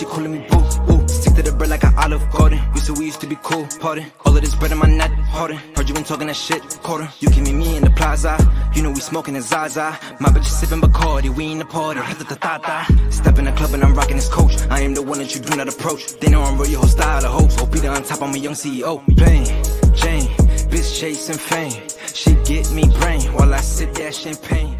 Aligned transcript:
that 0.00 0.08
calling 0.08 0.32
me 0.32 0.46
boo, 0.50 0.58
ooh. 0.92 1.08
Stick 1.08 1.34
to 1.34 1.42
the 1.42 1.52
bread 1.52 1.70
like 1.70 1.84
an 1.84 1.94
olive 1.96 2.30
garden. 2.30 2.60
We 2.74 2.80
said 2.80 2.98
we 2.98 3.06
used 3.06 3.20
to 3.20 3.26
be 3.26 3.36
cool, 3.42 3.66
pardon. 3.80 4.06
All 4.24 4.36
of 4.36 4.40
this 4.40 4.54
bread 4.54 4.72
in 4.72 4.78
my 4.78 4.88
net, 4.88 5.10
harder. 5.10 5.54
Heard 5.74 5.88
you 5.88 5.94
been 5.94 6.04
talking 6.04 6.26
that 6.28 6.36
shit, 6.36 6.62
quarter. 6.82 7.08
You 7.20 7.30
can 7.30 7.44
meet 7.44 7.54
me 7.54 7.76
in 7.76 7.84
the 7.84 7.90
plaza. 7.90 8.36
You 8.74 8.82
know 8.82 8.90
we 8.90 9.00
smoking 9.00 9.34
the 9.34 9.40
Zaza. 9.40 9.98
My 10.20 10.28
bitch 10.28 10.46
is 10.46 10.52
sippin' 10.60 10.80
Bacardi, 10.80 11.34
we 11.34 11.52
in 11.52 11.58
the 11.58 11.64
party. 11.64 12.00
Step 13.10 13.38
in 13.38 13.44
the 13.46 13.52
club 13.52 13.74
and 13.74 13.82
I'm 13.82 13.94
rocking 13.94 14.16
this 14.16 14.28
coach. 14.28 14.56
I 14.70 14.80
am 14.82 14.94
the 14.94 15.02
one 15.02 15.18
that 15.18 15.34
you 15.34 15.40
do 15.40 15.56
not 15.56 15.68
approach. 15.68 16.18
They 16.20 16.30
know 16.30 16.42
I'm 16.42 16.58
real, 16.58 16.70
your 16.70 16.80
whole 16.80 16.88
style 16.88 17.24
of 17.24 17.32
hopes. 17.32 17.56
Hope 17.56 17.74
on 17.74 18.02
top, 18.02 18.22
I'm 18.22 18.34
a 18.34 18.38
young 18.38 18.54
CEO. 18.54 19.04
Pain, 19.16 19.46
Jane, 19.94 20.28
bitch 20.70 20.98
chasing 21.00 21.38
fame. 21.38 21.82
She 22.14 22.34
get 22.44 22.70
me 22.72 22.84
brain 23.00 23.22
while 23.32 23.52
I 23.52 23.60
sip 23.60 23.94
that 23.94 24.14
champagne. 24.14 24.76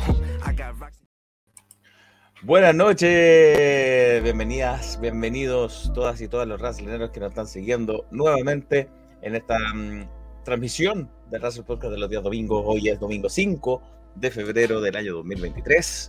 Buenas 2.43 2.73
noches, 2.73 4.23
bienvenidas, 4.23 5.01
bienvenidos 5.01 5.91
todas 5.93 6.21
y 6.21 6.29
todas 6.29 6.47
los 6.47 6.61
wrestleros 6.61 7.11
que 7.11 7.19
nos 7.19 7.31
están 7.31 7.49
siguiendo 7.49 8.07
nuevamente 8.13 8.89
en 9.23 9.35
esta 9.35 9.59
mm, 9.75 10.09
transmisión 10.45 11.11
del 11.33 11.41
Wrestle 11.41 11.65
Podcast 11.65 11.95
de 11.95 11.99
los 11.99 12.09
días 12.09 12.23
domingos. 12.23 12.63
Hoy 12.65 12.91
es 12.91 13.01
domingo 13.01 13.29
5 13.29 13.83
de 14.15 14.31
febrero 14.31 14.81
del 14.81 14.95
año 14.95 15.15
2023. 15.15 16.09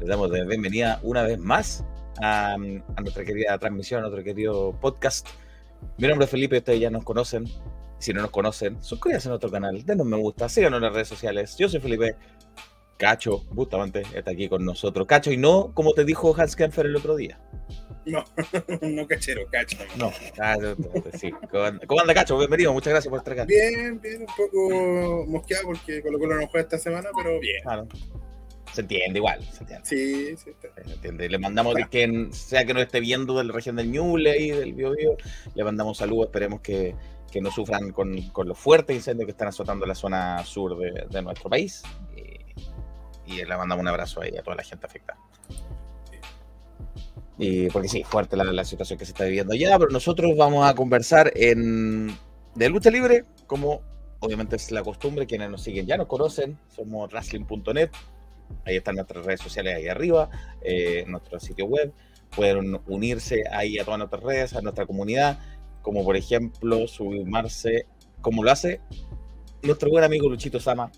Les 0.00 0.08
damos 0.08 0.30
la 0.30 0.42
bienvenida 0.44 1.00
una 1.02 1.24
vez 1.24 1.38
más 1.38 1.84
a, 2.22 2.56
mm, 2.56 2.82
a 2.96 3.00
nuestra 3.02 3.26
querida 3.26 3.58
transmisión, 3.58 3.98
a 3.98 4.08
nuestro 4.08 4.24
querido 4.24 4.74
podcast. 4.80 5.28
Mi 5.98 6.08
nombre 6.08 6.24
es 6.24 6.30
Felipe, 6.30 6.56
ustedes 6.56 6.80
ya 6.80 6.88
nos 6.88 7.04
conocen. 7.04 7.44
Si 7.98 8.14
no 8.14 8.22
nos 8.22 8.30
conocen, 8.30 8.82
suscríbanse 8.82 9.28
a 9.28 9.30
nuestro 9.30 9.50
canal, 9.50 9.84
denos 9.84 10.06
me 10.06 10.16
gusta, 10.16 10.48
síganos 10.48 10.78
en 10.78 10.84
las 10.84 10.92
redes 10.94 11.08
sociales. 11.08 11.56
Yo 11.58 11.68
soy 11.68 11.80
Felipe, 11.80 12.16
Cacho, 12.98 13.38
justamente, 13.54 14.02
está 14.12 14.32
aquí 14.32 14.48
con 14.48 14.64
nosotros. 14.64 15.06
Cacho, 15.06 15.30
y 15.30 15.36
no 15.36 15.72
como 15.72 15.94
te 15.94 16.04
dijo 16.04 16.34
Hans 16.36 16.56
Kempfer 16.56 16.84
el 16.84 16.96
otro 16.96 17.14
día. 17.14 17.38
No, 18.04 18.24
no 18.82 19.06
cachero, 19.06 19.42
cacho. 19.50 19.78
No, 19.96 20.10
ah, 20.40 20.56
sí. 21.14 21.30
¿Cómo 21.86 22.00
anda, 22.00 22.14
Cacho? 22.14 22.36
Bienvenido, 22.38 22.72
muchas 22.72 22.92
gracias 22.92 23.08
por 23.08 23.18
estar 23.18 23.34
acá. 23.34 23.44
Bien, 23.44 24.00
bien, 24.00 24.22
un 24.22 24.26
poco 24.26 25.26
mosqueado 25.28 25.64
porque 25.66 26.02
Colo 26.02 26.18
Colo 26.18 26.40
no 26.40 26.46
juega 26.48 26.64
esta 26.64 26.78
semana, 26.78 27.10
pero 27.16 27.38
bien. 27.38 27.62
Claro. 27.62 27.86
Se 28.72 28.80
entiende 28.80 29.18
igual, 29.18 29.44
se 29.44 29.60
entiende. 29.60 29.86
Sí, 29.86 30.36
sí. 30.36 30.50
Se 30.60 30.92
entiende. 30.92 31.28
Le 31.28 31.38
mandamos, 31.38 31.74
claro. 31.74 31.90
quien 31.90 32.32
sea 32.32 32.64
que 32.64 32.74
nos 32.74 32.82
esté 32.82 32.98
viendo 32.98 33.38
de 33.38 33.44
la 33.44 33.52
región 33.52 33.76
del 33.76 33.92
Ñuble 33.92 34.38
y 34.38 34.50
del 34.50 34.72
Biobío, 34.72 35.16
le 35.54 35.64
mandamos 35.64 35.98
saludos, 35.98 36.26
esperemos 36.26 36.62
que, 36.62 36.94
que 37.30 37.40
no 37.40 37.50
sufran 37.52 37.92
con, 37.92 38.20
con, 38.30 38.48
los 38.48 38.58
fuertes 38.58 38.96
incendios 38.96 39.26
que 39.26 39.32
están 39.32 39.48
azotando 39.48 39.86
la 39.86 39.94
zona 39.94 40.44
sur 40.44 40.78
de, 40.78 41.06
de 41.08 41.22
nuestro 41.22 41.48
país. 41.48 41.82
Y, 43.28 43.44
le 43.44 43.56
mandamos 43.56 43.82
un 43.82 43.88
abrazo 43.88 44.20
ahí 44.22 44.36
a 44.36 44.42
toda 44.42 44.56
la 44.56 44.62
gente 44.62 44.86
afectada. 44.86 45.18
Y 47.36 47.68
porque 47.70 47.88
sí, 47.88 48.02
fuerte 48.02 48.36
la, 48.36 48.44
la, 48.44 48.64
situación 48.64 48.98
que 48.98 49.04
se 49.04 49.12
está 49.12 49.24
viviendo 49.24 49.52
allá, 49.52 49.78
pero 49.78 49.90
nosotros 49.90 50.36
vamos 50.36 50.68
a 50.68 50.74
conversar 50.74 51.30
en 51.36 52.16
de 52.54 52.68
lucha 52.68 52.90
libre, 52.90 53.24
como 53.46 53.82
obviamente 54.20 54.56
es 54.56 54.72
la 54.72 54.82
costumbre, 54.82 55.26
quienes 55.26 55.50
nos 55.50 55.62
siguen 55.62 55.86
ya 55.86 55.96
nos 55.96 56.08
conocen, 56.08 56.58
somos 56.74 57.12
wrestling.net, 57.12 57.90
ahí 58.66 58.76
están 58.76 58.96
nuestras 58.96 59.24
redes 59.24 59.40
sociales 59.40 59.76
ahí 59.76 59.86
arriba, 59.86 60.28
eh, 60.62 61.04
nuestro 61.06 61.38
sitio 61.38 61.66
web, 61.66 61.92
pueden 62.34 62.80
unirse 62.88 63.44
ahí 63.52 63.78
a 63.78 63.84
todas 63.84 63.98
nuestras 63.98 64.22
redes, 64.22 64.54
a 64.54 64.60
nuestra 64.60 64.86
comunidad, 64.86 65.38
como 65.82 66.04
por 66.04 66.16
ejemplo 66.16 66.88
sumarse, 66.88 67.86
como 68.20 68.42
lo 68.42 68.50
hace 68.50 68.80
nuestro 69.62 69.90
buen 69.90 70.04
amigo 70.04 70.28
Luchito 70.28 70.60
Sama, 70.60 70.90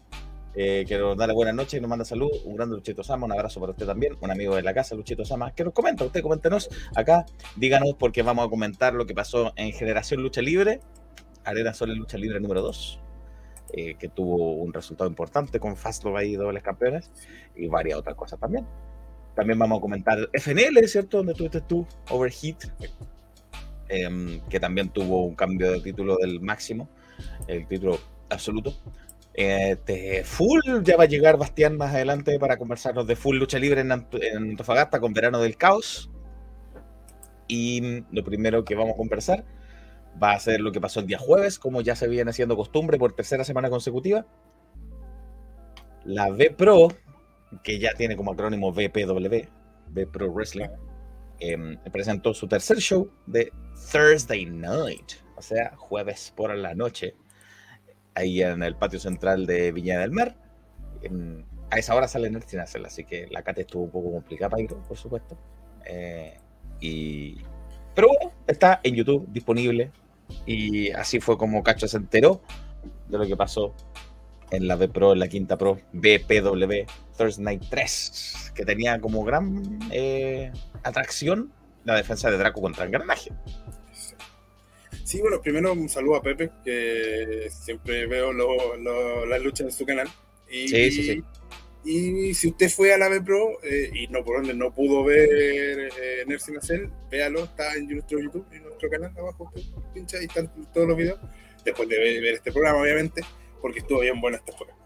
eh, 0.55 0.85
que 0.87 0.99
nos 0.99 1.17
da 1.17 1.27
y 1.27 1.81
nos 1.81 1.89
manda 1.89 2.05
salud. 2.05 2.31
Un 2.45 2.57
grande 2.57 2.77
Luchito 2.77 3.05
Sama, 3.05 3.27
un 3.27 3.33
abrazo 3.33 3.61
para 3.61 3.73
usted 3.73 3.87
también, 3.87 4.17
un 4.21 4.31
amigo 4.31 4.57
de 4.57 4.63
la 4.63 4.75
casa, 4.75 4.95
Luchito 4.95 5.25
Sama, 5.25 5.53
que 5.53 5.65
nos 5.65 5.73
comenta. 5.73 6.05
Usted 6.05 6.23
coméntenos 6.23 6.69
acá, 6.95 7.25
díganos 7.57 7.95
porque 7.99 8.23
vamos 8.23 8.47
a 8.47 8.51
comentar 8.51 8.95
lo 8.95 9.07
que 9.07 9.15
pasó 9.15 9.53
en 9.57 9.73
Generación 9.73 10.23
Lucha 10.23 10.43
Libre, 10.43 10.81
Arena 11.45 11.73
Sol 11.73 11.95
Lucha 11.95 12.19
Libre 12.19 12.41
número 12.41 12.63
2, 12.63 13.01
eh, 13.75 13.95
que 13.95 14.09
tuvo 14.09 14.55
un 14.55 14.73
resultado 14.73 15.09
importante 15.09 15.61
con 15.61 15.77
Fastlove 15.77 16.27
y 16.27 16.35
dobles 16.35 16.63
campeones 16.63 17.13
y 17.55 17.69
varias 17.69 17.99
otras 17.99 18.17
cosas 18.17 18.41
también. 18.41 18.67
También 19.37 19.59
vamos 19.59 19.79
a 19.79 19.81
comentar 19.81 20.19
FNL, 20.33 20.87
¿cierto? 20.89 21.19
Donde 21.19 21.33
estuviste 21.33 21.61
tú, 21.61 21.87
Overheat, 22.11 22.65
eh, 23.89 24.41
que 24.49 24.59
también 24.59 24.89
tuvo 24.89 25.25
un 25.25 25.37
cambio 25.37 25.71
de 25.71 25.81
título 25.81 26.17
del 26.17 26.41
máximo, 26.41 26.89
el 27.47 27.69
título 27.69 27.99
absoluto. 28.29 28.75
Este, 29.35 30.25
full, 30.25 30.61
ya 30.83 30.97
va 30.97 31.05
a 31.05 31.09
llegar 31.09 31.39
Bastián 31.39 31.77
más 31.77 31.95
adelante 31.95 32.39
para 32.39 32.57
conversarnos 32.57 33.07
de 33.07 33.17
Full 33.17 33.37
Lucha 33.37 33.59
Libre 33.59 33.81
en, 33.81 33.91
en 33.93 34.37
Antofagasta 34.37 35.01
con 35.01 35.13
Verano 35.13 35.41
del 35.41 35.57
Caos. 35.57 36.11
Y 37.47 38.05
lo 38.13 38.25
primero 38.25 38.65
que 38.65 38.75
vamos 38.75 38.95
a 38.95 38.97
conversar 38.97 39.45
va 40.21 40.33
a 40.33 40.41
ser 40.41 40.61
lo 40.61 40.73
que 40.73 40.81
pasó 40.81 41.01
el 41.01 41.07
día 41.07 41.19
jueves, 41.19 41.59
como 41.59 41.81
ya 41.81 41.97
se 41.97 42.09
viene 42.09 42.31
haciendo 42.31 42.57
costumbre 42.57 42.99
por 42.99 43.13
tercera 43.13 43.45
semana 43.45 43.71
consecutiva. 43.71 44.27
La 46.05 46.29
V 46.29 46.51
Pro, 46.53 46.89
que 47.63 47.79
ya 47.79 47.95
tiene 47.95 48.17
como 48.17 48.33
acrónimo 48.33 48.73
VPW, 48.73 49.49
V 49.93 50.07
Pro 50.07 50.33
Wrestling, 50.33 50.69
eh, 51.41 51.77
presentó 51.93 52.35
su 52.35 52.47
tercer 52.49 52.79
show 52.79 53.11
de 53.27 53.53
Thursday 53.93 54.47
Night, 54.47 55.13
o 55.37 55.43
sea, 55.43 55.73
jueves 55.77 56.33
por 56.37 56.55
la 56.55 56.75
noche 56.75 57.15
ahí 58.15 58.43
en 58.43 58.63
el 58.63 58.77
patio 58.77 58.99
central 58.99 59.47
de 59.47 59.73
Viña 59.73 59.99
del 59.99 60.11
Mar. 60.11 60.37
En, 61.03 61.47
a 61.71 61.79
esa 61.79 61.95
hora 61.95 62.09
sale 62.09 62.31
Nerd 62.31 62.45
sin 62.47 62.61
hacerla, 62.61 62.89
así 62.89 63.05
que 63.05 63.27
la 63.31 63.43
cate 63.43 63.63
estuvo 63.63 63.85
un 63.85 63.91
poco 63.91 64.13
complicada 64.13 64.51
para 64.51 64.63
ir, 64.63 64.69
por 64.69 64.97
supuesto. 64.97 65.39
Eh, 65.87 66.37
y... 66.81 67.39
Pero 67.95 68.09
bueno, 68.09 68.33
está 68.47 68.81
en 68.83 68.95
YouTube 68.95 69.27
disponible. 69.31 69.91
Y 70.47 70.91
así 70.93 71.21
fue 71.21 71.37
como 71.37 71.63
Cacho 71.63 71.89
se 71.89 71.97
enteró 71.97 72.41
de 73.09 73.19
lo 73.19 73.27
que 73.27 73.37
pasó 73.37 73.75
en 74.51 74.69
la 74.69 74.77
B 74.77 74.89
Pro, 74.89 75.13
en 75.13 75.19
la 75.19 75.29
quinta 75.29 75.57
Pro, 75.57 75.79
BPW 75.93 76.87
Thursday 77.17 77.45
Night 77.45 77.65
3, 77.69 78.53
que 78.55 78.65
tenía 78.65 79.01
como 79.01 79.25
gran 79.25 79.79
eh, 79.91 80.53
atracción 80.83 81.53
la 81.85 81.97
defensa 81.97 82.31
de 82.31 82.39
Draco 82.39 82.61
contra 82.61 82.85
Engranaje. 82.85 83.33
Sí, 85.11 85.21
bueno, 85.21 85.43
primero 85.43 85.73
un 85.73 85.89
saludo 85.89 86.15
a 86.15 86.23
Pepe, 86.23 86.53
que 86.65 87.49
siempre 87.51 88.07
veo 88.07 88.33
lo, 88.33 88.77
lo, 88.77 89.27
las 89.27 89.43
luchas 89.43 89.67
en 89.67 89.73
su 89.73 89.85
canal. 89.85 90.09
Y, 90.49 90.69
sí, 90.69 90.91
sí, 90.93 91.03
sí. 91.03 91.25
Y 91.85 92.33
si 92.33 92.51
usted 92.51 92.71
fue 92.71 92.95
a 92.95 92.99
la 92.99 93.09
B 93.09 93.21
Pro 93.21 93.59
eh, 93.65 93.91
y 93.93 94.07
no 94.07 94.25
por 94.25 94.37
donde 94.37 94.55
no 94.55 94.73
pudo 94.73 95.03
ver 95.03 95.29
eh, 95.29 96.25
Nursing 96.29 96.59
Acel, 96.59 96.93
véalo, 97.11 97.43
está 97.43 97.75
en 97.75 97.89
nuestro 97.89 98.21
YouTube, 98.21 98.47
en 98.53 98.63
nuestro 98.63 98.89
canal 98.89 99.13
abajo, 99.19 99.51
usted 99.53 99.73
pincha 99.93 100.23
y 100.23 100.27
están 100.27 100.49
todos 100.73 100.87
los 100.87 100.97
videos. 100.97 101.19
Después 101.65 101.89
de 101.89 101.99
ver, 101.99 102.23
ver 102.23 102.35
este 102.35 102.53
programa, 102.53 102.81
obviamente, 102.81 103.23
porque 103.61 103.81
estuvo 103.81 103.99
bien 103.99 104.21
bueno 104.21 104.37
este 104.37 104.53
programa. 104.53 104.79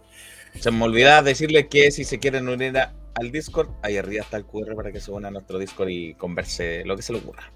Se 0.58 0.70
me 0.70 0.84
olvidaba 0.84 1.20
decirles 1.20 1.66
que 1.66 1.90
si 1.90 2.04
se 2.04 2.18
quieren 2.18 2.48
unir 2.48 2.78
a, 2.78 2.94
al 3.14 3.30
Discord, 3.30 3.68
ahí 3.82 3.98
arriba 3.98 4.22
está 4.22 4.38
el 4.38 4.46
QR 4.46 4.74
para 4.74 4.90
que 4.90 5.00
se 5.00 5.10
unan 5.10 5.26
a 5.26 5.30
nuestro 5.32 5.58
Discord 5.58 5.90
y 5.90 6.14
converse 6.14 6.82
lo 6.86 6.96
que 6.96 7.02
se 7.02 7.12
le 7.12 7.18
ocurra. 7.18 7.52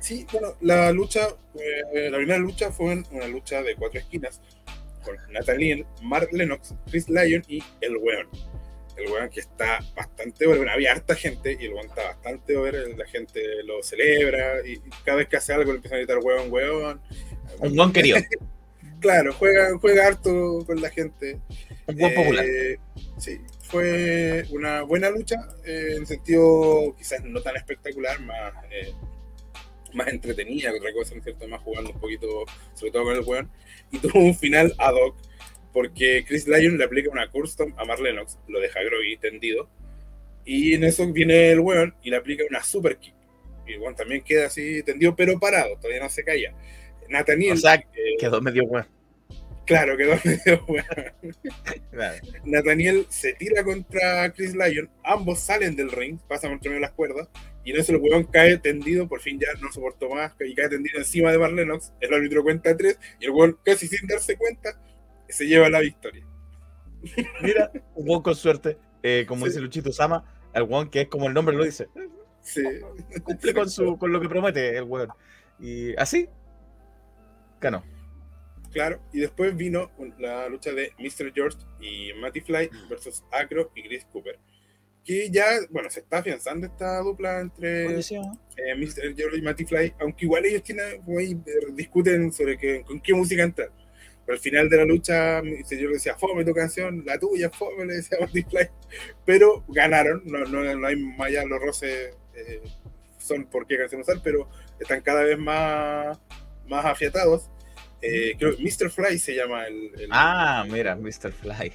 Sí, 0.00 0.26
bueno, 0.32 0.54
la 0.60 0.92
lucha, 0.92 1.28
eh, 1.94 2.10
la 2.10 2.16
primera 2.18 2.38
lucha 2.38 2.70
fue 2.70 3.02
una 3.10 3.26
lucha 3.28 3.62
de 3.62 3.74
cuatro 3.74 4.00
esquinas 4.00 4.40
con 5.04 5.16
Nathaniel, 5.32 5.86
Mark 6.02 6.28
Lennox, 6.32 6.74
Chris 6.90 7.08
Lyon 7.08 7.42
y 7.48 7.62
el 7.80 7.96
weón. 7.96 8.28
El 8.96 9.10
weón 9.10 9.28
que 9.28 9.40
está 9.40 9.80
bastante 9.94 10.46
over, 10.46 10.58
bueno, 10.58 10.72
había 10.72 10.92
harta 10.92 11.14
gente 11.14 11.56
y 11.58 11.66
el 11.66 11.74
weón 11.74 11.86
está 11.86 12.04
bastante 12.04 12.56
over, 12.56 12.74
la 12.96 13.06
gente 13.06 13.62
lo 13.64 13.82
celebra 13.82 14.66
y 14.66 14.78
cada 15.04 15.18
vez 15.18 15.28
que 15.28 15.36
hace 15.36 15.52
algo 15.52 15.72
le 15.72 15.76
empiezan 15.76 15.96
a 15.96 15.98
gritar 16.00 16.18
weón, 16.18 16.50
weón. 16.50 17.00
Un 17.60 17.78
weón 17.78 17.92
querido. 17.92 18.18
claro, 19.00 19.32
juega, 19.32 19.78
juega 19.78 20.06
harto 20.06 20.64
con 20.66 20.80
la 20.80 20.90
gente. 20.90 21.40
Un 21.86 21.96
buen 21.96 22.14
popular. 22.14 22.44
Eh, 22.44 22.78
sí, 23.18 23.40
fue 23.60 24.44
una 24.50 24.82
buena 24.82 25.10
lucha, 25.10 25.36
eh, 25.64 25.94
en 25.96 26.06
sentido 26.06 26.94
quizás 26.96 27.22
no 27.24 27.40
tan 27.42 27.56
espectacular, 27.56 28.20
más, 28.20 28.52
eh, 28.70 28.92
más 29.96 30.08
entretenida 30.08 30.70
que 30.70 30.78
otra 30.78 30.92
cosa, 30.92 31.14
¿no 31.14 31.18
es 31.18 31.24
cierto? 31.24 31.48
Más 31.48 31.60
jugando 31.62 31.90
un 31.90 32.00
poquito, 32.00 32.44
sobre 32.74 32.92
todo 32.92 33.04
con 33.04 33.16
el 33.16 33.20
weón. 33.20 33.50
Y 33.90 33.98
tuvo 33.98 34.20
un 34.20 34.34
final 34.34 34.72
ad 34.78 34.94
hoc, 34.94 35.16
porque 35.72 36.24
Chris 36.26 36.46
Lyon 36.46 36.78
le 36.78 36.84
aplica 36.84 37.10
una 37.10 37.30
custom 37.30 37.72
a 37.76 37.84
Mark 37.84 38.00
Lennox, 38.00 38.38
lo 38.48 38.60
deja 38.60 38.82
groggy 38.82 39.16
tendido, 39.16 39.68
y 40.44 40.74
en 40.74 40.84
eso 40.84 41.10
viene 41.12 41.50
el 41.50 41.60
weón 41.60 41.94
y 42.02 42.10
le 42.10 42.16
aplica 42.16 42.44
una 42.48 42.62
super 42.62 42.98
kick. 42.98 43.14
Y 43.66 43.72
el 43.72 43.80
weón 43.80 43.96
también 43.96 44.22
queda 44.22 44.46
así 44.46 44.82
tendido, 44.82 45.16
pero 45.16 45.38
parado, 45.40 45.76
todavía 45.76 46.02
no 46.02 46.08
se 46.08 46.24
calla. 46.24 46.54
Nathaniel. 47.08 47.54
O 47.54 47.56
sea, 47.56 47.74
eh, 47.74 48.16
quedó 48.18 48.40
medio 48.40 48.64
weón. 48.64 48.86
Claro, 49.66 49.96
quedó 49.96 50.12
medio 50.24 50.64
bueno. 50.66 50.86
Claro. 51.90 52.26
Nathaniel 52.44 53.06
se 53.08 53.32
tira 53.34 53.64
contra 53.64 54.32
Chris 54.32 54.54
Lyon, 54.54 54.88
ambos 55.04 55.40
salen 55.40 55.74
del 55.76 55.90
ring, 55.90 56.18
pasan 56.28 56.52
entre 56.52 56.70
medio 56.70 56.80
de 56.80 56.86
las 56.86 56.92
cuerdas, 56.94 57.28
y 57.64 57.72
en 57.72 57.80
eso 57.80 57.92
el 57.92 57.98
weón 57.98 58.24
cae 58.24 58.58
tendido, 58.58 59.08
por 59.08 59.20
fin 59.20 59.40
ya 59.40 59.48
no 59.60 59.72
soportó 59.72 60.08
más, 60.08 60.32
y 60.40 60.54
cae 60.54 60.68
tendido 60.68 60.98
encima 60.98 61.30
de 61.32 61.36
Bar 61.36 61.52
Lennox, 61.52 61.92
el 62.00 62.14
árbitro 62.14 62.42
cuenta 62.44 62.76
tres, 62.76 62.98
y 63.20 63.24
el 63.26 63.32
weón 63.32 63.58
casi 63.64 63.88
sin 63.88 64.06
darse 64.06 64.36
cuenta, 64.36 64.80
se 65.28 65.46
lleva 65.46 65.68
la 65.68 65.80
victoria. 65.80 66.24
Mira, 67.42 67.70
un 67.94 68.22
con 68.22 68.34
suerte, 68.36 68.78
eh, 69.02 69.24
como 69.26 69.44
Sí. 69.46 69.50
dice 69.50 69.60
Luchito 69.60 69.92
Sama, 69.92 70.24
el 70.54 70.62
weón 70.62 70.88
que 70.90 71.02
es 71.02 71.08
como 71.08 71.26
el 71.26 71.34
nombre 71.34 71.56
lo 71.56 71.64
dice, 71.64 71.88
Sí. 72.40 72.62
cumple 73.24 73.52
con, 73.52 73.68
su, 73.68 73.98
con 73.98 74.12
lo 74.12 74.20
que 74.20 74.28
promete 74.28 74.76
el 74.76 74.84
weón. 74.84 75.08
Y 75.58 75.96
así, 75.96 76.28
ganó. 77.60 77.82
Claro, 78.76 79.00
y 79.10 79.20
después 79.20 79.56
vino 79.56 79.90
la 80.18 80.50
lucha 80.50 80.70
de 80.70 80.92
Mr. 80.98 81.32
George 81.34 81.56
y 81.80 82.12
Matty 82.20 82.42
Fly 82.42 82.68
versus 82.90 83.24
Acro 83.32 83.72
y 83.74 83.82
Chris 83.84 84.04
Cooper. 84.12 84.38
Que 85.02 85.30
ya, 85.30 85.46
bueno, 85.70 85.88
se 85.88 86.00
está 86.00 86.18
afianzando 86.18 86.66
esta 86.66 86.98
dupla 86.98 87.40
entre 87.40 87.86
eh, 87.86 88.74
Mr. 88.76 89.16
George 89.16 89.38
y 89.38 89.40
Matty 89.40 89.64
Fly, 89.64 89.94
aunque 89.98 90.26
igual 90.26 90.44
ellos 90.44 90.62
tienen, 90.62 91.02
discuten 91.72 92.30
sobre 92.34 92.58
que, 92.58 92.82
con 92.82 93.00
qué 93.00 93.14
música 93.14 93.44
entrar. 93.44 93.70
Pero 94.26 94.36
al 94.36 94.42
final 94.42 94.68
de 94.68 94.76
la 94.76 94.84
lucha, 94.84 95.40
Mr. 95.42 95.68
George 95.70 95.94
decía, 95.94 96.14
fome 96.16 96.44
tu 96.44 96.52
canción, 96.52 97.02
la 97.06 97.18
tuya, 97.18 97.48
fome, 97.48 97.86
le 97.86 97.94
decía 97.94 98.18
Matty 98.20 98.42
Fly. 98.42 98.68
Pero 99.24 99.64
ganaron, 99.68 100.20
no, 100.26 100.40
no, 100.40 100.76
no 100.76 100.86
hay 100.86 100.96
más 100.96 101.28
allá 101.28 101.46
los 101.46 101.62
roces, 101.62 102.14
eh, 102.34 102.60
son 103.16 103.46
por 103.46 103.66
qué 103.66 103.78
canción 103.78 104.02
usar, 104.02 104.20
pero 104.22 104.50
están 104.78 105.00
cada 105.00 105.22
vez 105.22 105.38
más, 105.38 106.20
más 106.68 106.84
afiatados. 106.84 107.48
Eh, 108.02 108.34
creo 108.38 108.56
que 108.56 108.62
Mr. 108.62 108.90
Fly 108.90 109.18
se 109.18 109.34
llama 109.34 109.66
el. 109.66 109.90
el- 110.00 110.08
Ah, 110.10 110.64
mira, 110.70 110.94
Mr. 110.96 111.32
Fly. 111.32 111.72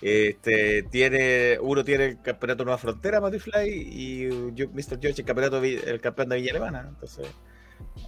Este, 0.00 0.82
tiene, 0.84 1.58
uno 1.60 1.84
tiene 1.84 2.06
el 2.06 2.20
campeonato 2.22 2.64
Nueva 2.64 2.78
Frontera, 2.78 3.20
Matty 3.20 3.38
Fly, 3.38 3.68
y 3.68 4.28
yo, 4.54 4.68
Mr. 4.70 4.98
George 5.00 5.20
el 5.20 5.24
campeonato 5.24 5.62
el 5.62 6.00
campeón 6.00 6.28
de 6.28 6.36
Villa 6.36 6.50
Alemana. 6.50 6.86
Entonces, 6.88 7.26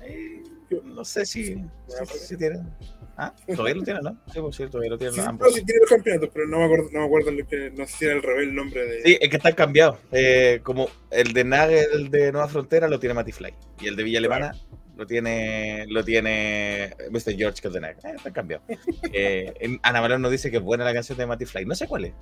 ahí, 0.02 0.42
no 0.82 1.04
sé 1.04 1.24
si, 1.24 1.54
si, 1.54 2.18
si 2.18 2.36
tienen. 2.36 2.68
Ah, 3.16 3.32
todavía 3.46 3.76
lo 3.76 3.82
tienen, 3.84 4.02
¿no? 4.02 4.16
Sí, 4.32 4.40
por 4.40 4.52
cierto, 4.52 4.72
todavía 4.72 4.90
lo 4.90 4.98
tienen 4.98 5.14
Sí, 5.14 5.20
no, 5.20 5.28
ambos. 5.28 5.54
sí 5.54 5.64
tiene 5.64 5.80
los 5.82 5.90
campeonatos, 5.90 6.30
pero 6.34 6.48
no 6.48 6.58
me 6.58 6.64
acuerdo, 6.64 6.88
no 6.92 6.98
me 6.98 7.06
acuerdo 7.06 7.30
el 7.30 7.46
que, 7.46 7.70
no 7.70 7.86
sé 7.86 7.96
si 7.96 8.04
era 8.06 8.14
el 8.14 8.22
revés 8.24 8.48
el 8.48 8.54
nombre 8.56 8.84
de. 8.86 9.02
Sí, 9.02 9.18
es 9.20 9.28
que 9.28 9.36
están 9.36 9.54
cambiados. 9.54 9.98
Eh, 10.10 10.58
como 10.64 10.88
el 11.12 11.32
de 11.32 11.44
Nagel, 11.44 11.86
el 11.92 12.10
de 12.10 12.32
Nueva 12.32 12.48
Frontera, 12.48 12.88
lo 12.88 12.98
tiene 12.98 13.14
Matty 13.14 13.30
Fly. 13.30 13.54
Y 13.80 13.86
el 13.86 13.94
de 13.94 14.02
Villa 14.02 14.18
Alemana 14.18 14.52
lo 14.96 15.06
tiene 15.06 15.86
lo 15.88 16.04
tiene 16.04 16.94
Mr. 17.10 17.36
George, 17.36 17.60
que 17.62 17.80
Nagel. 17.80 17.96
Eh, 18.04 18.14
están 18.16 18.32
cambiados. 18.32 18.64
Eh, 19.12 19.78
Ana 19.82 20.00
Malón 20.00 20.22
nos 20.22 20.30
dice 20.32 20.50
que 20.50 20.58
es 20.58 20.62
buena 20.62 20.84
la 20.84 20.92
canción 20.94 21.18
de 21.18 21.26
Matty 21.26 21.44
Fly. 21.46 21.64
No 21.66 21.74
sé 21.74 21.86
cuál 21.86 22.06
es. 22.06 22.12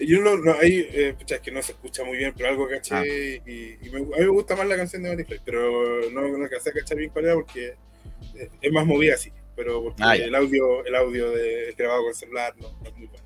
Yo 0.00 0.20
no, 0.20 0.36
no 0.36 0.54
hay, 0.60 0.86
eh, 0.92 1.16
es 1.26 1.40
que 1.40 1.50
no 1.50 1.60
se 1.60 1.72
escucha 1.72 2.04
muy 2.04 2.16
bien, 2.18 2.32
pero 2.36 2.48
algo 2.50 2.68
caché 2.68 2.94
Ah. 2.94 3.04
y, 3.04 3.78
y 3.82 3.90
me- 3.90 3.98
a 3.98 4.02
mí 4.02 4.10
me 4.20 4.26
gusta 4.28 4.54
más 4.54 4.66
la 4.68 4.76
canción 4.76 5.02
de 5.02 5.10
Matty 5.10 5.24
Fly, 5.24 5.40
pero 5.44 6.10
no, 6.12 6.28
no 6.38 6.44
alcancé 6.44 6.70
a 6.70 6.72
cachar 6.72 6.98
bien 6.98 7.10
cuál 7.10 7.24
era 7.24 7.34
porque 7.34 7.74
eh, 8.36 8.48
es 8.60 8.72
más 8.72 8.86
movida 8.86 9.14
así, 9.14 9.32
pero 9.56 9.82
porque 9.82 10.02
Ah, 10.04 10.14
el 10.14 10.34
audio, 10.36 10.84
el 10.84 10.94
audio 10.94 11.30
de, 11.32 11.74
grabado 11.76 12.04
con 12.04 12.14
celular 12.14 12.54
no, 12.58 12.70
no 12.80 12.88
es 12.88 12.96
muy 12.96 13.06
bueno. 13.08 13.24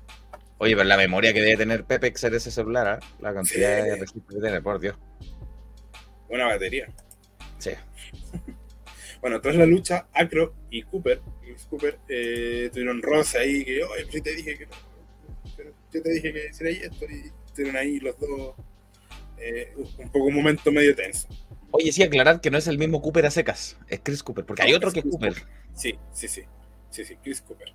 Oye, 0.57 0.75
pero 0.75 0.87
la 0.87 0.97
memoria 0.97 1.31
que 1.33 1.41
debe 1.41 1.57
tener 1.57 1.83
Pepex 1.83 2.23
en 2.23 2.35
ese 2.35 2.49
celular, 2.49 2.87
¿ah? 2.87 2.99
la 3.19 3.33
cantidad 3.33 3.83
Sí. 3.83 3.89
de 3.89 3.95
registro 3.97 4.23
que 4.35 4.41
tiene, 4.41 4.61
por 4.61 4.79
Dios. 4.79 4.95
Buena 6.27 6.47
batería. 6.47 6.87
Sí. 7.63 7.71
Bueno, 9.21 9.39
tras 9.39 9.55
la 9.55 9.65
lucha, 9.65 10.09
Acro 10.11 10.53
y 10.69 10.81
Cooper, 10.81 11.21
Chris 11.41 11.65
Cooper, 11.69 11.97
eh, 12.09 12.69
tuvieron 12.73 13.01
roce 13.01 13.37
ahí 13.37 13.63
que, 13.63 13.81
oye, 13.81 14.05
pero 14.11 14.21
te 14.21 14.35
dije 14.35 14.57
que 14.57 14.65
no. 14.65 14.71
Pero 15.55 15.73
yo 15.93 16.03
te 16.03 16.11
dije 16.11 16.33
que 16.33 16.47
hiciera 16.49 16.87
esto 16.87 17.05
y 17.09 17.31
estuvieron 17.45 17.77
ahí 17.77 18.01
los 18.01 18.19
dos 18.19 18.55
eh, 19.37 19.73
un 19.77 20.09
poco 20.11 20.25
un 20.25 20.35
momento 20.35 20.73
medio 20.73 20.93
tenso. 20.93 21.29
Oye, 21.71 21.93
sí, 21.93 22.03
aclarar 22.03 22.41
que 22.41 22.51
no 22.51 22.57
es 22.57 22.67
el 22.67 22.77
mismo 22.77 23.01
Cooper 23.01 23.25
a 23.25 23.31
secas, 23.31 23.77
es 23.87 24.01
Chris 24.03 24.21
Cooper, 24.21 24.45
porque 24.45 24.63
hay 24.63 24.73
otro 24.73 24.89
es 24.89 24.93
que 24.93 24.99
es 24.99 25.05
Cooper. 25.05 25.35
Sí, 25.73 25.95
sí, 26.11 26.27
sí. 26.27 26.41
Sí, 26.89 27.05
sí, 27.05 27.15
Chris 27.23 27.39
Cooper. 27.39 27.73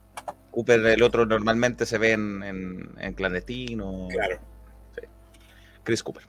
Cooper, 0.51 0.85
el 0.85 1.03
otro 1.03 1.25
normalmente 1.25 1.87
se 1.87 1.97
ve 1.97 2.13
en, 2.13 2.43
en, 2.43 2.91
en 3.01 3.15
clandestino. 3.15 4.09
Claro. 4.11 4.39
Chris 5.83 6.03
Cooper. 6.03 6.25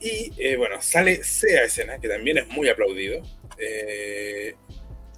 Y 0.00 0.32
eh, 0.38 0.56
bueno, 0.56 0.80
sale 0.80 1.22
Sea 1.22 1.64
Escena, 1.64 1.98
que 1.98 2.08
también 2.08 2.38
es 2.38 2.48
muy 2.48 2.68
aplaudido. 2.68 3.22
Eh, 3.58 4.54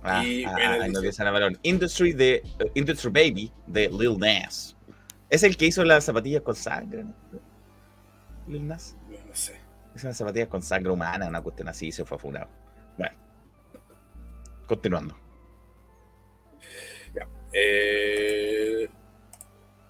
Ah, 0.03 0.25
Y 0.25 0.45
ah, 0.45 0.53
bueno, 0.53 0.99
ah, 0.99 1.01
dice-. 1.01 1.59
Industry, 1.63 2.13
de, 2.13 2.35
eh, 2.35 2.71
Industry 2.75 3.11
Baby 3.11 3.53
de 3.67 3.89
Lil 3.89 4.19
Nas. 4.19 4.77
¿Es 5.31 5.45
el 5.45 5.57
que 5.57 5.67
hizo 5.67 5.85
las 5.85 6.05
zapatillas 6.05 6.43
con 6.43 6.57
sangre? 6.57 7.05
¿no? 7.05 7.15
Lil 8.49 8.67
Nas. 8.67 8.97
no, 9.09 9.17
no 9.25 9.35
sé. 9.35 9.55
Hizo 9.95 10.09
las 10.09 10.17
zapatillas 10.17 10.49
con 10.49 10.63
sangre 10.63 10.91
humana, 10.91 11.29
una 11.29 11.41
cuestión 11.41 11.69
así, 11.69 11.89
y 11.89 11.93
se 11.93 12.05
fue 12.05 12.19
funado. 12.19 12.49
Bueno. 12.99 13.15
Continuando. 14.67 15.17
Eh, 17.55 18.89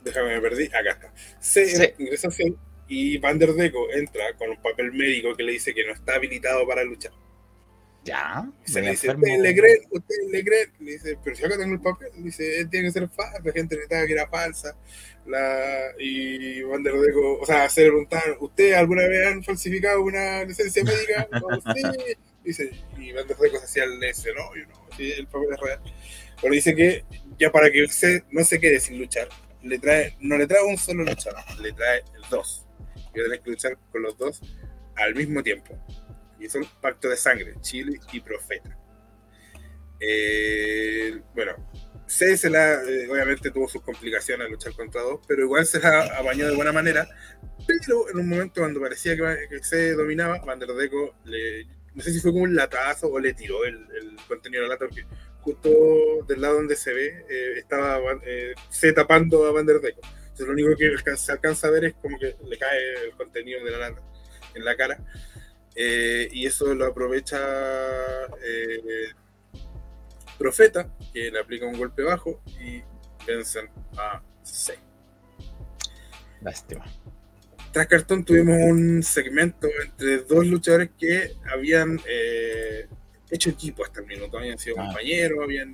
déjame, 0.02 0.34
me 0.34 0.40
perdí. 0.40 0.66
Acá 0.66 0.90
está. 0.90 1.12
Se 1.38 1.64
Sí. 1.64 2.28
Cell 2.30 2.54
y 2.94 3.16
Van 3.16 3.38
der 3.38 3.54
Deco 3.54 3.90
entra 3.90 4.34
con 4.36 4.50
un 4.50 4.60
papel 4.60 4.92
médico 4.92 5.34
que 5.34 5.42
le 5.42 5.52
dice 5.52 5.72
que 5.72 5.82
no 5.86 5.94
está 5.94 6.16
habilitado 6.16 6.66
para 6.66 6.84
luchar. 6.84 7.12
Ya. 8.04 8.46
Se 8.64 8.82
le 8.82 8.90
dice. 8.90 9.08
¿ustedes 9.10 9.40
le 9.40 9.54
creen? 9.54 9.78
¿Ustedes 9.90 10.30
le 10.30 10.44
creen? 10.44 10.72
Le 10.78 10.92
dice, 10.92 11.18
pero 11.24 11.34
si 11.34 11.42
acá 11.42 11.56
tengo 11.56 11.72
el 11.72 11.80
papel. 11.80 12.10
Le 12.16 12.24
dice, 12.24 12.60
"Eh, 12.60 12.66
tiene 12.66 12.88
que 12.88 12.92
ser 12.92 13.08
falsa. 13.08 13.40
La 13.42 13.52
gente 13.52 13.76
gritaba 13.76 14.06
que 14.06 14.12
era 14.12 14.28
falsa. 14.28 14.76
La... 15.24 15.92
Y 15.98 16.60
Van 16.64 16.82
der 16.82 16.92
Deco, 16.92 17.38
o 17.40 17.46
sea, 17.46 17.66
se 17.70 17.80
le 17.80 17.86
preguntaban, 17.88 18.36
¿ustedes 18.40 18.76
alguna 18.76 19.08
vez 19.08 19.26
han 19.26 19.42
falsificado 19.42 20.02
una 20.02 20.44
licencia 20.44 20.84
médica? 20.84 21.28
No, 21.32 21.60
sí. 21.74 21.82
Dice, 22.44 22.72
y 22.98 23.12
Van 23.12 23.26
der 23.26 23.38
Deco 23.38 23.56
se 23.58 23.64
hacía 23.64 23.84
el 23.84 23.98
necio, 24.00 24.34
no, 24.34 24.54
yo 24.54 24.66
no, 24.66 24.96
sí, 24.98 25.12
el 25.12 25.26
papel 25.28 25.48
es 25.52 25.60
real. 25.60 25.80
Pero 26.42 26.52
dice 26.52 26.74
que 26.76 27.04
ya 27.38 27.50
para 27.50 27.70
que 27.70 27.84
usted 27.84 28.24
no 28.32 28.44
se 28.44 28.60
quede 28.60 28.80
sin 28.80 28.98
luchar, 28.98 29.28
le 29.62 29.78
trae, 29.78 30.14
no 30.20 30.36
le 30.36 30.46
trae 30.46 30.62
un 30.62 30.76
solo 30.76 31.04
luchador, 31.04 31.42
le 31.60 31.72
trae 31.72 32.02
dos. 32.28 32.66
Va 33.20 33.22
a 33.22 33.24
tener 33.24 33.40
que 33.40 33.50
luchar 33.50 33.78
con 33.90 34.02
los 34.02 34.16
dos 34.16 34.40
al 34.96 35.14
mismo 35.14 35.42
tiempo. 35.42 35.78
Y 36.38 36.48
son 36.48 36.64
pacto 36.80 37.08
de 37.08 37.16
sangre, 37.16 37.54
Chile 37.60 37.98
y 38.12 38.20
Profeta. 38.20 38.76
Eh, 40.00 41.20
bueno, 41.34 41.54
C 42.06 42.36
se 42.36 42.50
la, 42.50 42.74
eh, 42.82 43.08
obviamente 43.08 43.50
tuvo 43.50 43.68
sus 43.68 43.82
complicaciones 43.82 44.46
al 44.46 44.52
luchar 44.52 44.72
contra 44.74 45.00
dos, 45.02 45.20
pero 45.26 45.42
igual 45.42 45.64
se 45.64 45.78
la 45.78 46.02
apañó 46.18 46.46
de 46.46 46.56
buena 46.56 46.72
manera. 46.72 47.08
Pero 47.66 48.10
en 48.10 48.18
un 48.18 48.28
momento 48.28 48.60
cuando 48.60 48.80
parecía 48.80 49.16
que, 49.16 49.46
que 49.48 49.62
se 49.62 49.92
dominaba, 49.92 50.38
Van 50.38 50.58
der 50.58 50.70
Deco 50.70 51.14
le, 51.24 51.66
no 51.94 52.02
sé 52.02 52.12
si 52.12 52.20
fue 52.20 52.32
como 52.32 52.44
un 52.44 52.54
latazo 52.54 53.08
o 53.08 53.18
le 53.18 53.34
tiró 53.34 53.64
el, 53.64 53.76
el 53.76 54.16
contenido 54.26 54.62
de 54.62 54.68
la 54.68 54.74
lata, 54.74 54.86
porque 54.86 55.06
justo 55.40 55.70
del 56.26 56.40
lado 56.40 56.54
donde 56.56 56.76
se 56.76 56.92
ve 56.92 57.24
eh, 57.28 57.58
estaba 57.58 57.98
eh, 58.24 58.54
C 58.70 58.92
tapando 58.92 59.46
a 59.46 59.52
Van 59.52 59.66
der 59.66 59.80
Deco. 59.80 60.00
Entonces 60.32 60.46
lo 60.46 60.52
único 60.54 60.76
que 60.76 61.16
se 61.16 61.32
alcanza 61.32 61.68
a 61.68 61.70
ver 61.70 61.84
es 61.84 61.94
como 61.94 62.18
que 62.18 62.36
le 62.44 62.58
cae 62.58 63.04
el 63.04 63.12
contenido 63.12 63.62
de 63.64 63.70
la 63.70 63.78
lata 63.78 64.02
en 64.54 64.64
la 64.64 64.76
cara. 64.76 64.98
Eh, 65.74 66.28
y 66.32 66.46
eso 66.46 66.74
lo 66.74 66.86
aprovecha 66.86 67.38
eh, 68.44 69.10
Profeta, 70.38 70.88
que 71.12 71.30
le 71.30 71.38
aplica 71.38 71.66
un 71.66 71.76
golpe 71.78 72.02
bajo 72.02 72.40
y 72.60 72.82
vencen 73.26 73.68
a 73.96 74.22
C. 74.42 74.78
Lástima. 76.40 76.84
Tras 77.72 77.86
cartón 77.86 78.24
tuvimos 78.24 78.56
un 78.58 79.02
segmento 79.02 79.68
entre 79.84 80.18
dos 80.18 80.46
luchadores 80.46 80.90
que 80.98 81.36
habían 81.50 82.00
eh, 82.08 82.88
hecho 83.30 83.50
equipo 83.50 83.84
hasta 83.84 84.00
el 84.00 84.06
minuto, 84.06 84.36
habían 84.38 84.58
sido 84.58 84.76
Ah. 84.78 84.86
compañeros, 84.86 85.38
habían, 85.42 85.72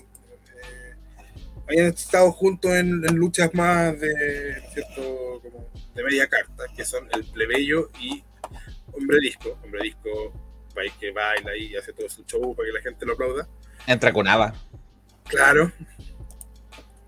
habían 1.69 1.87
estado 1.87 2.33
juntos 2.33 2.71
en, 2.73 3.05
en 3.09 3.15
luchas 3.17 3.53
más 3.55 4.01
de 4.01 4.63
cierto 4.73 5.41
como 5.43 5.71
de 5.95 6.03
media 6.03 6.27
carta, 6.27 6.65
que 6.75 6.85
son 6.85 7.09
el 7.13 7.25
plebeyo 7.25 7.91
y 8.01 8.25
hombre 8.93 9.21
disco. 9.21 9.59
Hombre 9.63 9.83
disco 9.83 10.33
país 10.75 10.93
que 11.01 11.11
baila 11.11 11.57
y 11.57 11.75
hace 11.77 11.93
todo 11.93 12.09
su 12.09 12.25
show 12.25 12.55
para 12.55 12.69
que 12.69 12.73
la 12.73 12.81
gente 12.83 13.05
lo 13.05 13.15
aplauda. 13.15 13.49
Entra 13.87 14.13
con 14.13 14.29
Ava. 14.29 14.55
Claro. 15.25 15.73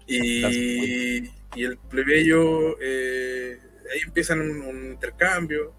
Y, 0.06 1.24
y 1.54 1.64
el 1.64 1.78
plebeyo, 1.78 2.76
eh, 2.80 3.60
ahí 3.92 4.00
empiezan 4.04 4.40
un, 4.40 4.62
un 4.62 4.86
intercambio, 4.92 5.72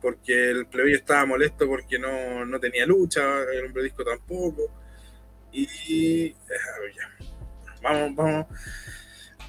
porque 0.00 0.50
el 0.50 0.66
plebeyo 0.66 0.96
estaba 0.96 1.26
molesto 1.26 1.66
porque 1.66 1.98
no, 1.98 2.46
no 2.46 2.58
tenía 2.58 2.86
lucha, 2.86 3.42
el 3.52 3.66
hombre 3.66 3.82
disco 3.82 4.02
tampoco. 4.02 4.72
Y 5.52 6.24
eh, 6.24 6.34
ya. 6.96 7.15
Vamos, 7.92 8.16
vamos. 8.16 8.46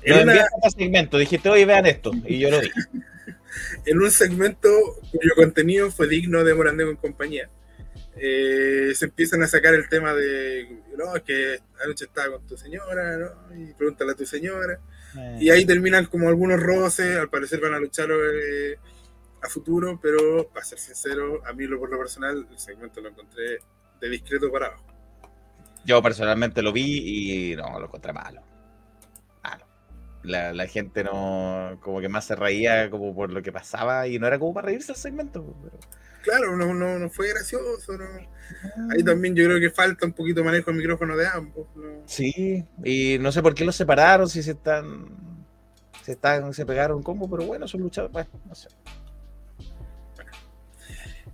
En, 0.04 0.24
una- 0.24 0.34
este 0.64 0.80
segmento, 0.80 1.18
dijiste, 1.18 1.50
oye, 1.50 1.66
vean 1.66 1.86
esto. 1.86 2.12
Y 2.26 2.40
yo 2.40 2.50
lo 2.52 2.62
vi. 2.62 2.70
en 3.86 4.00
un 4.02 4.12
segmento 4.12 4.70
cuyo 5.12 5.32
contenido 5.36 5.92
fue 5.92 6.08
digno 6.08 6.44
de 6.44 6.54
Morandego 6.54 6.90
en 6.92 6.98
compañía. 6.98 7.50
eh, 8.20 8.94
se 8.96 9.06
empiezan 9.06 9.44
a 9.44 9.48
sacar 9.48 9.74
el 9.76 9.88
tema 9.90 10.14
de, 10.14 10.80
no, 10.98 11.16
es 11.16 11.22
que 11.24 11.60
anoche 11.84 12.06
estaba 12.06 12.38
con 12.38 12.48
tu 12.48 12.58
señora, 12.58 13.18
¿no? 13.18 13.56
Y 13.56 13.74
pregúntale 13.74 14.12
a 14.12 14.16
tu 14.16 14.26
señora. 14.26 14.80
Eh, 15.18 15.38
Y 15.42 15.50
ahí 15.52 15.66
terminan 15.66 16.06
como 16.06 16.28
algunos 16.28 16.60
roces, 16.60 17.18
al 17.18 17.30
parecer 17.30 17.60
van 17.60 17.74
a 17.76 17.80
luchar 17.80 18.10
eh, 18.12 18.78
a 19.42 19.50
futuro, 19.50 20.00
pero 20.02 20.48
para 20.50 20.66
ser 20.66 20.80
sincero, 20.80 21.42
a 21.46 21.54
mí 21.54 21.66
lo 21.68 21.78
por 21.80 21.92
lo 21.92 21.98
personal, 22.00 22.48
el 22.50 22.58
segmento 22.60 23.02
lo 23.02 23.10
encontré 23.10 23.60
de 24.02 24.10
discreto 24.10 24.52
para 24.52 24.68
abajo. 24.68 24.84
Yo 25.88 26.02
personalmente 26.02 26.62
lo 26.62 26.74
vi 26.74 27.54
y 27.54 27.56
no, 27.56 27.80
lo 27.80 27.86
encontré 27.86 28.12
malo. 28.12 28.42
Malo. 29.42 29.66
La, 30.22 30.52
la 30.52 30.68
gente 30.68 31.02
no, 31.02 31.80
como 31.82 32.02
que 32.02 32.10
más 32.10 32.26
se 32.26 32.36
reía 32.36 32.90
como 32.90 33.16
por 33.16 33.32
lo 33.32 33.42
que 33.42 33.54
pasaba 33.54 34.06
y 34.06 34.20
no 34.20 34.28
era 34.28 34.38
como 34.38 34.54
para 34.54 34.68
reírse 34.68 34.92
el 34.92 34.98
segmento. 34.98 35.56
Pero... 35.64 35.80
Claro, 36.24 36.58
no, 36.58 36.74
no, 36.74 37.00
no 37.00 37.10
fue 37.10 37.30
gracioso, 37.30 37.98
no. 37.98 38.06
Ahí 38.92 39.02
también 39.02 39.34
yo 39.34 39.46
creo 39.46 39.62
que 39.62 39.70
falta 39.70 40.06
un 40.06 40.12
poquito 40.12 40.42
de 40.42 40.46
manejo 40.48 40.72
de 40.72 40.78
micrófono 40.78 41.16
de 41.16 41.26
ambos. 41.26 41.68
¿no? 41.74 42.04
Sí, 42.06 42.66
y 42.84 43.18
no 43.20 43.32
sé 43.32 43.42
por 43.42 43.56
qué 43.56 43.64
los 43.64 43.78
separaron, 43.78 44.28
si 44.28 44.44
se 44.44 44.52
están, 44.52 45.08
se 46.04 46.12
están, 46.12 46.54
se 46.54 46.66
pegaron 46.66 47.02
como, 47.02 47.30
pero 47.30 47.46
bueno, 47.46 47.66
son 47.66 47.80
luchadores, 47.80 48.12
bueno, 48.12 48.30
no 48.46 48.56
sé. 48.56 48.68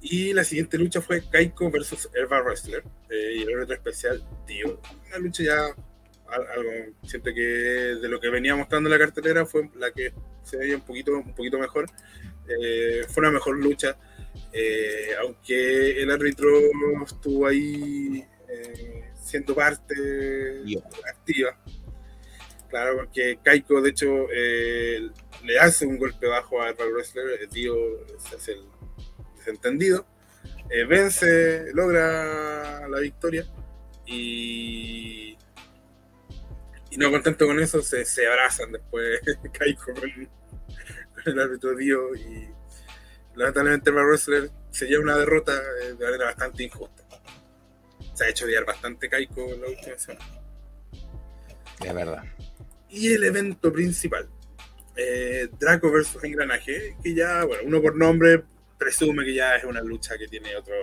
Y 0.06 0.34
la 0.34 0.44
siguiente 0.44 0.78
lucha 0.78 1.02
fue 1.02 1.24
Kaiko 1.30 1.72
versus 1.72 2.10
Eva 2.14 2.42
Wrestler. 2.42 2.84
eh, 3.10 3.36
y 3.38 3.42
el 3.44 3.62
otro 3.62 3.74
especial, 3.76 4.22
tío. 4.46 4.80
Una 5.08 5.18
lucha 5.20 5.44
ya 5.44 5.66
al- 6.28 6.48
algo, 6.48 6.72
siento 7.04 7.32
que 7.34 7.42
de 7.42 8.10
lo 8.10 8.20
que 8.20 8.30
venía 8.30 8.56
mostrando 8.56 8.90
la 8.90 8.98
cartelera 9.00 9.46
fue 9.46 9.70
la 9.76 9.92
que 9.92 10.12
se 10.44 10.58
veía 10.58 10.76
un 10.76 10.82
poquito, 10.82 11.14
un 11.14 11.34
poquito 11.36 11.58
mejor. 11.60 11.86
Eh, 12.50 13.04
fue 13.08 13.22
una 13.22 13.32
mejor 13.32 13.58
lucha. 13.58 13.98
eh, 14.52 15.10
aunque 15.22 16.02
el 16.02 16.10
árbitro 16.12 16.50
estuvo 17.06 17.46
ahí 17.48 18.24
siendo 19.24 19.54
parte 19.56 19.94
activa. 21.08 21.56
Claro, 22.70 22.98
porque 22.98 23.38
Kaiko, 23.44 23.80
de 23.82 23.90
hecho, 23.92 24.28
le 25.44 25.60
hace 25.60 25.86
un 25.86 25.98
golpe 26.00 26.26
bajo 26.28 26.62
a 26.62 26.70
Eva 26.72 26.86
Wrestler. 26.88 27.42
El 27.42 27.48
tío 27.50 27.76
se 28.18 28.36
hace 28.36 28.52
el 28.54 28.64
desentendido. 29.44 30.06
eh, 30.70 30.86
vence, 30.86 31.72
logra 31.74 32.88
la 32.88 33.00
victoria 33.00 33.46
y, 34.06 35.38
y 36.90 36.98
no 36.98 37.12
contento 37.12 37.46
con 37.46 37.60
eso, 37.60 37.82
se, 37.82 38.06
se 38.06 38.28
abrazan 38.28 38.72
después 38.72 39.20
Kaiko 39.54 39.94
con, 39.94 39.96
con 40.04 41.34
el 41.34 41.40
árbitro 41.40 41.76
Dio 41.76 42.16
y 42.16 42.50
lamentablemente 43.36 43.90
Eva 43.90 44.04
Wrestler 44.04 44.50
se 44.72 44.86
lleva 44.88 45.04
una 45.04 45.18
derrota 45.18 45.54
eh, 45.54 45.94
de 45.94 46.06
manera 46.06 46.26
bastante 46.26 46.64
injusta. 46.64 47.04
Se 48.14 48.26
ha 48.26 48.30
hecho 48.30 48.46
odiar 48.46 48.66
bastante 48.66 49.10
Kaiko 49.10 49.42
en 49.54 49.62
la 49.62 49.68
última 49.68 49.98
semana. 49.98 50.26
Es 51.84 51.94
verdad. 51.94 52.24
Y 52.90 53.12
el 53.12 53.24
evento 53.24 53.74
principal, 53.74 54.30
eh, 54.96 55.50
Draco 55.60 55.92
versus 55.92 56.24
Engranaje, 56.24 56.96
que 57.02 57.16
ya, 57.16 57.44
bueno, 57.44 57.64
uno 57.66 57.82
por 57.82 57.96
nombre 57.96 58.44
presume 58.84 59.26
que 59.26 59.34
ya 59.34 59.56
es 59.56 59.64
una 59.64 59.82
lucha 59.82 60.18
que 60.18 60.28
tiene 60.28 60.56
otro, 60.56 60.74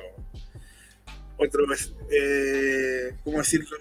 otro, 1.36 1.64
eh, 2.10 3.14
¿cómo 3.24 3.38
decirlo? 3.38 3.76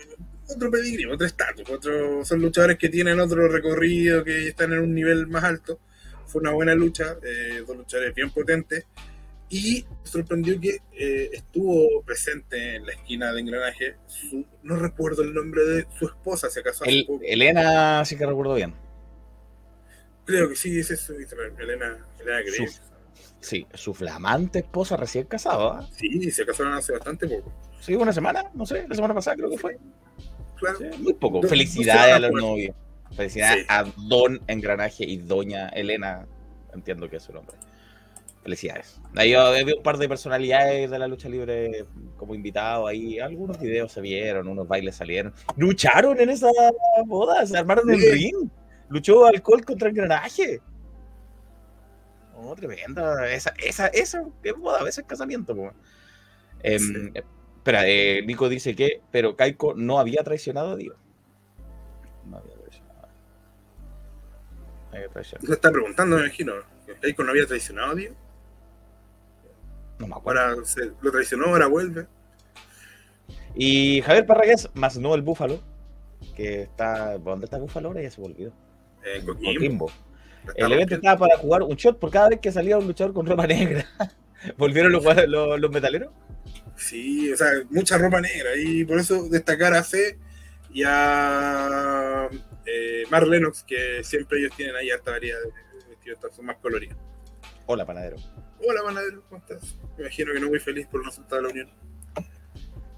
Otro 0.48 0.72
pedigrí, 0.72 1.06
otro 1.06 1.28
estatus, 1.28 1.70
otro, 1.70 2.26
son 2.26 2.42
luchadores 2.42 2.78
que 2.78 2.90
tienen 2.90 3.20
otro 3.20 3.48
recorrido, 3.48 4.24
que 4.24 4.48
están 4.48 4.74
en 4.74 4.80
un 4.80 4.94
nivel 4.96 5.28
más 5.28 5.44
alto. 5.44 5.80
Fue 6.26 6.42
una 6.42 6.52
buena 6.52 6.74
lucha, 6.76 7.18
eh, 7.24 7.64
dos 7.68 7.78
luchadores 7.78 8.14
bien 8.16 8.32
potentes. 8.32 8.86
Y 9.52 9.84
sorprendió 10.04 10.60
que 10.60 10.78
eh, 10.94 11.30
estuvo 11.34 12.04
presente 12.04 12.76
en 12.76 12.86
la 12.86 12.94
esquina 12.94 13.32
de 13.34 13.42
engranaje, 13.42 13.96
su- 14.08 14.46
no 14.64 14.76
recuerdo 14.76 15.24
el 15.24 15.34
nombre 15.34 15.64
de 15.66 15.88
su 15.98 16.06
esposa, 16.06 16.50
si 16.52 16.60
acaso 16.60 16.86
El-. 16.86 17.08
Elena, 17.24 18.06
sí 18.06 18.16
que 18.16 18.26
recuerdo 18.28 18.54
bien. 18.56 18.76
Creo 20.26 20.48
que 20.50 20.56
sí, 20.56 20.80
es 20.80 20.92
eso, 20.92 21.14
Elena, 21.14 21.98
Elena 22.20 22.42
Grace. 22.42 22.68
Su- 22.68 22.89
Sí, 23.42 23.66
su 23.74 23.94
flamante 23.94 24.60
esposa 24.60 24.98
recién 24.98 25.26
casada. 25.26 25.80
¿ah? 25.80 25.88
Sí, 25.92 26.30
se 26.32 26.46
casaron 26.46 26.74
hace 26.74 26.92
bastante 26.94 27.28
poco. 27.28 27.52
Sí, 27.80 27.96
una 27.96 28.12
semana, 28.12 28.44
no 28.54 28.66
sé, 28.66 28.86
la 28.88 28.96
semana 28.96 29.14
pasada 29.14 29.38
creo 29.38 29.50
que 29.50 29.58
fue. 29.58 29.78
Claro. 30.58 30.78
Sí, 30.78 30.86
muy 31.02 31.14
poco. 31.14 31.42
Felicidades 31.44 32.14
a 32.16 32.20
los 32.20 32.32
novios. 32.32 32.76
Felicidades 33.16 33.62
Sí. 33.62 33.66
a 33.70 33.86
Don 34.10 34.42
Engranaje 34.48 35.06
y 35.06 35.18
Doña 35.18 35.70
Elena. 35.70 36.28
Entiendo 36.74 37.10
que 37.10 37.16
es 37.16 37.24
su 37.24 37.32
nombre. 37.34 37.56
Felicidades. 38.44 39.00
Ahí 39.16 39.32
yo 39.32 39.52
vi 39.66 39.74
un 39.74 39.84
par 39.84 39.98
de 39.98 40.08
personalidades 40.08 40.90
de 40.90 41.00
la 41.00 41.08
lucha 41.08 41.28
libre 41.30 41.86
como 42.18 42.36
invitados 42.36 42.90
ahí. 42.90 43.20
Algunos 43.20 43.60
videos 43.60 43.92
se 43.92 44.02
vieron, 44.02 44.48
unos 44.48 44.68
bailes 44.68 44.96
salieron. 44.96 45.34
Lucharon 45.58 46.20
en 46.20 46.30
esa 46.30 46.50
boda, 47.06 47.46
se 47.46 47.58
armaron 47.58 47.90
un 47.90 48.00
Sí. 48.00 48.12
ring. 48.12 48.50
Luchó 48.90 49.26
alcohol 49.26 49.64
contra 49.66 49.90
engranaje. 49.90 50.62
Oh, 52.42 52.56
tremenda. 52.56 53.30
Esa, 53.32 53.54
esa, 53.58 53.88
esa 53.88 54.24
es 54.44 54.56
boda, 54.56 54.80
a 54.80 54.84
veces 54.84 55.04
casamiento. 55.08 55.56
po. 55.56 55.72
Em, 56.64 56.80
Sí. 56.80 57.12
Espera, 57.58 57.88
eh, 57.88 58.24
Nico 58.26 58.48
dice 58.48 58.74
que, 58.76 59.02
pero 59.12 59.36
Kaiko 59.36 59.74
no 59.76 60.00
había 60.00 60.24
traicionado 60.24 60.72
a 60.72 60.76
Dios. 60.78 60.96
No 62.26 62.38
había 62.38 62.56
traicionado. 62.56 63.08
No 64.92 64.96
había 64.98 65.10
traicionado. 65.10 65.48
Se 65.48 65.54
está 65.54 65.72
preguntando, 65.72 66.16
me 66.16 66.22
imagino. 66.24 66.54
Keiko 67.02 67.24
no 67.24 67.32
había 67.32 67.46
traicionado 67.46 67.92
a 67.92 67.96
Dios. 67.96 68.14
No 70.00 70.08
me 70.08 70.16
acuerdo. 70.16 70.42
Ahora 70.42 70.66
se, 70.66 70.92
lo 71.02 71.12
traicionó, 71.12 71.48
ahora 71.48 71.68
vuelve. 71.68 72.08
Y 73.56 74.02
Javier 74.02 74.26
Parragués, 74.26 74.70
más 74.74 74.98
no 74.98 75.14
el 75.14 75.22
Búfalo, 75.22 75.60
que 76.36 76.62
está. 76.64 77.18
¿Dónde 77.18 77.46
está 77.46 77.58
Búfalo 77.58 77.90
ahora? 77.90 78.02
Ya 78.02 78.10
se 78.10 78.22
me 78.22 78.28
olvidó. 78.28 78.52
Eh, 79.04 79.18
En 79.18 79.26
Coquimbo. 79.26 79.54
Coquimbo. 79.54 79.92
El 80.56 80.72
evento 80.72 80.96
estaba 80.96 81.18
para 81.18 81.38
jugar 81.38 81.64
un 81.64 81.76
shot 81.76 82.00
por 82.00 82.12
cada 82.12 82.30
vez 82.30 82.40
que 82.40 82.52
salía 82.52 82.78
un 82.78 82.88
luchador 82.88 83.14
con 83.14 83.26
ropa 83.26 83.48
negra. 83.48 83.86
¿Volvieron 84.58 84.92
los, 84.92 85.04
los, 85.28 85.60
los 85.60 85.72
metaleros? 85.72 86.12
Sí, 86.76 87.32
o 87.32 87.38
sea, 87.38 87.48
mucha 87.70 87.98
ropa 87.98 88.22
negra. 88.22 88.52
Y 88.58 88.86
por 88.86 89.00
eso 89.00 89.28
destacar 89.30 89.74
a 89.74 89.84
C 89.84 90.18
y 90.74 90.84
a 90.86 92.30
eh, 92.66 93.04
Mar 93.10 93.28
Lennox, 93.28 93.64
que 93.64 94.04
siempre 94.04 94.40
ellos 94.40 94.56
tienen 94.56 94.76
ahí 94.76 94.90
harta 94.90 95.12
variedad 95.12 95.40
de 95.40 95.90
vestidos, 95.90 96.20
son 96.36 96.46
más 96.46 96.58
coloridos. 96.58 96.98
Hola, 97.66 97.86
panadero. 97.86 98.18
Hola, 98.68 98.82
panadero, 98.84 99.24
¿cómo 99.30 99.42
estás? 99.42 99.78
Me 99.98 100.04
imagino 100.04 100.34
que 100.34 100.40
no 100.40 100.48
muy 100.48 100.60
feliz 100.60 100.88
por 100.88 101.02
el 101.02 101.08
resultado 101.08 101.42
de 101.42 101.48
la 101.48 101.54
unión. 101.54 101.70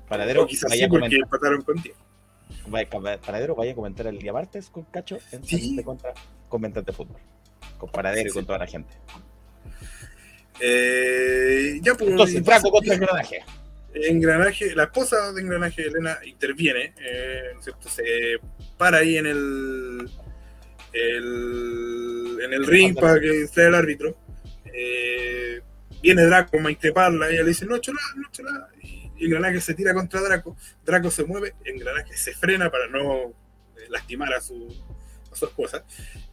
Panadero, 0.07 0.43
o 0.43 0.47
quizás 0.47 0.69
vaya 0.69 0.85
sí, 0.85 0.89
porque 0.89 1.05
comentar, 1.05 1.23
empataron 1.23 1.61
contigo. 1.61 1.95
panadero, 3.21 3.55
vaya 3.55 3.71
a 3.71 3.75
comentar 3.75 4.07
el 4.07 4.19
día 4.19 4.33
martes 4.33 4.69
con 4.69 4.83
Cacho 4.83 5.19
en 5.31 5.43
Sí. 5.43 5.81
Contra 5.83 6.13
Comentas 6.49 6.85
de 6.85 6.91
Fútbol. 6.91 7.21
Y 7.87 8.29
Sí, 8.29 8.33
con 8.33 8.45
toda 8.45 8.59
la 8.59 8.67
gente. 8.67 8.93
Eh, 10.59 11.79
ya, 11.81 11.95
pues, 11.95 12.09
Entonces, 12.11 12.41
pasa 12.43 12.59
Draco 12.59 12.71
contra 12.71 12.93
engranaje. 12.95 13.43
Engranaje, 13.93 14.75
la 14.75 14.83
esposa 14.83 15.31
de 15.33 15.41
Engranaje, 15.41 15.81
Elena, 15.83 16.17
interviene, 16.25 16.93
eh, 17.01 17.51
se 17.61 17.71
para 18.77 18.99
ahí 18.99 19.17
en 19.17 19.25
el, 19.25 20.09
el- 20.93 22.37
en 22.43 22.53
el 22.53 22.65
ring 22.65 22.95
para 22.95 23.19
que 23.19 23.47
sea 23.47 23.67
el 23.67 23.75
árbitro. 23.75 24.15
Eh, 24.73 25.61
viene 26.01 26.23
Draco 26.25 26.57
a 26.57 26.71
increparla, 26.71 27.29
ella 27.29 27.41
le 27.43 27.49
dice, 27.49 27.65
no 27.65 27.75
he 27.75 27.79
hecho 27.79 27.91
nada, 27.93 28.07
no 28.15 28.23
he 28.23 28.27
hecho 28.29 28.43
nada. 28.43 28.69
Y 28.81 29.25
Engranaje 29.25 29.59
se 29.61 29.73
tira 29.73 29.93
contra 29.93 30.21
Draco, 30.21 30.55
Draco 30.85 31.11
se 31.11 31.25
mueve, 31.25 31.53
Engranaje 31.65 32.15
se 32.15 32.33
frena 32.33 32.69
para 32.71 32.87
no 32.87 33.13
eh, 33.25 33.87
lastimar 33.89 34.33
a 34.33 34.41
su, 34.41 34.67
a 35.31 35.35
su 35.35 35.45
esposa. 35.45 35.83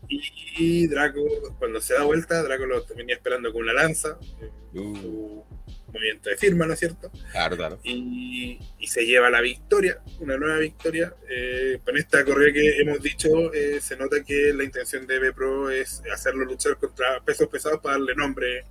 Y, 0.08 0.22
y 0.58 0.86
Draco, 0.86 1.22
cuando 1.58 1.80
se 1.80 1.94
da 1.94 2.02
vuelta, 2.04 2.42
Draco 2.42 2.66
lo 2.66 2.84
venía 2.96 3.14
esperando 3.16 3.52
con 3.52 3.62
una 3.62 3.72
lanza, 3.72 4.18
eh, 4.40 4.50
su 4.72 5.44
movimiento 5.92 6.28
de 6.30 6.36
firma, 6.36 6.66
¿no 6.66 6.74
es 6.74 6.78
cierto? 6.80 7.10
Claro, 7.32 7.56
claro. 7.56 7.78
y, 7.82 8.58
y 8.78 8.86
se 8.86 9.06
lleva 9.06 9.30
la 9.30 9.40
victoria, 9.40 10.00
una 10.20 10.36
nueva 10.36 10.58
victoria. 10.58 11.14
Eh, 11.28 11.80
con 11.84 11.96
esta 11.96 12.24
correa 12.24 12.52
que 12.52 12.78
hemos 12.80 13.00
dicho, 13.02 13.52
eh, 13.54 13.80
se 13.80 13.96
nota 13.96 14.22
que 14.24 14.52
la 14.54 14.64
intención 14.64 15.06
de 15.06 15.18
B-Pro 15.18 15.70
es 15.70 16.02
hacerlo 16.12 16.44
luchar 16.44 16.76
contra 16.76 17.22
pesos 17.24 17.48
pesados 17.48 17.80
para 17.80 17.94
darle 17.96 18.14
nombre 18.14 18.64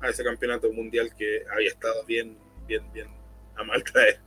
a 0.00 0.10
ese 0.10 0.22
campeonato 0.22 0.70
mundial 0.72 1.10
que 1.16 1.42
había 1.52 1.68
estado 1.70 2.04
bien, 2.04 2.36
bien, 2.66 2.82
bien 2.92 3.08
a 3.56 3.64
mal 3.64 3.82
traer. 3.82 4.20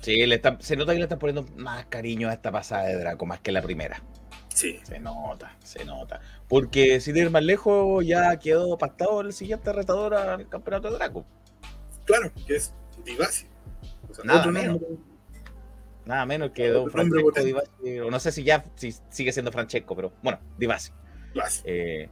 Sí, 0.00 0.26
le 0.26 0.34
están- 0.34 0.60
se 0.60 0.76
nota 0.76 0.92
que 0.92 0.98
le 0.98 1.04
están 1.04 1.18
poniendo 1.18 1.44
más 1.56 1.86
cariño 1.86 2.28
a 2.28 2.34
esta 2.34 2.50
pasada 2.50 2.88
de 2.88 2.96
Draco, 2.96 3.24
más 3.26 3.40
que 3.40 3.52
la 3.52 3.62
primera. 3.62 4.02
Sí, 4.54 4.78
Se 4.84 5.00
nota, 5.00 5.56
se 5.64 5.84
nota. 5.84 6.20
Porque 6.48 7.00
sin 7.00 7.16
ir 7.16 7.28
más 7.28 7.42
lejos, 7.42 8.06
ya 8.06 8.38
quedó 8.38 8.78
pactado 8.78 9.20
el 9.20 9.32
siguiente 9.32 9.72
retador 9.72 10.14
al 10.14 10.48
campeonato 10.48 10.90
de 10.90 10.94
Draco. 10.94 11.24
claro, 12.04 12.30
que 12.46 12.56
es 12.56 12.72
Divasi. 13.04 13.46
O 14.08 14.14
sea, 14.14 14.24
Nada 14.24 14.46
menos. 14.46 14.80
nombre. 14.80 15.02
Nada 16.06 16.24
menos 16.26 16.50
que 16.52 16.68
Don 16.68 16.88
Francesco. 16.88 17.32
Divasi, 17.42 17.98
o 17.98 18.10
no 18.10 18.20
sé 18.20 18.30
si 18.30 18.44
ya 18.44 18.64
si 18.76 18.94
sigue 19.10 19.32
siendo 19.32 19.50
Francesco, 19.50 19.96
pero 19.96 20.12
bueno, 20.22 20.38
Divasi. 20.56 20.92
Eh, 21.64 22.08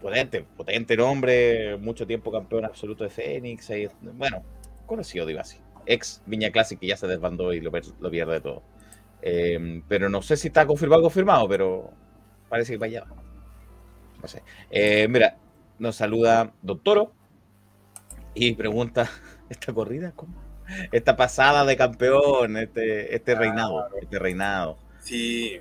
potente, 0.00 0.44
potente 0.56 0.96
nombre, 0.96 1.76
mucho 1.78 2.06
tiempo 2.06 2.30
campeón 2.30 2.64
absoluto 2.64 3.02
de 3.02 3.10
Fénix. 3.10 3.68
bueno, 4.14 4.44
conocido 4.86 5.26
Divasi. 5.26 5.58
ex 5.86 6.22
Viña 6.26 6.52
Classic, 6.52 6.78
que 6.78 6.86
ya 6.86 6.96
se 6.96 7.08
desbandó 7.08 7.52
y 7.52 7.60
lo, 7.60 7.72
lo 8.00 8.10
pierde 8.10 8.40
todo. 8.40 8.62
Eh, 9.22 9.82
pero 9.88 10.08
no 10.08 10.20
sé 10.20 10.36
si 10.36 10.48
está 10.48 10.66
confirmado 10.66 11.00
o 11.00 11.04
confirmado, 11.04 11.48
pero 11.48 11.90
parece 12.48 12.72
que 12.72 12.78
vaya. 12.78 13.04
No 14.20 14.28
sé. 14.28 14.42
Eh, 14.70 15.06
mira, 15.08 15.36
nos 15.78 15.96
saluda 15.96 16.52
Doctoro 16.60 17.12
y 18.34 18.52
pregunta: 18.54 19.08
¿esta 19.48 19.72
corrida? 19.72 20.12
¿Cómo? 20.14 20.34
Esta 20.90 21.16
pasada 21.16 21.64
de 21.64 21.76
campeón, 21.76 22.56
este, 22.56 23.14
este 23.14 23.34
reinado, 23.34 23.88
este 24.00 24.18
reinado. 24.18 24.78
Sí. 25.00 25.60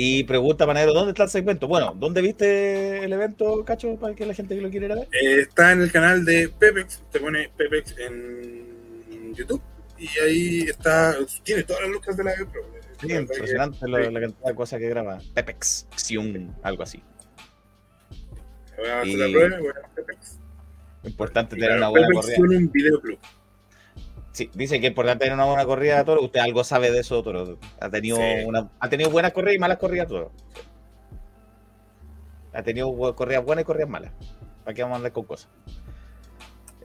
Y 0.00 0.22
pregunta 0.24 0.64
Manero, 0.64 0.94
¿dónde 0.94 1.10
está 1.10 1.24
el 1.24 1.30
segmento? 1.30 1.66
Bueno, 1.66 1.92
¿dónde 1.96 2.22
viste 2.22 3.04
el 3.04 3.12
evento, 3.12 3.64
Cacho, 3.64 3.96
para 3.96 4.14
que 4.14 4.26
la 4.26 4.34
gente 4.34 4.54
que 4.54 4.60
lo 4.60 4.70
quiera 4.70 4.94
ver? 4.94 5.08
Eh, 5.10 5.40
está 5.40 5.72
en 5.72 5.82
el 5.82 5.90
canal 5.90 6.24
de 6.24 6.48
Pepex, 6.48 7.02
te 7.10 7.18
pone 7.18 7.50
Pepex 7.56 7.96
en 7.98 9.34
YouTube 9.34 9.60
y 9.98 10.06
ahí 10.20 10.60
está, 10.68 11.16
tiene 11.42 11.64
todas 11.64 11.82
las 11.82 11.90
lucas 11.90 12.16
de 12.16 12.24
la 12.24 12.32
Pro. 12.36 12.77
Sí, 13.00 13.12
impresionante 13.12 13.88
la, 13.88 14.10
la, 14.10 14.20
cantidad 14.20 14.48
de 14.48 14.54
cosas 14.54 14.80
que 14.80 14.88
graba. 14.88 15.20
Pepex, 15.34 15.86
algo 16.62 16.82
así. 16.82 17.02
Hacer 18.72 19.18
la 19.18 19.28
prueba, 19.28 19.88
Pepex. 19.94 20.38
Importante 21.04 21.56
tener 21.56 21.76
una 21.76 21.88
buena 21.88 22.08
corrida. 22.12 22.38
un 22.40 22.70
video 22.70 23.00
club. 23.00 23.18
Sí, 24.32 24.50
dice 24.54 24.80
que 24.80 24.86
es 24.86 24.90
importante 24.90 25.24
tener 25.24 25.34
una 25.34 25.46
buena 25.46 25.64
corrida 25.64 25.98
de 25.98 26.04
toro. 26.04 26.22
Usted 26.22 26.40
algo 26.40 26.64
sabe 26.64 26.90
de 26.90 27.00
eso, 27.00 27.22
toro. 27.22 27.58
Ha 27.80 27.88
tenido, 27.90 28.16
sí. 28.16 28.44
una, 28.46 28.70
ha 28.78 28.88
tenido 28.88 29.10
buenas 29.10 29.32
corridas 29.32 29.56
y 29.56 29.58
malas 29.58 29.78
corridas, 29.78 30.08
toro. 30.08 30.32
Ha 32.52 32.62
tenido 32.62 33.14
corridas 33.14 33.44
buenas 33.44 33.62
y 33.62 33.66
corridas 33.66 33.88
malas. 33.88 34.12
¿Para 34.64 34.74
qué 34.74 34.82
vamos 34.82 34.96
a 34.96 34.98
andar 34.98 35.12
con 35.12 35.24
cosas? 35.24 35.48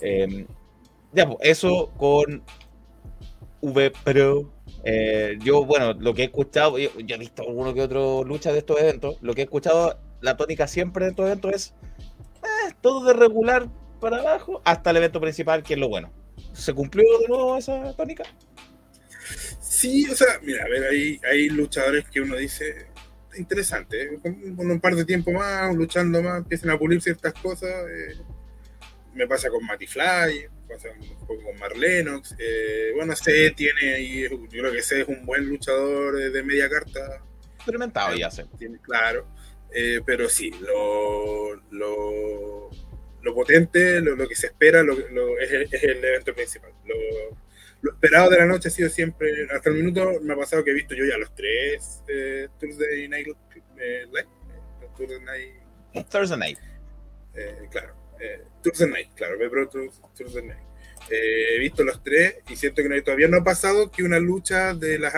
Eh, 0.01 0.45
ya, 1.11 1.27
pues, 1.27 1.37
eso 1.41 1.91
con 1.97 2.43
V 3.61 3.91
Pro. 4.03 4.51
Eh, 4.83 5.37
yo, 5.39 5.65
bueno, 5.65 5.93
lo 5.93 6.13
que 6.13 6.23
he 6.23 6.25
escuchado, 6.25 6.77
yo, 6.77 6.89
yo, 6.99 7.15
he 7.15 7.19
visto 7.19 7.45
uno 7.45 7.73
que 7.73 7.81
otro 7.81 8.23
lucha 8.23 8.51
de 8.51 8.59
estos 8.59 8.79
eventos. 8.79 9.17
Lo 9.21 9.33
que 9.33 9.41
he 9.41 9.43
escuchado, 9.45 9.99
la 10.21 10.35
tónica 10.35 10.67
siempre 10.67 11.05
de 11.05 11.11
estos 11.11 11.25
eventos 11.25 11.53
es 11.53 11.73
eh, 12.43 12.73
todo 12.81 13.05
de 13.05 13.13
regular 13.13 13.69
para 13.99 14.17
abajo 14.17 14.61
hasta 14.65 14.89
el 14.89 14.97
evento 14.97 15.21
principal, 15.21 15.63
que 15.63 15.75
es 15.75 15.79
lo 15.79 15.89
bueno. 15.89 16.11
¿Se 16.51 16.73
cumplió 16.73 17.05
de 17.19 17.27
nuevo 17.27 17.57
esa 17.57 17.95
tónica? 17.95 18.23
Sí, 19.61 20.09
o 20.09 20.15
sea, 20.15 20.39
mira, 20.41 20.65
a 20.65 20.67
ver, 20.67 20.83
hay, 20.83 21.19
hay 21.29 21.49
luchadores 21.49 22.09
que 22.09 22.19
uno 22.19 22.35
dice, 22.35 22.87
interesante, 23.37 24.03
¿eh? 24.03 24.19
con, 24.21 24.55
con, 24.55 24.69
un 24.69 24.79
par 24.79 24.95
de 24.95 25.05
tiempo 25.05 25.31
más, 25.31 25.73
luchando 25.73 26.21
más, 26.21 26.39
empiezan 26.39 26.71
a 26.71 26.77
pulir 26.77 27.01
ciertas 27.01 27.33
cosas. 27.33 27.73
Me 29.13 29.27
pasa 29.27 29.49
con 29.49 29.65
Matty 29.65 29.87
Fly, 29.87 30.47
me 30.51 30.52
pasa 30.73 30.89
un 30.99 31.27
poco 31.27 31.43
con 31.43 31.59
Marlenox. 31.59 32.35
Eh, 32.39 32.91
bueno, 32.95 33.15
C 33.15 33.51
tiene 33.51 33.93
ahí, 33.93 34.21
yo 34.29 34.47
creo 34.49 34.71
que 34.71 34.81
C 34.81 35.01
es 35.01 35.07
un 35.07 35.25
buen 35.25 35.47
luchador 35.47 36.15
de 36.31 36.43
media 36.43 36.69
carta. 36.69 37.21
Experimentado 37.55 38.15
ya 38.15 38.29
sé. 38.29 38.45
Tiene, 38.57 38.79
claro, 38.79 39.27
eh, 39.73 40.01
pero 40.05 40.29
sí, 40.29 40.51
lo, 40.61 41.55
lo, 41.71 42.69
lo 43.21 43.33
potente, 43.33 44.01
lo, 44.01 44.15
lo, 44.15 44.27
que 44.27 44.35
se 44.35 44.47
espera 44.47 44.83
lo, 44.83 44.93
es 45.39 45.51
el, 45.51 45.63
es, 45.63 45.83
el, 45.83 46.03
evento 46.03 46.33
principal. 46.33 46.71
Lo, 46.85 47.91
esperado 47.91 48.29
de 48.29 48.37
la 48.37 48.45
noche 48.45 48.69
ha 48.69 48.71
sido 48.71 48.89
siempre, 48.89 49.47
hasta 49.53 49.69
el 49.69 49.75
minuto 49.75 50.19
me 50.21 50.33
ha 50.33 50.37
pasado 50.37 50.63
que 50.63 50.71
he 50.71 50.73
visto 50.73 50.95
yo 50.95 51.05
ya 51.05 51.17
los 51.17 51.33
tres 51.35 52.01
eh, 52.07 52.47
Thursday 52.57 53.09
Night 53.09 53.27
eh, 53.77 54.05
Live, 54.05 54.27
Thursday 54.95 55.19
Night. 55.19 56.09
Thursday 56.09 56.37
Night. 56.37 56.59
Eh, 58.23 58.41
Thursday 58.61 58.89
Night, 58.89 59.09
claro, 59.15 59.35
Pro 59.49 59.69
Thursday 59.69 60.43
Night. 60.43 60.63
he 61.09 61.59
visto 61.59 61.83
los 61.83 62.01
tres 62.01 62.37
y 62.49 62.55
siento 62.55 62.81
que 62.81 62.87
no, 62.87 63.03
todavía 63.03 63.27
no 63.27 63.37
ha 63.37 63.43
pasado 63.43 63.91
que 63.91 64.03
una 64.03 64.17
lucha 64.19 64.73
de 64.73 64.97
las 64.97 65.13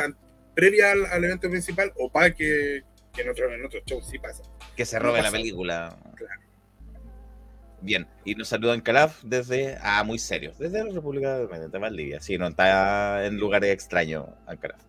previa 0.56 0.92
al, 0.92 1.06
al 1.06 1.24
evento 1.24 1.50
principal 1.50 1.94
o 2.00 2.10
para 2.12 2.34
que, 2.34 2.78
en 3.18 3.30
otros 3.30 3.54
en 3.54 3.64
otro 3.64 3.80
shows 3.86 4.08
sí 4.08 4.18
pasa. 4.18 4.42
Que 4.76 4.86
se 4.86 4.98
robe 4.98 5.20
no 5.20 5.26
la 5.26 5.32
película. 5.32 5.98
Claro. 6.16 6.42
Bien, 7.82 8.08
y 8.24 8.34
nos 8.34 8.48
saludan 8.48 8.82
Calaf 8.82 9.22
desde, 9.24 9.78
ah, 9.82 10.04
muy 10.04 10.18
serio, 10.18 10.54
desde 10.58 10.84
la 10.84 10.92
República 10.92 11.38
de 11.38 11.78
Valdivia. 11.78 12.20
Sí, 12.20 12.40
no 12.40 12.48
está 12.48 13.24
en 13.26 13.38
lugares 13.38 13.72
extraños 13.72 14.26
Calaf. 14.60 14.82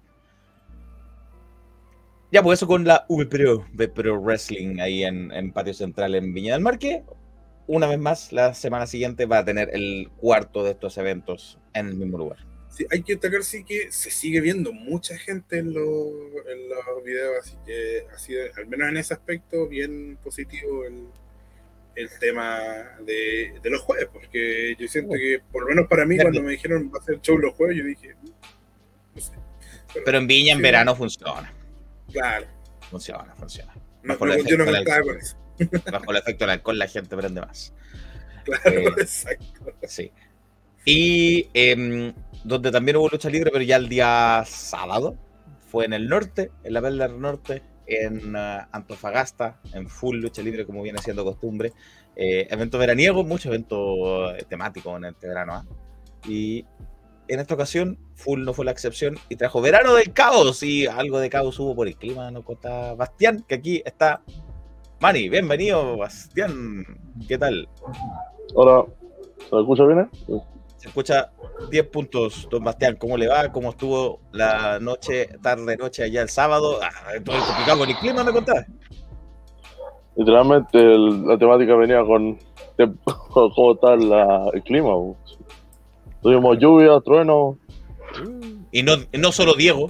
Ya, 2.33 2.43
pues 2.43 2.59
eso 2.59 2.67
con 2.67 2.85
la 2.85 3.05
VPRO, 3.09 3.67
Pro 3.95 4.21
Wrestling, 4.21 4.81
ahí 4.81 5.05
en, 5.05 5.31
en, 5.33 5.53
Patio 5.53 5.75
Central 5.75 6.15
en 6.15 6.33
Viña 6.33 6.55
del 6.55 6.63
Mar, 6.63 6.79
que 6.79 7.05
una 7.67 7.87
vez 7.87 7.99
más, 7.99 8.33
la 8.33 8.55
semana 8.55 8.87
siguiente 8.87 9.27
va 9.27 9.39
a 9.39 9.45
tener 9.45 9.71
el 9.75 10.11
cuarto 10.17 10.65
de 10.65 10.73
estos 10.73 10.97
eventos 10.99 11.59
en 11.75 11.89
el 11.89 11.95
mismo 11.97 12.19
lugar. 12.19 12.39
Sí, 12.69 12.87
hay 12.91 13.03
que 13.03 13.15
destacar 13.15 13.43
sí 13.43 13.65
que 13.65 13.91
se 13.91 14.11
sigue 14.11 14.41
viendo 14.41 14.73
mucha 14.73 15.17
gente 15.17 15.59
en, 15.59 15.73
lo, 15.73 15.83
en 15.83 16.69
los 16.69 17.05
videos, 17.05 17.39
así 17.41 17.57
que 17.65 18.07
ha 18.13 18.19
sido, 18.19 18.43
al 18.57 18.67
menos 18.67 18.89
en 18.89 18.97
ese 18.99 19.15
aspecto, 19.15 19.67
bien 19.67 20.19
positivo 20.23 20.85
el, 20.85 21.07
el 21.95 22.11
tema 22.19 22.61
de, 23.01 23.59
de, 23.63 23.71
los 23.71 23.81
jueves, 23.81 24.09
porque 24.13 24.77
yo 24.79 24.87
siento 24.89 25.15
que, 25.15 25.41
por 25.51 25.63
lo 25.63 25.69
menos 25.69 25.89
para 25.89 26.05
mí, 26.05 26.19
cuando 26.19 26.43
me 26.43 26.53
dijeron 26.53 26.91
va 26.95 26.99
a 26.99 27.03
ser 27.03 27.21
show 27.23 27.39
los 27.39 27.55
jueves, 27.55 27.79
yo 27.79 27.85
dije, 27.85 28.15
no 29.15 29.21
sé. 29.21 29.33
Pero, 29.95 30.05
Pero 30.05 30.19
en 30.19 30.27
Viña 30.27 30.53
en 30.53 30.61
verano 30.61 30.95
funciona. 30.95 31.51
Claro. 32.13 32.47
Funciona, 32.91 33.35
funciona. 33.37 33.75
No, 34.03 34.17
no, 34.17 34.37
yo 34.45 34.59
no 34.59 34.67
me 34.67 34.79
estaba 34.79 35.03
con 35.03 35.17
eso. 35.17 35.37
Bajo 35.91 36.11
el 36.11 36.17
efecto 36.19 36.45
del 36.45 36.51
alcohol 36.53 36.79
la 36.79 36.89
gente 36.89 37.17
prende 37.17 37.41
más. 37.41 37.73
Claro, 38.45 38.71
eh, 38.71 38.93
exacto. 38.99 39.73
Sí. 39.87 40.13
Y 40.85 41.49
eh, 41.53 42.13
donde 42.45 42.71
también 42.71 42.97
hubo 42.97 43.09
lucha 43.09 43.29
libre, 43.29 43.51
pero 43.51 43.65
ya 43.65 43.77
el 43.77 43.89
día 43.89 44.45
sábado, 44.47 45.17
fue 45.67 45.85
en 45.85 45.93
el 45.93 46.09
norte, 46.09 46.53
en 46.63 46.73
la 46.73 46.81
del 46.81 47.21
Norte, 47.21 47.63
en 47.87 48.35
uh, 48.35 48.67
Antofagasta, 48.73 49.61
en 49.73 49.89
full 49.89 50.17
lucha 50.17 50.43
libre, 50.43 50.65
como 50.65 50.83
viene 50.83 50.99
siendo 50.99 51.25
costumbre. 51.25 51.73
Eh, 52.15 52.47
evento 52.51 52.79
veraniego, 52.79 53.25
mucho 53.25 53.49
evento 53.49 54.35
eh, 54.35 54.45
temático 54.49 54.97
en 54.97 55.05
este 55.07 55.29
verano. 55.29 55.63
¿eh? 55.63 56.29
Y 56.29 56.65
en 57.29 57.41
esta 57.41 57.55
ocasión, 57.55 57.99
full 58.15 58.43
no 58.43 58.55
fue 58.55 58.65
la 58.65 58.71
excepción 58.71 59.19
y 59.29 59.37
trajo 59.37 59.61
verano 59.61 59.95
del 59.95 60.13
caos. 60.13 60.63
Y 60.63 60.87
algo 60.87 61.19
de 61.19 61.31
caos 61.31 61.59
hubo 61.59 61.75
por 61.75 61.89
el 61.89 61.97
clima, 61.97 62.31
no 62.31 62.45
conta 62.45 62.95
Bastián, 62.95 63.45
que 63.47 63.57
aquí 63.57 63.83
está. 63.85 64.23
Mani, 64.99 65.29
bienvenido, 65.29 65.99
Bastián. 65.99 66.83
¿Qué 67.29 67.37
tal? 67.37 67.69
Hola, 68.55 68.87
¿se 69.39 69.61
escucha 69.61 69.85
bien? 69.85 70.09
Se 70.79 70.89
escucha 70.89 71.31
10 71.71 71.87
puntos, 71.89 72.49
don 72.51 72.65
Bastián. 72.65 72.97
¿Cómo 72.97 73.19
le 73.19 73.29
va? 73.29 73.53
¿Cómo 73.53 73.71
estuvo 73.71 74.21
la 74.33 74.79
noche, 74.81 75.29
tarde, 75.43 75.77
noche 75.77 76.03
allá 76.03 76.23
el 76.23 76.31
sábado? 76.31 76.79
Ah, 76.83 77.13
todo 77.23 77.37
complicado 77.45 77.81
con 77.81 77.91
el 77.91 77.97
clima, 77.97 78.25
me 78.25 78.33
contás. 78.33 78.67
Literalmente 80.17 80.79
el, 80.79 81.27
la 81.27 81.37
temática 81.37 81.77
venía 81.77 82.03
con 82.03 82.39
cómo 83.05 83.73
está 83.73 83.97
la, 83.97 84.49
el 84.55 84.63
clima. 84.63 84.95
Tuvimos 86.23 86.59
lluvia, 86.59 86.99
trueno. 87.05 87.59
Y 88.73 88.83
no, 88.83 88.93
no 89.13 89.31
solo 89.31 89.55
Diego. 89.55 89.89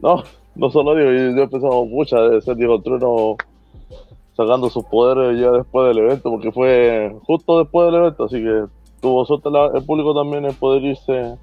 No, 0.00 0.24
no 0.56 0.70
solo 0.70 0.96
Diego. 0.96 1.36
Yo 1.36 1.42
empezamos 1.44 1.86
mucha 1.86 2.20
de 2.22 2.40
ser 2.40 2.56
Diego 2.56 2.82
Trueno 2.82 3.36
sacando 4.36 4.68
sus 4.68 4.84
poderes 4.84 5.40
ya 5.40 5.50
después 5.50 5.88
del 5.88 5.98
evento, 6.04 6.30
porque 6.30 6.52
fue 6.52 7.16
justo 7.24 7.58
después 7.60 7.86
del 7.86 7.94
evento, 8.02 8.24
así 8.24 8.36
que 8.36 8.64
tuvo 9.00 9.24
suerte 9.24 9.50
la, 9.50 9.70
el 9.74 9.84
público 9.84 10.14
también 10.14 10.44
en 10.44 10.54
poder 10.54 10.82
irse 10.82 11.36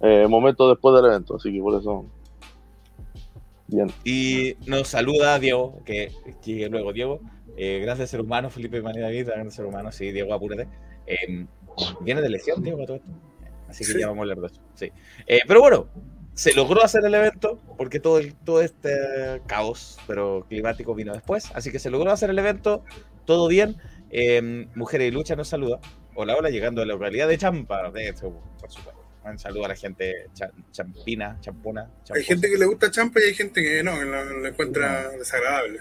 eh, 0.00 0.26
momentos 0.28 0.68
después 0.70 0.94
del 0.94 1.06
evento, 1.06 1.36
así 1.36 1.52
que 1.52 1.60
por 1.60 1.78
eso. 1.78 2.04
Bien. 3.66 3.88
Y 4.04 4.54
nos 4.66 4.88
saluda 4.88 5.38
Diego, 5.38 5.78
que 5.84 6.10
sigue 6.40 6.68
luego 6.68 6.92
Diego. 6.92 7.20
Eh, 7.56 7.80
gracias 7.82 8.10
ser 8.10 8.20
humano, 8.20 8.50
Felipe 8.50 8.80
Manía 8.82 9.02
David, 9.02 9.26
gracias 9.26 9.54
ser 9.54 9.66
humano, 9.66 9.92
sí, 9.92 10.10
Diego, 10.12 10.32
apúrate. 10.32 10.66
Eh, 11.06 11.46
viene 12.00 12.20
de 12.22 12.28
lesión, 12.30 12.62
Diego, 12.62 12.84
todo 12.84 12.96
esto. 12.96 13.08
Así 13.68 13.84
que 13.84 13.92
Sí. 13.92 14.00
ya 14.00 14.08
vamos 14.08 14.18
a 14.18 14.22
hablar 14.22 14.40
de 14.40 14.46
eso. 14.46 14.60
Sí. 14.74 14.90
Eh, 15.26 15.40
pero 15.46 15.60
bueno, 15.60 15.86
se 16.40 16.54
logró 16.54 16.82
hacer 16.82 17.04
el 17.04 17.14
evento 17.14 17.60
porque 17.76 18.00
todo, 18.00 18.18
el- 18.18 18.34
todo 18.34 18.62
este 18.62 18.90
caos, 19.46 19.98
pero 20.06 20.46
climático 20.48 20.94
vino 20.94 21.12
después. 21.12 21.50
Así 21.54 21.70
que 21.70 21.78
se 21.78 21.90
logró 21.90 22.10
hacer 22.12 22.30
el 22.30 22.38
evento, 22.38 22.82
todo 23.26 23.46
bien. 23.46 23.76
Eh, 24.10 24.66
Mujeres 24.74 25.08
y 25.08 25.10
Lucha 25.10 25.36
nos 25.36 25.48
saluda. 25.48 25.80
Hola, 26.14 26.36
hola, 26.36 26.48
llegando 26.48 26.80
a 26.80 26.86
la 26.86 26.94
localidad 26.94 27.28
de 27.28 27.36
Champa. 27.36 27.90
De 27.90 28.08
hecho, 28.08 28.30
por 28.58 28.70
supuesto. 28.70 29.00
Un 29.22 29.38
saludo 29.38 29.66
a 29.66 29.68
la 29.68 29.76
gente 29.76 30.28
cha- 30.32 30.50
champina, 30.72 31.36
champuna. 31.42 31.82
Hay 31.82 32.04
champosa. 32.04 32.24
gente 32.26 32.50
que 32.50 32.56
le 32.56 32.64
gusta 32.64 32.90
champa 32.90 33.20
y 33.20 33.24
hay 33.24 33.34
gente 33.34 33.62
que 33.62 33.82
no, 33.82 33.98
que 33.98 34.06
lo, 34.06 34.24
lo 34.24 34.48
encuentra 34.48 35.10
desagradable. 35.10 35.80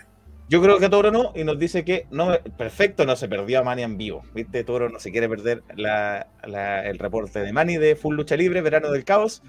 Yo 0.49 0.61
creo 0.61 0.77
que 0.77 0.89
Toro 0.89 1.09
no, 1.09 1.31
y 1.35 1.45
nos 1.45 1.57
dice 1.57 1.85
que 1.85 2.05
no, 2.11 2.37
perfecto, 2.57 3.05
no 3.05 3.15
se 3.15 3.29
perdió 3.29 3.59
a 3.59 3.63
Mani 3.63 3.83
en 3.83 3.97
vivo. 3.97 4.23
¿Viste? 4.35 4.65
Toro 4.65 4.89
no 4.89 4.99
se 4.99 5.11
quiere 5.13 5.29
perder 5.29 5.63
la- 5.77 6.27
la- 6.43 6.85
el 6.85 6.99
reporte 6.99 7.39
de 7.39 7.53
Mani 7.53 7.77
de 7.77 7.95
Full 7.95 8.15
Lucha 8.17 8.35
Libre, 8.35 8.59
Verano 8.61 8.91
del 8.91 9.05
Caos. 9.05 9.41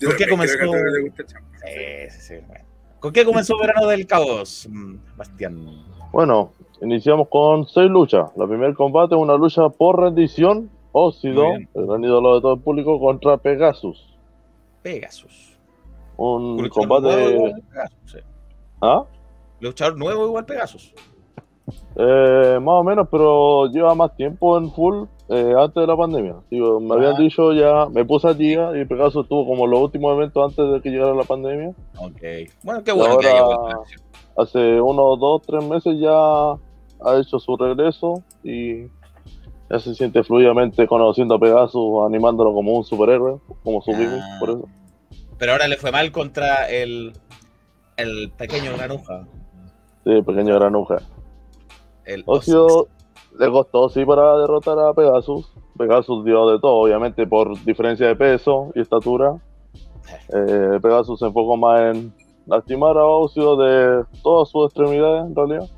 ¿Por 0.00 0.16
qué 0.16 0.28
comenzó? 0.28 0.54
Sí, 0.58 2.10
sí, 2.10 2.20
sí. 2.20 2.34
¿Con 2.98 3.12
qué 3.12 3.24
comenzó 3.24 3.58
Verano 3.58 3.86
del 3.86 4.06
Caos, 4.06 4.68
mm, 4.70 4.94
Bastián? 5.16 5.84
Bueno, 6.12 6.52
iniciamos 6.82 7.28
con 7.28 7.66
seis 7.66 7.90
luchas. 7.90 8.30
La 8.36 8.46
primer 8.46 8.74
combate 8.74 9.14
es 9.14 9.20
una 9.20 9.36
lucha 9.36 9.68
por 9.68 10.00
rendición 10.00 10.70
Óxido, 10.92 11.44
el 11.54 11.86
gran 11.86 12.02
ídolo 12.02 12.34
de 12.34 12.40
todo 12.40 12.54
el 12.54 12.60
público, 12.60 12.98
contra 12.98 13.36
Pegasus. 13.36 14.18
Pegasus. 14.82 15.56
Un 16.16 16.56
Luchador 16.60 16.88
combate. 16.88 17.34
nuevo 17.36 17.54
Pegasus, 17.70 17.98
sí. 18.06 18.18
¿Ah? 18.82 19.04
Luchador 19.60 19.96
nuevo 19.96 20.26
igual 20.26 20.44
Pegasus. 20.44 20.92
Eh, 21.94 22.58
más 22.60 22.74
o 22.74 22.82
menos, 22.82 23.06
pero 23.10 23.66
lleva 23.68 23.94
más 23.94 24.14
tiempo 24.16 24.58
en 24.58 24.70
full 24.72 25.04
eh, 25.30 25.54
antes 25.56 25.80
de 25.80 25.86
la 25.86 25.96
pandemia. 25.96 26.34
Digo, 26.50 26.80
me 26.80 26.94
habían 26.94 27.14
Ah. 27.14 27.18
dicho 27.18 27.52
ya, 27.52 27.86
me 27.86 28.04
puse 28.04 28.28
al 28.28 28.36
día 28.36 28.72
y 28.76 28.84
Pegasus 28.84 29.22
estuvo 29.24 29.46
como 29.46 29.66
los 29.66 29.80
últimos 29.80 30.12
eventos 30.16 30.44
antes 30.50 30.72
de 30.72 30.80
que 30.82 30.90
llegara 30.90 31.14
la 31.14 31.22
pandemia. 31.24 31.70
Ok. 31.98 32.20
Bueno, 32.64 32.82
qué 32.84 32.92
bueno 32.92 33.16
que 33.18 33.28
haya 33.28 33.44
vuelto. 33.44 33.82
Hace 34.36 34.80
unos 34.80 35.18
dos, 35.20 35.42
tres 35.46 35.64
meses 35.64 35.98
ya 36.00 36.10
ha 36.12 37.18
hecho 37.20 37.38
su 37.38 37.56
regreso 37.56 38.22
y 38.42 38.86
ya 39.70 39.78
se 39.78 39.94
siente 39.94 40.22
fluidamente 40.24 40.86
conociendo 40.86 41.36
a 41.36 41.38
Pegasus, 41.38 42.04
animándolo 42.06 42.52
como 42.52 42.72
un 42.76 42.84
superhéroe, 42.84 43.38
como 43.62 43.80
su 43.82 43.92
Ah. 43.92 44.36
por 44.40 44.50
eso. 44.50 44.64
Pero 45.38 45.52
ahora 45.52 45.68
le 45.68 45.76
fue 45.76 45.92
mal 45.92 46.10
contra 46.12 46.68
el, 46.68 47.12
el 47.96 48.30
pequeño 48.36 48.72
granuja. 48.76 49.26
Sí, 50.04 50.22
pequeño 50.22 50.54
granuja. 50.56 50.96
El 52.04 52.24
Ocio 52.26 52.88
le 53.38 53.50
costó, 53.50 53.88
sí, 53.88 54.04
para 54.04 54.36
derrotar 54.38 54.78
a 54.78 54.92
Pegasus. 54.92 55.52
Pegasus 55.76 56.24
dio 56.24 56.48
de 56.50 56.58
todo, 56.58 56.74
obviamente, 56.76 57.26
por 57.26 57.58
diferencia 57.64 58.06
de 58.06 58.16
peso 58.16 58.70
y 58.74 58.80
estatura. 58.80 59.36
Eh, 60.34 60.78
Pegasus 60.82 61.18
se 61.20 61.26
enfocó 61.26 61.56
más 61.56 61.80
en 61.80 62.12
lastimar 62.46 62.96
a 62.98 63.04
Ocio 63.06 63.56
de 63.56 64.04
todas 64.22 64.48
sus 64.48 64.66
extremidades, 64.66 65.26
en 65.26 65.34
realidad. 65.36 65.68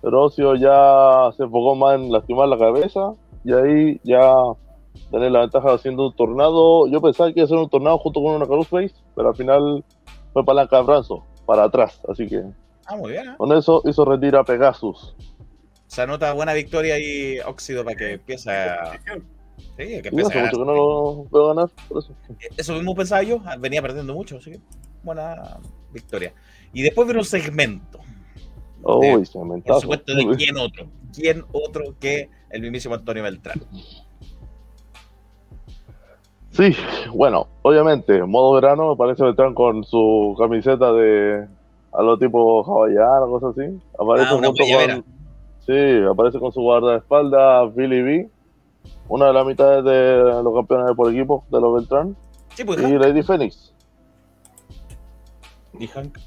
Pero 0.00 0.24
Ocio 0.24 0.54
ya 0.54 1.30
se 1.36 1.44
enfocó 1.44 1.74
más 1.74 1.94
en 1.96 2.10
lastimar 2.10 2.48
la 2.48 2.58
cabeza 2.58 3.12
y 3.44 3.52
ahí 3.52 4.00
ya 4.02 4.32
tener 5.10 5.30
la 5.30 5.40
ventaja 5.40 5.74
haciendo 5.74 6.06
un 6.06 6.16
tornado. 6.16 6.86
Yo 6.86 7.00
pensaba 7.00 7.30
que 7.32 7.40
iba 7.40 7.44
a 7.44 7.48
ser 7.48 7.58
un 7.58 7.68
tornado 7.68 7.98
junto 7.98 8.22
con 8.22 8.34
una 8.34 8.46
Crossface, 8.46 8.94
pero 9.14 9.28
al 9.28 9.36
final 9.36 9.84
fue 10.32 10.44
palanca 10.44 10.78
de 10.78 10.82
brazo, 10.84 11.22
para 11.46 11.64
atrás. 11.64 12.00
Así 12.08 12.26
que 12.26 12.42
Ah, 12.86 12.96
muy 12.96 13.12
bien. 13.12 13.28
¿eh? 13.28 13.34
con 13.36 13.52
eso 13.52 13.82
hizo 13.84 14.04
rendir 14.04 14.34
a 14.34 14.42
Pegasus. 14.42 15.14
Se 15.90 16.02
anota 16.02 16.32
buena 16.34 16.52
victoria 16.52 16.94
ahí, 16.94 17.40
Óxido, 17.40 17.82
para 17.84 17.96
que 17.96 18.12
empiece 18.12 18.48
a. 18.48 18.92
Sí, 19.56 19.72
que 19.76 19.96
empiece 19.96 20.26
hace 20.28 20.38
a 20.38 20.42
mucho 20.42 20.52
que 20.52 20.58
ganar. 20.58 20.66
no 20.66 20.72
lo 20.74 21.24
veo 21.32 21.48
ganar, 21.48 21.70
por 21.88 21.98
eso. 21.98 22.14
Eso 22.56 22.74
mismo 22.74 22.94
pensaba 22.94 23.24
yo. 23.24 23.42
Venía 23.58 23.82
perdiendo 23.82 24.14
mucho, 24.14 24.36
así 24.36 24.52
que 24.52 24.60
buena 25.02 25.58
victoria. 25.92 26.32
Y 26.72 26.82
después 26.82 27.08
vino 27.08 27.18
un 27.18 27.24
segmento. 27.24 27.98
Uy, 28.84 29.24
De- 29.24 29.62
Por 29.66 29.80
supuesto, 29.80 30.14
¿de 30.14 30.28
quién 30.36 30.56
otro? 30.58 30.86
¿Quién 31.12 31.44
otro 31.50 31.82
que 31.98 32.30
el 32.50 32.62
mismísimo 32.62 32.94
Antonio 32.94 33.24
Beltrán? 33.24 33.60
Sí, 36.52 36.72
bueno, 37.12 37.48
obviamente, 37.62 38.22
modo 38.24 38.52
verano, 38.54 38.90
me 38.90 38.96
parece 38.96 39.24
Beltrán 39.24 39.54
con 39.54 39.82
su 39.82 40.36
camiseta 40.38 40.92
de 40.92 41.48
a 41.92 42.02
lo 42.02 42.16
tipo 42.16 42.62
hawaiana, 42.64 43.26
cosas 43.26 43.58
así. 43.58 43.76
Aparece 43.98 44.28
Ah, 44.30 44.36
una 44.36 44.46
junto 44.46 44.62
con. 44.62 45.19
Sí, 45.70 46.02
aparece 46.10 46.40
con 46.40 46.50
su 46.50 46.62
guardaespaldas 46.62 47.72
Billy 47.76 48.02
B, 48.02 48.30
una 49.08 49.26
de 49.26 49.32
las 49.32 49.46
mitades 49.46 49.84
de 49.84 50.42
los 50.42 50.52
campeones 50.52 50.96
por 50.96 51.12
equipo 51.12 51.44
de 51.48 51.60
los 51.60 51.74
Beltrán, 51.74 52.16
Sí, 52.56 52.64
pues 52.64 52.80
y 52.80 52.86
Hank. 52.86 53.00
Lady 53.00 53.22
Phoenix. 53.22 53.72
Y 55.78 55.86
Hank. 55.86 56.18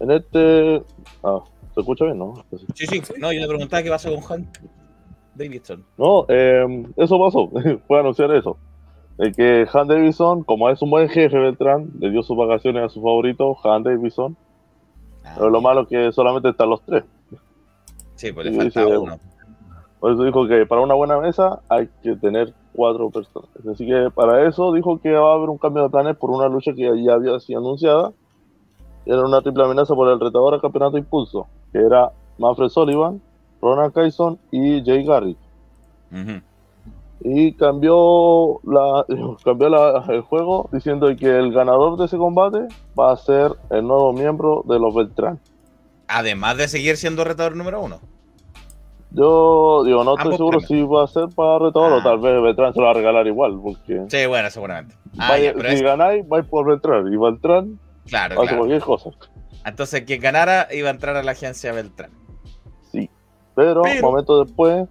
En 0.00 0.10
este. 0.12 0.82
Ah, 1.22 1.40
¿se 1.74 1.80
escucha 1.80 2.06
bien, 2.06 2.18
no? 2.18 2.42
Sí, 2.74 2.86
sí. 2.86 3.02
No, 3.18 3.30
yo 3.30 3.40
le 3.40 3.46
preguntaba 3.46 3.82
qué 3.82 3.90
pasa 3.90 4.08
con 4.08 4.22
Hank 4.22 4.46
Davidson. 5.34 5.84
No, 5.98 6.24
eh, 6.28 6.86
eso 6.96 7.18
pasó, 7.18 7.50
fue 7.86 8.00
anunciar 8.00 8.34
eso. 8.34 8.56
De 9.18 9.32
que 9.32 9.66
Han 9.70 9.86
Davidson, 9.86 10.44
como 10.44 10.70
es 10.70 10.80
un 10.80 10.88
buen 10.88 11.10
jefe 11.10 11.36
Beltrán, 11.36 11.90
le 11.98 12.10
dio 12.10 12.22
sus 12.22 12.38
vacaciones 12.38 12.84
a 12.84 12.88
su 12.88 13.02
favorito, 13.02 13.54
Han 13.64 13.82
Davidson. 13.82 14.34
Ah, 15.26 15.34
Pero 15.36 15.50
lo 15.50 15.60
malo 15.60 15.82
es 15.82 15.88
que 15.88 16.12
solamente 16.12 16.48
están 16.48 16.70
los 16.70 16.82
tres. 16.86 17.04
Sí, 18.20 18.32
pues 18.32 18.46
le 18.46 18.64
dice- 18.64 18.80
uno. 19.02 19.18
Por 19.98 20.12
eso 20.12 20.24
dijo 20.24 20.46
que 20.46 20.64
para 20.66 20.80
una 20.80 20.94
buena 20.94 21.18
mesa 21.18 21.60
hay 21.68 21.88
que 22.02 22.16
tener 22.16 22.54
cuatro 22.74 23.10
personas. 23.10 23.50
Así 23.70 23.86
que 23.86 24.10
para 24.14 24.48
eso 24.48 24.72
dijo 24.72 24.98
que 25.00 25.12
va 25.12 25.32
a 25.32 25.34
haber 25.34 25.50
un 25.50 25.58
cambio 25.58 25.82
de 25.84 25.90
planes 25.90 26.16
por 26.16 26.30
una 26.30 26.48
lucha 26.48 26.72
que 26.72 27.02
ya 27.02 27.14
había 27.14 27.38
sido 27.40 27.60
anunciada. 27.60 28.12
Era 29.04 29.24
una 29.24 29.40
triple 29.42 29.64
amenaza 29.64 29.94
por 29.94 30.08
el 30.08 30.18
retador 30.20 30.54
al 30.54 30.60
campeonato 30.60 30.96
Impulso, 30.96 31.46
que 31.72 31.78
era 31.80 32.10
Manfred 32.38 32.68
Sullivan, 32.68 33.20
Ronald 33.60 33.92
Kyson 33.92 34.38
y 34.50 34.82
Jay 34.84 35.04
Garrick. 35.04 35.36
Y 37.22 37.52
cambió 37.52 38.60
la 38.64 39.04
cambió 39.44 39.68
la- 39.68 40.04
el 40.08 40.22
juego 40.22 40.68
diciendo 40.72 41.08
que 41.18 41.26
el 41.36 41.52
ganador 41.52 41.98
de 41.98 42.06
ese 42.06 42.16
combate 42.16 42.66
va 42.98 43.12
a 43.12 43.16
ser 43.16 43.52
el 43.68 43.86
nuevo 43.86 44.12
miembro 44.14 44.62
de 44.66 44.78
los 44.78 44.94
Beltrán. 44.94 45.38
Además 46.10 46.56
de 46.56 46.68
seguir 46.68 46.96
siendo 46.96 47.24
retador 47.24 47.56
número 47.56 47.80
uno. 47.80 48.00
Yo 49.12 49.82
digo, 49.84 50.04
no 50.04 50.12
estoy 50.12 50.22
Ambos 50.26 50.36
seguro 50.36 50.58
premios. 50.60 50.68
si 50.68 50.82
va 50.94 51.04
a 51.04 51.06
ser 51.08 51.34
para 51.34 51.58
retador 51.58 51.92
Ah. 51.92 51.96
o 51.96 52.02
tal 52.02 52.18
vez 52.20 52.42
Beltrán 52.42 52.72
se 52.72 52.78
lo 52.80 52.84
va 52.86 52.90
a 52.92 52.94
regalar 52.94 53.26
igual, 53.26 53.58
porque 53.62 54.04
Sí, 54.08 54.26
bueno, 54.26 54.50
seguramente. 54.50 54.94
Ah, 55.18 55.30
vaya- 55.30 55.50
ya, 55.50 55.54
pero 55.56 55.68
si 55.70 55.74
es- 55.76 55.82
ganáis, 55.82 56.28
vais 56.28 56.46
por 56.46 56.66
Beltrán 56.66 57.12
y 57.12 57.16
Beltrán 57.16 57.80
claro, 58.08 58.34
hace 58.36 58.42
claro. 58.42 58.58
cualquier 58.58 58.82
cosa. 58.82 59.10
Entonces, 59.64 60.02
quien 60.02 60.20
ganara 60.20 60.68
iba 60.72 60.88
a 60.88 60.92
entrar 60.92 61.16
a 61.16 61.22
la 61.24 61.32
agencia 61.32 61.72
Beltrán. 61.72 62.10
Sí, 62.92 63.10
pero, 63.56 63.82
Pero- 63.82 64.02
momento 64.10 64.44
después 64.44 64.88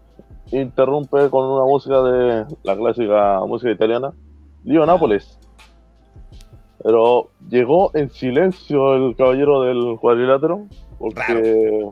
interrumpe 0.52 1.30
con 1.30 1.46
una 1.46 1.64
música 1.64 2.02
de 2.02 2.46
la 2.64 2.76
clásica 2.76 3.40
música 3.46 3.72
italiana, 3.72 4.12
Leo 4.66 4.86
Nápoles. 4.86 5.40
Pero 6.84 7.30
llegó 7.50 7.92
en 7.94 8.10
silencio 8.10 8.96
el 8.96 9.16
caballero 9.16 9.62
del 9.64 9.98
cuadrilátero, 10.00 10.66
porque 11.00 11.90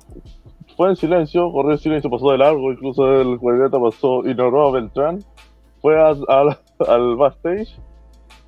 fue 0.76 0.90
en 0.90 0.96
silencio, 0.96 1.52
corrió 1.52 1.72
en 1.72 1.78
silencio, 1.80 2.10
pasó 2.10 2.32
de 2.32 2.38
largo, 2.38 2.72
incluso 2.72 3.22
el 3.22 3.40
cuadrilátero 3.40 3.84
pasó, 3.84 4.20
ignoró 4.28 4.68
a 4.68 4.72
Beltrán, 4.72 5.24
fue 5.82 6.00
a- 6.00 6.16
al- 6.28 6.58
al 6.88 7.16
backstage 7.16 7.76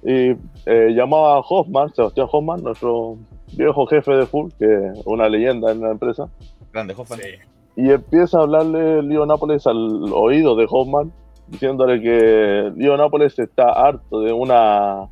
y 0.03 0.31
eh, 0.65 0.93
llamó 0.95 1.27
a 1.27 1.39
Hoffman, 1.39 1.93
Sebastián 1.93 2.27
Hoffman, 2.31 2.61
nuestro 2.63 3.17
viejo 3.53 3.85
jefe 3.87 4.11
de 4.13 4.25
Full, 4.25 4.51
que 4.59 4.65
es 4.65 5.01
una 5.05 5.27
leyenda 5.27 5.71
en 5.71 5.81
la 5.81 5.91
empresa 5.91 6.29
Grande, 6.71 6.93
Hoffman. 6.95 7.19
Sí. 7.19 7.29
y 7.75 7.89
empieza 7.91 8.37
a 8.39 8.41
hablarle 8.43 9.01
Leo 9.03 9.25
Nápoles 9.25 9.65
al 9.65 10.11
oído 10.13 10.55
de 10.55 10.67
Hoffman, 10.69 11.11
diciéndole 11.47 11.99
que 12.01 12.71
Leo 12.75 12.95
Nápoles 12.95 13.37
está 13.39 13.71
harto 13.71 14.21
de 14.21 14.31
una 14.31 15.07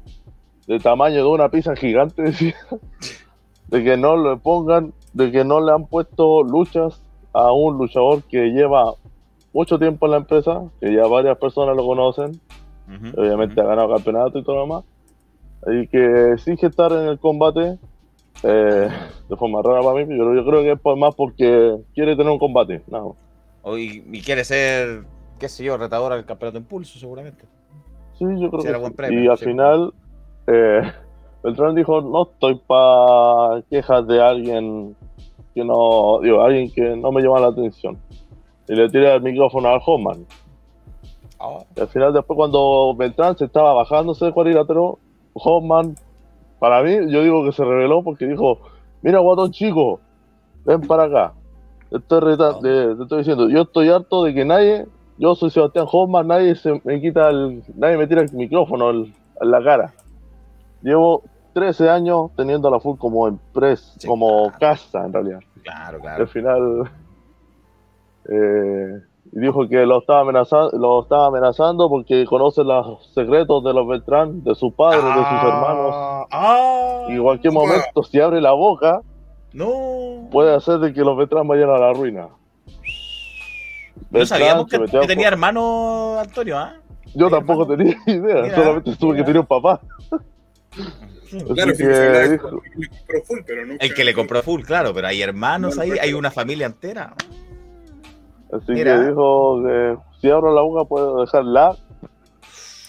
de 0.68 0.80
tamaño 0.80 1.16
de 1.24 1.30
una 1.30 1.50
pizza 1.50 1.76
gigante, 1.76 2.22
decía, 2.24 2.54
de 3.70 3.84
que 3.84 3.98
no 3.98 4.16
le 4.18 4.38
pongan, 4.38 4.94
de 5.14 5.32
que 5.32 5.44
no 5.44 5.60
le 5.60 5.72
han 5.72 5.88
puesto 5.88 6.44
luchas 6.44 7.02
a 7.34 7.52
un 7.52 7.78
luchador 7.78 8.24
que 8.30 8.48
lleva 8.52 8.96
mucho 9.54 9.80
tiempo 9.80 10.06
en 10.06 10.12
la 10.12 10.18
empresa, 10.18 10.70
que 10.80 10.94
ya 10.94 11.06
varias 11.08 11.38
personas 11.38 11.76
lo 11.76 11.86
conocen, 11.86 12.40
Ujú, 12.88 13.20
obviamente 13.20 13.60
ujú. 13.60 13.62
ha 13.62 13.70
ganado 13.76 13.94
campeonato 13.96 14.40
y 14.40 14.44
todo 14.44 14.56
lo 14.56 14.62
demás, 14.62 14.84
y 15.68 15.88
que 15.88 16.34
exige 16.34 16.68
estar 16.68 16.92
en 16.92 17.08
el 17.08 17.20
combate 17.20 17.80
eh, 18.44 18.90
de 19.30 19.36
forma 19.36 19.62
rara 19.62 19.82
para 19.82 19.96
mí, 19.96 20.06
pero 20.06 20.36
yo 20.36 20.46
creo 20.46 20.62
que 20.62 20.72
es 20.74 20.80
por 20.80 20.96
más 20.98 21.16
porque 21.16 21.78
quiere 21.94 22.16
tener 22.16 22.32
un 22.32 22.40
combate, 22.40 22.84
nada 22.88 23.06
más. 23.06 23.16
O 23.64 23.78
y, 23.78 24.04
y 24.12 24.22
quiere 24.22 24.44
ser, 24.46 25.06
qué 25.40 25.50
sé 25.50 25.64
yo, 25.64 25.78
retador 25.78 26.14
al 26.14 26.26
campeonato 26.26 26.60
Impulso, 26.60 27.00
seguramente. 27.00 27.46
Sí, 28.18 28.26
yo 28.40 28.50
creo 28.50 28.64
que 28.64 28.88
sí. 28.88 28.94
premio, 28.96 29.24
Y 29.24 29.28
al 29.28 29.38
sí. 29.38 29.46
final, 29.46 29.94
eh, 30.48 30.82
Beltrán 31.48 31.76
dijo, 31.76 32.02
no 32.02 32.24
estoy 32.24 32.56
para 32.68 33.62
quejas 33.70 34.06
de 34.06 34.22
alguien 34.22 34.96
que 35.56 35.64
no, 35.64 36.20
digo, 36.22 36.42
alguien 36.42 36.70
que 36.72 36.96
no 36.98 37.10
me 37.14 37.22
llama 37.22 37.40
la 37.40 37.48
atención. 37.48 37.98
Y 38.68 38.76
le 38.76 38.90
tira 38.90 39.16
el 39.16 39.22
micrófono 39.22 39.70
al 39.70 39.80
Hoffman. 39.86 40.26
Ah, 41.40 41.60
Y 41.76 41.80
al 41.80 41.88
final, 41.88 42.12
después 42.12 42.36
cuando 42.36 42.94
Beltrán 42.98 43.38
se 43.38 43.46
estaba 43.46 43.74
bajándose 43.74 44.26
del 44.26 44.34
cuadrilátero, 44.34 45.00
Hoffman, 45.36 45.96
para 46.60 46.84
mí, 46.84 47.10
yo 47.10 47.24
digo 47.24 47.46
que 47.46 47.54
se 47.54 47.64
reveló 47.64 48.04
porque 48.04 48.26
dijo, 48.26 48.60
mira, 49.02 49.20
guatón 49.20 49.52
chico, 49.52 50.02
ven 50.66 50.82
para 50.82 51.04
acá. 51.04 51.34
Te 51.90 51.96
estoy, 51.98 52.36
Ah. 52.40 52.60
te- 52.62 52.96
te 52.96 53.04
estoy 53.04 53.18
diciendo, 53.20 53.48
yo 53.50 53.62
estoy 53.62 53.88
harto 53.88 54.24
de 54.26 54.34
que 54.34 54.44
nadie, 54.44 54.86
yo 55.18 55.34
soy 55.36 55.50
Sebastián 55.50 55.86
Hoffman, 55.90 56.28
nadie 56.28 56.56
se 56.56 56.82
me 56.84 57.00
quita 57.00 57.30
el, 57.30 57.64
nadie 57.76 57.96
me 57.96 58.06
tira 58.06 58.22
el 58.24 58.34
micrófono 58.34 58.90
el- 58.90 59.14
en 59.40 59.52
la 59.52 59.64
cara. 59.64 59.94
Llevo 60.82 61.24
13 61.60 61.90
años 61.90 62.30
teniendo 62.36 62.70
la 62.70 62.80
full 62.80 62.98
como 63.00 63.28
empresa, 63.28 63.92
Sí, 63.98 64.08
como 64.08 64.52
claro. 64.52 64.58
casa 64.60 65.06
en 65.06 65.14
realidad. 65.14 65.40
claro, 65.64 65.96
Al 65.98 66.02
claro. 66.02 66.28
final 66.28 66.92
eh, 68.30 69.02
y 69.34 69.40
dijo 69.40 69.68
que 69.68 69.86
lo 69.86 70.00
estaba 70.00 70.22
amenazando, 70.22 70.78
lo 70.78 71.02
estaba 71.02 71.28
amenazando 71.28 71.90
porque 71.90 72.26
conoce 72.26 72.64
los 72.64 73.12
secretos 73.14 73.64
de 73.64 73.74
los 73.74 73.88
Beltrán, 73.88 74.44
de 74.44 74.54
sus 74.56 74.74
padres, 74.74 75.04
de 75.04 75.12
sus 75.24 75.44
hermanos. 75.50 75.96
Ah, 76.32 77.06
Y 77.10 77.14
en 77.14 77.24
cualquier 77.24 77.54
momento, 77.54 78.04
si 78.04 78.20
abre 78.22 78.40
la 78.40 78.52
boca, 78.54 79.02
no. 79.54 80.28
puede 80.32 80.54
hacer 80.56 80.78
de 80.80 80.94
que 80.94 81.02
los 81.02 81.18
Beltrán 81.18 81.48
vayan 81.48 81.70
a 81.72 81.78
la 81.80 81.94
ruina. 81.94 82.28
No 84.12 84.26
sabíamos 84.26 84.68
que, 84.68 84.76
a- 84.78 85.08
tenía 85.08 85.28
hermano 85.28 86.20
Antonio, 86.20 86.58
¿ah? 86.58 86.74
Yo 87.16 87.30
tampoco 87.30 87.66
tenía 87.66 87.96
idea, 88.06 88.44
Mira, 88.44 88.56
solamente 88.56 88.94
supe 88.96 89.16
que 89.18 89.24
tenía 89.24 89.42
un 89.42 89.48
papá. 89.48 89.80
Claro, 91.30 91.72
que 91.72 91.78
que 91.78 92.30
dijo- 92.30 92.62
el 92.62 92.64
que 92.74 92.84
le 92.84 92.84
compró 93.00 93.24
full, 93.26 93.40
pero 93.46 93.66
nunca- 93.66 93.86
El 93.86 93.94
que 93.94 94.04
le 94.04 94.14
compró 94.14 94.44
full, 94.44 94.62
claro, 94.64 94.94
pero 94.94 95.08
hay 95.08 95.22
hermanos 95.22 95.78
ahí, 95.80 95.92
hay 96.00 96.14
una 96.14 96.32
familia 96.32 96.68
entera. 96.68 97.14
Así 98.52 98.72
Mira. 98.72 98.96
que 99.00 99.08
dijo 99.10 99.62
que 99.64 99.98
si 100.22 100.30
abro 100.30 100.54
la 100.54 100.62
boca 100.62 100.86
puedo 100.88 101.22
dejarla. 101.22 101.76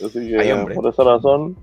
Así 0.04 0.28
que 0.28 0.38
Ay, 0.38 0.74
por 0.74 0.86
esa 0.86 1.02
razón, 1.02 1.56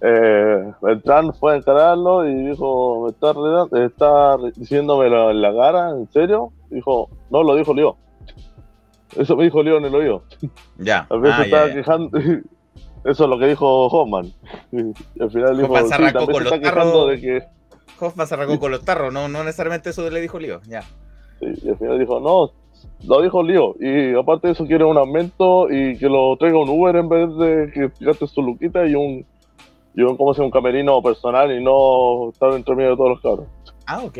eh, 0.00 0.72
Beltrán 0.80 1.34
fue 1.34 1.52
a 1.52 1.56
encararlo 1.56 2.26
y 2.26 2.34
dijo, 2.48 3.04
me 3.04 3.10
está, 3.10 3.84
está 3.84 4.36
diciéndomelo 4.56 5.30
en 5.30 5.42
la 5.42 5.54
cara, 5.54 5.90
¿en 5.90 6.10
serio? 6.10 6.52
Dijo, 6.70 7.10
no, 7.30 7.42
lo 7.42 7.54
dijo 7.56 7.74
Leo. 7.74 7.96
Eso 9.16 9.36
me 9.36 9.44
dijo 9.44 9.62
Leo 9.62 9.76
en 9.76 9.84
el 9.84 9.94
oído. 9.94 10.22
Ya. 10.78 11.06
A 11.10 11.16
veces 11.16 11.34
Ah, 11.38 11.38
ya, 11.40 11.44
estaba 11.44 11.68
ya. 11.68 11.74
quejando. 11.74 12.10
Eso 13.04 13.24
es 13.24 13.30
lo 13.30 13.38
que 13.38 13.46
dijo 13.46 13.86
Hoffman. 13.86 14.32
Y 14.72 15.22
al 15.22 15.30
final 15.30 15.56
dijo, 15.56 15.72
Hoffman 15.72 15.88
se 15.88 15.88
sí, 15.88 15.94
arrancó 15.94 16.18
también 16.18 16.32
con 16.32 16.44
se 16.44 16.50
los 16.58 16.74
tarros. 16.74 17.08
de 17.10 17.20
que... 17.20 17.42
Hoffman 18.00 18.26
se 18.26 18.34
arrancó 18.34 18.58
con 18.58 18.70
los 18.70 18.84
tarros, 18.84 19.12
no, 19.12 19.28
no 19.28 19.44
necesariamente 19.44 19.90
eso 19.90 20.08
le 20.10 20.20
dijo 20.20 20.38
Lío. 20.38 20.60
Ya. 20.66 20.82
Sí, 21.40 21.46
y 21.62 21.68
al 21.68 21.78
final 21.78 21.98
dijo, 21.98 22.18
no, 22.20 22.50
lo 23.06 23.22
dijo 23.22 23.42
Lío. 23.42 23.74
Y 23.78 24.14
aparte 24.18 24.48
de 24.48 24.52
eso, 24.54 24.66
quiere 24.66 24.84
un 24.84 24.96
aumento 24.96 25.70
y 25.70 25.96
que 25.98 26.08
lo 26.08 26.36
traiga 26.36 26.58
un 26.58 26.68
Uber 26.68 26.96
en 26.96 27.08
vez 27.08 27.28
de 27.36 27.70
que 27.72 28.04
gaste 28.04 28.26
su 28.26 28.42
luquita 28.42 28.86
y 28.86 28.94
un, 28.94 29.24
y 29.94 30.02
un, 30.02 30.16
¿cómo 30.16 30.34
se 30.34 30.38
llama? 30.38 30.46
un 30.46 30.52
camerino 30.52 31.02
personal 31.02 31.52
y 31.52 31.62
no 31.62 32.30
estar 32.30 32.52
entre 32.52 32.74
medio 32.74 32.90
de 32.90 32.96
todos 32.96 33.10
los 33.10 33.20
cabros. 33.20 33.46
Ah, 33.86 34.02
ok. 34.02 34.18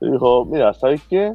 Y 0.00 0.10
dijo, 0.10 0.44
mira, 0.46 0.72
¿sabes 0.72 1.02
qué? 1.08 1.34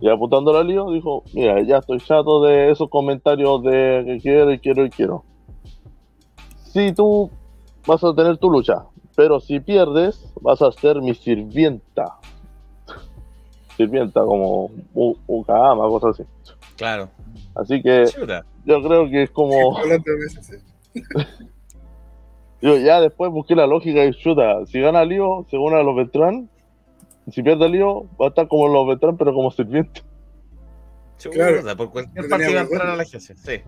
Y 0.00 0.08
apuntándole 0.08 0.58
a 0.58 0.64
Lío, 0.64 0.90
dijo, 0.90 1.24
mira, 1.34 1.60
ya 1.62 1.78
estoy 1.78 1.98
chato 1.98 2.42
de 2.42 2.70
esos 2.70 2.88
comentarios 2.88 3.62
de 3.62 4.02
que 4.06 4.18
quiero 4.22 4.52
y 4.52 4.58
quiero 4.58 4.86
y 4.86 4.90
quiero. 4.90 5.24
Si 6.72 6.92
tú 6.92 7.30
vas 7.86 8.02
a 8.02 8.14
tener 8.14 8.38
tu 8.38 8.50
lucha, 8.50 8.84
pero 9.14 9.40
si 9.40 9.60
pierdes, 9.60 10.32
vas 10.40 10.62
a 10.62 10.72
ser 10.72 11.02
mi 11.02 11.14
sirvienta. 11.14 12.16
Sirvienta 13.76 14.22
como 14.22 14.70
cama, 15.46 15.88
cosas 15.88 16.18
así. 16.18 16.28
Claro. 16.76 17.10
Así 17.54 17.82
que 17.82 18.06
Chuta. 18.06 18.44
yo 18.64 18.82
creo 18.82 19.08
que 19.10 19.24
es 19.24 19.30
como. 19.30 19.76
Sí. 20.40 20.56
Yo 22.62 22.76
ya 22.76 23.00
después 23.00 23.30
busqué 23.30 23.54
la 23.54 23.66
lógica 23.66 24.04
y 24.04 24.12
chuta. 24.12 24.66
Si 24.66 24.80
gana 24.80 25.04
Lío, 25.04 25.46
según 25.50 25.74
a 25.74 25.82
los 25.82 25.96
Beltrán, 25.96 26.50
si 27.30 27.42
pierde 27.42 27.68
Lío, 27.68 28.04
va 28.20 28.26
a 28.26 28.28
estar 28.30 28.48
como 28.48 28.68
los 28.68 28.86
Beltrán, 28.86 29.16
pero 29.16 29.32
como 29.34 29.50
sirviente. 29.50 30.02
Claro. 31.30 31.76
por 31.76 31.90
cualquier 31.92 32.28
tenía 32.28 32.50
iba 32.50 32.60
a 32.60 32.64
entrar 32.64 32.86
a 32.86 32.96
la 32.96 33.02
agencia. 33.02 33.36
Sí. 33.36 33.60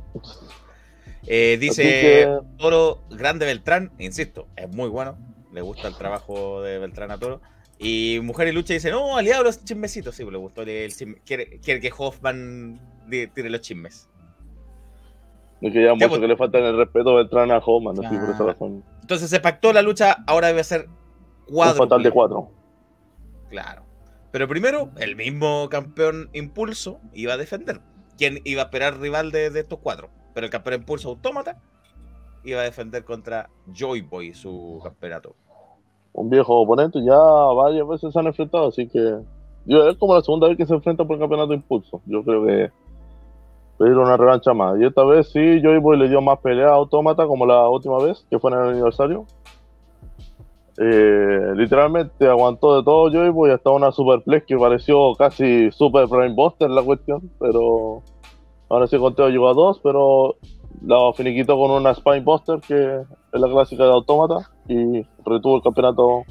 Eh, 1.26 1.58
dice 1.60 1.82
que- 1.82 2.38
Toro 2.58 3.02
Grande 3.10 3.44
Beltrán, 3.46 3.92
insisto, 3.98 4.46
es 4.56 4.68
muy 4.74 4.88
bueno. 4.88 5.18
Le 5.52 5.60
gusta 5.60 5.86
el 5.88 5.94
trabajo 5.96 6.62
de 6.62 6.78
Beltrán 6.78 7.10
a 7.10 7.18
Toro. 7.18 7.40
Y 7.78 8.20
Mujer 8.22 8.48
y 8.48 8.52
Lucha 8.52 8.72
dice, 8.74 8.90
no, 8.90 9.16
aliado 9.16 9.42
los 9.44 9.62
chismecitos. 9.64 10.14
Sí, 10.14 10.22
pues 10.22 10.32
le 10.32 10.38
gustó 10.38 10.62
el 10.62 10.92
chisme. 10.94 11.16
Quiere, 11.26 11.60
quiere 11.60 11.80
que 11.80 11.92
Hoffman 11.96 12.80
tire 13.10 13.50
los 13.50 13.60
chismes. 13.60 14.08
Es 15.60 15.72
que 15.72 15.84
ya 15.84 15.94
mucho 15.94 16.08
pues. 16.08 16.20
que 16.20 16.26
le 16.28 16.36
falta 16.36 16.58
en 16.58 16.64
el 16.64 16.76
respeto 16.78 17.10
a 17.10 17.14
Beltrán 17.16 17.50
a 17.52 17.58
Homan, 17.58 18.04
así 18.04 18.16
por 18.16 18.30
esa 18.30 18.42
Ah. 18.44 18.46
razón. 18.46 18.82
Entonces 19.02 19.28
se 19.30 19.40
pactó 19.40 19.72
la 19.72 19.82
lucha, 19.82 20.16
ahora 20.26 20.48
debe 20.48 20.64
ser 20.64 20.88
Un 21.48 21.54
cuatro. 21.54 21.84
fatal 21.84 22.02
de 22.02 22.10
cuatro. 22.10 22.50
Claro. 23.52 23.82
Pero 24.30 24.48
primero, 24.48 24.88
el 24.96 25.14
mismo 25.14 25.68
campeón 25.68 26.30
Impulso 26.32 27.00
iba 27.12 27.34
a 27.34 27.36
defender. 27.36 27.82
¿Quién 28.16 28.38
iba 28.44 28.62
a 28.62 28.64
esperar 28.64 28.98
rival 28.98 29.30
de, 29.30 29.48
estos 29.48 29.78
cuatro? 29.78 30.08
Pero 30.32 30.46
el 30.46 30.50
campeón 30.50 30.80
Impulso 30.80 31.10
Autómata 31.10 31.60
iba 32.44 32.62
a 32.62 32.64
defender 32.64 33.04
contra 33.04 33.50
Joy 33.70 34.00
Boy 34.00 34.32
su 34.32 34.80
campeonato. 34.82 35.36
Un 36.14 36.30
viejo 36.30 36.62
oponente, 36.62 37.04
ya 37.04 37.14
varias 37.14 37.86
veces 37.86 38.10
se 38.10 38.18
han 38.18 38.26
enfrentado, 38.26 38.68
así 38.68 38.88
que. 38.88 39.18
Yo, 39.66 39.86
es 39.86 39.98
como 39.98 40.14
la 40.14 40.22
segunda 40.22 40.48
vez 40.48 40.56
que 40.56 40.64
se 40.64 40.72
enfrentan 40.72 41.06
por 41.06 41.16
el 41.16 41.20
campeonato 41.20 41.52
impulso. 41.52 42.00
Yo 42.06 42.24
creo 42.24 42.46
que 42.46 42.70
pedir 43.78 43.98
una 43.98 44.16
revancha 44.16 44.54
más. 44.54 44.80
Y 44.80 44.86
esta 44.86 45.04
vez 45.04 45.30
sí, 45.30 45.60
Joy 45.62 45.78
Boy 45.78 45.98
le 45.98 46.08
dio 46.08 46.22
más 46.22 46.38
pelea 46.38 46.68
a 46.68 46.76
Autómata 46.76 47.26
como 47.26 47.44
la 47.44 47.68
última 47.68 47.98
vez, 47.98 48.24
que 48.30 48.38
fue 48.38 48.50
en 48.50 48.60
el 48.60 48.68
aniversario. 48.70 49.26
Eh, 50.84 51.52
literalmente 51.54 52.26
aguantó 52.26 52.76
de 52.76 52.82
todo 52.82 53.08
Joy 53.08 53.30
Boy 53.30 53.52
hasta 53.52 53.70
una 53.70 53.92
superplex 53.92 54.46
que 54.46 54.58
pareció 54.58 55.14
casi 55.14 55.70
super 55.70 56.08
Brainbuster 56.08 56.68
la 56.68 56.82
cuestión, 56.82 57.30
pero 57.38 58.02
ahora 58.68 58.88
sí 58.88 58.98
conteo 58.98 59.28
llegó 59.28 59.48
a 59.48 59.54
dos, 59.54 59.78
pero 59.80 60.36
la 60.84 61.12
finiquitó 61.14 61.56
con 61.56 61.70
una 61.70 61.94
Spinebuster 61.94 62.58
que 62.60 63.02
es 63.32 63.40
la 63.40 63.48
clásica 63.48 63.84
de 63.84 63.90
Autómata 63.90 64.50
y 64.66 65.02
retuvo 65.24 65.56
el 65.56 65.62
campeonato 65.62 66.24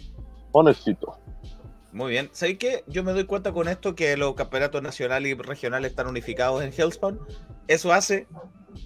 con 0.52 0.68
éxito. 0.68 1.16
Muy 1.94 2.12
bien. 2.12 2.30
¿Sabéis 2.34 2.58
qué? 2.58 2.84
Yo 2.88 3.06
me 3.06 3.14
doy 3.14 3.24
cuenta 3.24 3.54
con 3.54 3.70
esto 3.70 3.96
que 3.96 4.18
los 4.18 4.34
campeonatos 4.36 4.82
nacionales 4.82 5.32
y 5.32 5.36
regionales 5.36 5.92
están 5.92 6.08
unificados 6.08 6.62
en 6.62 6.74
Hellspawn. 6.78 7.20
Eso 7.68 7.94
hace 7.94 8.28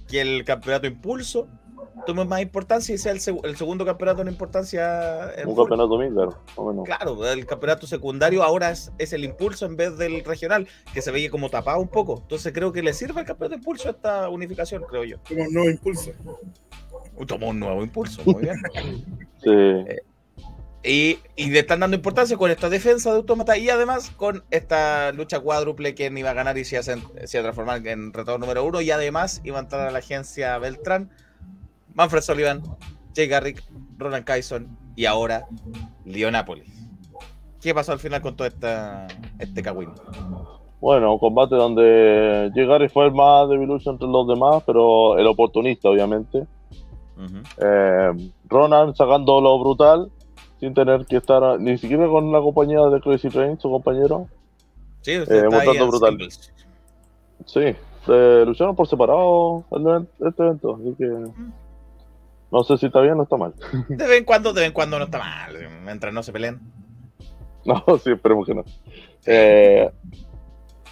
que 0.07 0.21
el 0.21 0.45
campeonato 0.45 0.85
Impulso 0.85 1.47
tome 2.05 2.25
más 2.25 2.41
importancia 2.41 2.93
y 2.93 2.97
sea 2.97 3.11
el, 3.11 3.19
seg- 3.19 3.39
el 3.43 3.55
segundo 3.57 3.85
campeonato 3.85 4.21
en 4.21 4.27
importancia. 4.27 5.33
en 5.35 5.47
Un 5.47 5.55
campeonato 5.55 5.97
Midgar, 5.97 6.27
más 6.27 6.37
o 6.57 6.69
menos. 6.69 6.85
Claro, 6.85 7.27
el 7.31 7.45
campeonato 7.45 7.87
secundario 7.87 8.43
ahora 8.43 8.71
es, 8.71 8.91
es 8.97 9.13
el 9.13 9.23
impulso 9.23 9.65
en 9.65 9.75
vez 9.75 9.97
del 9.97 10.23
regional, 10.23 10.67
que 10.93 11.01
se 11.01 11.11
veía 11.11 11.29
como 11.29 11.49
tapado 11.49 11.79
un 11.79 11.87
poco. 11.87 12.19
Entonces 12.21 12.53
creo 12.53 12.71
que 12.71 12.83
le 12.83 12.93
sirve 12.93 13.21
al 13.21 13.25
campeonato 13.25 13.57
impulso 13.57 13.89
esta 13.89 14.29
unificación, 14.29 14.83
creo 14.89 15.03
yo. 15.03 15.17
Como 15.27 15.43
un 15.43 15.53
nuevo 15.53 15.69
impulso. 15.69 16.11
Tomó 17.27 17.49
un 17.49 17.59
nuevo 17.59 17.81
impulso, 17.83 18.21
muy 18.25 18.41
bien. 18.43 18.55
Sí. 19.43 19.51
y, 20.83 21.19
y 21.35 21.49
le 21.51 21.59
están 21.59 21.79
dando 21.79 21.95
importancia 21.95 22.35
con 22.35 22.49
esta 22.49 22.67
defensa 22.69 23.11
de 23.11 23.17
Autómata 23.17 23.57
y 23.57 23.69
además 23.69 24.09
con 24.11 24.43
esta 24.49 25.11
lucha 25.11 25.39
cuádruple 25.39 25.93
quién 25.93 26.17
iba 26.17 26.31
a 26.31 26.33
ganar 26.33 26.57
y 26.57 26.65
se 26.65 26.75
iba 26.75 26.79
a, 26.81 26.83
se 26.83 27.37
iba 27.37 27.39
a 27.39 27.43
transformar 27.43 27.85
en 27.87 28.11
retador 28.11 28.39
número 28.39 28.63
uno. 28.65 28.81
Y 28.81 28.89
además 28.91 29.41
iba 29.43 29.57
a 29.59 29.61
entrar 29.61 29.87
a 29.87 29.91
la 29.91 29.99
agencia 29.99 30.57
Beltrán, 30.57 31.11
Manfred 31.95 32.21
Sullivan, 32.21 32.61
Jay 33.15 33.27
Garrick, 33.27 33.63
Roland 33.97 34.25
Kyson 34.25 34.67
y 34.95 35.05
ahora 35.05 35.45
Leonápolis. 36.05 36.71
¿Qué 37.61 37.73
pasó 37.73 37.93
al 37.93 37.99
final 37.99 38.21
con 38.21 38.35
todo 38.35 38.47
esta, 38.47 39.07
este 39.39 39.63
cagüín? 39.63 39.89
Bueno, 40.79 41.13
un 41.13 41.19
combate 41.19 41.55
donde 41.55 42.51
Jay 42.53 42.89
fue 42.89 43.05
el 43.07 43.13
más 43.13 43.49
debilucho 43.49 43.89
entre 43.89 44.07
los 44.07 44.27
demás, 44.27 44.61
pero 44.65 45.17
el 45.17 45.25
oportunista, 45.25 45.89
obviamente. 45.89 46.45
Eh, 47.57 48.31
Ronan 48.49 48.93
sacando 48.93 49.39
lo 49.41 49.57
brutal, 49.57 50.11
sin 50.59 50.73
tener 50.73 51.05
que 51.05 51.17
estar 51.17 51.59
ni 51.59 51.77
siquiera 51.77 52.07
con 52.07 52.31
la 52.31 52.39
compañía 52.39 52.81
de 52.81 52.99
Crazy 52.99 53.29
Train, 53.29 53.57
su 53.59 53.71
compañero. 53.71 54.27
Sí, 55.01 55.17
usted 55.19 55.45
está 55.45 55.59
ahí 55.61 55.77
en 55.77 55.87
brutal. 55.87 56.09
singles. 56.09 56.53
Sí, 57.45 57.61
eh, 58.07 58.43
lucharon 58.45 58.75
por 58.75 58.87
separado 58.87 59.63
event- 59.71 60.09
este 60.19 60.43
evento, 60.43 60.75
así 60.75 60.95
que 60.97 61.05
no 62.55 62.63
sé 62.63 62.77
si 62.77 62.85
está 62.85 63.01
bien 63.01 63.19
o 63.19 63.23
está 63.23 63.35
mal. 63.35 63.53
De 63.89 64.07
vez 64.07 64.19
en 64.19 64.23
cuando, 64.23 64.53
de 64.53 64.61
vez 64.61 64.67
en 64.69 64.73
cuando 64.73 64.97
no 64.97 65.05
está 65.05 65.17
mal, 65.17 65.57
mientras 65.83 66.13
no 66.13 66.23
se 66.23 66.31
peleen. 66.31 66.61
No, 67.65 67.83
sí, 67.97 68.11
esperemos 68.11 68.45
que 68.45 68.53
no. 68.53 68.63
Eh, 69.25 69.89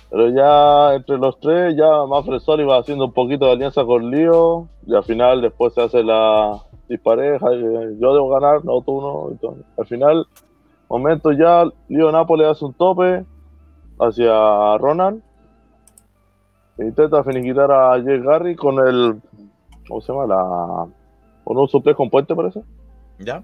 pero 0.09 0.29
ya 0.29 0.95
entre 0.95 1.19
los 1.19 1.39
tres, 1.39 1.75
ya 1.77 2.03
Manfred 2.07 2.39
Sullivan 2.39 2.79
haciendo 2.79 3.05
un 3.05 3.13
poquito 3.13 3.45
de 3.45 3.51
alianza 3.51 3.85
con 3.85 4.09
Lío, 4.09 4.67
y 4.87 4.95
al 4.95 5.03
final 5.03 5.41
después 5.41 5.71
se 5.75 5.83
hace 5.83 6.03
la 6.03 6.63
dispareja, 6.89 7.45
eh, 7.53 7.95
yo 7.99 8.13
debo 8.15 8.27
ganar, 8.29 8.65
no 8.65 8.81
tú 8.81 8.99
no. 8.99 9.53
Al 9.77 9.85
final, 9.85 10.25
momento 10.89 11.31
ya, 11.31 11.65
Lío 11.89 12.11
Nápoles 12.11 12.47
hace 12.47 12.65
un 12.65 12.73
tope 12.73 13.23
hacia 13.99 14.77
Ronan, 14.79 15.21
e 16.79 16.85
intenta 16.85 17.23
finiquitar 17.23 17.71
a 17.71 18.01
Jay 18.03 18.19
Garry 18.19 18.55
con 18.55 18.79
el, 18.79 19.21
¿cómo 19.87 20.01
se 20.01 20.11
llama? 20.11 20.25
La, 20.25 20.87
con 21.43 21.57
un 21.57 21.67
suplex 21.67 21.95
con 21.97 22.09
puente 22.09 22.35
parece. 22.35 22.61
¿Ya? 23.19 23.43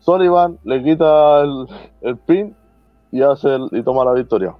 Sullivan 0.00 0.58
le 0.64 0.82
quita 0.82 1.40
el, 1.42 1.66
el 2.02 2.16
pin 2.18 2.54
y 3.12 3.22
hace 3.22 3.54
el- 3.54 3.68
y 3.72 3.82
toma 3.82 4.04
la 4.04 4.12
victoria. 4.12 4.54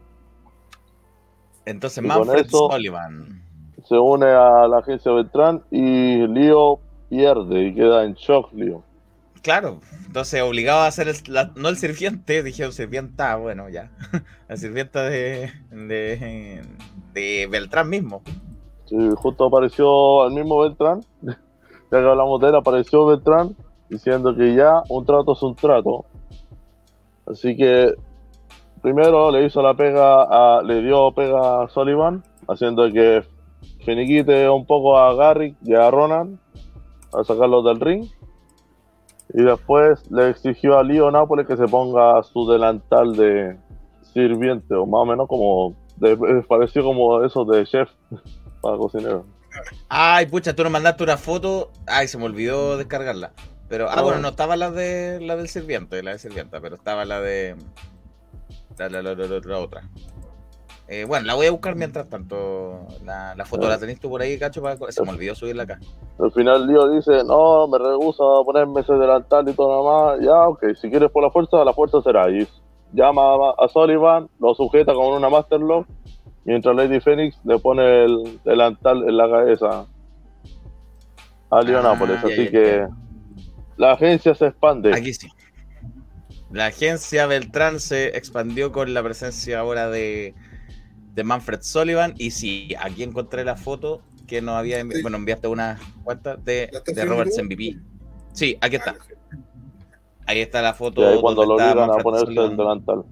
Entonces, 1.65 2.05
Y 2.05 2.09
con 2.09 2.19
Manfred 2.27 2.47
eso- 2.47 2.69
Sullivan. 2.71 3.43
Se 3.85 3.97
une 3.99 4.27
a 4.27 4.67
la 4.67 4.79
agencia 4.79 5.13
Beltrán 5.13 5.63
y 5.71 6.27
Lío 6.27 6.81
pierde 7.09 7.69
y 7.69 7.75
queda 7.75 8.05
en 8.05 8.15
shock 8.15 8.53
Lío. 8.53 8.83
Claro, 9.43 9.81
entonces 10.07 10.43
obligado 10.43 10.81
a 10.81 10.87
hacer 10.89 11.07
el, 11.09 11.17
la- 11.29 11.53
no 11.55 11.69
el 11.69 11.77
sirviente, 11.77 12.43
dijeron 12.43 12.73
sirvienta, 12.73 13.37
bueno, 13.37 13.69
ya. 13.69 13.91
La 14.49 14.57
sirvienta 14.57 15.03
de, 15.05 15.53
de, 15.71 16.63
de 17.13 17.47
Beltrán 17.49 17.89
mismo. 17.89 18.23
Sí, 18.87 18.97
justo 19.17 19.45
apareció 19.47 20.27
el 20.27 20.35
mismo 20.35 20.59
Beltrán, 20.61 21.05
ya 21.97 22.03
que 22.03 22.11
hablamos 22.11 22.41
de 22.41 22.49
él, 22.49 22.55
apareció 22.55 23.07
Beltrán 23.07 23.57
diciendo 23.89 24.35
que 24.35 24.55
ya 24.55 24.83
un 24.89 25.05
trato 25.05 25.33
es 25.33 25.43
un 25.43 25.55
trato. 25.55 26.05
Así 27.27 27.57
que 27.57 27.95
primero 28.83 29.31
le 29.31 29.45
hizo 29.45 29.63
la 29.63 29.75
pega, 29.75 30.63
le 30.63 30.83
dio 30.83 31.11
pega 31.13 31.63
a 31.63 31.69
Sullivan, 31.69 32.23
haciendo 32.49 32.91
que 32.93 33.25
finiquite 33.85 34.49
un 34.49 34.67
poco 34.67 34.97
a 34.97 35.15
Garrick 35.15 35.57
y 35.63 35.75
a 35.75 35.91
Ronan 35.91 36.39
a 37.13 37.25
sacarlos 37.25 37.65
del 37.65 37.81
ring. 37.81 38.07
Y 39.35 39.43
después 39.43 40.09
le 40.11 40.31
exigió 40.31 40.79
a 40.79 40.85
Leo 40.85 41.11
Nápoles 41.11 41.47
que 41.47 41.57
se 41.57 41.67
ponga 41.67 42.23
su 42.23 42.49
delantal 42.49 43.17
de 43.17 43.59
sirviente, 44.13 44.75
o 44.75 44.87
más 44.87 45.03
o 45.03 45.05
menos 45.05 45.29
como, 45.29 45.75
de, 45.97 46.17
pareció 46.49 46.85
como 46.85 47.23
eso 47.25 47.45
de 47.45 47.65
chef 47.67 47.91
para 48.63 48.77
cocinero. 48.77 49.25
Ay, 49.89 50.27
pucha, 50.27 50.55
tú 50.55 50.63
nos 50.63 50.73
mandaste 50.73 51.05
una 51.05 51.17
foto. 51.17 51.71
Ay, 51.87 52.09
se 52.09 52.19
me 52.19 52.25
olvidó 52.25 52.77
descargarla. 52.77 53.33
Pero, 53.69 53.89
ah, 53.91 54.01
bueno, 54.03 54.21
no 54.21 54.29
estaba 54.29 54.57
la 54.57 54.71
de 54.71 55.21
la 55.21 55.37
del 55.37 55.49
sirviente, 55.49 56.03
la 56.03 56.13
de 56.13 56.19
sirvienta, 56.19 56.61
pero 56.61 56.77
estaba 56.77 57.05
la 57.05 57.21
de 57.21 57.57
la, 58.79 58.89
la, 58.89 59.03
la, 59.03 59.15
la 59.15 59.59
otra. 59.59 59.83
Eh, 60.89 61.05
bueno, 61.05 61.27
la 61.27 61.35
voy 61.35 61.47
a 61.47 61.51
buscar 61.51 61.75
mientras 61.75 62.09
tanto. 62.09 62.87
La, 63.05 63.35
la 63.35 63.45
foto 63.45 63.69
la 63.69 63.79
tenés 63.79 63.99
tú 63.99 64.09
por 64.09 64.23
ahí, 64.23 64.39
cacho. 64.39 64.63
Para... 64.63 64.77
Se 64.91 65.03
me 65.03 65.11
olvidó 65.11 65.35
subirla 65.35 65.65
acá. 65.65 65.81
Al 66.19 66.31
final, 66.31 66.69
Dios 66.69 66.93
dice: 66.93 67.25
No, 67.25 67.67
me 67.67 67.79
rehuso 67.79 68.41
a 68.41 68.45
ponerme 68.45 68.83
ese 68.83 68.93
delantal 68.93 69.49
y 69.49 69.53
todo 69.53 69.83
más. 69.83 70.21
Ya, 70.21 70.49
ok, 70.49 70.65
si 70.81 70.89
quieres 70.89 71.11
por 71.11 71.25
la 71.25 71.31
fuerza, 71.31 71.65
la 71.65 71.73
fuerza 71.73 72.01
será. 72.03 72.31
Y 72.31 72.47
llama 72.93 73.51
a 73.59 73.69
Sullivan, 73.69 74.29
lo 74.39 74.55
sujeta 74.55 74.95
con 74.95 75.13
una 75.13 75.29
Masterlock 75.29 75.89
mientras 76.47 76.75
Lady 76.75 77.01
Phoenix 77.01 77.39
le 77.45 77.59
pone 77.59 78.05
el 78.05 78.41
delantal 78.45 79.09
en 79.09 79.17
la 79.17 79.29
cabeza 79.29 79.87
a 81.51 81.63
Leonápolis. 81.63 82.17
Ah, 82.23 82.27
así 82.27 82.49
que 82.49 82.87
la 83.77 83.93
agencia 83.93 84.35
se 84.35 84.47
expande. 84.47 84.95
Aquí 84.95 85.13
sí. 85.13 85.29
La 86.51 86.67
agencia 86.67 87.27
Beltrán 87.27 87.81
se 87.81 88.17
expandió 88.17 88.73
con 88.73 88.95
la 88.95 89.03
presencia 89.03 89.59
ahora 89.59 89.91
de, 89.91 90.35
de 91.15 91.25
Manfred 91.25 91.61
Sullivan. 91.63 92.15
Y 92.17 92.31
sí, 92.31 92.75
aquí 92.81 93.03
encontré 93.03 93.45
la 93.45 93.57
foto 93.57 94.03
que 94.27 94.41
nos 94.41 94.55
había. 94.55 94.83
Bueno, 95.03 95.17
enviaste 95.17 95.49
una 95.49 95.79
cuenta 96.05 96.37
de, 96.37 96.71
de 96.87 97.05
Roberts 97.05 97.43
MVP. 97.43 97.77
Sí, 98.33 98.57
aquí 98.61 98.77
está. 98.77 98.97
Ahí 100.27 100.41
está 100.41 100.63
la 100.63 100.75
foto. 100.75 101.03
Y 101.03 101.05
ahí 101.05 101.21
cuando 101.21 101.45
lo 101.45 101.55
obligan 101.55 101.91
a 101.91 101.99
ponerse 101.99 102.33
el 102.33 102.57
delantal. 102.57 103.05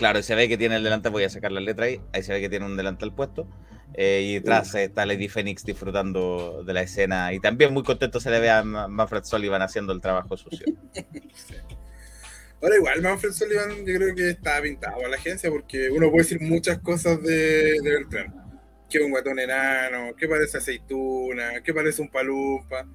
Claro, 0.00 0.22
se 0.22 0.34
ve 0.34 0.48
que 0.48 0.56
tiene 0.56 0.76
el 0.76 0.82
delantal, 0.82 1.12
voy 1.12 1.24
a 1.24 1.28
sacar 1.28 1.52
la 1.52 1.60
letra 1.60 1.84
ahí, 1.84 2.00
ahí 2.14 2.22
se 2.22 2.32
ve 2.32 2.40
que 2.40 2.48
tiene 2.48 2.64
un 2.64 2.74
delantal 2.74 3.14
puesto. 3.14 3.46
Eh, 3.92 4.22
y 4.24 4.34
detrás 4.36 4.74
está 4.74 5.04
Lady 5.04 5.28
Phoenix 5.28 5.62
disfrutando 5.62 6.64
de 6.64 6.72
la 6.72 6.80
escena. 6.80 7.34
Y 7.34 7.38
también 7.38 7.74
muy 7.74 7.82
contento 7.82 8.18
se 8.18 8.30
le 8.30 8.40
ve 8.40 8.48
a 8.48 8.62
Manfred 8.62 9.24
Sullivan 9.24 9.60
haciendo 9.60 9.92
el 9.92 10.00
trabajo 10.00 10.38
sucio. 10.38 10.64
Ahora 12.62 12.76
igual 12.76 13.02
Manfred 13.02 13.32
Sullivan 13.32 13.84
yo 13.84 13.94
creo 13.94 14.14
que 14.14 14.30
está 14.30 14.62
pintado 14.62 15.04
a 15.04 15.08
la 15.10 15.16
agencia 15.16 15.50
porque 15.50 15.90
uno 15.90 16.10
puede 16.10 16.22
decir 16.22 16.40
muchas 16.40 16.78
cosas 16.78 17.22
de, 17.22 17.78
de 17.82 17.90
Beltrán. 17.90 18.62
Que 18.88 19.00
un 19.00 19.10
guatón 19.10 19.38
enano, 19.38 20.16
que 20.16 20.26
parece 20.28 20.56
aceituna, 20.56 21.60
que 21.62 21.74
parece 21.74 22.00
un 22.00 22.08
palumpa. 22.08 22.88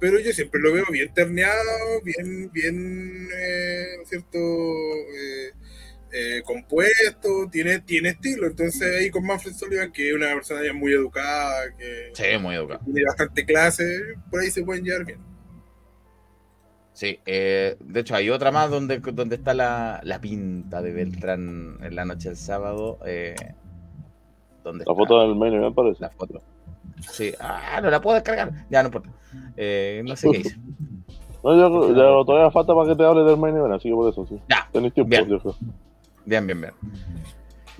Pero 0.00 0.18
yo 0.18 0.32
siempre 0.32 0.62
lo 0.62 0.72
veo 0.72 0.86
bien 0.90 1.12
terneado, 1.12 2.00
bien, 2.02 2.50
bien, 2.52 3.28
eh, 3.36 3.98
¿cierto? 4.06 4.38
Eh, 4.38 5.52
eh, 6.12 6.42
compuesto, 6.44 7.48
tiene, 7.50 7.80
tiene 7.80 8.10
estilo. 8.10 8.46
Entonces 8.46 8.96
ahí 8.96 9.10
con 9.10 9.24
Manfred 9.24 9.52
Sullivan, 9.52 9.92
que 9.92 10.10
es 10.10 10.14
una 10.14 10.32
persona 10.34 10.60
ya 10.64 10.72
muy 10.72 10.92
educada, 10.92 11.74
que 11.76 12.38
muy 12.38 12.54
educada. 12.54 12.80
tiene 12.84 13.04
bastante 13.04 13.44
clase, 13.44 13.84
por 14.30 14.40
ahí 14.40 14.50
se 14.50 14.64
pueden 14.64 14.84
llevar 14.84 15.04
bien. 15.04 15.18
Sí, 16.98 17.20
eh, 17.26 17.76
de 17.78 18.00
hecho 18.00 18.16
hay 18.16 18.28
otra 18.28 18.50
más 18.50 18.70
donde, 18.70 18.98
donde 18.98 19.36
está 19.36 19.54
la, 19.54 20.00
la, 20.02 20.20
pinta 20.20 20.82
de 20.82 20.92
Beltrán 20.92 21.78
en 21.80 21.94
la 21.94 22.04
noche 22.04 22.30
del 22.30 22.36
sábado. 22.36 22.98
Eh, 23.06 23.36
¿dónde 24.64 24.84
la 24.84 24.94
foto 24.96 25.20
del 25.20 25.36
menú, 25.36 25.62
me 25.62 25.70
parece. 25.70 26.00
La 26.00 26.10
foto. 26.10 26.42
Sí, 27.12 27.32
ah, 27.38 27.78
no 27.80 27.90
la 27.90 28.00
puedo 28.00 28.16
descargar. 28.16 28.66
Ya, 28.68 28.82
no 28.82 28.88
importa. 28.88 29.10
Eh, 29.56 30.02
no 30.04 30.16
sé 30.16 30.28
qué 30.30 30.38
hice. 30.38 30.56
No, 31.44 31.54
yo, 31.54 31.90
ya, 31.90 32.26
todavía 32.26 32.50
falta 32.50 32.74
para 32.74 32.88
que 32.88 32.96
te 32.96 33.04
hable 33.04 33.22
del 33.22 33.38
menú, 33.38 33.64
así 33.72 33.88
que 33.88 33.94
por 33.94 34.10
eso 34.10 34.26
sí. 34.26 34.40
Ya. 34.48 34.68
Tenéis 34.72 34.92
tiempo, 34.92 35.14
yo 35.14 35.38
creo. 35.38 35.54
Bien, 36.28 36.46
bien, 36.46 36.60
bien. 36.60 36.72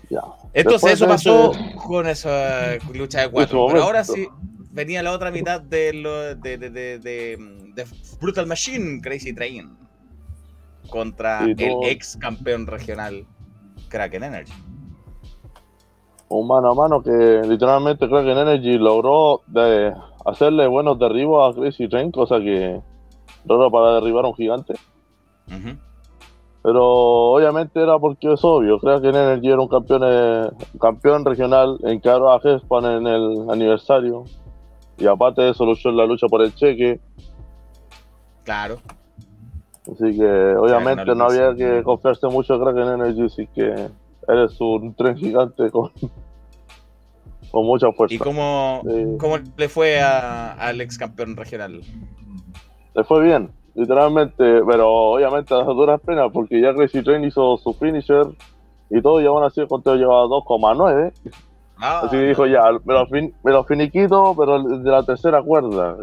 Ya. 0.08 0.22
Entonces 0.54 0.92
eso 0.92 1.06
pasó 1.06 1.52
con 1.86 2.08
esa 2.08 2.78
lucha 2.94 3.20
de 3.20 3.30
cuatro. 3.30 3.66
Pero 3.68 3.82
ahora 3.82 4.02
sí 4.04 4.26
venía 4.70 5.02
la 5.02 5.12
otra 5.12 5.30
mitad 5.30 5.60
de, 5.60 5.92
lo, 5.92 6.34
de, 6.34 6.56
de, 6.56 6.70
de, 6.98 7.86
Brutal 8.18 8.46
Machine 8.46 9.02
Crazy 9.02 9.34
Train 9.34 9.76
contra 10.88 11.44
el 11.44 11.76
ex 11.82 12.16
campeón 12.16 12.66
regional 12.66 13.26
Kraken 13.90 14.24
Energy. 14.24 14.52
Un 16.30 16.46
mano 16.46 16.70
a 16.70 16.74
mano 16.74 17.02
que 17.02 17.42
literalmente 17.46 18.08
Kraken 18.08 18.38
Energy 18.38 18.78
logró 18.78 19.42
de 19.46 19.92
hacerle 20.24 20.66
buenos 20.66 20.98
derribos 20.98 21.54
a 21.54 21.60
Crazy 21.60 21.86
Train, 21.86 22.10
cosa 22.12 22.38
que 22.38 22.80
raro 23.44 23.70
para 23.70 23.96
derribar 23.96 24.24
a 24.24 24.28
un 24.28 24.34
gigante. 24.34 24.74
Pero 26.68 26.84
obviamente 26.84 27.82
era 27.82 27.98
porque 27.98 28.30
es 28.30 28.44
obvio. 28.44 28.78
Creo 28.78 29.00
que 29.00 29.08
Energy 29.08 29.48
era 29.48 29.62
un 29.62 29.68
campeón, 29.68 30.02
eh, 30.04 30.50
campeón 30.78 31.24
regional, 31.24 31.78
encaró 31.82 32.30
a 32.30 32.40
Hespan 32.44 32.84
en 32.84 33.06
el 33.06 33.50
aniversario. 33.50 34.24
Y 34.98 35.06
aparte 35.06 35.40
de 35.40 35.50
eso, 35.52 35.64
luchó 35.64 35.88
en 35.88 35.96
la 35.96 36.04
lucha 36.04 36.26
por 36.26 36.42
el 36.42 36.54
cheque. 36.54 37.00
Claro. 38.44 38.76
Así 39.90 40.14
que 40.14 40.56
obviamente 40.56 41.14
no, 41.14 41.24
había 41.24 41.54
que 41.54 41.82
confiarse 41.82 42.26
mucho 42.26 42.56
en 42.56 42.60
Kraken 42.60 43.00
Energy, 43.00 43.24
así 43.24 43.46
que 43.46 43.88
eres 44.28 44.60
un 44.60 44.94
tren 44.94 45.16
gigante 45.16 45.70
con, 45.70 45.90
con 47.50 47.64
mucha 47.64 47.90
fuerza. 47.92 48.14
¿Y 48.14 48.18
cómo, 48.18 48.82
cómo 49.18 49.38
le 49.56 49.70
fue 49.70 50.02
al 50.02 50.82
ex 50.82 50.98
campeón 50.98 51.34
regional? 51.34 51.80
Le 52.94 53.04
fue 53.04 53.24
bien 53.24 53.57
literalmente, 53.78 54.60
pero 54.66 54.92
obviamente 54.92 55.54
a 55.54 55.62
duras 55.62 56.00
penas, 56.00 56.30
porque 56.32 56.60
ya 56.60 56.74
Crazy 56.74 57.00
Train 57.02 57.24
hizo 57.24 57.56
su 57.58 57.72
finisher 57.74 58.26
y 58.90 59.00
todo, 59.00 59.20
y 59.20 59.26
aún 59.26 59.44
así 59.44 59.60
el 59.60 59.68
conteo 59.68 59.94
llevaba 59.94 60.24
2,9. 60.24 61.12
Ah, 61.80 62.00
así 62.00 62.16
que 62.16 62.22
dijo, 62.24 62.44
ya, 62.46 62.64
me 62.84 62.92
lo, 62.92 63.06
fin, 63.06 63.32
me 63.44 63.52
lo 63.52 63.62
finiquito, 63.62 64.34
pero 64.36 64.60
de 64.64 64.90
la 64.90 65.04
tercera 65.04 65.40
cuerda. 65.40 65.96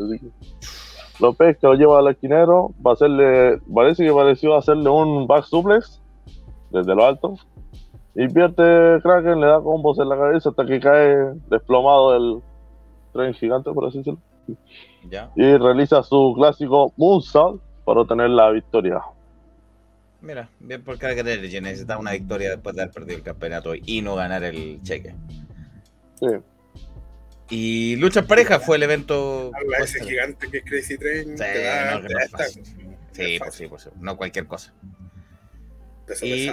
Lo 1.19 1.33
pesca, 1.33 1.67
lo 1.67 1.73
lleva 1.73 1.99
al 1.99 2.07
esquinero, 2.07 2.71
va 2.85 2.91
a 2.91 2.93
hacerle, 2.93 3.59
parece 3.73 4.05
que 4.05 4.13
pareció 4.13 4.55
hacerle 4.55 4.89
un 4.89 5.27
back 5.27 5.43
suplex 5.43 6.01
desde 6.71 6.95
lo 6.95 7.05
alto. 7.05 7.35
Y 8.15 8.29
pierde 8.29 9.01
Kraken, 9.01 9.41
le 9.41 9.47
da 9.47 9.59
combos 9.59 9.99
en 9.99 10.07
la 10.07 10.15
cabeza 10.15 10.49
hasta 10.49 10.65
que 10.65 10.79
cae 10.79 11.33
desplomado 11.49 12.15
el 12.15 12.41
tren 13.11 13.33
gigante, 13.33 13.73
por 13.73 13.85
así 13.85 13.97
decirlo. 13.97 14.19
Y 15.35 15.57
realiza 15.57 16.01
su 16.03 16.33
clásico 16.35 16.93
Moonsault 16.97 17.61
para 17.83 18.01
obtener 18.01 18.29
la 18.29 18.49
victoria. 18.51 19.01
Mira, 20.21 20.49
bien 20.59 20.83
por 20.83 20.97
Kraken 20.97 21.27
Energy 21.27 21.61
necesita 21.61 21.97
una 21.99 22.13
victoria 22.13 22.49
después 22.49 22.75
de 22.75 22.81
haber 22.81 22.93
perdido 22.93 23.17
el 23.17 23.23
campeonato 23.23 23.73
y 23.75 24.01
no 24.01 24.15
ganar 24.15 24.43
el 24.43 24.81
cheque. 24.81 25.13
Sí. 26.19 26.27
Y 27.49 27.95
lucha 27.97 28.21
en 28.21 28.27
pareja 28.27 28.59
fue 28.59 28.77
el 28.77 28.83
evento. 28.83 29.51
ese 29.79 30.03
gigante 30.03 30.49
que 30.49 30.57
es 30.57 30.63
Crazy 30.65 30.97
Train. 30.97 31.37
Sí, 33.11 33.37
no, 33.39 33.51
sí, 33.51 33.67
pues, 33.67 33.89
no 33.99 34.17
cualquier 34.17 34.47
cosa. 34.47 34.73
y 36.23 36.51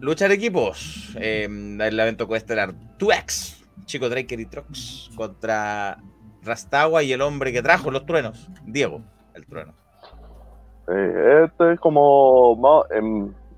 lucha 0.00 0.26
de 0.26 0.34
equipos. 0.34 1.14
Eh, 1.16 1.44
el 1.44 2.00
evento 2.00 2.26
coestelar 2.26 2.74
2X, 2.98 3.64
Chico 3.84 4.08
Draker 4.08 4.40
y 4.40 4.46
Trox 4.46 5.10
contra 5.14 5.98
Rastagua 6.44 7.02
y 7.02 7.12
el 7.12 7.22
hombre 7.22 7.52
que 7.52 7.62
trajo 7.62 7.90
los 7.90 8.06
truenos, 8.06 8.48
Diego, 8.64 9.00
el 9.34 9.46
trueno. 9.46 9.72
este 10.88 11.72
es 11.72 11.80
como 11.80 12.56
más, 12.56 12.84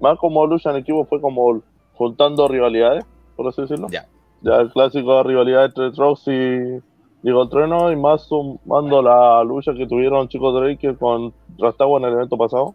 más 0.00 0.18
como 0.18 0.46
lucha 0.46 0.70
en 0.70 0.76
equipo 0.76 1.04
fue 1.06 1.20
como 1.20 1.62
juntando 1.94 2.48
rivalidades, 2.48 3.04
por 3.36 3.48
así 3.48 3.62
decirlo. 3.62 3.88
Ya. 3.90 4.06
Ya 4.42 4.56
el 4.56 4.70
clásico 4.70 5.16
de 5.16 5.22
rivalidad 5.24 5.64
entre 5.64 5.90
Trox 5.92 6.28
y 6.28 6.80
Diego 7.22 7.42
el 7.42 7.48
Trueno 7.48 7.90
y 7.90 7.96
más 7.96 8.22
sumando 8.22 9.02
la 9.02 9.42
lucha 9.42 9.74
que 9.74 9.86
tuvieron 9.86 10.28
Chico 10.28 10.52
Drake 10.52 10.94
con 10.96 11.32
Rastagua 11.58 11.98
en 11.98 12.04
el 12.06 12.12
evento 12.12 12.36
pasado. 12.36 12.74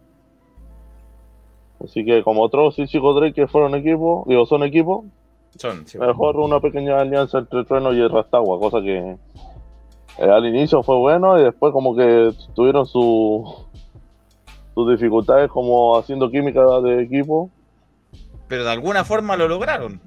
Así 1.82 2.04
que 2.04 2.22
como 2.22 2.48
Trox 2.48 2.78
y 2.78 2.86
Chico 2.86 3.14
Drake 3.14 3.46
fueron 3.46 3.74
equipo, 3.74 4.24
digo, 4.26 4.44
son 4.46 4.62
equipo, 4.62 5.04
son, 5.56 5.84
mejor 5.98 6.36
una 6.36 6.60
pequeña 6.60 7.00
alianza 7.00 7.38
entre 7.38 7.64
Trueno 7.64 7.92
y 7.92 8.06
Rastagua, 8.06 8.58
cosa 8.58 8.80
que 8.80 9.16
eh, 10.18 10.28
al 10.28 10.46
inicio 10.46 10.82
fue 10.82 10.96
bueno 10.96 11.38
y 11.38 11.44
después 11.44 11.72
como 11.72 11.94
que 11.94 12.32
tuvieron 12.54 12.86
su, 12.86 13.66
sus 14.74 14.90
dificultades 14.90 15.50
como 15.50 15.96
haciendo 15.96 16.30
química 16.30 16.62
de 16.80 17.02
equipo. 17.02 17.50
Pero 18.48 18.64
de 18.64 18.70
alguna 18.70 19.04
forma 19.04 19.36
lo 19.36 19.48
lograron. 19.48 20.00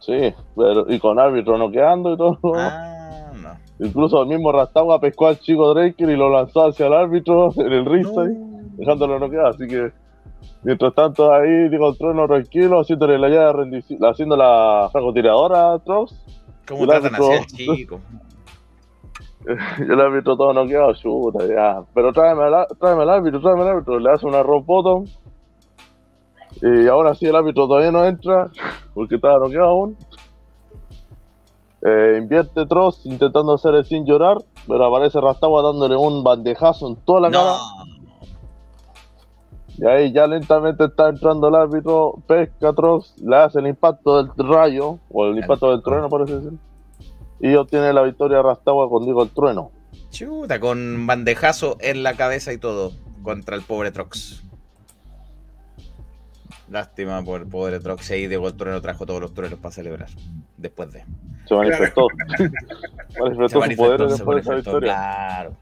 Sí, 0.00 0.34
pero, 0.54 0.90
y 0.92 0.98
con 0.98 1.18
árbitro 1.18 1.56
noqueando 1.56 2.12
y 2.12 2.16
todo. 2.16 2.38
Ah, 2.56 3.32
no. 3.34 3.86
Incluso 3.86 4.20
el 4.22 4.28
mismo 4.28 4.52
Rastagua 4.52 5.00
pescó 5.00 5.28
al 5.28 5.38
chico 5.38 5.72
Draker 5.72 6.10
y 6.10 6.16
lo 6.16 6.28
lanzó 6.30 6.66
hacia 6.66 6.86
el 6.86 6.94
árbitro 6.94 7.52
en 7.56 7.72
el 7.72 7.86
riso 7.86 8.26
dejándolo 8.76 9.18
noquear, 9.18 9.46
así 9.46 9.66
que 9.66 9.92
Mientras 10.64 10.94
tanto, 10.94 11.30
ahí 11.30 11.68
digo 11.68 11.90
el 11.90 11.98
trueno 11.98 12.26
tranquilo, 12.26 12.80
haciéndole 12.80 13.18
la 13.18 13.28
llave 13.28 13.84
haciendo 14.10 14.34
la 14.34 14.88
francotiradora 14.90 15.74
a 15.74 15.78
Trox. 15.78 16.14
¿Cómo 16.66 16.86
tratan 16.86 17.14
así 17.14 17.32
al 17.32 17.46
chico? 17.46 18.00
Yo 19.78 19.94
el 19.94 20.00
árbitro 20.00 20.36
todo 20.36 20.52
noqueado, 20.52 20.94
chuta, 20.94 21.46
ya. 21.46 21.82
Pero 21.94 22.12
tráeme 22.12 22.44
al, 22.44 22.66
tráeme 22.78 23.02
al 23.02 23.10
árbitro, 23.10 23.40
tráeme 23.40 23.62
al 23.62 23.68
árbitro. 23.68 23.98
Le 23.98 24.10
hace 24.10 24.26
una 24.26 24.42
bottom. 24.42 25.04
Y 26.62 26.86
ahora 26.86 27.14
sí 27.14 27.26
el 27.26 27.36
árbitro 27.36 27.66
todavía 27.66 27.90
no 27.90 28.04
entra, 28.04 28.48
porque 28.94 29.16
estaba 29.16 29.38
noqueado 29.38 29.68
aún. 29.68 29.96
Eh, 31.82 32.18
invierte 32.18 32.64
Tross 32.64 33.04
intentando 33.04 33.52
hacer 33.52 33.74
el 33.74 33.84
sin 33.84 34.06
llorar, 34.06 34.38
pero 34.66 34.86
aparece 34.86 35.20
Rastawa 35.20 35.60
dándole 35.62 35.96
un 35.96 36.24
bandejazo 36.24 36.88
en 36.88 36.96
toda 36.96 37.20
la 37.20 37.30
cara. 37.30 37.56
No, 39.76 39.84
Y 39.84 39.86
ahí 39.86 40.12
ya 40.12 40.26
lentamente 40.26 40.84
está 40.84 41.10
entrando 41.10 41.48
el 41.48 41.54
árbitro, 41.54 42.14
pesca 42.26 42.72
Tross, 42.72 43.14
le 43.18 43.36
hace 43.36 43.58
el 43.58 43.66
impacto 43.66 44.22
del 44.22 44.48
rayo, 44.48 44.98
o 45.10 45.26
el 45.26 45.36
impacto 45.36 45.72
del 45.72 45.82
trueno, 45.82 46.08
parece 46.08 46.36
decir. 46.36 46.58
Y 47.40 47.54
obtiene 47.54 47.92
la 47.92 48.02
victoria 48.02 48.42
Rastawa 48.42 48.88
con 48.88 49.04
Diego 49.04 49.22
el 49.22 49.30
trueno. 49.30 49.70
chuta, 50.10 50.60
con 50.60 51.06
bandejazo 51.06 51.76
en 51.80 52.02
la 52.02 52.14
cabeza 52.14 52.52
y 52.52 52.58
todo 52.58 52.92
contra 53.22 53.56
el 53.56 53.62
pobre 53.62 53.90
Trox. 53.90 54.44
Lástima 56.70 57.22
por 57.22 57.42
el 57.42 57.46
pobre 57.46 57.80
Trox. 57.80 58.10
Ahí 58.10 58.26
Diego 58.26 58.48
el 58.48 58.54
Trueno 58.54 58.80
trajo 58.80 59.04
todos 59.04 59.20
los 59.20 59.34
truenos 59.34 59.58
para 59.58 59.74
celebrar. 59.74 60.08
Después 60.56 60.92
de. 60.92 61.04
Se 61.46 61.54
manifestó. 61.54 62.06
manifestó 63.20 63.48
su 63.48 63.58
manifestó, 63.58 63.84
poder 63.84 64.00
se 64.00 64.06
después 64.06 64.36
de 64.36 64.40
esa 64.40 64.50
manifestó, 64.50 64.54
victoria. 64.54 64.94
Claro. 64.94 65.56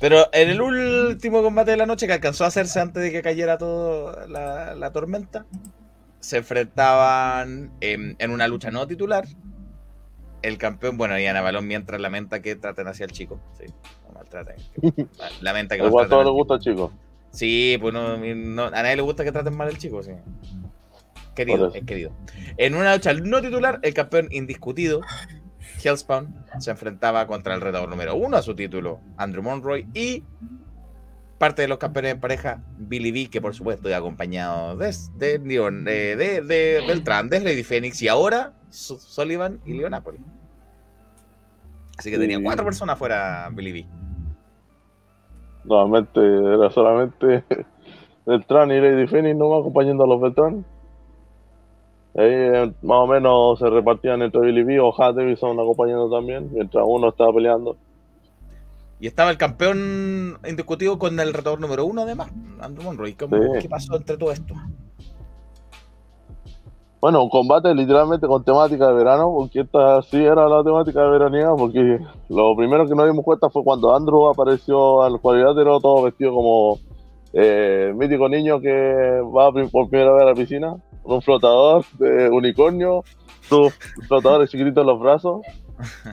Pero 0.00 0.28
en 0.32 0.50
el 0.50 0.60
último 0.60 1.42
combate 1.42 1.72
de 1.72 1.76
la 1.76 1.86
noche 1.86 2.06
que 2.06 2.12
alcanzó 2.14 2.44
a 2.44 2.48
hacerse 2.48 2.80
antes 2.80 3.02
de 3.02 3.12
que 3.12 3.22
cayera 3.22 3.58
toda 3.58 4.26
la, 4.28 4.74
la 4.74 4.92
tormenta, 4.92 5.46
se 6.20 6.38
enfrentaban 6.38 7.72
en, 7.80 8.16
en 8.18 8.30
una 8.30 8.48
lucha 8.48 8.70
no 8.70 8.86
titular. 8.86 9.26
El 10.46 10.58
campeón, 10.58 10.96
bueno, 10.96 11.18
y 11.18 11.26
Ana 11.26 11.40
Balón 11.40 11.66
mientras 11.66 12.00
lamenta 12.00 12.40
que 12.40 12.54
traten 12.56 12.86
hacia 12.86 13.04
el 13.04 13.10
chico. 13.12 13.40
Sí, 13.58 13.64
no 14.06 14.14
maltraten. 14.14 14.56
Lamenta 15.40 15.74
que 15.76 15.82
Igual 15.84 15.92
maltraten 16.08 16.08
todo 16.08 16.20
al 16.54 16.58
le 16.58 16.58
chico. 16.64 16.82
gusta. 16.88 16.96
Sí, 17.32 17.76
pues 17.80 17.92
no, 17.92 18.16
no- 18.16 18.64
a 18.66 18.70
nadie 18.70 18.96
le 18.96 19.02
gusta 19.02 19.24
que 19.24 19.32
traten 19.32 19.56
mal 19.56 19.68
al 19.68 19.76
chico, 19.78 20.02
sí. 20.02 20.12
Querido, 21.34 21.72
es 21.74 21.84
querido. 21.84 22.12
En 22.56 22.74
una 22.76 22.94
lucha 22.94 23.12
no 23.12 23.42
titular, 23.42 23.80
el 23.82 23.92
campeón 23.92 24.28
indiscutido, 24.30 25.00
Hellspawn, 25.82 26.34
se 26.60 26.70
enfrentaba 26.70 27.26
contra 27.26 27.54
el 27.54 27.60
retador 27.60 27.88
número 27.88 28.14
uno 28.14 28.36
a 28.36 28.42
su 28.42 28.54
título, 28.54 29.00
Andrew 29.18 29.42
Monroy, 29.42 29.86
y 29.92 30.22
parte 31.38 31.62
de 31.62 31.68
los 31.68 31.78
campeones 31.78 32.14
de 32.14 32.20
pareja, 32.20 32.62
Billy 32.78 33.10
B, 33.10 33.28
que 33.30 33.40
por 33.42 33.54
supuesto 33.54 33.88
iba 33.88 33.98
acompañado 33.98 34.76
de, 34.76 34.94
de, 35.16 35.38
digo, 35.40 35.70
de, 35.70 36.16
de- 36.16 36.40
de 36.40 36.84
Beltrán, 36.86 37.28
de 37.28 37.40
Lady 37.40 37.64
Phoenix, 37.64 38.00
y 38.00 38.08
ahora 38.08 38.54
Su- 38.70 38.98
Sullivan 38.98 39.60
y 39.66 39.74
Leonápolis. 39.74 40.20
Así 41.98 42.10
que 42.10 42.18
tenía 42.18 42.42
cuatro 42.42 42.64
personas 42.64 42.98
fuera 42.98 43.48
Billy 43.52 43.72
B. 43.72 43.86
Nuevamente 45.64 46.20
era 46.20 46.70
solamente 46.70 47.44
Beltrán 48.26 48.70
y 48.70 48.80
Lady 48.80 49.06
Phoenix 49.06 49.36
no 49.36 49.54
acompañando 49.56 50.04
a 50.04 50.06
los 50.06 50.20
Beltrán. 50.20 50.64
Ahí 52.16 52.28
eh, 52.30 52.72
más 52.82 52.98
o 52.98 53.06
menos 53.06 53.58
se 53.58 53.68
repartían 53.68 54.22
entre 54.22 54.40
Billy 54.40 54.62
B 54.62 54.80
o 54.80 54.88
Hat 55.00 55.14
Davidson 55.16 55.58
acompañando 55.58 56.08
también, 56.10 56.48
mientras 56.52 56.84
uno 56.86 57.08
estaba 57.08 57.32
peleando. 57.32 57.76
Y 58.98 59.06
estaba 59.06 59.30
el 59.30 59.36
campeón 59.36 60.38
indiscutido 60.48 60.98
con 60.98 61.20
el 61.20 61.34
retador 61.34 61.60
número 61.60 61.84
uno, 61.84 62.02
además, 62.02 62.30
Andrew 62.60 62.84
Monroy. 62.84 63.12
¿Cómo- 63.14 63.36
Sí. 63.36 63.60
¿Qué 63.60 63.68
pasó 63.68 63.96
entre 63.96 64.16
todo 64.16 64.32
esto? 64.32 64.54
Bueno, 67.00 67.22
un 67.22 67.28
combate 67.28 67.74
literalmente 67.74 68.26
con 68.26 68.42
temática 68.42 68.88
de 68.88 68.94
verano, 68.94 69.32
porque 69.36 69.60
esta 69.60 70.00
sí 70.02 70.16
era 70.16 70.48
la 70.48 70.64
temática 70.64 71.02
de 71.02 71.10
veranía, 71.10 71.50
porque 71.56 71.98
lo 72.30 72.56
primero 72.56 72.86
que 72.88 72.94
nos 72.94 73.06
dimos 73.06 73.24
cuenta 73.24 73.50
fue 73.50 73.62
cuando 73.62 73.94
Andrew 73.94 74.28
apareció 74.28 75.02
al 75.02 75.20
cuadrilátero 75.20 75.78
todo 75.80 76.02
vestido 76.02 76.32
como 76.32 76.78
eh, 77.32 77.92
mítico 77.94 78.28
niño 78.28 78.60
que 78.60 79.20
va 79.22 79.52
por 79.70 79.88
primera 79.90 80.12
vez 80.14 80.22
a 80.22 80.26
la 80.26 80.34
piscina, 80.34 80.74
con 81.02 81.16
un 81.16 81.22
flotador 81.22 81.84
de 81.98 82.30
unicornio, 82.30 83.04
sus 83.42 83.74
flotadores 84.08 84.50
chiquititos 84.50 84.80
en 84.80 84.86
los 84.86 84.98
brazos, 84.98 85.42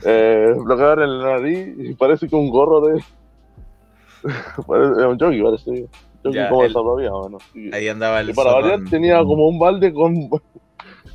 eh, 0.06 0.54
bloqueador 0.64 1.04
en 1.04 1.20
la 1.20 1.40
nariz 1.40 1.76
y 1.78 1.94
parece 1.96 2.28
que 2.28 2.36
un 2.36 2.50
gorro 2.50 2.82
de... 2.82 3.02
parece, 4.68 5.06
un 5.08 5.20
jockey, 5.20 5.42
parece. 5.42 5.72
Jockey 6.24 6.34
Ya, 6.40 6.50
como 6.50 6.64
el- 6.64 6.68
de 6.70 6.74
salvavidas, 6.74 7.12
¿no? 7.32 7.38
Y- 7.54 7.74
Ahí 7.74 7.88
andaba 7.88 8.20
el. 8.20 8.30
y 8.30 8.34
para 8.34 8.52
variar 8.54 8.80
tenía 8.90 9.18
como 9.24 9.48
un 9.48 9.58
balde 9.60 9.94
con, 9.94 10.14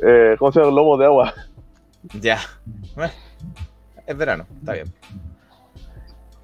eh, 0.03 0.37
¿cómo 0.39 0.53
se 0.53 0.61
llama? 0.61 0.73
Lomo 0.73 0.97
de 0.97 1.07
agua. 1.07 1.35
Ya. 2.21 2.39
Bueno, 2.95 3.13
es 4.07 4.17
verano, 4.17 4.47
está 4.61 4.73
bien. 4.75 4.87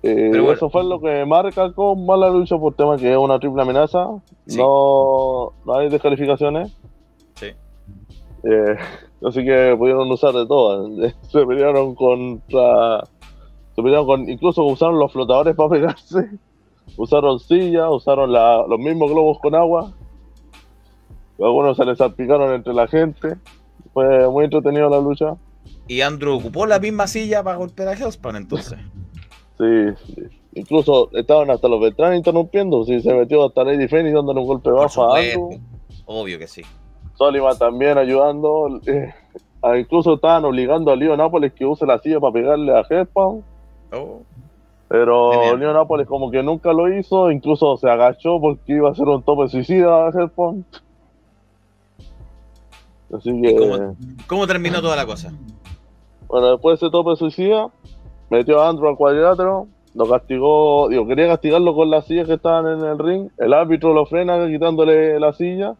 Eh, 0.03 0.29
Pero 0.31 0.43
bueno. 0.43 0.53
Eso 0.53 0.69
fue 0.69 0.85
lo 0.85 1.01
que 1.01 1.25
marca 1.25 1.73
con 1.73 2.05
mala 2.05 2.29
lucha 2.29 2.59
por 2.59 2.75
tema 2.75 2.97
que 2.97 3.11
es 3.13 3.17
una 3.17 3.39
triple 3.39 3.63
amenaza. 3.63 4.09
Sí. 4.47 4.59
No, 4.59 5.53
no 5.65 5.75
hay 5.77 5.89
descalificaciones. 5.89 6.77
Sí. 7.37 7.47
Eh, 8.43 8.77
así 9.27 9.45
que 9.45 9.75
pudieron 9.79 10.11
usar 10.11 10.35
de 10.35 10.45
todas. 10.47 10.91
Se 11.31 11.47
pelearon 11.47 11.95
contra. 11.95 13.05
Se 13.75 13.83
pelearon 13.83 14.07
con. 14.07 14.29
Incluso 14.29 14.65
usaron 14.65 14.99
los 14.99 15.13
flotadores 15.13 15.55
para 15.57 15.71
pegarse. 15.71 16.31
Usaron 16.99 17.39
sillas, 17.39 17.87
usaron 17.91 18.31
la- 18.33 18.67
los 18.69 18.79
mismos 18.79 19.11
globos 19.11 19.39
con 19.39 19.55
agua. 19.55 19.93
Algunos 21.39 21.77
se 21.77 21.85
les 21.85 21.99
salpicaron 21.99 22.53
entre 22.55 22.73
la 22.75 22.87
gente. 22.87 23.37
Fue 23.93 24.29
muy 24.29 24.45
entretenido 24.45 24.89
la 24.89 25.01
lucha. 25.01 25.35
Y 25.89 26.01
Andrew 26.01 26.37
ocupó 26.37 26.67
la 26.67 26.79
misma 26.79 27.07
silla 27.07 27.43
para 27.43 27.57
golpear 27.57 27.89
a 27.89 27.93
Hellspawn, 27.95 28.37
entonces. 28.37 28.79
Sí, 29.57 29.65
sí. 30.15 30.23
Incluso 30.55 31.11
estaban 31.13 31.49
hasta 31.49 31.69
los 31.69 31.81
veteranos 31.81 32.17
interrumpiendo. 32.19 32.85
Sí, 32.85 33.01
se 33.01 33.15
metió 33.15 33.45
hasta 33.47 33.63
Lady 33.63 33.87
Phoenix 33.87 34.13
dándole 34.13 34.41
un 34.41 34.47
golpe 34.49 34.69
bajo 34.69 35.15
a. 35.15 35.19
Andrew. 35.19 35.61
Obvio 36.07 36.41
que 36.41 36.49
sí. 36.49 36.63
Sullivan 37.15 37.57
también 37.57 37.97
ayudando. 37.97 38.81
eh, 38.87 39.15
incluso 39.79 40.15
estaban 40.15 40.45
obligando 40.45 40.91
a 40.91 40.97
Leo 40.97 41.17
Nápoles 41.17 41.53
que 41.53 41.65
use 41.65 41.87
la 41.87 42.01
silla 42.01 42.19
para 42.19 42.33
pegarle 42.33 42.77
a 42.77 42.81
Headpound. 42.91 43.45
Oh, 43.93 44.23
Pero 44.89 45.31
Genial. 45.35 45.61
Leo 45.61 45.73
Nápoles 45.73 46.09
como 46.09 46.33
que 46.33 46.43
nunca 46.43 46.73
lo 46.73 46.93
hizo. 46.93 47.31
Incluso 47.31 47.77
se 47.77 47.89
agachó 47.89 48.41
porque 48.41 48.73
iba 48.73 48.89
a 48.89 48.93
hacer 48.93 49.07
un 49.07 49.23
tope 49.23 49.49
suicida 49.49 50.09
a 50.09 50.11
Headpound. 50.11 50.65
Así 53.17 53.31
¿Y 53.31 53.43
que, 53.43 53.57
cómo, 53.57 53.97
cómo 54.27 54.47
terminó 54.47 54.81
toda 54.83 54.97
la 54.97 55.07
cosa? 55.07 55.33
bueno, 56.27 56.51
después 56.51 56.81
de 56.81 56.87
ese 56.87 56.91
tope 56.93 57.15
suicida, 57.17 57.69
metió 58.31 58.61
a 58.61 58.69
Andrew 58.69 58.89
al 58.89 58.97
cuadrilátero. 58.97 59.69
Lo 59.95 60.09
castigó, 60.09 60.89
digo, 60.89 61.07
quería 61.07 61.29
castigarlo 61.29 61.75
con 61.77 61.89
las 61.91 62.07
sillas 62.07 62.27
que 62.27 62.35
estaban 62.35 62.67
en 62.67 62.85
el 62.85 62.99
ring. 62.99 63.29
El 63.39 63.53
árbitro 63.55 63.95
lo 63.95 64.05
frena 64.07 64.45
quitándole 64.49 65.21
la 65.21 65.33
silla. 65.33 65.77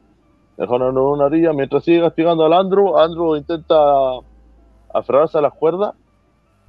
Dejaron 0.57 0.91
en 0.91 0.99
una 0.99 1.25
orilla. 1.25 1.53
Mientras 1.53 1.83
sigue 1.83 2.01
castigando 2.01 2.45
al 2.45 2.53
Andrew, 2.53 2.97
Andrew 2.97 3.35
intenta 3.35 3.75
aferrarse 4.93 5.39
a 5.39 5.41
las 5.41 5.53
cuerdas. 5.55 5.95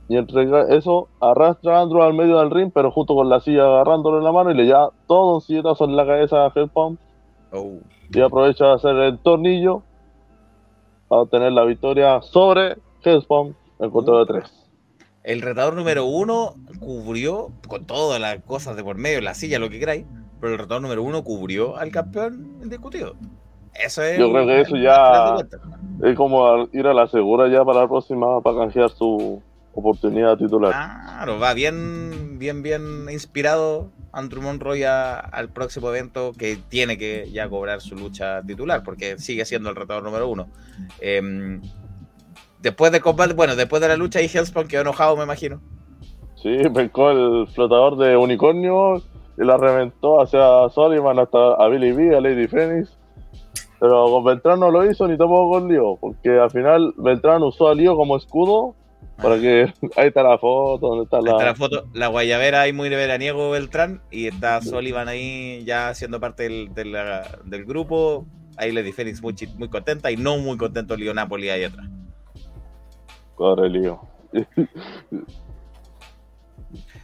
Y 0.07 0.17
entre 0.17 0.47
eso 0.75 1.07
arrastra 1.19 1.77
a 1.77 1.81
Andrew 1.83 2.01
al 2.01 2.15
medio 2.15 2.39
del 2.39 2.49
ring, 2.49 2.71
pero 2.73 2.89
justo 2.89 3.13
con 3.13 3.29
la 3.29 3.39
silla 3.39 3.65
agarrándolo 3.65 4.17
en 4.17 4.23
la 4.23 4.31
mano 4.31 4.49
y 4.49 4.55
le 4.55 4.67
da 4.67 4.89
todo 5.07 5.35
un 5.35 5.41
silletazo 5.41 5.85
en 5.85 5.95
la 5.95 6.05
cabeza 6.07 6.45
a 6.45 6.51
Hellpound. 6.55 6.97
Oh, 7.53 7.73
Y 8.11 8.21
aprovecha 8.21 8.65
de 8.65 8.73
hacer 8.73 8.95
el 8.95 9.19
tornillo 9.19 9.83
para 11.15 11.23
obtener 11.23 11.51
la 11.53 11.63
victoria 11.63 12.21
sobre 12.21 12.75
Hellspawn 13.01 13.55
en 13.79 13.89
conteo 13.89 14.19
de 14.19 14.25
tres. 14.25 14.67
El 15.23 15.41
retador 15.41 15.73
número 15.73 16.05
uno 16.05 16.55
cubrió, 16.79 17.51
con 17.67 17.85
todas 17.85 18.19
las 18.19 18.43
cosas 18.43 18.75
de 18.75 18.83
por 18.83 18.97
medio, 18.97 19.21
la 19.21 19.33
silla, 19.33 19.57
lo 19.57 19.69
que 19.69 19.79
queráis, 19.79 20.05
pero 20.41 20.53
el 20.53 20.59
retador 20.59 20.81
número 20.81 21.03
uno 21.03 21.23
cubrió 21.23 21.77
al 21.77 21.89
campeón 21.91 22.57
indiscutido. 22.61 23.15
Eso 23.73 24.03
es. 24.03 24.19
Yo 24.19 24.29
creo 24.29 24.45
que 24.45 24.61
eso 24.61 24.75
ya-. 24.75 25.37
Es 26.03 26.17
como 26.17 26.67
ir 26.73 26.85
a 26.85 26.93
la 26.93 27.07
segura 27.07 27.47
ya 27.47 27.63
para 27.63 27.81
la 27.81 27.87
próxima 27.87 28.41
para 28.41 28.57
canjear 28.57 28.89
su 28.89 29.41
oportunidad 29.75 30.37
titular. 30.37 30.71
Claro, 30.71 31.39
va 31.39 31.53
bien, 31.53 32.39
bien, 32.39 32.63
bien 32.63 33.07
inspirado 33.11 33.91
Andrew 34.11 34.41
Monroy 34.41 34.83
a- 34.83 35.19
al 35.19 35.49
próximo 35.49 35.89
evento 35.89 36.31
que 36.37 36.57
tiene 36.69 36.97
que 36.97 37.29
ya 37.31 37.49
cobrar 37.49 37.81
su 37.81 37.95
lucha 37.95 38.41
titular, 38.41 38.81
porque 38.83 39.17
sigue 39.19 39.45
siendo 39.45 39.69
el 39.69 39.75
retador 39.75 40.03
número 40.03 40.27
uno. 40.29 40.47
Em, 41.01 41.61
después 42.61 42.91
de 42.91 43.01
combate, 43.01 43.33
bueno, 43.33 43.55
después 43.55 43.81
de 43.81 43.89
la 43.89 43.97
lucha, 43.97 44.21
y 44.21 44.25
Hellspawn 44.25 44.67
quedó 44.67 44.81
enojado, 44.81 45.17
me 45.17 45.23
imagino. 45.23 45.61
Sí, 46.35 46.57
pescó 46.73 47.11
el 47.11 47.47
flotador 47.47 47.97
de 47.97 48.15
unicornio 48.15 48.97
y 49.37 49.43
la 49.43 49.57
reventó 49.57 50.21
hacia 50.21 50.69
Sullivan 50.69 51.19
hasta 51.19 51.55
a 51.55 51.67
Billy 51.67 51.91
B, 51.91 52.15
a 52.15 52.21
Lady 52.21 52.47
Phoenix. 52.47 52.97
Pero 53.79 54.05
con 54.05 54.23
Beltrán 54.23 54.59
no 54.61 54.71
lo 54.71 54.89
hizo 54.89 55.05
ni 55.07 55.17
tampoco 55.17 55.51
con 55.59 55.67
Lío, 55.67 55.97
porque 55.99 56.39
al 56.39 56.49
final 56.49 56.93
Beltrán 56.97 57.43
usó 57.43 57.67
a 57.67 57.75
Lío 57.75 57.97
como 57.97 58.15
escudo 58.15 58.73
Para 59.17 59.39
que 59.39 59.73
ahí 59.95 60.07
está 60.07 60.23
la 60.23 60.37
foto, 60.37 60.87
donde 60.87 61.03
está 61.05 61.17
Ahí 61.17 61.23
la. 61.23 61.31
está 61.31 61.45
la 61.45 61.55
foto, 61.55 61.87
la 61.93 62.07
guayabera 62.07 62.61
ahí 62.61 62.73
muy 62.73 62.89
veraniego 62.89 63.51
Beltrán 63.51 64.01
y 64.11 64.27
está 64.27 64.61
Sullivan 64.61 65.07
ahí 65.07 65.63
ya 65.65 65.93
siendo 65.95 66.19
parte 66.19 66.43
del, 66.43 66.73
de 66.73 67.21
del 67.45 67.65
grupo. 67.65 68.25
Ahí 68.57 68.71
Lady 68.71 68.91
Phoenix 68.93 69.21
muy, 69.21 69.35
muy 69.57 69.69
contenta 69.69 70.11
y 70.11 70.17
no 70.17 70.37
muy 70.37 70.57
contento 70.57 70.95
Leo 70.95 71.13
Napoli 71.13 71.49
ahí 71.49 71.63
atrás. 71.65 71.87
Corre 73.35 73.69
lío. 73.69 73.99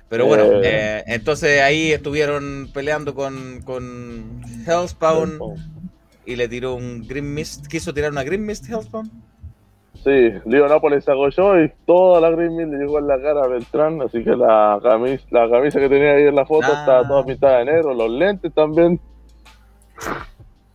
Pero 0.10 0.26
bueno, 0.26 0.43
Eh. 0.43 0.62
eh, 0.64 1.04
entonces 1.08 1.62
ahí 1.62 1.91
estuvieron 1.93 2.70
peleando 2.74 3.16
con, 3.16 3.62
con 3.64 4.41
Hellspawn 4.68 5.39
y 6.26 6.36
le 6.36 6.47
tiró 6.49 6.74
un 6.76 7.08
Green 7.08 7.34
Mist. 7.34 7.68
¿Quiso 7.68 7.93
tirar 7.93 8.12
una 8.12 8.24
Green 8.24 8.45
Mist 8.45 8.68
Hellspawn? 8.70 9.10
Sí, 9.94 10.32
Lío 10.46 10.68
Nápoles 10.68 11.04
se 11.06 11.12
agolló 11.12 11.62
y 11.64 11.72
toda 11.86 12.20
la 12.22 12.32
Green 12.32 12.56
Mill 12.56 12.72
le 12.72 12.78
llegó 12.80 12.98
en 13.00 13.08
la 13.08 13.22
cara 13.22 13.44
a 13.44 13.48
Beltrán, 13.48 14.02
así 14.02 14.24
que 14.24 14.32
la 14.36 14.80
camisa, 14.82 15.24
la 15.30 15.48
camisa 15.50 15.80
que 15.80 15.89
tenía 15.89 16.14
ahí 16.14 16.24
en 16.24 16.36
la 16.36 16.46
foto 16.46 16.68
Ah. 16.72 16.80
estaba 16.80 17.08
toda 17.08 17.24
pintada 17.26 17.60
de 17.60 17.66
negro, 17.66 17.94
los 17.94 18.10
lentes 18.10 18.52
también, 18.54 19.00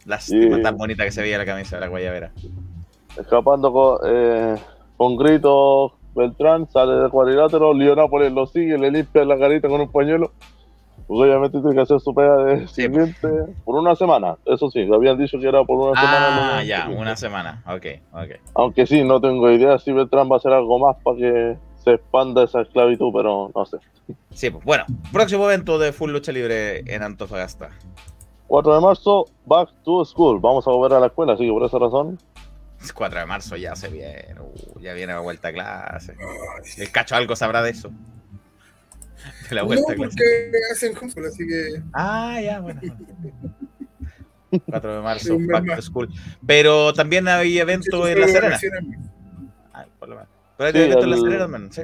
Lástima, 0.04 0.58
Y- 0.58 0.62
tan 0.62 0.76
bonita 0.76 1.04
que 1.04 1.10
se 1.10 1.20
veía 1.22 1.38
la 1.38 1.44
camisa 1.44 1.76
de 1.76 1.80
la 1.80 1.88
guayabera. 1.88 2.30
escapando 3.18 3.72
con, 3.72 3.98
eh, 4.06 4.54
con 4.96 5.16
gritos. 5.16 5.92
Beltrán 6.14 6.70
sale 6.70 6.94
del 6.94 7.10
cuadrilátero, 7.10 7.74
Lío 7.74 7.96
Nápoles 7.96 8.32
lo 8.32 8.46
sigue, 8.46 8.78
le 8.78 8.90
limpia 8.90 9.24
la 9.24 9.38
carita 9.38 9.68
con 9.68 9.80
un 9.80 9.90
pañuelo. 9.90 10.30
Porque 11.06 11.22
obviamente 11.22 11.60
tiene 11.60 11.74
que 11.74 11.82
hacer 11.82 12.00
su 12.00 12.12
pega 12.14 12.36
de 12.44 12.66
Sí. 12.68 12.82
sirviente 12.82 13.28
por 13.64 13.76
una 13.76 13.94
semana. 13.94 14.36
Eso 14.44 14.68
sí, 14.70 14.88
habían 14.92 15.16
dicho 15.18 15.38
que 15.38 15.46
era 15.48 15.62
por 15.64 15.78
una 15.90 16.00
semana. 16.00 16.56
Ah, 16.58 16.64
ya, 16.64 16.88
una 16.88 17.14
semana. 17.16 17.62
Ok, 17.66 17.86
ok. 18.12 18.40
Aunque 18.54 18.86
sí, 18.86 19.04
no 19.04 19.20
tengo 19.20 19.50
idea 19.50 19.78
si 19.78 19.92
Beltrán 19.92 20.28
va 20.30 20.34
a 20.34 20.38
hacer 20.38 20.52
algo 20.52 20.78
más 20.78 20.96
para 21.04 21.16
que 21.16 21.56
se 21.84 21.92
expanda 21.92 22.42
esa 22.42 22.62
esclavitud, 22.62 23.12
pero 23.14 23.50
no 23.54 23.64
sé. 23.66 23.76
Sí, 24.32 24.50
pues 24.50 24.64
bueno, 24.64 24.84
próximo 25.12 25.44
evento 25.44 25.78
de 25.78 25.92
Full 25.92 26.10
Lucha 26.10 26.32
Libre 26.32 26.80
en 26.92 27.02
Antofagasta. 27.04 27.70
4 28.48 28.74
de 28.74 28.80
marzo, 28.80 29.26
back 29.44 29.70
to 29.84 30.04
school. 30.04 30.40
Vamos 30.40 30.66
a 30.66 30.70
volver 30.70 30.96
a 30.96 31.00
la 31.00 31.06
escuela, 31.06 31.34
así 31.34 31.44
que 31.46 31.52
por 31.52 31.64
esa 31.64 31.78
razón. 31.78 32.18
4 32.94 33.20
de 33.20 33.26
marzo 33.26 33.56
ya 33.56 33.74
se 33.74 33.88
viene, 33.88 34.34
uh, 34.40 34.80
ya 34.80 34.92
viene 34.92 35.12
la 35.12 35.20
vuelta 35.20 35.48
a 35.48 35.52
clase. 35.52 36.14
El 36.78 36.90
cacho 36.92 37.16
algo 37.16 37.34
sabrá 37.34 37.62
de 37.62 37.70
eso. 37.70 37.90
De 39.48 39.54
la 39.54 39.60
no, 39.62 39.66
vuelta 39.68 39.94
clase. 39.94 39.98
porque 40.16 40.24
hacen 40.72 40.96
homeschool, 40.96 41.26
así 41.26 41.46
que 41.46 41.82
Ah, 41.92 42.40
ya, 42.42 42.60
bueno. 42.60 42.80
4 44.70 44.94
de 44.96 45.02
marzo, 45.02 45.36
Sí, 45.36 45.46
back 45.46 45.76
to 45.76 45.82
school. 45.82 46.08
Pero 46.46 46.92
también 46.94 47.28
hay 47.28 47.58
evento 47.58 48.06
en 48.06 48.20
La 48.20 48.28
Serena. 48.28 48.58
Ay, 49.72 49.86
por 49.98 50.08
lo 50.08 50.14
menos. 50.16 50.30
Pero 50.56 50.66
hay 50.68 50.72
Sí, 50.72 50.78
evento 50.80 51.04
en 51.04 51.10
La 51.10 51.16
el- 51.16 51.22
Serena, 51.22 51.46
man, 51.48 51.72
sí. 51.72 51.82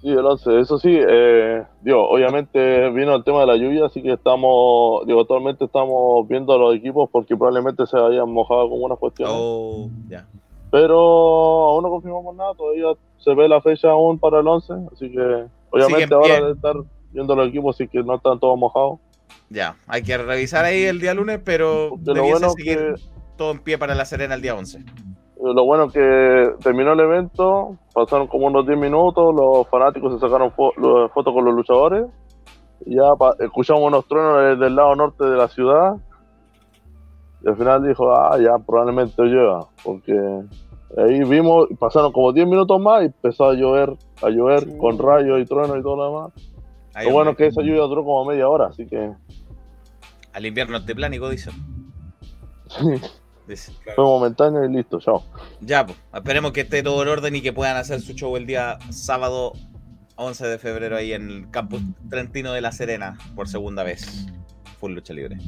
Sí, 0.00 0.08
el 0.10 0.18
11. 0.26 0.58
Eso 0.60 0.78
sí, 0.78 0.98
eh, 1.00 1.62
digo, 1.80 2.08
obviamente 2.10 2.90
vino 2.90 3.14
el 3.14 3.22
tema 3.22 3.40
de 3.42 3.46
la 3.46 3.56
lluvia, 3.56 3.86
así 3.86 4.02
que 4.02 4.14
estamos, 4.14 5.06
digo, 5.06 5.20
actualmente 5.20 5.64
estamos 5.64 6.26
viendo 6.26 6.52
a 6.52 6.58
los 6.58 6.74
equipos 6.74 7.08
porque 7.10 7.36
probablemente 7.36 7.86
se 7.86 7.96
hayan 7.96 8.28
mojado 8.28 8.68
con 8.68 8.82
unas 8.82 8.98
cuestiones. 8.98 9.32
Oh, 9.38 9.88
ya. 10.08 10.26
Pero 10.72 10.98
aún 10.98 11.84
no 11.84 11.90
confirmamos 11.90 12.34
nada, 12.34 12.52
todavía 12.54 12.86
se 13.18 13.32
ve 13.34 13.48
la 13.48 13.60
fecha 13.60 13.90
aún 13.90 14.18
para 14.18 14.40
el 14.40 14.46
11, 14.48 14.72
así 14.92 15.08
que 15.12 15.44
obviamente 15.72 16.04
en 16.04 16.12
ahora 16.14 16.46
de 16.46 16.52
estar 16.52 16.74
viendo 17.12 17.34
los 17.36 17.48
equipos, 17.48 17.76
sí 17.76 17.88
que 17.88 18.02
no 18.02 18.14
están 18.16 18.38
todos 18.38 18.58
mojados. 18.58 18.98
Ya, 19.48 19.76
hay 19.86 20.02
que 20.02 20.16
revisar 20.18 20.64
ahí 20.64 20.84
el 20.84 21.00
día 21.00 21.14
lunes, 21.14 21.40
pero 21.44 21.88
Porque 21.90 22.04
lo 22.06 22.14
debiese 22.14 22.38
bueno 22.38 22.50
seguir 22.54 22.78
que 22.78 22.94
todo 23.36 23.50
en 23.52 23.58
pie 23.58 23.78
para 23.78 23.94
La 23.94 24.04
Serena 24.04 24.34
el 24.34 24.42
día 24.42 24.54
11. 24.54 24.84
Lo 25.42 25.64
bueno 25.64 25.88
que 25.88 26.50
terminó 26.62 26.92
el 26.92 27.00
evento, 27.00 27.76
pasaron 27.92 28.28
como 28.28 28.46
unos 28.46 28.64
10 28.66 28.78
minutos, 28.78 29.34
los 29.34 29.68
fanáticos 29.68 30.14
se 30.14 30.20
sacaron 30.20 30.52
fo- 30.52 31.10
fotos 31.12 31.34
con 31.34 31.44
los 31.44 31.54
luchadores, 31.54 32.06
y 32.86 32.94
ya 32.94 33.02
escuchamos 33.40 33.82
unos 33.82 34.06
truenos 34.06 34.40
desde 34.56 34.66
el 34.68 34.76
lado 34.76 34.94
norte 34.94 35.24
de 35.24 35.36
la 35.36 35.48
ciudad, 35.48 35.96
y 37.44 37.48
al 37.48 37.56
final 37.56 37.86
dijo, 37.86 38.14
ah, 38.14 38.38
ya 38.38 38.56
probablemente 38.64 39.20
llega, 39.24 39.60
porque 39.82 40.12
ahí 40.96 41.24
vimos, 41.24 41.68
pasaron 41.78 42.12
como 42.12 42.32
10 42.32 42.46
minutos 42.46 42.80
más 42.80 43.02
y 43.02 43.06
empezó 43.06 43.46
a 43.50 43.54
llover, 43.54 43.96
a 44.22 44.28
llover 44.30 44.64
Sí. 44.64 44.78
con 44.78 44.98
rayos 44.98 45.40
y 45.40 45.44
truenos 45.44 45.78
y 45.78 45.82
todo 45.82 45.96
lo 45.96 46.06
demás. 46.06 46.32
Ahí, 46.94 47.06
Lo 47.06 47.12
bueno 47.14 47.30
es 47.30 47.36
que 47.36 47.46
esa 47.46 47.62
lluvia 47.62 47.82
duró 47.82 48.04
como 48.04 48.24
media 48.26 48.48
hora, 48.48 48.66
así 48.66 48.86
que 48.86 49.12
Al 50.32 50.46
invierno 50.46 50.76
anteplánico, 50.76 51.28
dicen. 51.28 51.52
Dice. 53.46 53.72
fue 53.96 54.04
momentáneo 54.04 54.64
y 54.64 54.72
listo, 54.72 55.00
chao. 55.00 55.24
Ya, 55.60 55.84
pues, 55.84 55.98
esperemos 56.14 56.52
que 56.52 56.60
esté 56.62 56.82
todo 56.82 57.02
en 57.02 57.08
orden 57.08 57.34
y 57.36 57.42
que 57.42 57.52
puedan 57.52 57.76
hacer 57.76 58.00
su 58.00 58.12
show 58.12 58.36
el 58.36 58.46
día 58.46 58.78
sábado 58.90 59.52
11 60.16 60.46
de 60.46 60.58
febrero 60.58 60.96
ahí 60.96 61.12
en 61.12 61.28
el 61.28 61.50
campus 61.50 61.82
Trentino 62.08 62.52
de 62.52 62.60
La 62.60 62.70
Serena 62.72 63.18
por 63.34 63.48
segunda 63.48 63.82
vez. 63.82 64.28
Full 64.78 64.92
lucha 64.92 65.12
libre. 65.12 65.38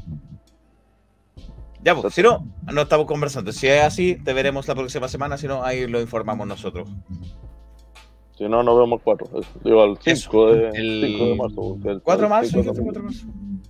Ya, 1.85 1.95
pues, 1.95 2.15
si 2.15 2.23
no, 2.23 2.47
no 2.73 2.81
estamos 2.83 3.07
conversando. 3.07 3.53
Si 3.53 3.67
es 3.69 3.83
así, 3.85 4.17
te 4.17 4.33
veremos 4.33 4.67
la 4.67 4.75
próxima 4.75 5.07
semana. 5.09 5.37
Si 5.37 5.47
no, 5.47 5.63
ahí 5.63 5.87
lo 5.87 6.01
informamos 6.01 6.47
nosotros. 6.47 6.89
Si 8.39 8.49
no, 8.49 8.63
nos 8.63 8.79
vemos 8.79 8.99
el 8.99 9.05
4. 9.05 9.29
Digo, 9.63 9.85
el 9.85 9.99
5 9.99 10.47
de, 10.55 10.69
el 10.71 11.05
5 11.07 11.25
de 11.27 11.35
marzo. 11.37 11.79
el- 11.85 12.01
4 12.03 12.23
de 12.25 12.29
marzo, 12.31 12.51
5 12.51 12.63
dijiste, 12.63 12.81
de 12.81 12.85
4 12.85 13.03
de 13.03 13.05
marzo. 13.07 13.27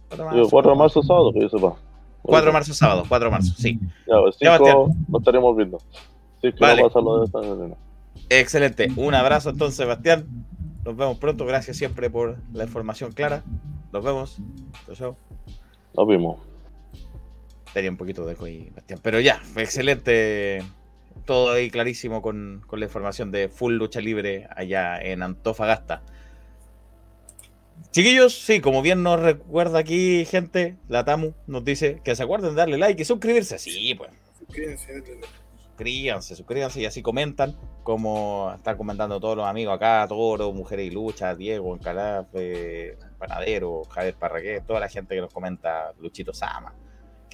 4 0.08 0.24
de 0.24 0.30
Digo, 0.30 0.36
marzo. 0.42 0.50
4 0.50 0.70
de 0.70 0.76
marzo 0.78 1.02
sábado, 1.02 1.32
que 1.32 1.40
yo 1.40 1.48
sepa. 1.48 1.74
4 2.22 2.46
de 2.46 2.52
marzo, 2.52 2.74
sábado. 2.74 3.04
4 3.08 3.24
de 3.26 3.30
marzo, 3.30 3.54
sí. 3.58 3.78
Ya, 4.06 4.14
el 4.16 4.32
5 4.58 4.90
lo 5.10 5.18
estaremos 5.18 5.56
viendo. 5.56 5.78
Sí, 6.40 6.52
que 6.52 6.58
Vale. 6.60 6.82
pasa 6.82 7.00
lo 7.00 7.18
de 7.20 7.26
esta 7.26 7.38
arena. 7.40 7.74
Excelente. 8.30 8.88
Un 8.96 9.14
abrazo 9.14 9.50
entonces, 9.50 9.76
Sebastián. 9.76 10.26
Nos 10.84 10.96
vemos 10.96 11.18
pronto. 11.18 11.44
Gracias 11.46 11.76
siempre 11.76 12.08
por 12.10 12.38
la 12.52 12.64
información 12.64 13.12
clara. 13.12 13.42
Nos 13.92 14.04
vemos. 14.04 14.36
Chao, 14.86 14.94
chao. 14.94 15.16
Nos 15.96 16.06
vimos. 16.08 16.36
Tenía 17.74 17.90
un 17.90 17.98
poquito 17.98 18.24
de 18.24 18.32
eco 18.32 18.46
ahí, 18.46 18.70
Bastián. 18.74 19.00
Pero 19.02 19.20
ya, 19.20 19.42
excelente. 19.56 20.62
Todo 21.26 21.52
ahí 21.52 21.70
clarísimo 21.70 22.22
con, 22.22 22.62
con 22.66 22.80
la 22.80 22.86
información 22.86 23.30
de 23.30 23.48
Full 23.48 23.74
Lucha 23.74 24.00
Libre 24.00 24.48
allá 24.54 25.00
en 25.00 25.22
Antofagasta. 25.22 26.02
Chiquillos, 27.90 28.36
sí, 28.36 28.60
como 28.60 28.82
bien 28.82 29.02
nos 29.02 29.20
recuerda 29.20 29.78
aquí, 29.78 30.24
gente, 30.24 30.76
la 30.88 31.04
Tamu 31.04 31.32
nos 31.46 31.64
dice 31.64 32.00
que 32.02 32.16
se 32.16 32.22
acuerden 32.22 32.50
de 32.50 32.56
darle 32.56 32.78
like 32.78 33.00
y 33.00 33.04
suscribirse. 33.04 33.58
Sí, 33.58 33.94
pues, 33.94 34.10
suscríbanse, 34.38 35.02
suscríbanse, 35.68 36.36
suscríbanse 36.36 36.80
y 36.80 36.86
así 36.86 37.02
comentan, 37.02 37.56
como 37.82 38.52
están 38.54 38.76
comentando 38.76 39.20
todos 39.20 39.36
los 39.36 39.46
amigos 39.46 39.74
acá, 39.74 40.06
Toro, 40.08 40.52
Mujeres 40.52 40.86
y 40.86 40.90
Lucha, 40.90 41.34
Diego, 41.34 41.74
Encalaf, 41.74 42.26
eh, 42.34 42.96
Panadero, 43.18 43.84
Javier 43.84 44.14
Parraqué, 44.14 44.60
toda 44.60 44.80
la 44.80 44.88
gente 44.88 45.14
que 45.14 45.20
nos 45.20 45.32
comenta, 45.32 45.92
Luchito 46.00 46.32
Sama, 46.32 46.74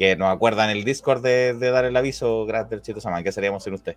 que 0.00 0.16
nos 0.16 0.34
acuerdan 0.34 0.70
el 0.70 0.82
Discord 0.82 1.20
de, 1.20 1.52
de 1.52 1.70
dar 1.70 1.84
el 1.84 1.94
aviso, 1.94 2.46
gracias 2.46 2.72
Luchito 2.72 3.02
Sama, 3.02 3.22
¿qué 3.22 3.32
seríamos 3.32 3.62
sin 3.62 3.74
usted? 3.74 3.96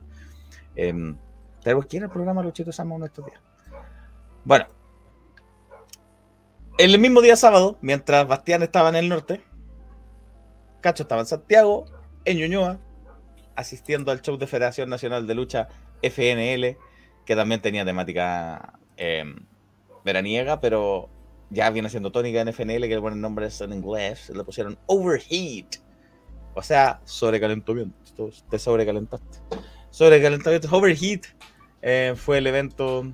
Eh, 0.75 1.15
tenemos 1.63 1.85
que 1.85 1.95
ir 1.95 2.03
al 2.03 2.09
programa 2.09 2.43
Luchito 2.43 2.73
Sama 2.73 2.95
uno 2.95 3.05
de 3.05 3.07
estos 3.07 3.25
días. 3.25 3.39
Bueno, 4.43 4.65
el 6.77 6.99
mismo 6.99 7.21
día 7.21 7.37
sábado, 7.37 7.77
mientras 7.79 8.27
Bastián 8.27 8.63
estaba 8.63 8.89
en 8.89 8.97
el 8.97 9.07
norte, 9.07 9.41
Cacho 10.81 11.03
estaba 11.03 11.21
en 11.21 11.27
Santiago, 11.27 11.85
en 12.25 12.37
Ñuñoa, 12.37 12.79
asistiendo 13.55 14.11
al 14.11 14.21
show 14.21 14.37
de 14.37 14.45
Federación 14.45 14.89
Nacional 14.89 15.25
de 15.25 15.35
Lucha 15.35 15.69
FNL, 16.01 16.77
que 17.25 17.35
también 17.37 17.61
tenía 17.61 17.85
temática 17.85 18.77
eh, 18.97 19.23
veraniega, 20.03 20.59
pero 20.59 21.09
ya 21.49 21.69
viene 21.69 21.89
siendo 21.89 22.11
tónica 22.11 22.41
en 22.41 22.49
FNL, 22.49 22.81
que 22.89 22.95
le 22.95 22.99
ponen 22.99 23.21
nombres 23.21 23.61
en 23.61 23.71
inglés, 23.71 24.29
le 24.31 24.43
pusieron 24.43 24.77
Overheat, 24.87 25.82
o 26.53 26.61
sea, 26.61 27.01
sobrecalentamiento, 27.05 28.31
te 28.49 28.59
sobrecalentaste. 28.59 29.39
Sobrecalentamiento, 29.89 30.75
Overheat, 30.75 31.25
eh, 31.81 32.13
fue 32.15 32.39
el 32.39 32.47
evento 32.47 33.13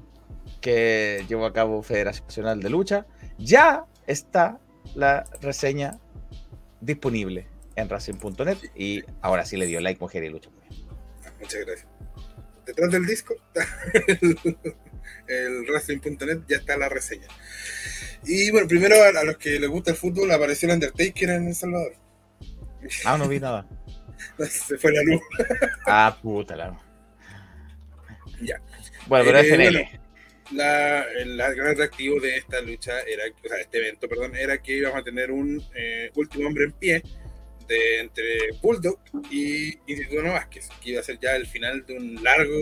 que 0.62 1.26
llevó 1.28 1.46
a 1.46 1.54
cabo 1.54 1.82
Federación 1.84 2.28
Nacional 2.28 2.62
de 2.62 2.70
Lucha. 2.70 3.06
Ya 3.38 3.86
está 4.08 4.60
la 4.96 5.26
reseña 5.42 6.00
disponible 6.82 7.48
en 7.76 7.90
Racing.net 7.90 8.58
y 8.76 9.04
ahora 9.22 9.46
sí 9.46 9.58
le 9.58 9.66
dio 9.66 9.80
like 9.80 10.00
Mujer 10.00 10.24
y 10.24 10.30
Lucha. 10.30 10.50
Muchas 11.40 11.66
gracias. 11.66 11.88
Detrás 12.66 12.92
del 12.92 13.06
disco, 13.06 13.34
el, 14.08 14.38
el 15.28 15.66
wrestling.net, 15.68 16.42
ya 16.48 16.58
está 16.58 16.78
la 16.78 16.90
reseña. 16.90 17.28
Y 18.26 18.52
bueno, 18.52 18.68
primero 18.68 18.96
a, 19.02 19.20
a 19.20 19.24
los 19.24 19.38
que 19.38 19.60
les 19.60 19.70
gusta 19.70 19.92
el 19.92 19.98
fútbol 19.98 20.32
apareció 20.32 20.68
el 20.68 20.76
Undertaker 20.76 21.30
en 21.30 21.48
El 21.48 21.56
Salvador. 21.56 21.94
Ah, 23.06 23.18
no 23.18 23.28
vi 23.28 23.40
nada. 23.40 23.66
Se 24.50 24.78
fue 24.78 24.92
la 24.92 25.02
luz. 25.04 25.22
Ah, 25.86 26.18
puta 26.22 26.56
la. 26.56 26.80
Ya. 28.42 28.62
Bueno, 29.08 29.26
pero 29.26 29.40
Eh, 29.40 29.58
bueno, 29.72 29.80
La, 30.52 31.04
el 31.04 31.38
la 31.38 31.52
gran 31.54 31.68
atractivo 31.74 32.20
de 32.20 32.38
esta 32.38 32.62
lucha 32.62 33.02
era, 33.02 33.24
o 33.26 33.48
sea, 33.48 33.58
este 33.60 33.78
evento, 33.80 34.08
perdón, 34.10 34.36
era 34.36 34.58
que 34.62 34.78
íbamos 34.78 35.00
a 35.00 35.04
tener 35.04 35.32
un 35.32 35.62
eh, 35.76 36.10
último 36.16 36.48
hombre 36.48 36.66
en 36.66 36.72
pie 36.74 37.04
este, 37.70 38.00
entre 38.00 38.24
Bulldog 38.62 39.00
y 39.30 39.78
Instituto 39.92 40.24
Vázquez, 40.24 40.70
que 40.82 40.92
iba 40.92 41.02
a 41.02 41.04
ser 41.04 41.20
ya 41.20 41.36
el 41.36 41.46
final 41.46 41.86
de 41.86 41.98
un 41.98 42.24
largo, 42.24 42.58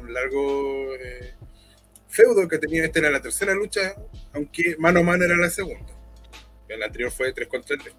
un 0.00 0.14
largo 0.14 0.94
eh, 0.94 1.34
feudo 2.08 2.46
que 2.48 2.58
tenía. 2.58 2.84
Esta 2.84 3.00
era 3.00 3.10
la 3.10 3.20
tercera 3.20 3.52
lucha, 3.54 3.94
aunque 4.32 4.76
mano 4.78 5.00
a 5.00 5.02
mano 5.02 5.24
era 5.24 5.36
la 5.36 5.50
segunda. 5.50 5.92
El 6.68 6.82
anterior 6.82 7.10
fue 7.10 7.32
3 7.32 7.48
contra 7.48 7.76
3. 7.76 7.94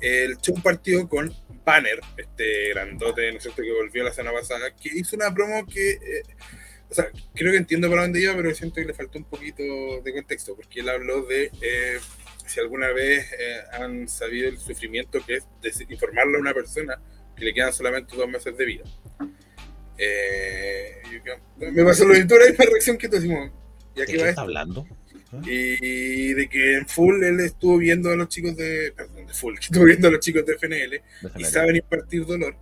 El 0.00 0.36
show 0.38 0.54
partió 0.62 1.08
con 1.08 1.32
Banner, 1.64 2.00
este 2.16 2.70
grandote, 2.70 3.30
¿no 3.30 3.38
es 3.38 3.42
cierto?, 3.42 3.62
que 3.62 3.72
volvió 3.72 4.04
la 4.04 4.12
semana 4.12 4.38
pasada, 4.38 4.74
que 4.74 4.90
hizo 4.94 5.16
una 5.16 5.32
promo 5.32 5.66
que. 5.66 5.92
Eh, 5.92 6.22
o 6.90 6.94
sea, 6.94 7.10
creo 7.34 7.50
que 7.50 7.58
entiendo 7.58 7.88
para 7.88 8.02
dónde 8.02 8.20
iba, 8.20 8.36
pero 8.36 8.54
siento 8.54 8.76
que 8.76 8.86
le 8.86 8.94
faltó 8.94 9.18
un 9.18 9.24
poquito 9.24 9.62
de 10.04 10.12
contexto, 10.12 10.54
porque 10.54 10.80
él 10.80 10.88
habló 10.88 11.22
de 11.22 11.50
eh, 11.60 11.98
si 12.46 12.60
alguna 12.60 12.88
vez 12.92 13.32
eh, 13.32 13.62
han 13.72 14.06
sabido 14.08 14.48
el 14.48 14.58
sufrimiento 14.58 15.18
que 15.26 15.36
es 15.36 15.46
de 15.60 15.92
informarle 15.92 16.36
a 16.36 16.40
una 16.40 16.54
persona 16.54 17.00
que 17.36 17.46
le 17.46 17.54
quedan 17.54 17.72
solamente 17.72 18.16
dos 18.16 18.28
meses 18.28 18.56
de 18.56 18.64
vida. 18.64 18.84
Eh, 19.98 21.02
me 21.58 21.84
pasó 21.84 22.06
la 22.06 22.16
editora 22.16 22.44
y 22.48 22.56
la 22.56 22.64
reacción 22.64 22.98
que 22.98 23.08
decimos. 23.08 23.50
¿De 23.94 24.06
qué 24.06 24.28
está 24.28 24.42
hablando? 24.42 24.86
Y 25.46 26.34
de 26.34 26.48
que 26.48 26.76
en 26.76 26.86
full 26.86 27.22
él 27.22 27.40
estuvo 27.40 27.78
viendo 27.78 28.10
a 28.10 28.16
los 28.16 28.28
chicos 28.28 28.56
de. 28.56 28.92
Perdón, 28.96 29.26
de 29.26 29.34
full, 29.34 29.54
que 29.54 29.64
estuvo 29.66 29.84
viendo 29.84 30.08
a 30.08 30.10
los 30.10 30.20
chicos 30.20 30.44
de 30.46 30.54
FNL, 30.54 31.02
y 31.36 31.44
saben 31.44 31.76
impartir 31.76 32.24
dolor. 32.26 32.56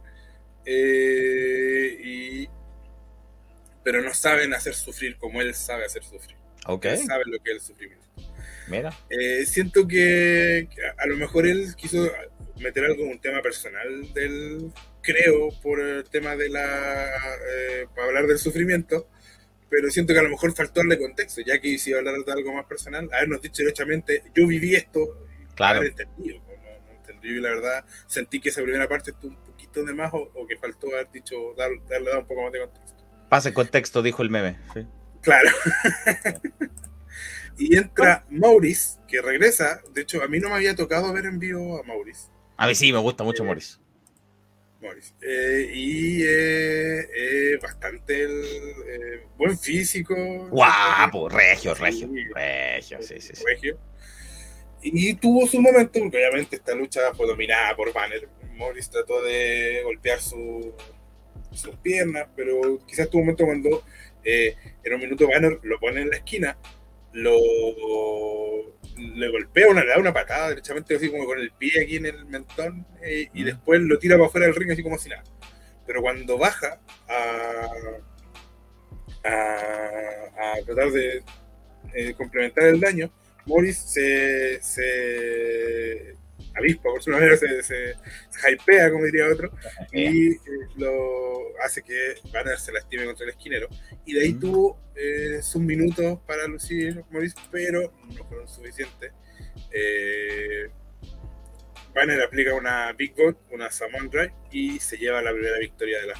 y, 0.67 2.49
pero 3.85 4.03
no 4.03 4.15
saben 4.15 4.55
hacer 4.55 4.75
sufrir 4.75 5.17
como 5.17 5.41
él 5.41 5.55
sabe 5.55 5.85
hacer 5.85 6.05
sufrir. 6.05 6.37
Ok. 6.67 6.87
saben 7.07 7.31
lo 7.31 7.39
que 7.43 7.51
es 7.51 7.57
el 7.57 7.61
sufrimiento. 7.61 8.07
Mira. 8.69 8.97
Eh, 9.11 9.45
siento 9.47 9.87
que, 9.89 10.69
a 10.97 11.07
lo 11.07 11.17
mejor 11.17 11.47
él 11.47 11.75
quiso 11.77 12.11
meter 12.61 12.85
algo, 12.85 13.05
un 13.05 13.21
tema 13.21 13.43
personal 13.43 14.13
del, 14.15 14.71
creo, 15.03 15.51
por 15.63 15.81
el 15.81 16.05
tema 16.05 16.37
de 16.37 16.49
la, 16.49 17.11
eh, 17.51 17.87
para 17.95 18.09
hablar 18.09 18.27
del 18.27 18.39
sufrimiento, 18.39 19.09
pero 19.73 19.91
siento 19.91 20.13
que 20.13 20.19
a 20.19 20.23
lo 20.23 20.29
mejor 20.29 20.55
faltó 20.55 20.81
darle 20.81 20.99
contexto, 20.99 21.41
ya 21.41 21.59
que 21.59 21.79
si 21.79 21.95
hablar 21.95 22.15
de 22.23 22.31
algo 22.31 22.53
más 22.53 22.67
personal, 22.67 23.09
habernos 23.11 23.41
dicho 23.41 23.63
derechamente, 23.63 24.23
yo 24.35 24.47
viví 24.47 24.75
esto, 24.75 25.27
claro. 25.55 25.83
entendido, 25.83 26.41
no, 26.41 26.93
entendí, 26.93 27.29
y 27.29 27.41
la 27.41 27.49
verdad 27.49 27.85
sentí 28.07 28.39
que 28.39 28.51
esa 28.51 28.63
primera 28.63 28.87
parte 28.87 29.13
estuvo 29.13 29.31
un 29.31 29.43
poquito 29.43 29.83
de 29.83 29.95
más 29.95 30.13
o, 30.13 30.47
que 30.47 30.59
faltó 30.59 30.89
haber 30.89 31.11
dicho, 31.11 31.55
darle, 31.57 31.81
darle 31.89 32.19
un 32.19 32.27
poco 32.27 32.43
más 32.43 32.53
de 32.53 32.59
contexto. 32.59 33.03
Pase 33.31 33.55
contexto, 33.55 34.03
dijo 34.03 34.23
el 34.23 34.29
meme. 34.29 34.59
Claro. 35.23 35.49
y 37.57 37.75
entra 37.75 38.27
Maurice, 38.29 38.99
que 39.09 39.23
regresa. 39.23 39.81
De 39.95 40.03
hecho, 40.03 40.23
a 40.23 40.29
mí 40.29 40.39
no 40.39 40.51
me 40.51 40.57
había 40.57 40.77
tocado 40.77 41.11
ver 41.15 41.25
en 41.25 41.39
vivo 41.39 41.81
a 41.81 41.83
Maurice. 41.83 42.29
A 42.59 42.67
mí 42.67 42.75
sí, 42.75 42.93
me 42.93 42.99
gusta 42.99 43.25
mucho 43.25 43.43
Maurice. 43.43 43.79
Maurice. 44.83 45.15
Eh, 45.23 45.71
y 45.73 46.23
eh, 46.27 47.59
bastante 47.63 48.23
el, 48.23 48.43
eh, 48.87 49.27
buen 49.37 49.59
físico. 49.59 50.15
Guapo, 50.49 51.29
regio, 51.29 51.75
regio. 51.75 52.09
Regio, 52.35 53.03
sí, 53.03 53.21
sí. 53.21 53.33
Regio. 53.47 53.79
Y 54.83 55.15
tuvo 55.15 55.47
su 55.47 55.61
momento, 55.61 56.01
porque 56.01 56.17
obviamente 56.17 56.57
esta 56.57 56.75
lucha 56.75 57.15
fue 57.15 57.27
dominada 57.27 57.77
por 57.77 57.93
Banner. 57.93 58.29
Maurice 58.57 58.91
trató 58.91 59.23
de 59.23 59.81
golpear 59.85 60.21
su, 60.21 60.75
sus 61.53 61.77
piernas, 61.77 62.27
pero 62.35 62.79
quizás 62.87 63.09
tuvo 63.09 63.21
un 63.21 63.27
momento 63.27 63.45
cuando 63.45 63.85
eh, 64.25 64.57
en 64.83 64.95
un 64.95 65.01
minuto 65.01 65.29
Banner 65.29 65.59
lo 65.63 65.79
pone 65.79 66.03
en 66.03 66.11
la 66.11 66.17
esquina, 66.17 66.57
lo 67.13 67.37
le 68.97 69.29
golpea 69.31 69.69
una, 69.69 69.83
le 69.83 69.91
da 69.91 69.99
una 69.99 70.13
patada 70.13 70.51
derechamente 70.51 70.97
así 70.97 71.11
como 71.11 71.25
con 71.25 71.39
el 71.39 71.51
pie 71.53 71.83
aquí 71.83 71.97
en 71.97 72.07
el 72.07 72.25
mentón 72.27 72.87
eh, 73.03 73.29
y 73.33 73.43
después 73.43 73.81
lo 73.81 73.99
tira 73.99 74.17
para 74.17 74.27
afuera 74.29 74.47
del 74.47 74.55
ring 74.55 74.71
así 74.71 74.83
como 74.83 74.99
si 74.99 75.09
nada. 75.09 75.25
Pero 75.87 76.03
cuando 76.03 76.39
baja 76.39 76.81
a, 77.09 77.71
a, 79.25 80.55
tratar 80.65 80.91
de 80.93 81.23
eh, 81.95 82.15
complementar 82.15 82.65
el 82.65 82.81
daño, 82.81 83.11
Morris 83.47 83.79
se, 83.79 84.63
se 84.63 86.17
avispa, 86.55 86.91
por 86.91 87.03
su 87.03 87.11
manera, 87.11 87.37
se, 87.37 87.63
se, 87.63 87.97
hypea, 88.51 88.91
como 88.91 89.05
diría 89.05 89.29
otro, 89.33 89.51
y 89.93 90.33
eh, 90.33 90.39
lo 90.77 91.59
hace 91.65 91.83
que 91.83 92.15
Banner 92.33 92.59
se 92.59 92.73
lastime 92.73 93.05
contra 93.05 93.25
el 93.25 93.31
esquinero. 93.31 93.69
Y 94.05 94.15
de 94.15 94.23
ahí 94.23 94.35
tuvo 94.35 94.79
eh, 94.95 95.41
sus 95.43 95.63
minutos 95.63 96.19
para 96.27 96.47
lucir 96.47 97.05
Maurice, 97.11 97.37
pero 97.51 97.93
no 98.15 98.25
fueron 98.25 98.49
suficientes. 98.49 99.13
Eh, 99.71 100.69
Banner 101.95 102.23
aplica 102.23 102.55
una 102.55 102.93
Big 102.93 103.15
Bot, 103.15 103.39
una 103.51 103.71
Salmon 103.71 104.09
Drive, 104.09 104.35
y 104.51 104.79
se 104.81 104.97
lleva 104.97 105.23
la 105.23 105.33
primera 105.33 105.59
victoria 105.59 106.01
de 106.01 106.07
la 106.09 106.15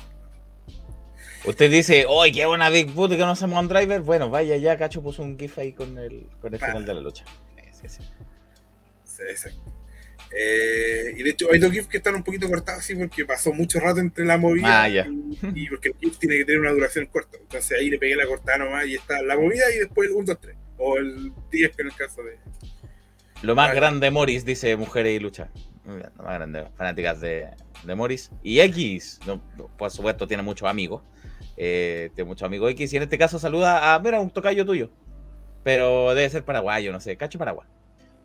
Usted 1.45 1.71
dice, 1.71 2.07
¡Oye, 2.07 2.33
qué 2.33 2.47
buena 2.47 2.71
Big 2.71 2.93
Boot 2.93 3.11
que 3.11 3.19
no 3.19 3.35
Salmon 3.35 3.67
Driver! 3.67 4.01
Bueno, 4.01 4.31
vaya 4.31 4.57
ya, 4.57 4.77
Cacho 4.79 5.03
puso 5.03 5.23
un 5.23 5.37
GIF 5.37 5.59
ahí 5.59 5.73
con 5.73 5.99
el, 5.99 6.29
con 6.41 6.55
el 6.55 6.61
final 6.61 6.87
de 6.87 6.95
la 6.95 7.01
lucha. 7.01 7.25
Sí, 7.73 7.89
sí. 7.89 8.03
Sí, 9.05 9.23
exacto. 9.29 9.82
Eh, 10.35 11.15
y 11.17 11.23
de 11.23 11.31
hecho 11.31 11.49
hay 11.53 11.59
dos 11.59 11.71
GIFs 11.71 11.89
que 11.89 11.99
están 11.99 12.15
un 12.15 12.23
poquito 12.23 12.49
cortados 12.49 12.81
así 12.81 12.95
porque 12.95 13.25
pasó 13.25 13.53
mucho 13.53 13.79
rato 13.81 14.01
entre 14.01 14.25
la 14.25 14.39
movida 14.39 14.85
ah, 14.85 14.89
y, 14.89 15.69
porque 15.69 15.91
el 15.91 15.95
GIF 16.01 16.19
tiene 16.19 16.39
que 16.39 16.45
tener 16.45 16.61
una 16.61 16.73
duración 16.73 17.07
corta. 17.07 17.37
Entonces 17.41 17.79
ahí 17.79 17.91
le 17.91 17.99
pegué 17.99 18.17
la 18.17 18.27
cortada 18.27 18.59
nomás 18.59 18.87
y 18.87 18.95
está 18.95 19.21
la 19.23 19.37
movida 19.37 19.65
y 19.75 19.79
después 19.79 20.09
el 20.09 20.17
1, 20.17 20.25
2, 20.27 20.41
3. 20.41 20.57
O 20.79 20.97
el 20.97 21.33
10 21.51 21.79
en 21.79 21.87
el 21.87 21.95
caso 21.95 22.23
de... 22.23 22.39
Lo 23.43 23.55
más 23.55 23.75
grande 23.75 24.11
Morris, 24.11 24.45
dice 24.45 24.77
Mujeres 24.77 25.17
y 25.17 25.19
Lucha. 25.19 25.51
Lo 25.85 26.25
más 26.25 26.35
grande, 26.35 26.67
fanáticas 26.77 27.21
de, 27.21 27.49
de 27.85 27.95
Morris. 27.95 28.31
Y 28.43 28.61
X, 28.61 29.21
por 29.77 29.91
supuesto, 29.91 30.27
tiene 30.27 30.43
muchos 30.43 30.69
amigos. 30.69 31.03
Eh, 31.57 32.11
tiene 32.15 32.29
muchos 32.29 32.47
amigos 32.47 32.71
X 32.71 32.93
y 32.93 32.97
en 32.97 33.03
este 33.03 33.19
caso 33.19 33.39
saluda 33.39 33.95
a, 33.95 33.99
mira, 33.99 34.21
un 34.21 34.31
tocayo 34.31 34.65
tuyo. 34.65 34.91
Pero 35.63 36.15
debe 36.15 36.29
ser 36.31 36.45
paraguayo, 36.45 36.91
no 36.93 37.01
sé, 37.01 37.17
Cacho 37.17 37.39
Paraguay. 37.39 37.69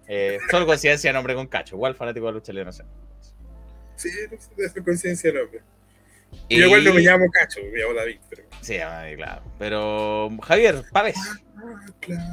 Eh, 0.07 0.39
solo 0.49 0.65
coincidencia 0.65 1.11
nombre 1.11 1.35
con 1.35 1.47
Cacho, 1.47 1.75
igual 1.75 1.95
fanático 1.95 2.27
de 2.27 2.33
lucha 2.33 2.53
libre, 2.53 2.65
no 2.65 2.71
sé. 2.71 2.83
Sí, 3.95 4.09
es 4.57 4.73
coincidencia 4.83 5.29
el 5.29 5.35
nombre. 5.35 5.61
Y... 6.49 6.59
Yo 6.59 6.65
igual 6.65 6.83
no 6.83 6.93
me 6.93 7.01
llamo 7.01 7.25
Cacho, 7.31 7.59
me 7.71 7.79
llamo 7.79 7.93
David. 7.93 8.19
Pero... 8.29 8.43
Sí, 8.61 8.77
claro. 9.15 9.41
Pero 9.59 10.29
Javier, 10.43 10.83
Pávez. 10.91 11.15
Ah, 11.57 11.85
claro. 11.99 12.23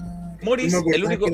Morris, 0.42 0.74
el 0.92 1.04
único 1.04 1.26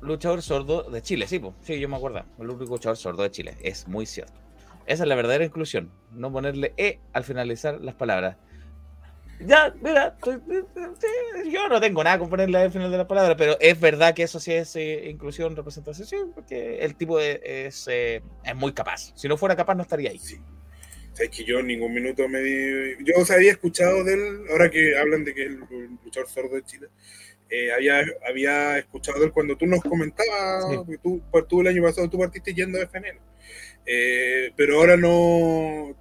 luchador 0.00 0.42
sordo 0.42 0.82
de 0.90 1.02
Chile, 1.02 1.26
sí, 1.26 1.38
pues, 1.38 1.54
sí, 1.62 1.78
yo 1.78 1.88
me 1.88 1.96
acuerdo. 1.96 2.24
El 2.38 2.50
único 2.50 2.72
luchador 2.74 2.96
sordo 2.96 3.22
de 3.22 3.30
Chile, 3.30 3.56
es 3.62 3.88
muy 3.88 4.06
cierto. 4.06 4.34
Esa 4.86 5.04
es 5.04 5.08
la 5.08 5.14
verdadera 5.14 5.44
inclusión, 5.44 5.90
no 6.12 6.30
ponerle 6.30 6.74
E 6.76 7.00
al 7.12 7.24
finalizar 7.24 7.80
las 7.80 7.94
palabras. 7.94 8.36
Ya, 9.40 9.74
mira, 9.80 10.16
yo 11.50 11.68
no 11.68 11.80
tengo 11.80 12.04
nada 12.04 12.18
con 12.18 12.30
ponerle 12.30 12.58
al 12.58 12.70
final 12.72 12.90
de 12.90 12.98
la 12.98 13.06
palabra, 13.06 13.36
pero 13.36 13.56
es 13.60 13.78
verdad 13.78 14.14
que 14.14 14.22
eso 14.22 14.38
sí 14.38 14.52
es 14.52 14.74
eh, 14.76 15.08
inclusión, 15.10 15.56
representación, 15.56 16.06
sí, 16.06 16.16
porque 16.34 16.78
el 16.78 16.94
tipo 16.94 17.18
es, 17.18 17.86
eh, 17.88 18.22
es, 18.44 18.56
muy 18.56 18.72
capaz. 18.72 19.12
Si 19.16 19.28
no 19.28 19.36
fuera 19.36 19.56
capaz, 19.56 19.74
no 19.74 19.82
estaría 19.82 20.10
ahí. 20.10 20.18
Sí. 20.18 20.36
O 21.12 21.30
que 21.30 21.44
yo 21.44 21.60
en 21.60 21.66
ningún 21.66 21.92
minuto 21.92 22.28
me 22.28 22.40
di... 22.40 23.04
Yo 23.04 23.14
o 23.16 23.32
había 23.32 23.52
escuchado 23.52 24.02
de 24.04 24.14
él, 24.14 24.44
ahora 24.50 24.70
que 24.70 24.96
hablan 24.96 25.24
de 25.24 25.34
que 25.34 25.42
es 25.42 25.48
el, 25.48 25.58
luchador 26.04 26.28
sordo 26.28 26.54
de 26.56 26.64
Chile, 26.64 26.88
eh, 27.50 27.72
había, 27.72 28.02
había 28.28 28.78
escuchado 28.78 29.20
de 29.20 29.26
él 29.26 29.32
cuando 29.32 29.56
tú 29.56 29.66
nos 29.66 29.80
comentabas, 29.80 30.64
que 30.88 30.98
tú, 30.98 31.22
tú 31.48 31.60
el 31.60 31.68
año 31.68 31.82
pasado 31.82 32.08
tú 32.08 32.18
partiste 32.18 32.54
yendo 32.54 32.78
a 32.80 32.82
FNL. 32.82 33.18
pero 34.56 34.78
ahora 34.78 34.96
no 34.96 35.94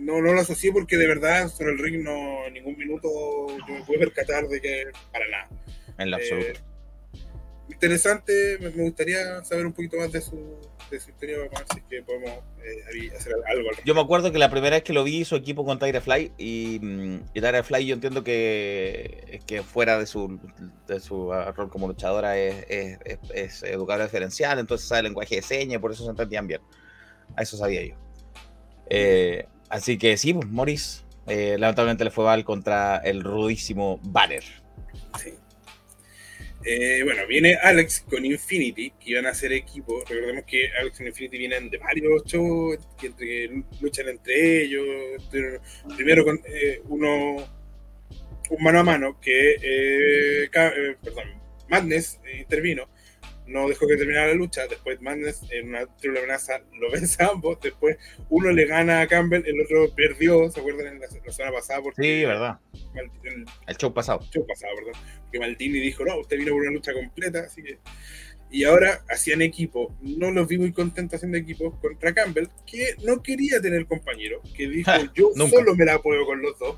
no, 0.00 0.20
no 0.22 0.32
lo 0.32 0.40
asocié 0.40 0.72
porque 0.72 0.96
de 0.96 1.06
verdad 1.06 1.48
sobre 1.48 1.72
el 1.72 1.78
ring 1.78 2.02
no 2.02 2.46
en 2.46 2.54
ningún 2.54 2.76
minuto 2.76 3.08
yo 3.68 3.74
me 3.74 3.84
pude 3.84 3.98
percatar 3.98 4.48
de 4.48 4.60
que 4.60 4.84
para 5.12 5.28
nada. 5.28 5.48
En 5.98 6.10
la 6.10 6.18
eh, 6.18 6.20
absoluto. 6.22 6.60
interesante, 7.68 8.58
me, 8.60 8.70
gustaría 8.70 9.44
saber 9.44 9.66
un 9.66 9.74
poquito 9.74 9.98
más 9.98 10.10
de 10.10 10.22
su, 10.22 10.58
de 10.90 10.98
su 10.98 11.10
historia 11.10 11.38
ver 11.38 11.50
si 11.74 11.82
que 11.82 12.02
podemos 12.02 12.30
eh, 12.64 13.10
hacer 13.14 13.34
algo. 13.46 13.68
Yo 13.84 13.94
me 13.94 14.00
acuerdo 14.00 14.32
que 14.32 14.38
la 14.38 14.50
primera 14.50 14.76
vez 14.76 14.84
que 14.84 14.94
lo 14.94 15.04
vi 15.04 15.26
su 15.26 15.36
equipo 15.36 15.66
con 15.66 15.78
Tyre 15.78 16.00
Fly 16.00 16.32
y, 16.38 16.78
mm, 16.80 17.24
y 17.34 17.40
Fly 17.62 17.86
yo 17.86 17.94
entiendo 17.94 18.24
que, 18.24 19.40
que 19.46 19.62
fuera 19.62 19.98
de 19.98 20.06
su, 20.06 20.40
de 20.88 20.98
su 21.00 21.30
rol 21.30 21.68
como 21.68 21.88
luchadora 21.88 22.38
es, 22.38 22.64
es, 22.70 23.18
es, 23.34 23.62
educadora 23.64 24.06
diferencial, 24.06 24.58
entonces 24.58 24.88
sabe 24.88 25.00
el 25.00 25.04
lenguaje 25.06 25.36
de 25.36 25.42
señas, 25.42 25.80
por 25.80 25.92
eso 25.92 26.04
se 26.04 26.10
entendían 26.10 26.46
bien. 26.46 26.62
A 27.36 27.42
eso 27.42 27.58
sabía 27.58 27.84
yo. 27.84 27.94
Eh, 28.88 29.46
Así 29.70 29.96
que 29.98 30.16
sí, 30.16 30.34
pues 30.34 30.48
Morris 30.48 31.04
eh, 31.28 31.56
lamentablemente 31.56 32.04
le 32.04 32.10
fue 32.10 32.24
mal 32.24 32.44
contra 32.44 32.98
el 32.98 33.22
rudísimo 33.22 34.00
Banner. 34.02 34.42
Eh, 36.62 37.00
bueno, 37.04 37.26
viene 37.26 37.54
Alex 37.54 38.04
con 38.10 38.24
Infinity, 38.26 38.90
que 38.90 39.12
iban 39.12 39.26
a 39.26 39.32
ser 39.32 39.52
equipo. 39.52 40.00
Recordemos 40.06 40.44
que 40.44 40.70
Alex 40.78 41.00
y 41.00 41.06
Infinity 41.06 41.38
vienen 41.38 41.70
de 41.70 41.78
varios 41.78 42.24
shows 42.24 42.78
que, 43.00 43.62
luchan 43.80 44.08
entre 44.08 44.64
ellos. 44.64 45.28
Primero 45.96 46.24
con 46.24 46.40
eh, 46.46 46.82
uno, 46.88 47.36
un 48.50 48.62
mano 48.62 48.80
a 48.80 48.82
mano 48.82 49.20
que, 49.20 50.48
perdón, 51.00 51.40
Madness 51.68 52.18
intervino 52.38 52.88
no 53.50 53.68
dejó 53.68 53.86
que 53.86 53.96
terminara 53.96 54.28
la 54.28 54.34
lucha. 54.34 54.66
Después 54.66 55.00
Madness 55.02 55.42
en 55.50 55.68
una 55.70 55.86
triple 55.96 56.20
amenaza 56.20 56.60
lo 56.78 56.90
vence 56.90 57.22
a 57.22 57.28
ambos. 57.28 57.58
Después 57.60 57.96
uno 58.28 58.50
le 58.52 58.64
gana 58.66 59.00
a 59.02 59.06
Campbell, 59.06 59.42
el 59.46 59.60
otro 59.60 59.94
perdió. 59.94 60.50
¿Se 60.50 60.60
acuerdan 60.60 60.86
en 60.94 61.00
la, 61.00 61.06
la 61.24 61.32
semana 61.32 61.56
pasada? 61.56 61.82
Porque 61.82 62.02
Sí, 62.02 62.24
verdad. 62.24 62.58
Mal- 62.94 63.10
en 63.24 63.44
El 63.66 63.76
show 63.76 63.92
pasado. 63.92 64.20
el 64.22 64.30
show 64.30 64.46
pasado, 64.46 64.72
perdón. 64.76 64.92
Porque 65.22 65.38
Maldini 65.38 65.78
dijo, 65.80 66.04
no, 66.04 66.18
usted 66.18 66.36
vino 66.38 66.52
por 66.52 66.62
una 66.62 66.70
lucha 66.70 66.92
completa, 66.92 67.40
así 67.40 67.62
que. 67.62 67.78
Y 68.52 68.64
ahora 68.64 69.04
hacían 69.08 69.42
equipo. 69.42 69.96
No 70.00 70.32
los 70.32 70.48
vi 70.48 70.58
muy 70.58 70.72
contentos 70.72 71.16
haciendo 71.16 71.38
equipo 71.38 71.78
contra 71.80 72.12
Campbell, 72.12 72.48
que 72.66 72.94
no 73.04 73.22
quería 73.22 73.60
tener 73.60 73.86
compañero, 73.86 74.42
que 74.56 74.68
dijo, 74.68 74.90
Ja, 74.90 74.98
yo 75.14 75.30
nunca. 75.36 75.56
solo 75.56 75.76
me 75.76 75.84
la 75.84 76.00
puedo 76.02 76.24
con 76.26 76.42
los 76.42 76.58
dos. 76.58 76.76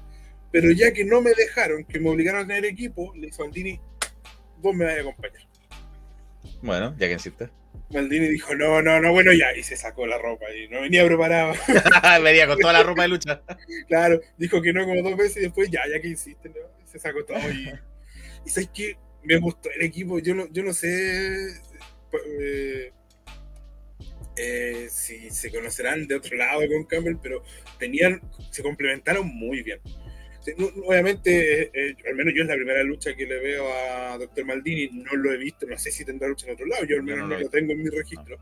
Pero 0.50 0.70
ya 0.72 0.92
que 0.92 1.02
no 1.06 1.22
me 1.22 1.30
dejaron, 1.32 1.84
que 1.84 1.98
me 1.98 2.10
obligaron 2.10 2.42
a 2.44 2.46
tener 2.46 2.66
equipo, 2.66 3.14
le 3.16 3.28
dijo 3.28 3.42
Maldini, 3.42 3.80
vos 4.58 4.74
me 4.76 4.84
vas 4.84 4.98
a 4.98 5.00
acompañar. 5.00 5.42
Bueno, 6.62 6.94
ya 6.98 7.06
que 7.06 7.14
insiste. 7.14 7.50
Maldini 7.90 8.28
dijo, 8.28 8.54
no, 8.54 8.80
no, 8.82 9.00
no, 9.00 9.12
bueno, 9.12 9.32
ya, 9.32 9.54
y 9.54 9.62
se 9.62 9.76
sacó 9.76 10.06
la 10.06 10.18
ropa 10.18 10.46
y 10.50 10.68
no 10.68 10.80
venía 10.80 11.04
preparado. 11.04 11.54
Venía 12.22 12.46
con 12.46 12.58
toda 12.58 12.72
la 12.72 12.82
ropa 12.82 13.02
de 13.02 13.08
lucha. 13.08 13.42
claro, 13.88 14.20
dijo 14.38 14.62
que 14.62 14.72
no 14.72 14.84
como 14.86 15.02
dos 15.02 15.16
veces 15.16 15.38
y 15.38 15.40
después, 15.40 15.70
ya, 15.70 15.82
ya 15.90 16.00
que 16.00 16.08
insiste, 16.08 16.48
¿no? 16.48 16.54
se 16.86 16.98
sacó 16.98 17.24
todo 17.24 17.38
y, 17.50 17.72
y 18.44 18.50
sabes 18.50 18.70
que 18.72 18.96
me 19.22 19.38
gustó 19.38 19.70
el 19.70 19.82
equipo, 19.82 20.18
yo 20.18 20.34
no, 20.34 20.46
yo 20.52 20.62
no 20.62 20.74
sé 20.74 21.48
eh, 22.12 22.92
eh, 24.36 24.88
si 24.90 25.30
se 25.30 25.50
conocerán 25.50 26.06
de 26.06 26.16
otro 26.16 26.36
lado 26.36 26.60
con 26.68 26.84
Campbell, 26.84 27.16
pero 27.22 27.42
tenían, 27.78 28.20
se 28.50 28.62
complementaron 28.62 29.26
muy 29.26 29.62
bien. 29.62 29.80
No- 30.56 30.70
no, 30.74 30.82
Obviamente, 30.86 31.62
eh, 31.62 31.70
eh, 31.72 31.94
al 32.08 32.14
menos 32.16 32.34
yo 32.34 32.42
es 32.42 32.48
la 32.48 32.54
primera 32.54 32.82
lucha 32.82 33.14
que 33.14 33.26
le 33.26 33.38
veo 33.38 33.72
a 33.72 34.18
Dr. 34.18 34.44
Maldini, 34.44 34.88
no 35.02 35.14
lo 35.14 35.32
he 35.32 35.36
visto, 35.36 35.66
no 35.66 35.78
sé 35.78 35.90
si 35.90 36.04
tendrá 36.04 36.28
lucha 36.28 36.46
en 36.46 36.54
otro 36.54 36.66
lado, 36.66 36.84
yo 36.84 36.96
al 36.96 37.02
menos 37.02 37.20
no 37.20 37.26
no, 37.28 37.34
lo 37.34 37.40
he 37.40 37.44
lo 37.44 37.50
tengo 37.50 37.72
en 37.72 37.82
mi 37.82 37.88
registro. 37.90 38.38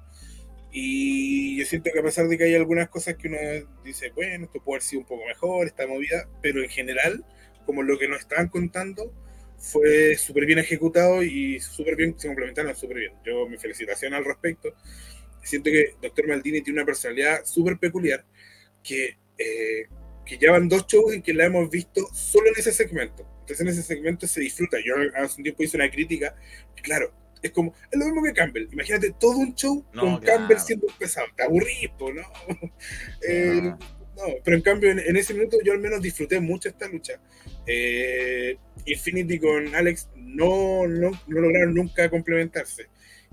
Y 0.72 1.58
yo 1.58 1.66
siento 1.66 1.90
que 1.92 1.98
a 1.98 2.02
pesar 2.02 2.28
de 2.28 2.38
que 2.38 2.44
hay 2.44 2.54
algunas 2.54 2.88
cosas 2.88 3.16
que 3.16 3.28
uno 3.28 3.38
dice, 3.84 4.10
bueno, 4.14 4.44
esto 4.44 4.62
puede 4.62 4.76
haber 4.76 4.82
sido 4.82 5.00
un 5.00 5.06
poco 5.06 5.26
mejor, 5.26 5.66
esta 5.66 5.86
movida, 5.86 6.28
pero 6.40 6.62
en 6.62 6.68
general, 6.70 7.24
como 7.66 7.82
lo 7.82 7.98
que 7.98 8.08
nos 8.08 8.20
estaban 8.20 8.48
contando, 8.48 9.12
fue 9.58 10.16
súper 10.16 10.46
bien 10.46 10.58
ejecutado 10.58 11.22
y 11.22 11.60
súper 11.60 11.96
bien, 11.96 12.18
se 12.18 12.28
complementaron 12.28 12.74
súper 12.76 12.98
bien. 12.98 13.12
Yo, 13.26 13.46
mi 13.48 13.58
felicitación 13.58 14.14
al 14.14 14.24
respecto. 14.24 14.74
Siento 15.42 15.70
que 15.70 15.94
Dr. 16.00 16.28
Maldini 16.28 16.62
tiene 16.62 16.80
una 16.80 16.86
personalidad 16.86 17.44
súper 17.44 17.76
peculiar 17.78 18.24
que, 18.82 19.18
eh, 19.36 19.86
que 20.30 20.38
ya 20.38 20.52
van 20.52 20.68
dos 20.68 20.86
shows 20.86 21.12
en 21.12 21.22
que 21.22 21.34
la 21.34 21.46
hemos 21.46 21.68
visto 21.68 22.06
solo 22.12 22.46
en 22.48 22.54
ese 22.56 22.72
segmento. 22.72 23.26
Entonces 23.40 23.60
en 23.60 23.68
ese 23.68 23.82
segmento 23.82 24.28
se 24.28 24.40
disfruta. 24.40 24.78
Yo 24.84 24.94
hace 25.16 25.38
un 25.38 25.42
tiempo 25.42 25.64
hice 25.64 25.76
una 25.76 25.90
crítica, 25.90 26.36
claro, 26.82 27.12
es 27.42 27.50
como, 27.50 27.74
es 27.90 27.98
lo 27.98 28.04
mismo 28.06 28.22
que 28.22 28.32
Campbell. 28.32 28.68
Imagínate 28.70 29.12
todo 29.18 29.38
un 29.38 29.54
show 29.56 29.84
No, 29.92 30.02
con 30.02 30.18
claro. 30.18 30.38
Campbell 30.38 30.58
siendo 30.58 30.86
un 30.86 30.92
pesado. 30.94 31.26
Te 31.36 31.42
aburrís, 31.42 31.88
po, 31.98 32.12
¿no? 32.12 32.22
Eh, 33.28 33.60
no. 33.60 33.70
no, 33.70 34.34
pero 34.44 34.56
en 34.56 34.62
cambio 34.62 34.90
en, 34.92 35.00
en 35.00 35.16
ese 35.16 35.34
minuto 35.34 35.56
yo 35.64 35.72
al 35.72 35.80
menos 35.80 36.00
disfruté 36.00 36.38
mucho 36.38 36.68
esta 36.68 36.86
lucha. 36.86 37.20
Eh, 37.66 38.56
Infinity 38.86 39.40
con 39.40 39.74
Alex 39.74 40.10
no, 40.14 40.86
no, 40.86 41.10
no 41.26 41.40
lograron 41.40 41.74
nunca 41.74 42.08
complementarse. 42.08 42.86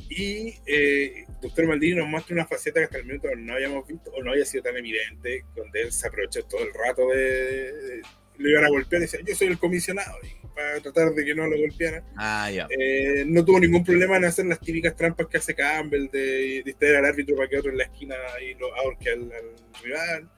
Y 0.09 0.55
eh, 0.65 1.25
Doctor 1.41 1.67
Maldini 1.67 1.95
nos 1.95 2.07
muestra 2.07 2.33
una 2.33 2.45
faceta 2.45 2.79
que 2.79 2.85
hasta 2.85 2.97
el 2.99 3.05
minuto 3.05 3.27
no 3.35 3.53
habíamos 3.53 3.87
visto 3.87 4.11
o 4.11 4.23
no 4.23 4.31
había 4.31 4.45
sido 4.45 4.63
tan 4.63 4.77
evidente, 4.77 5.45
donde 5.55 5.81
él 5.81 5.91
se 5.91 6.07
aprovechó 6.07 6.43
todo 6.45 6.61
el 6.63 6.73
rato 6.73 7.09
de... 7.09 8.01
le 8.37 8.49
iban 8.49 8.65
a 8.65 8.69
golpear 8.69 9.01
y 9.01 9.05
decía, 9.05 9.19
yo 9.25 9.35
soy 9.35 9.47
el 9.47 9.57
comisionado, 9.57 10.17
y 10.23 10.47
para 10.55 10.79
tratar 10.79 11.13
de 11.13 11.23
que 11.23 11.35
no 11.35 11.45
lo 11.47 11.57
golpearan. 11.57 12.03
Ah. 12.15 12.49
Eh, 12.51 13.23
no 13.27 13.45
tuvo 13.45 13.59
ningún 13.59 13.83
problema 13.83 14.17
en 14.17 14.25
hacer 14.25 14.45
las 14.45 14.59
típicas 14.59 14.95
trampas 14.95 15.27
que 15.27 15.37
hace 15.37 15.53
Campbell 15.53 16.09
de 16.09 16.63
distraer 16.65 16.97
al 16.97 17.05
árbitro 17.05 17.35
para 17.35 17.47
que 17.47 17.59
otro 17.59 17.71
en 17.71 17.77
la 17.77 17.83
esquina 17.83 18.15
y 18.41 18.55
lo 18.55 18.73
ahorque 18.75 19.11
al, 19.11 19.31
al 19.31 19.83
rival. 19.83 20.29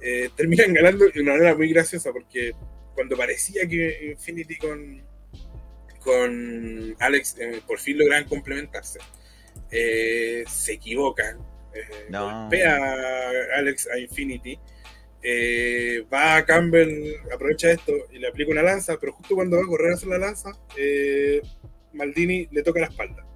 Eh, 0.00 0.30
terminan 0.36 0.72
ganando 0.72 1.08
de 1.08 1.20
una 1.20 1.32
manera 1.32 1.56
muy 1.56 1.72
graciosa 1.72 2.12
porque 2.12 2.52
cuando 2.94 3.16
parecía 3.16 3.66
que 3.66 4.12
Infinity 4.12 4.56
con, 4.58 5.02
con 5.98 6.96
Alex 6.98 7.36
eh, 7.38 7.60
por 7.66 7.78
fin 7.78 7.98
logran 7.98 8.24
complementarse, 8.24 8.98
eh, 9.70 10.44
se 10.48 10.72
equivocan. 10.74 11.38
eh, 11.74 12.06
No. 12.10 12.42
Golpea 12.42 12.76
a 12.76 13.58
Alex 13.58 13.88
a 13.92 13.98
Infinity. 13.98 14.58
va 16.12 16.36
a 16.36 16.44
Campbell, 16.46 17.14
aprovecha 17.32 17.70
esto 17.72 17.92
y 18.10 18.18
le 18.18 18.28
aplica 18.28 18.50
una 18.52 18.62
lanza, 18.62 18.98
pero 18.98 19.12
justo 19.12 19.34
cuando 19.34 19.56
va 19.56 19.62
a 19.64 19.66
correr 19.66 19.92
a 19.92 19.94
hacer 19.94 20.08
la 20.08 20.18
lanza, 20.18 20.52
Maldini 21.92 22.48
le 22.50 22.62
toca 22.62 22.80
la 22.80 22.86
espalda. 22.86 23.26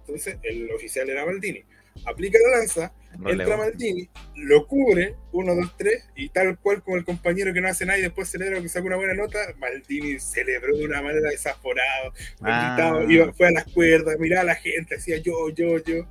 Entonces, 0.00 0.36
el 0.42 0.70
oficial 0.72 1.08
era 1.08 1.24
Maldini. 1.24 1.64
Aplica 2.04 2.38
la 2.50 2.58
lanza, 2.58 2.92
entra. 3.30 3.56
Maldini, 3.56 4.08
lo 4.36 4.66
cubre, 4.66 5.16
uno, 5.32 5.54
dos, 5.54 5.74
tres, 5.76 6.04
y 6.16 6.28
tal 6.30 6.58
cual 6.58 6.82
como 6.82 6.96
el 6.96 7.04
compañero 7.04 7.52
que 7.52 7.60
no 7.60 7.68
hace 7.68 7.84
nada 7.86 7.98
y 7.98 8.02
después 8.02 8.28
celebra 8.28 8.60
que 8.60 8.68
saca 8.68 8.86
una 8.86 8.96
buena 8.96 9.14
nota, 9.14 9.38
Maldini 9.58 10.18
celebró 10.18 10.76
de 10.76 10.84
una 10.84 11.02
manera 11.02 11.30
desaforada, 11.30 12.12
Ah. 12.42 13.04
iba, 13.08 13.32
fue 13.32 13.48
a 13.48 13.52
las 13.52 13.64
cuerdas, 13.64 14.18
miraba 14.18 14.42
a 14.42 14.44
la 14.46 14.54
gente, 14.54 14.96
decía 14.96 15.18
yo, 15.18 15.50
yo, 15.50 15.78
yo. 15.78 16.06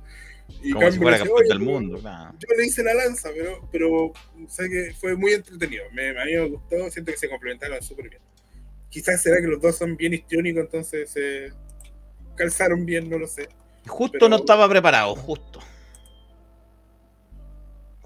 Y 0.62 0.72
Como 0.72 0.90
si 0.92 0.98
fuera 0.98 1.16
decía, 1.18 1.30
campeón 1.30 1.38
"Oye, 1.38 1.48
del 1.48 1.58
pero 1.58 1.70
mundo. 1.70 1.98
Yo 2.38 2.56
le 2.58 2.66
hice 2.66 2.82
la 2.82 2.92
lanza, 2.94 3.30
pero, 3.34 3.68
pero 3.72 4.12
sé 4.48 4.68
que 4.68 4.92
fue 5.00 5.16
muy 5.16 5.32
entretenido. 5.32 5.84
Me, 5.92 6.10
a 6.10 6.24
mí 6.26 6.32
me 6.34 6.48
gustó, 6.48 6.90
siento 6.90 7.10
que 7.10 7.18
se 7.18 7.28
complementaron 7.28 7.82
súper 7.82 8.10
bien. 8.10 8.20
Quizás 8.90 9.22
será 9.22 9.40
que 9.40 9.46
los 9.46 9.60
dos 9.62 9.76
son 9.78 9.96
bien 9.96 10.12
histriónicos, 10.12 10.64
entonces 10.64 11.08
se 11.10 11.52
calzaron 12.36 12.84
bien, 12.84 13.08
no 13.08 13.18
lo 13.18 13.26
sé. 13.26 13.48
Justo 13.86 14.12
Pero- 14.18 14.28
no 14.28 14.36
estaba 14.36 14.68
preparado, 14.68 15.14
justo. 15.14 15.60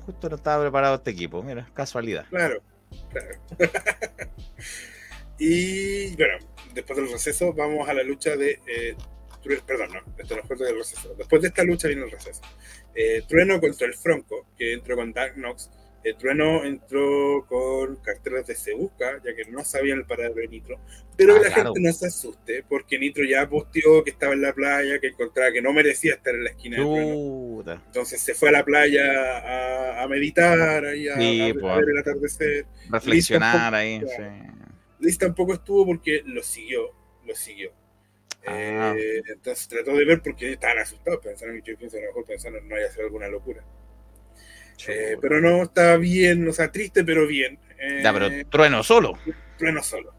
Justo 0.07 0.29
no 0.29 0.37
estaba 0.37 0.63
preparado 0.63 0.95
este 0.95 1.11
equipo, 1.11 1.43
mira, 1.43 1.69
casualidad. 1.75 2.27
Claro, 2.31 2.63
claro. 3.11 3.35
y 5.39 6.15
bueno, 6.15 6.39
después 6.73 6.97
del 6.97 7.11
receso 7.11 7.53
vamos 7.53 7.89
a 7.89 7.95
la 7.95 8.05
lucha 8.05 8.37
de... 8.37 8.61
eh, 8.67 8.97
perdón, 9.67 9.91
no, 9.93 10.01
esto 10.19 10.37
no 10.37 10.43
fue 10.45 10.57
del 10.57 10.77
receso. 10.77 11.15
Después 11.17 11.43
de 11.43 11.49
esta 11.49 11.65
lucha 11.65 11.89
viene 11.89 12.05
el 12.05 12.11
receso. 12.11 12.43
Eh, 12.95 13.23
Trueno 13.29 13.61
contra 13.61 13.87
el 13.87 13.95
Franco, 13.95 14.47
que 14.57 14.73
entró 14.73 14.97
con 14.97 15.13
Dark 15.13 15.35
Knox. 15.35 15.71
Eh, 16.09 16.15
Trueno 16.17 16.63
entró 16.65 17.45
con 17.49 17.97
carteras 17.97 18.47
de 18.47 18.55
Se 18.55 18.75
Busca, 18.75 19.21
ya 19.25 19.35
que 19.35 19.45
no 19.51 19.65
sabían 19.65 19.99
el 19.99 20.05
paradero 20.07 20.37
de 20.37 20.47
Nitro. 20.47 20.79
Pero 21.17 21.35
Ah, 21.35 21.41
la 21.43 21.49
claro. 21.53 21.73
gente 21.75 21.81
no 21.89 21.93
se 21.93 22.07
asuste, 22.07 22.63
porque 22.69 22.97
Nitro 22.99 23.25
ya 23.25 23.49
posteó 23.49 24.05
que 24.05 24.11
estaba 24.11 24.35
en 24.35 24.43
la 24.43 24.53
playa, 24.53 25.01
que 25.01 25.09
encontraba 25.09 25.51
que 25.51 25.61
no 25.61 25.73
merecía 25.73 26.15
estar 26.15 26.33
en 26.35 26.45
la 26.45 26.51
esquina 26.51 26.77
de 26.77 26.85
Trueno. 26.85 27.13
Puta. 27.15 27.83
Entonces 27.87 28.21
se 28.21 28.35
fue 28.35 28.51
a 28.51 28.53
la 28.53 28.65
playa 28.65 29.03
a, 29.39 30.03
a 30.05 30.09
meditar, 30.09 30.85
ahí 30.85 31.09
a, 31.09 31.17
Sí, 31.17 31.41
a- 31.41 31.47
a 31.51 31.55
pues. 31.55 31.77
ver 31.79 31.89
el 31.91 31.99
atardecer. 31.99 32.67
Reflexionar 32.89 33.75
ahí. 33.75 34.01
Liz 35.01 35.19
tampoco 35.19 35.55
estuvo 35.55 35.85
porque 35.87 36.23
lo 36.25 36.43
siguió, 36.43 36.93
lo 37.25 37.35
siguió. 37.35 37.73
Ah. 38.47 38.95
Eh, 38.97 39.23
entonces 39.27 39.67
trató 39.67 39.97
de 39.97 40.05
ver 40.05 40.23
porque 40.23 40.53
estaban 40.53 40.79
asustados, 40.79 41.19
pensaron 41.21 41.61
que 41.63 41.73
yo 41.73 41.77
pienso 41.79 41.97
a 41.97 42.01
lo 42.01 42.07
mejor 42.07 42.25
pensaron 42.27 42.69
no 42.69 42.75
vaya 42.77 42.87
a 42.87 42.93
ser 42.93 43.05
alguna 43.07 43.27
locura. 43.27 43.65
Eh, 44.89 45.17
pero 45.21 45.41
no, 45.41 45.63
está 45.65 45.97
bien, 45.97 46.47
o 46.49 46.53
sea, 46.53 46.71
triste 46.71 47.05
pero 47.05 47.27
bien. 47.27 47.59
Eh, 47.79 48.01
Ya, 48.03 48.13
pero 48.13 48.29
trueno 48.51 48.83
solo. 48.83 49.19
Trueno 49.59 49.83
solo. 49.83 50.15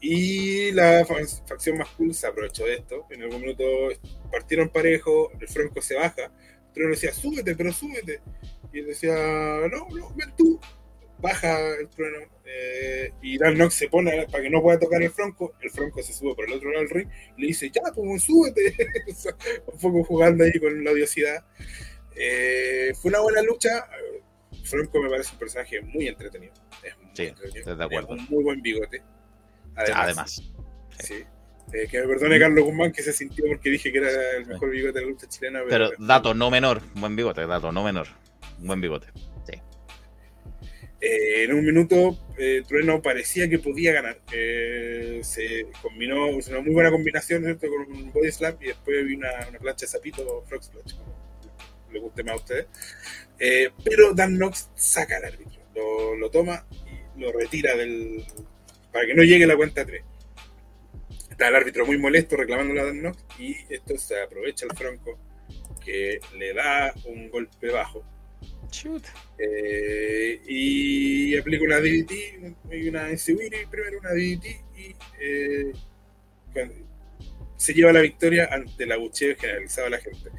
Y 0.00 0.72
la 0.72 1.04
fa- 1.04 1.16
facción 1.46 1.76
más 1.78 1.88
cool 1.90 2.14
se 2.14 2.26
aprovechó 2.26 2.64
de 2.64 2.74
esto. 2.76 3.06
En 3.10 3.22
algún 3.22 3.40
minuto 3.42 3.64
partieron 4.32 4.68
parejo, 4.70 5.30
el 5.38 5.48
Franco 5.48 5.82
se 5.82 5.94
baja. 5.94 6.32
Trueno 6.72 6.92
decía, 6.92 7.12
súbete, 7.12 7.54
pero 7.54 7.72
súbete. 7.72 8.20
Y 8.72 8.78
él 8.78 8.86
decía, 8.86 9.12
no, 9.14 9.88
no, 9.94 10.14
ven 10.14 10.32
tú. 10.36 10.58
Baja 11.18 11.58
el 11.78 11.88
trueno. 11.88 12.16
eh, 12.46 13.12
y 13.20 13.36
Dan 13.36 13.58
Nox 13.58 13.74
se 13.74 13.88
pone 13.88 14.26
para 14.30 14.42
que 14.42 14.48
no 14.50 14.62
pueda 14.62 14.78
tocar 14.78 15.02
el 15.02 15.10
Franco. 15.10 15.52
El 15.60 15.70
Franco 15.70 16.02
se 16.02 16.14
sube 16.14 16.34
por 16.34 16.46
el 16.48 16.54
otro 16.54 16.70
lado 16.70 16.80
del 16.84 16.90
ring. 16.90 17.08
Y 17.36 17.40
le 17.42 17.46
dice, 17.48 17.70
ya, 17.70 17.82
pues 17.94 18.22
súbete. 18.22 18.74
Un 19.66 19.78
poco 19.78 20.02
jugando 20.04 20.44
ahí 20.44 20.58
con 20.58 20.82
la 20.82 20.92
odiosidad. 20.92 21.44
Eh, 22.16 22.92
fue 23.00 23.10
una 23.10 23.20
buena 23.20 23.42
lucha. 23.42 23.86
Franco 24.64 25.00
me 25.02 25.08
parece 25.08 25.32
un 25.32 25.38
personaje 25.38 25.80
muy 25.80 26.08
entretenido. 26.08 26.52
Es 26.82 26.96
muy 26.98 27.10
Sí, 27.14 27.22
entretenido. 27.24 27.58
estoy 27.60 27.76
de 27.76 27.84
acuerdo. 27.84 28.08
Un 28.10 28.26
muy 28.28 28.44
buen 28.44 28.62
bigote. 28.62 29.02
Además. 29.74 30.42
Sí. 30.98 31.24
Eh, 31.72 31.86
que 31.88 32.00
me 32.00 32.08
perdone 32.08 32.38
Carlos 32.40 32.64
Guzmán 32.64 32.92
que 32.92 33.02
se 33.02 33.12
sintió 33.12 33.44
porque 33.46 33.70
dije 33.70 33.92
que 33.92 33.98
era 33.98 34.36
el 34.36 34.46
mejor 34.46 34.70
bigote 34.70 34.98
de 34.98 35.04
la 35.04 35.10
lucha 35.10 35.28
chilena. 35.28 35.60
Pero 35.68 35.90
dato 35.98 36.34
no 36.34 36.50
menor, 36.50 36.82
un 36.96 37.00
buen 37.00 37.16
bigote, 37.16 37.46
dato 37.46 37.70
no 37.70 37.84
menor. 37.84 38.08
Un 38.60 38.66
buen 38.66 38.80
bigote. 38.80 39.06
Eh, 41.02 41.44
en 41.44 41.54
un 41.54 41.64
minuto, 41.64 42.18
eh, 42.36 42.62
Trueno 42.68 43.00
parecía 43.00 43.48
que 43.48 43.58
podía 43.58 43.92
ganar. 43.94 44.20
Se 44.28 45.66
combinó, 45.80 46.26
una 46.28 46.60
muy 46.60 46.74
buena 46.74 46.90
combinación 46.90 47.42
¿cierto? 47.42 47.68
con 47.68 47.90
un 47.96 48.12
body 48.12 48.30
slap 48.30 48.62
y 48.62 48.66
después 48.66 49.06
vi 49.06 49.14
una, 49.14 49.30
una 49.48 49.58
plancha 49.58 49.86
de 49.86 49.92
sapito, 49.92 50.44
frog 50.46 50.62
splash, 50.62 50.96
le 51.92 52.00
guste 52.00 52.22
más 52.22 52.34
a 52.34 52.36
ustedes. 52.36 52.66
Eh, 53.38 53.70
pero 53.84 54.12
Dan 54.14 54.36
Knox 54.36 54.70
saca 54.74 55.16
al 55.16 55.24
árbitro, 55.24 55.62
lo, 55.74 56.14
lo 56.16 56.30
toma 56.30 56.66
y 57.16 57.20
lo 57.20 57.32
retira 57.32 57.74
del 57.76 58.24
para 58.92 59.06
que 59.06 59.14
no 59.14 59.22
llegue 59.22 59.46
la 59.46 59.56
cuenta 59.56 59.84
3. 59.84 60.02
está 61.30 61.48
el 61.48 61.54
árbitro 61.56 61.86
muy 61.86 61.96
molesto 61.98 62.36
reclamando 62.36 62.74
la 62.74 62.84
Dan 62.84 63.00
Knox 63.00 63.24
y 63.38 63.56
esto 63.68 63.96
se 63.96 64.20
aprovecha 64.20 64.66
el 64.66 64.76
Franco 64.76 65.18
que 65.84 66.20
le 66.38 66.52
da 66.54 66.92
un 67.06 67.30
golpe 67.30 67.70
bajo 67.70 68.04
Shoot. 68.70 69.04
eh, 69.38 70.40
y 70.46 71.36
aplica 71.36 71.64
una 71.64 71.78
DDT 71.80 72.12
y 72.72 72.88
una 72.88 73.08
Ensewiri 73.10 73.66
primero 73.70 73.98
una 73.98 74.10
DDT 74.10 74.44
y 74.76 74.94
eh, 75.20 75.72
se 77.56 77.74
lleva 77.74 77.92
la 77.92 78.00
victoria 78.00 78.48
ante 78.50 78.84
el 78.84 78.92
abucheo 78.92 79.36
generalizado 79.36 79.86
de 79.86 79.90
la 79.90 79.98
gente. 79.98 80.30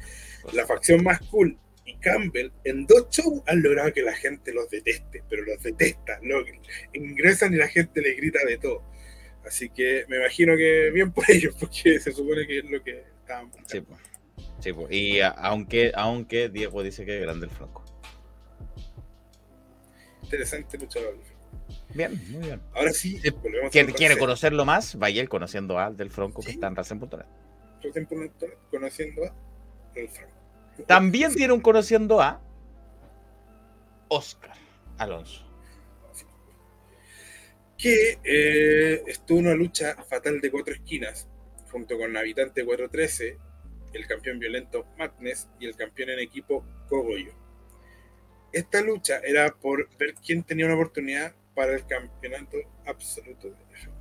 La 0.52 0.66
facción 0.66 1.02
más 1.04 1.20
cool 1.30 1.58
y 1.84 1.96
Campbell 1.96 2.50
en 2.64 2.86
dos 2.86 3.08
shows 3.10 3.42
han 3.46 3.62
logrado 3.62 3.92
que 3.92 4.02
la 4.02 4.14
gente 4.14 4.52
los 4.52 4.68
deteste, 4.70 5.22
pero 5.28 5.42
los 5.44 5.62
detesta, 5.62 6.18
lo, 6.22 6.44
ingresan 6.92 7.52
y 7.54 7.56
la 7.56 7.68
gente 7.68 8.00
les 8.00 8.16
grita 8.16 8.38
de 8.46 8.58
todo. 8.58 8.82
Así 9.44 9.68
que 9.70 10.04
me 10.08 10.16
imagino 10.18 10.56
que 10.56 10.90
bien 10.90 11.12
por 11.12 11.24
ellos, 11.30 11.54
porque 11.58 11.98
se 12.00 12.12
supone 12.12 12.46
que 12.46 12.58
es 12.58 12.64
lo 12.64 12.82
que 12.82 13.04
estaban. 13.20 13.50
Sí, 13.66 13.80
pues. 13.80 14.00
Sí, 14.60 14.72
pues. 14.72 14.92
Y 14.92 15.20
a- 15.20 15.28
aunque, 15.30 15.92
aunque 15.94 16.48
Diego 16.48 16.82
dice 16.82 17.04
que 17.04 17.16
es 17.16 17.22
grande 17.22 17.46
el 17.46 17.52
Franco. 17.52 17.84
Interesante 20.22 20.78
luchador. 20.78 21.18
Bien, 21.94 22.18
muy 22.30 22.46
bien. 22.46 22.60
Ahora 22.74 22.92
sí, 22.92 23.20
volvemos 23.42 23.70
Quien 23.70 23.88
al 23.88 23.94
quiere 23.94 24.16
conocerlo 24.16 24.64
más, 24.64 24.96
vaya 24.96 25.20
él 25.20 25.28
conociendo 25.28 25.78
al 25.78 25.96
del 25.96 26.10
Franco 26.10 26.42
que 26.42 26.52
está 26.52 26.68
en 26.68 26.76
Racing.net. 26.76 27.26
Conociendo 28.70 29.24
a. 29.24 29.34
También 30.86 31.34
tiene 31.34 31.52
un 31.52 31.60
conociendo 31.60 32.20
a 32.20 32.40
Oscar 34.08 34.56
Alonso. 34.98 35.44
que 37.76 38.18
eh, 38.22 39.02
estuvo 39.06 39.40
en 39.40 39.46
una 39.46 39.54
lucha 39.56 39.96
fatal 40.04 40.40
de 40.40 40.50
cuatro 40.50 40.72
esquinas, 40.72 41.28
junto 41.70 41.98
con 41.98 42.16
Habitante 42.16 42.64
413, 42.64 43.38
el 43.92 44.06
campeón 44.06 44.38
violento 44.38 44.86
Madness 44.96 45.48
y 45.58 45.66
el 45.66 45.74
campeón 45.74 46.10
en 46.10 46.20
equipo 46.20 46.64
Kogoyo. 46.88 47.32
Esta 48.52 48.82
lucha 48.82 49.20
era 49.24 49.52
por 49.54 49.88
ver 49.96 50.14
quién 50.14 50.44
tenía 50.44 50.66
una 50.66 50.74
oportunidad 50.74 51.34
para 51.54 51.74
el 51.74 51.86
campeonato 51.86 52.58
absoluto 52.86 53.48
de. 53.48 53.91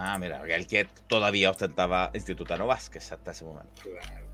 Ah, 0.00 0.18
mira, 0.18 0.42
el 0.54 0.66
que 0.66 0.86
todavía 1.08 1.50
ostentaba 1.50 2.10
Institutano 2.14 2.66
Vázquez 2.66 3.10
hasta 3.12 3.32
ese 3.32 3.44
momento. 3.44 3.82
Claro. 3.82 4.26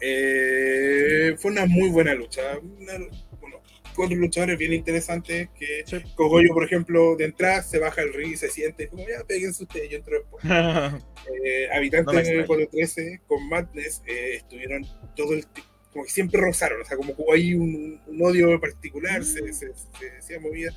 Eh, 0.00 1.36
fue 1.38 1.50
una 1.52 1.66
muy 1.66 1.88
buena 1.90 2.14
lucha. 2.14 2.58
Una- 2.58 2.98
bueno, 3.40 3.62
cuatro 3.94 4.16
luchadores 4.16 4.58
bien 4.58 4.72
interesantes 4.72 5.48
que 5.58 5.84
Sí. 5.86 5.98
Kogoyo, 6.14 6.52
por 6.52 6.64
ejemplo, 6.64 7.16
de 7.16 7.26
entrada 7.26 7.62
se 7.62 7.78
baja 7.78 8.02
el 8.02 8.12
ring 8.12 8.32
y 8.32 8.36
se 8.36 8.48
siente 8.50 8.88
como 8.88 9.06
ya 9.08 9.24
péguense 9.26 9.62
ustedes, 9.62 9.90
yo 9.90 9.96
entro 9.98 10.18
después. 10.18 10.42
Eh, 11.42 11.68
No 11.70 11.76
habitantes 11.76 12.14
me 12.14 12.20
de 12.22 12.28
extraña. 12.40 12.46
413 12.46 13.20
con 13.26 13.48
Madness 13.48 14.02
eh, 14.06 14.34
estuvieron 14.36 14.84
todo 15.16 15.32
el 15.32 15.46
ti- 15.46 15.62
como 15.90 16.04
que 16.04 16.10
siempre 16.10 16.38
rozaron, 16.40 16.82
o 16.82 16.84
sea, 16.84 16.96
como 16.98 17.14
que 17.16 17.22
hubo 17.22 17.32
ahí 17.32 17.54
un, 17.54 17.98
un 18.06 18.22
odio 18.22 18.60
particular, 18.60 19.24
se, 19.24 19.40
Mm. 19.42 19.52
se, 19.54 19.72
se 19.74 20.10
decía 20.10 20.38
movida. 20.40 20.72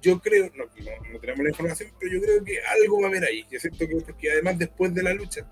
Yo 0.00 0.18
creo, 0.20 0.50
no, 0.54 0.64
no, 0.64 1.12
no 1.12 1.20
tenemos 1.20 1.42
la 1.44 1.50
información, 1.50 1.90
pero 1.98 2.12
yo 2.12 2.20
creo 2.20 2.44
que 2.44 2.58
algo 2.62 3.00
va 3.00 3.06
a 3.06 3.10
haber 3.10 3.24
ahí. 3.24 3.44
Yo 3.50 3.58
siento 3.60 3.86
que 4.18 4.30
además 4.32 4.58
después 4.58 4.94
de 4.94 5.02
la 5.02 5.12
lucha 5.14 5.46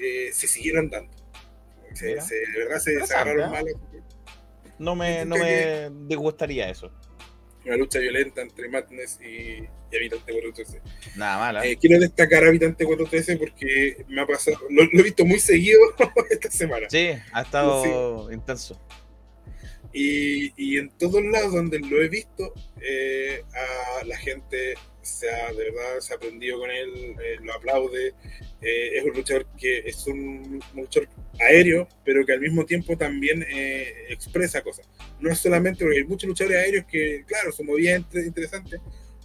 eh, 0.00 0.30
se 0.32 0.46
siguieron 0.46 0.88
dando. 0.90 1.14
Se, 1.94 2.06
Mira. 2.06 2.22
se- 2.22 2.34
de 2.34 2.58
verdad 2.58 2.78
se, 2.78 2.96
agarraron 3.00 3.48
¿eh? 3.48 3.50
mal. 3.50 3.64
No 4.78 4.94
me, 4.94 5.24
no 5.24 5.36
me 5.36 5.90
disgustaría 6.06 6.68
eso. 6.68 6.92
Una 7.64 7.76
lucha 7.76 7.98
violenta 7.98 8.42
entre 8.42 8.68
Madness 8.68 9.18
y, 9.20 9.26
y 9.64 9.96
Habitante 9.96 10.32
413. 10.32 10.82
Nada 11.16 11.38
mal, 11.38 11.64
¿eh? 11.64 11.76
Quiero 11.80 11.98
destacar 11.98 12.44
a 12.44 12.48
Habitante 12.48 12.84
413 12.84 13.36
porque 13.38 14.04
me 14.08 14.20
ha 14.20 14.26
pasado, 14.26 14.58
lo, 14.70 14.84
lo 14.84 15.00
he 15.00 15.02
visto 15.02 15.24
muy 15.24 15.40
seguido 15.40 15.80
esta 16.30 16.50
semana. 16.50 16.86
Sí, 16.90 17.08
ha 17.32 17.42
estado 17.42 18.30
intenso. 18.30 18.80
Y, 19.98 20.52
y 20.58 20.76
en 20.76 20.90
todos 20.98 21.24
lados 21.24 21.54
donde 21.54 21.78
lo 21.78 22.02
he 22.02 22.08
visto, 22.08 22.52
eh, 22.82 23.42
a 23.54 24.04
la 24.04 24.18
gente 24.18 24.74
se 25.00 25.30
ha, 25.30 25.50
de 25.52 25.70
verdad 25.70 26.00
se 26.00 26.12
ha 26.12 26.16
aprendido 26.16 26.58
con 26.58 26.70
él, 26.70 27.14
eh, 27.24 27.36
lo 27.42 27.54
aplaude. 27.54 28.12
eh, 28.60 28.90
es 28.98 29.04
un 29.04 29.12
luchador 29.14 29.46
que 29.58 29.78
es 29.78 30.06
un 30.06 30.60
luchador 30.74 31.08
aéreo, 31.40 31.88
pero 32.04 32.26
que 32.26 32.32
al 32.34 32.40
mismo 32.40 32.66
tiempo 32.66 32.98
también 32.98 33.42
eh, 33.48 34.06
expresa 34.10 34.60
cosas. 34.62 34.86
No 35.18 35.30
es 35.30 35.38
solamente 35.38 35.82
porque 35.82 36.00
hay 36.00 36.04
muchos 36.04 36.28
luchadores 36.28 36.58
aéreos 36.58 36.84
que, 36.84 37.24
claro, 37.26 37.50
son 37.52 37.64
muy 37.64 37.80
bien 37.80 38.02
inter- 38.02 38.26
interesantes, 38.26 38.78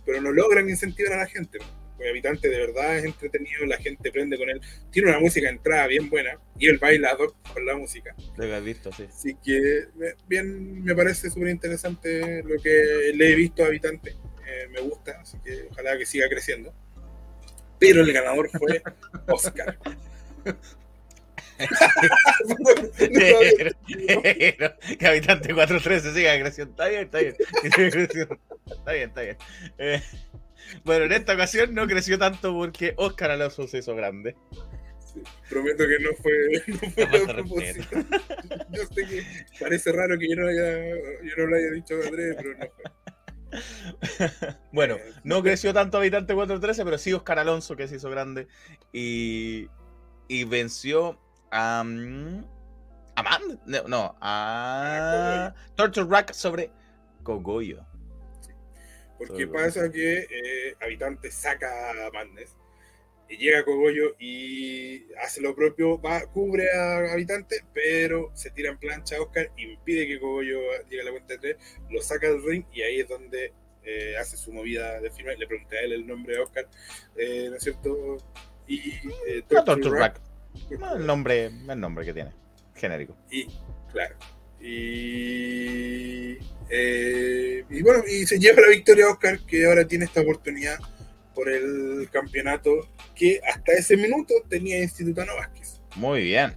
pero 0.06 0.22
no 0.22 0.32
logran 0.32 0.70
incentivar 0.70 1.14
a 1.14 1.18
la 1.18 1.28
gente. 1.28 1.58
El 1.58 1.81
habitante 2.10 2.50
de 2.50 2.58
verdad 2.58 2.98
es 2.98 3.06
entretenido, 3.06 3.66
la 3.66 3.78
gente 3.78 4.12
prende 4.12 4.38
con 4.38 4.50
él. 4.50 4.62
Tiene 4.92 5.10
una 5.10 5.20
música 5.20 5.48
de 5.48 5.54
entrada 5.54 5.88
bien 5.88 6.10
buena 6.10 6.38
y 6.58 6.68
él 6.68 6.78
baila 6.78 7.18
con 7.18 7.66
la 7.66 7.76
música. 7.76 8.16
Lo 8.38 8.56
has 8.56 8.64
visto, 8.64 8.92
sí. 8.92 9.04
Así 9.04 9.36
que 9.44 9.86
bien, 10.28 10.84
me 10.84 10.96
parece 10.96 11.30
súper 11.30 11.50
interesante 11.50 12.44
lo 12.44 12.62
que 12.62 13.12
le 13.16 13.32
he 13.32 13.36
visto 13.36 13.64
a 13.64 13.68
Habitante. 13.68 14.12
Eh, 14.46 14.68
me 14.70 14.82
gusta, 14.82 15.20
así 15.22 15.38
que 15.44 15.68
ojalá 15.72 15.98
que 15.98 16.06
siga 16.06 16.28
creciendo. 16.28 16.74
Pero 17.80 18.02
el 18.02 18.14
ganador 18.14 18.50
fue 18.50 18.82
Oscar. 19.28 19.78
Que 25.00 25.08
habitante 25.08 25.54
413 25.54 26.14
siga 26.14 26.40
creciendo. 26.40 26.72
Está 26.84 26.88
bien, 26.90 27.04
está 27.04 27.20
bien. 27.20 27.36
Está 27.64 28.92
bien, 28.92 29.10
está 29.10 29.22
bien. 29.22 29.38
Eh, 29.78 30.02
bueno, 30.84 31.06
en 31.06 31.12
esta 31.14 31.34
ocasión 31.34 31.74
no 31.74 31.88
creció 31.88 32.18
tanto 32.18 32.54
porque 32.54 32.94
Oscar 32.98 33.32
Alonso 33.32 33.68
se 33.68 33.80
hizo 33.80 33.96
grande. 33.96 34.36
Sí, 35.00 35.22
prometo 35.50 35.84
que 35.86 36.00
no 36.00 36.10
fue, 36.22 36.64
no 36.68 36.92
fue 36.92 37.24
a 37.24 37.28
propósito. 37.34 37.98
Yo 38.72 38.86
sé 38.86 39.06
que 39.08 39.24
parece 39.60 39.92
raro 39.92 40.18
que 40.18 40.30
yo 40.30 40.36
no, 40.38 40.48
haya, 40.48 40.96
yo 41.24 41.36
no 41.38 41.46
lo 41.48 41.56
haya 41.58 41.72
dicho 41.72 41.96
a 41.96 42.08
Andrés, 42.08 42.36
pero 42.38 42.58
no 42.58 42.66
fue. 42.70 42.84
Bueno, 44.72 44.96
Eh, 44.96 45.14
no 45.26 45.44
creció 45.44 45.74
tanto 45.74 45.98
Habitante 45.98 46.34
413, 46.34 46.86
pero 46.86 46.98
sí 46.98 47.12
Oscar 47.12 47.40
Alonso 47.40 47.76
que 47.76 47.88
se 47.90 47.98
hizo 47.98 48.10
grande 48.10 48.48
y, 48.94 49.68
y 50.30 50.44
venció 50.46 51.20
a. 51.52 51.84
mm, 51.84 52.46
¿A 53.18 53.24
Man? 53.24 53.60
No, 53.66 53.84
no, 53.90 54.16
a. 54.22 55.54
Torture 55.76 56.08
Rack 56.10 56.32
sobre 56.32 56.72
Kogoyo. 57.24 57.86
Porque 59.28 59.46
Todo 59.46 59.54
pasa 59.54 59.92
que 59.92 60.20
eh, 60.20 60.76
Habitante 60.82 61.30
saca 61.30 61.92
a 62.08 62.12
Madness 62.12 62.56
y 63.30 63.38
llega 63.38 63.60
a 63.60 63.64
Cogollo 63.64 64.16
y 64.20 65.06
hace 65.24 65.42
lo 65.42 65.56
propio, 65.56 66.02
va, 66.02 66.22
cubre 66.26 66.66
a 66.72 67.14
Habitante, 67.14 67.64
pero 67.74 68.32
se 68.34 68.52
tira 68.52 68.72
en 68.72 68.78
plancha 68.78 69.18
a 69.18 69.22
Oscar, 69.22 69.52
impide 69.58 70.08
que 70.08 70.20
Cogollo 70.20 70.60
llegue 70.90 71.02
a 71.02 71.06
la 71.06 71.12
cuenta 71.12 71.34
de 71.36 71.40
tres, 71.40 71.58
lo 71.90 72.02
saca 72.02 72.28
del 72.28 72.44
ring 72.44 72.66
y 72.74 72.82
ahí 72.82 73.00
es 73.00 73.08
donde 73.08 73.54
eh, 73.84 74.16
hace 74.20 74.38
su 74.38 74.52
movida 74.52 75.00
de 75.00 75.10
firma. 75.12 75.34
Le 75.34 75.48
pregunté 75.48 75.78
a 75.78 75.82
él 75.82 75.94
el 75.94 76.08
nombre 76.08 76.36
de 76.36 76.42
Oscar, 76.42 76.68
eh, 77.16 77.48
¿no 77.50 77.56
es 77.56 77.64
cierto? 77.64 78.18
Y 78.68 78.96
eh, 79.28 79.44
No, 79.50 79.64
Torture 79.64 79.98
Rack, 79.98 80.20
Rack. 80.20 80.80
No, 80.80 80.96
el 80.98 81.06
nombre, 81.06 81.46
el 81.46 81.80
nombre 81.80 82.06
que 82.06 82.14
tiene. 82.14 82.32
Genérico. 82.76 83.16
Y, 83.30 83.48
claro. 83.92 84.16
Y, 84.60 86.38
eh, 86.72 87.66
y 87.70 87.82
bueno, 87.82 88.04
y 88.08 88.26
se 88.26 88.40
lleva 88.40 88.62
la 88.62 88.70
victoria 88.70 89.06
a 89.06 89.12
Oscar, 89.12 89.40
que 89.46 89.66
ahora 89.66 89.86
tiene 89.86 90.06
esta 90.06 90.22
oportunidad 90.22 90.80
por 91.36 91.50
el 91.50 92.10
campeonato 92.12 92.72
que 93.14 93.42
hasta 93.46 93.74
ese 93.74 93.98
minuto 93.98 94.34
tenía 94.48 94.82
Institutano 94.82 95.36
Vázquez. 95.36 95.82
Muy 95.96 96.22
bien. 96.24 96.56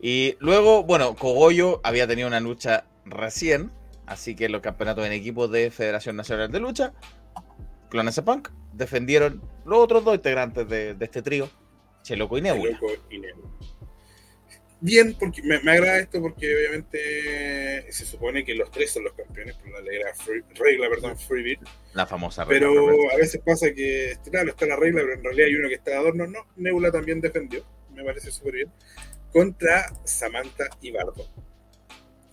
Y 0.00 0.36
luego, 0.40 0.84
bueno, 0.84 1.14
Cogollo 1.16 1.80
había 1.84 2.06
tenido 2.06 2.28
una 2.28 2.40
lucha 2.40 2.86
recién, 3.04 3.70
así 4.06 4.34
que 4.34 4.48
los 4.48 4.62
campeonatos 4.62 5.06
en 5.06 5.12
equipo 5.12 5.48
de 5.48 5.70
Federación 5.70 6.16
Nacional 6.16 6.50
de 6.50 6.60
Lucha, 6.60 6.94
Clones 7.90 8.20
Punk, 8.20 8.48
defendieron 8.72 9.42
los 9.66 9.78
otros 9.78 10.04
dos 10.04 10.14
integrantes 10.14 10.68
de, 10.68 10.94
de 10.94 11.04
este 11.04 11.22
trío, 11.22 11.50
Cheloco 12.02 12.38
y 12.38 12.42
Nebula. 12.42 12.72
Loco 12.72 12.86
y 13.10 13.18
Nebula. 13.18 13.48
Bien, 14.80 15.14
porque 15.18 15.42
me, 15.42 15.60
me 15.60 15.70
agrada 15.72 15.98
esto 15.98 16.20
porque 16.20 16.54
obviamente 16.54 17.90
se 17.90 18.04
supone 18.04 18.44
que 18.44 18.54
los 18.54 18.70
tres 18.70 18.90
son 18.90 19.04
los 19.04 19.14
campeones 19.14 19.56
por 19.56 19.70
la 19.70 19.80
regla, 19.80 20.12
free- 20.14 20.44
regla 20.54 20.90
perdón, 20.90 21.18
Freebie. 21.18 21.58
La 21.94 22.06
famosa 22.06 22.44
regla 22.44 22.68
Pero 22.68 23.10
a 23.12 23.16
veces 23.16 23.40
pasa 23.42 23.72
que, 23.72 24.16
claro, 24.30 24.50
está 24.50 24.66
la 24.66 24.76
regla, 24.76 25.00
pero 25.02 25.14
en 25.14 25.24
realidad 25.24 25.46
hay 25.48 25.54
uno 25.54 25.68
que 25.68 25.76
está 25.76 25.92
de 25.92 25.96
adorno. 25.96 26.26
No, 26.26 26.46
Nebula 26.56 26.90
también 26.92 27.20
defendió, 27.20 27.64
me 27.94 28.04
parece 28.04 28.30
súper 28.30 28.54
bien, 28.54 28.72
contra 29.32 29.90
Samantha 30.04 30.68
y 30.82 30.90
Bardo. 30.92 31.26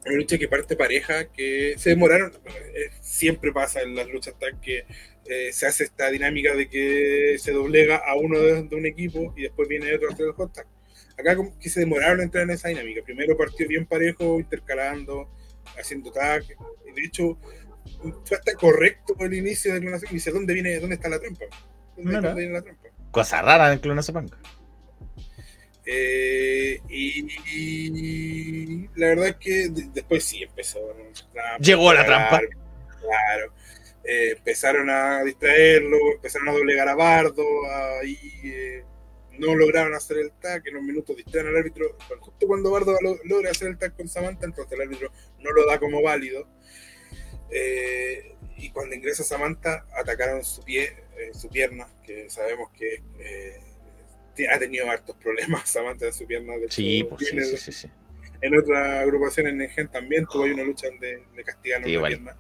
Una 0.05 0.15
lucha 0.15 0.37
que 0.37 0.47
parte 0.47 0.75
pareja, 0.75 1.31
que 1.31 1.75
se 1.77 1.91
demoraron, 1.91 2.33
eh, 2.73 2.89
siempre 3.01 3.51
pasa 3.51 3.81
en 3.81 3.95
las 3.95 4.07
luchas 4.07 4.37
tag 4.39 4.59
que 4.59 4.85
eh, 5.25 5.53
se 5.53 5.67
hace 5.67 5.83
esta 5.83 6.09
dinámica 6.09 6.55
de 6.55 6.67
que 6.67 7.37
se 7.39 7.51
doblega 7.51 7.97
a 7.97 8.15
uno 8.15 8.39
de, 8.39 8.63
de 8.63 8.75
un 8.75 8.85
equipo 8.87 9.31
y 9.37 9.43
después 9.43 9.67
viene 9.69 9.93
otro 9.93 10.09
a 10.09 10.13
hacer 10.13 10.25
el 10.27 10.51
tag. 10.51 10.65
Acá 11.21 11.35
como 11.35 11.57
que 11.57 11.69
se 11.69 11.79
demoraron 11.79 12.19
en 12.19 12.25
entrar 12.25 12.43
en 12.43 12.49
esa 12.51 12.67
dinámica. 12.69 13.01
Primero 13.03 13.37
partió 13.37 13.67
bien 13.67 13.85
parejo, 13.85 14.39
intercalando, 14.39 15.29
haciendo 15.79 16.11
tag. 16.11 16.43
Y 16.87 16.91
De 16.93 17.01
hecho, 17.05 17.37
fue 18.25 18.37
hasta 18.37 18.53
correcto 18.55 19.15
el 19.19 19.33
inicio 19.33 19.73
de. 19.73 19.99
Y 20.09 20.13
dice, 20.13 20.31
¿dónde 20.31 20.53
viene, 20.53 20.79
dónde 20.79 20.95
está 20.95 21.09
la 21.09 21.19
trampa? 21.19 21.45
Mira. 21.97 22.21
donde 22.21 22.43
hay 22.43 22.49
la 22.49 22.61
trampa. 22.61 22.89
Cosa 23.11 23.41
rara 23.41 23.67
en 23.67 23.73
el 23.73 23.81
Clonazepam. 23.81 24.27
Eh, 25.85 26.79
y, 26.89 27.27
y 27.55 28.89
la 28.95 29.07
verdad 29.07 29.27
es 29.29 29.35
que 29.37 29.69
de- 29.69 29.89
después 29.93 30.23
sí 30.23 30.43
empezó. 30.43 30.79
la- 31.33 31.57
Llegó 31.57 31.91
la 31.93 32.05
trampa. 32.05 32.39
Claro. 32.39 33.53
Eh, 34.03 34.33
empezaron 34.37 34.89
a 34.89 35.23
distraerlo, 35.23 35.97
empezaron 36.15 36.49
a 36.49 36.53
doblegar 36.53 36.87
a 36.87 36.95
Bardo, 36.95 37.43
ahí 38.01 38.17
eh, 38.43 38.83
no 39.39 39.55
lograron 39.55 39.93
hacer 39.93 40.17
el 40.17 40.31
tag, 40.33 40.67
en 40.67 40.75
los 40.75 40.83
minutos 40.83 41.15
distraen 41.17 41.47
al 41.47 41.57
árbitro. 41.57 41.97
Justo 42.19 42.47
cuando 42.47 42.71
Bardo 42.71 42.95
lo- 43.01 43.17
logra 43.23 43.51
hacer 43.51 43.69
el 43.69 43.77
tag 43.77 43.95
con 43.95 44.07
Samantha, 44.07 44.45
entonces 44.45 44.71
el 44.73 44.81
árbitro 44.81 45.11
no 45.39 45.51
lo 45.51 45.65
da 45.65 45.79
como 45.79 46.01
válido. 46.01 46.47
Eh, 47.49 48.35
y 48.57 48.69
cuando 48.71 48.95
ingresa 48.95 49.23
Samantha, 49.23 49.85
atacaron 49.97 50.43
su 50.43 50.63
pie, 50.63 50.95
eh, 51.17 51.31
su 51.33 51.49
pierna, 51.49 51.87
que 52.05 52.29
sabemos 52.29 52.69
que 52.71 53.01
eh, 53.19 54.47
ha 54.49 54.59
tenido 54.59 54.89
hartos 54.89 55.15
problemas 55.17 55.69
Samantha 55.69 56.07
en 56.07 56.13
su 56.13 56.25
pierna. 56.25 56.57
de 56.57 56.69
Sí, 56.71 57.03
pues 57.03 57.21
sí, 57.21 57.25
sí, 57.31 57.35
de- 57.37 57.57
sí, 57.57 57.71
sí. 57.71 57.87
En 58.43 58.57
otra 58.57 59.01
agrupación 59.01 59.47
en 59.47 59.57
Negen 59.57 59.87
también 59.89 60.25
tuvo 60.25 60.43
ahí 60.45 60.51
una 60.51 60.63
lucha 60.63 60.87
donde 60.87 61.23
le 61.35 61.43
castigaron 61.43 61.83
Sí, 61.85 61.91
pierna. 62.09 62.35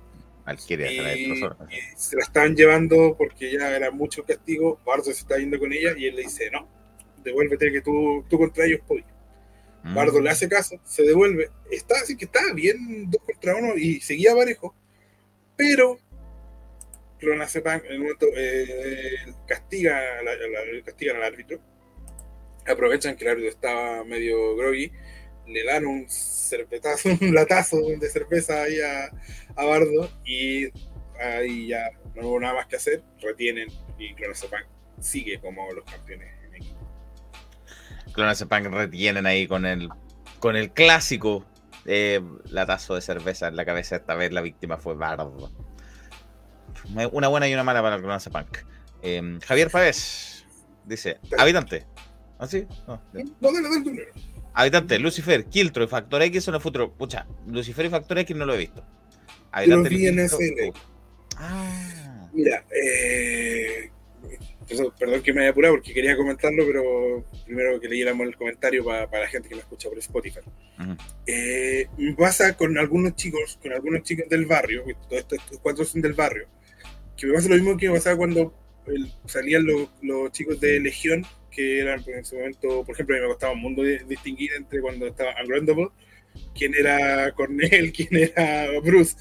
Y, 0.91 1.25
y 1.71 1.79
se 1.95 2.15
la 2.15 2.23
estaban 2.23 2.55
llevando 2.55 3.15
porque 3.15 3.51
ya 3.51 3.75
era 3.75 3.91
mucho 3.91 4.23
castigo. 4.23 4.79
Bardo 4.83 5.03
se 5.03 5.11
está 5.11 5.37
yendo 5.37 5.59
con 5.59 5.71
ella 5.71 5.93
y 5.95 6.07
él 6.07 6.15
le 6.15 6.23
dice: 6.23 6.49
No, 6.49 6.67
devuélvete 7.23 7.71
que 7.71 7.81
tú, 7.81 8.23
tú 8.29 8.37
contra 8.37 8.65
ellos 8.65 8.81
podías. 8.87 9.07
Mm. 9.83 9.95
Bardo 9.95 10.19
le 10.21 10.29
hace 10.29 10.47
caso, 10.47 10.79
se 10.83 11.03
devuelve. 11.03 11.49
Está 11.71 11.95
así 12.01 12.15
que 12.15 12.25
estaba 12.25 12.53
bien 12.53 13.09
dos 13.09 13.21
contra 13.23 13.55
uno 13.55 13.75
y 13.77 13.99
seguía 14.01 14.35
parejo. 14.35 14.75
Pero 15.57 15.99
Clonazepam 17.19 17.81
en 17.87 17.93
un 17.97 18.03
momento 18.03 18.25
eh, 18.35 19.15
castiga, 19.47 19.97
a 20.19 20.23
la- 20.23 20.31
a 20.31 20.35
la- 20.35 20.83
castigan 20.83 21.17
al 21.17 21.23
árbitro. 21.23 21.59
Aprovechan 22.67 23.15
que 23.15 23.25
el 23.25 23.31
árbitro 23.31 23.49
estaba 23.51 24.03
medio 24.03 24.55
groggy. 24.55 24.91
Le 25.47 25.63
dan 25.65 25.85
un 25.85 26.07
cervetazo, 26.09 27.09
un 27.21 27.33
latazo 27.33 27.77
de 27.99 28.09
cerveza 28.09 28.63
ahí 28.63 28.79
a, 28.81 29.11
a 29.55 29.65
Bardo 29.65 30.09
y 30.25 30.69
ahí 31.19 31.67
ya 31.67 31.89
no 32.15 32.27
hubo 32.27 32.39
nada 32.39 32.53
más 32.55 32.67
que 32.67 32.75
hacer. 32.75 33.03
Retienen 33.19 33.67
y 33.97 34.13
Clonazepam 34.15 34.63
sigue 34.99 35.39
como 35.39 35.71
los 35.73 35.85
campeones. 35.85 36.27
Clonazepam 38.13 38.65
retienen 38.73 39.25
ahí 39.25 39.47
con 39.47 39.65
el, 39.65 39.89
con 40.39 40.55
el 40.55 40.71
clásico 40.71 41.45
eh, 41.85 42.21
latazo 42.49 42.95
de 42.95 43.01
cerveza 43.01 43.47
en 43.47 43.55
la 43.55 43.65
cabeza. 43.65 43.95
Esta 43.95 44.15
vez 44.15 44.31
la 44.31 44.41
víctima 44.41 44.77
fue 44.77 44.95
Bardo. 44.95 45.51
Una 47.11 47.27
buena 47.27 47.47
y 47.47 47.53
una 47.53 47.63
mala 47.63 47.81
para 47.81 47.95
el 47.95 48.01
Clonazepam. 48.01 48.45
Eh, 49.01 49.39
Javier 49.45 49.69
Pávez 49.69 50.45
dice: 50.85 51.19
Habitante. 51.37 51.85
¿Ah, 52.39 52.47
sí? 52.47 52.67
No. 52.87 53.01
Habitante, 54.53 54.99
Lucifer, 54.99 55.45
Kiltro 55.45 55.83
y 55.83 55.87
Factor 55.87 56.21
X 56.23 56.43
son 56.43 56.55
el 56.55 56.61
futuro. 56.61 56.91
Pucha, 56.91 57.25
Lucifer 57.47 57.85
y 57.85 57.89
Factor 57.89 58.17
X 58.19 58.35
no 58.35 58.45
lo 58.45 58.53
he 58.55 58.57
visto. 58.57 58.83
los 59.65 59.87
vi 59.87 60.07
en. 60.07 60.19
Ah, 61.37 62.27
Mira, 62.33 62.63
eh, 62.71 63.91
perdón, 64.77 64.93
perdón 64.99 65.21
que 65.23 65.33
me 65.33 65.41
haya 65.41 65.51
apurado 65.51 65.75
porque 65.75 65.93
quería 65.93 66.15
comentarlo, 66.17 66.65
pero 66.65 67.25
primero 67.45 67.79
que 67.79 67.87
leyéramos 67.87 68.27
el 68.27 68.35
comentario 68.35 68.83
pa- 68.83 69.09
para 69.09 69.23
la 69.23 69.29
gente 69.29 69.49
que 69.49 69.55
me 69.55 69.61
escucha 69.61 69.89
por 69.89 69.97
Spotify. 69.99 70.39
ujú. 70.79 70.97
Eh, 71.27 71.87
me 71.97 72.13
pasa 72.15 72.55
con 72.57 72.77
algunos 72.77 73.15
chicos, 73.15 73.57
con 73.61 73.71
algunos 73.73 74.03
chicos 74.03 74.27
del 74.29 74.45
barrio, 74.45 74.83
todos 75.07 75.21
estos, 75.21 75.39
estos 75.39 75.59
cuatro 75.59 75.85
son 75.85 76.01
del 76.01 76.13
barrio, 76.13 76.47
que 77.17 77.27
me 77.27 77.33
pasa 77.33 77.49
lo 77.49 77.55
mismo 77.55 77.77
que 77.77 77.87
me 77.89 77.95
pasaba 77.95 78.17
cuando 78.17 78.53
el- 78.87 79.11
salían 79.25 79.65
los, 79.65 79.89
los 80.01 80.31
chicos 80.31 80.59
de 80.59 80.79
Legión, 80.79 81.25
que 81.51 81.79
eran 81.81 82.03
pues, 82.03 82.17
en 82.17 82.25
su 82.25 82.35
momento, 82.37 82.83
por 82.85 82.93
ejemplo, 82.95 83.15
a 83.15 83.19
mí 83.19 83.23
me 83.23 83.29
costaba 83.33 83.53
un 83.53 83.59
mundo 83.61 83.83
distinguir 83.83 84.51
entre 84.53 84.79
cuando 84.81 85.05
estaba 85.07 85.35
Ungroundable, 85.41 85.89
quién 86.55 86.73
era 86.75 87.31
Cornell, 87.33 87.91
quién 87.95 88.09
era 88.15 88.67
Bruce. 88.81 89.15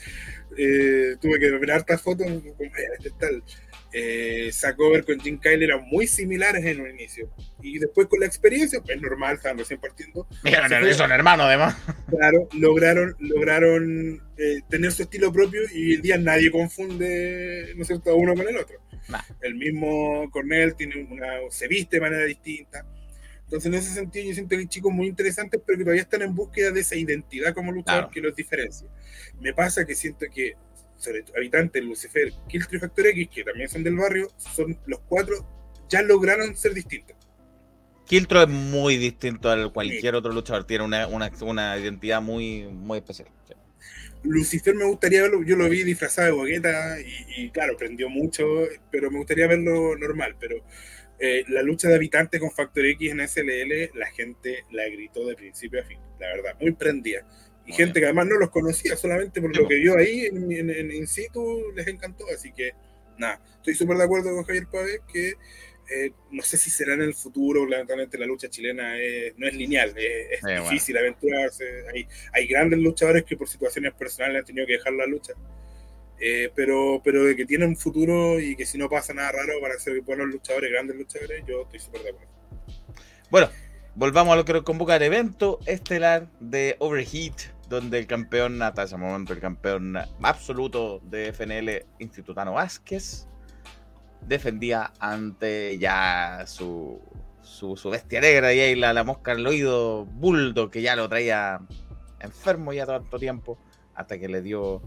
Eh, 0.57 1.17
tuve 1.21 1.39
que 1.39 1.51
ver 1.51 1.71
hartas 1.73 2.01
fotos, 2.03 2.27
como, 2.27 2.43
"Ay, 2.61 2.85
este 2.97 3.09
es 3.09 3.19
tal. 3.19 3.43
Eh, 3.93 4.51
Sacover 4.53 5.05
con 5.05 5.19
Jim 5.19 5.39
Kyle 5.41 5.63
eran 5.63 5.83
muy 5.89 6.07
similares 6.07 6.65
en 6.65 6.81
un 6.81 6.91
inicio. 6.91 7.29
Y 7.61 7.79
después 7.79 8.07
con 8.07 8.21
la 8.21 8.27
experiencia, 8.27 8.81
pues 8.81 9.01
normal, 9.01 9.37
estaban 9.37 9.59
recién 9.59 9.81
partiendo, 9.81 10.27
Mira, 10.45 10.69
no, 10.69 10.95
son 10.95 11.11
hermanos 11.13 11.47
además. 11.47 11.77
Claro, 12.09 12.49
lograron, 12.53 13.17
lograron 13.19 14.23
eh, 14.37 14.61
tener 14.69 14.93
su 14.93 15.03
estilo 15.03 15.33
propio 15.33 15.63
y 15.75 15.95
en 15.95 16.03
día 16.03 16.19
nadie 16.19 16.51
confunde, 16.51 17.73
¿no 17.77 17.83
es 17.83 17.89
cierto?, 17.89 18.15
uno 18.17 18.35
con 18.35 18.49
el 18.49 18.57
otro. 18.57 18.77
Nah. 19.09 19.21
El 19.41 19.57
mismo 19.57 20.31
Cornell 20.31 20.75
tiene 20.77 21.07
una, 21.11 21.27
se 21.51 21.67
viste 21.67 21.97
de 21.97 22.01
manera 22.01 22.25
distinta. 22.25 22.87
Entonces, 23.45 23.67
en 23.67 23.75
ese 23.75 23.93
sentido, 23.93 24.29
yo 24.29 24.35
siento 24.35 24.51
que 24.51 24.59
hay 24.59 24.67
chicos 24.69 24.93
muy 24.93 25.09
interesantes, 25.09 25.61
pero 25.67 25.77
que 25.77 25.83
todavía 25.83 26.03
están 26.03 26.23
en 26.23 26.37
búsqueda 26.37 26.71
de 26.71 26.81
esa 26.83 26.95
identidad 26.95 27.53
como 27.53 27.73
luchador 27.73 28.03
Claro. 28.03 28.13
que 28.15 28.21
los 28.21 28.37
diferencia. 28.37 28.87
Me 29.41 29.53
pasa 29.53 29.85
que 29.85 29.97
siento 29.97 30.27
que, 30.33 30.55
sobre 31.01 31.25
habitantes, 31.37 31.83
Lucifer, 31.83 32.33
Killtree 32.49 32.77
y 32.77 32.81
Factor 32.81 33.07
X, 33.09 33.29
que 33.35 33.45
también 33.45 33.69
son 33.69 33.83
del 33.83 33.97
barrio, 33.97 34.31
son 34.37 34.79
los 34.87 35.01
cuatro, 35.01 35.35
ya 35.89 36.03
lograron 36.03 36.57
ser 36.57 36.75
distintos. 36.75 37.17
Kiltro 38.07 38.43
es 38.43 38.49
muy 38.49 38.97
distinto 38.97 39.51
a 39.51 39.73
cualquier 39.73 40.17
otro 40.17 40.33
luchador. 40.33 40.65
Tiene 40.65 40.85
una, 40.85 41.07
una, 41.07 41.31
una 41.43 41.79
identidad 41.79 42.21
muy, 42.21 42.65
muy 42.65 42.99
especial. 42.99 43.29
Sí. 43.47 43.55
Lucifer 44.25 44.75
me 44.75 44.85
gustaría 44.85 45.23
verlo, 45.23 45.43
yo 45.45 45.57
lo 45.57 45.69
vi 45.69 45.85
disfrazado 45.85 46.27
de 46.27 46.33
bogueta 46.33 47.01
y, 47.01 47.45
y 47.45 47.51
claro, 47.51 47.77
prendió 47.77 48.11
mucho, 48.11 48.45
pero 48.91 49.11
me 49.11 49.19
gustaría 49.19 49.47
verlo 49.47 49.97
normal, 49.97 50.37
pero 50.39 50.57
eh, 51.23 51.45
la 51.49 51.63
lucha 51.63 51.89
de 51.89 51.97
habitantes 51.97 52.41
con 52.41 52.51
Factor 52.51 52.87
X 52.87 53.13
en 53.13 53.21
SLL, 53.21 53.91
la 53.99 54.07
gente 54.11 54.65
la 54.71 54.89
gritó 54.89 55.27
de 55.27 55.37
principio 55.37 55.81
a 55.81 55.85
fin, 55.85 55.99
la 56.19 56.29
verdad, 56.29 56.57
muy 56.61 56.73
prendida. 56.73 57.27
Y 57.71 57.73
Muy 57.73 57.77
gente 57.77 57.93
bien. 57.95 58.03
que 58.03 58.07
además 58.07 58.27
no 58.27 58.37
los 58.39 58.51
conocía, 58.51 58.97
solamente 58.97 59.41
por 59.41 59.55
Sí, 59.55 59.63
lo 59.63 59.69
que 59.69 59.75
vio 59.77 59.97
ahí 59.97 60.27
en, 60.27 60.51
en, 60.51 60.71
en 60.71 60.91
in 60.93 61.07
situ 61.07 61.71
les 61.75 61.87
encantó, 61.87 62.25
así 62.35 62.53
que 62.53 62.73
nada, 63.17 63.41
estoy 63.57 63.75
súper 63.75 63.97
de 63.97 64.05
acuerdo 64.05 64.35
con 64.35 64.45
Javier 64.45 64.67
Pávez 64.67 65.01
que 65.13 65.35
eh, 65.93 66.13
no 66.31 66.43
sé 66.43 66.57
si 66.57 66.71
será 66.71 66.95
en 66.95 67.03
el 67.03 67.15
futuro, 67.15 67.67
lamentablemente 67.67 68.17
la 68.19 68.27
lucha 68.27 68.49
chilena 68.49 68.97
es- 69.01 69.35
no 69.37 69.47
es 69.47 69.55
lineal, 69.55 69.91
es, 69.97 70.33
es 70.33 70.39
Eh, 70.39 70.61
bueno. 70.61 70.63
difícil 70.63 70.97
aventurarse, 70.97 71.65
hay, 71.93 72.07
hay 72.33 72.47
grandes 72.47 72.79
luchadores 72.81 73.25
que 73.25 73.37
por 73.37 73.49
situaciones 73.49 73.93
personales 73.95 74.41
han 74.41 74.45
tenido 74.47 74.67
que 74.67 74.75
dejar 74.75 74.93
la 74.95 75.07
lucha, 75.07 75.33
Eh, 76.23 76.51
pero, 76.55 77.01
pero 77.05 77.25
de 77.25 77.35
que 77.35 77.47
tienen 77.47 77.71
un 77.71 77.77
futuro 77.77 78.39
y 78.41 78.55
que 78.55 78.67
si 78.67 78.77
no 78.79 78.89
pasa 78.91 79.15
nada 79.15 79.33
raro 79.33 79.61
van 79.61 79.73
a 79.73 79.79
ser 79.79 80.01
buenos 80.03 80.27
luchadores, 80.29 80.71
grandes 80.71 80.97
luchadores, 80.97 81.43
yo 81.49 81.63
estoy 81.63 81.81
súper 81.81 82.03
de 82.03 82.11
acuerdo. 82.11 82.31
Bueno, 83.31 83.49
volvamos 83.95 84.33
a 84.35 84.37
lo 84.37 84.45
que 84.45 84.53
nos 84.53 84.63
convoca 84.63 84.97
el 84.97 85.03
evento 85.03 85.59
estelar 85.67 86.29
de 86.41 86.77
Overheat, 86.79 87.35
donde 87.71 88.01
el 88.01 88.07
campeón, 88.09 88.61
hasta 88.63 88.83
ese 88.83 88.97
momento, 88.97 89.33
el 89.33 89.39
campeón 89.39 89.97
absoluto 90.23 91.01
de 91.05 91.33
FNL, 91.33 91.87
Institutano 92.01 92.55
Vázquez, 92.55 93.29
defendía 94.27 94.93
ante 94.99 95.79
ya 95.79 96.43
su, 96.47 97.01
su, 97.43 97.77
su 97.77 97.89
bestia 97.89 98.21
negra 98.21 98.53
y 98.53 98.59
ahí 98.59 98.75
la, 98.75 98.93
la 98.93 99.05
mosca 99.05 99.33
en 99.33 99.39
el 99.39 99.47
oído, 99.47 100.05
Bulldog, 100.05 100.71
que 100.71 100.83
ya 100.83 100.97
lo 100.97 101.09
traía 101.09 101.61
enfermo 102.19 102.73
ya 102.73 102.87
tanto 102.87 103.19
tiempo, 103.21 103.57
hasta 103.95 104.19
que 104.19 104.29
le 104.29 104.43
dio, 104.43 104.83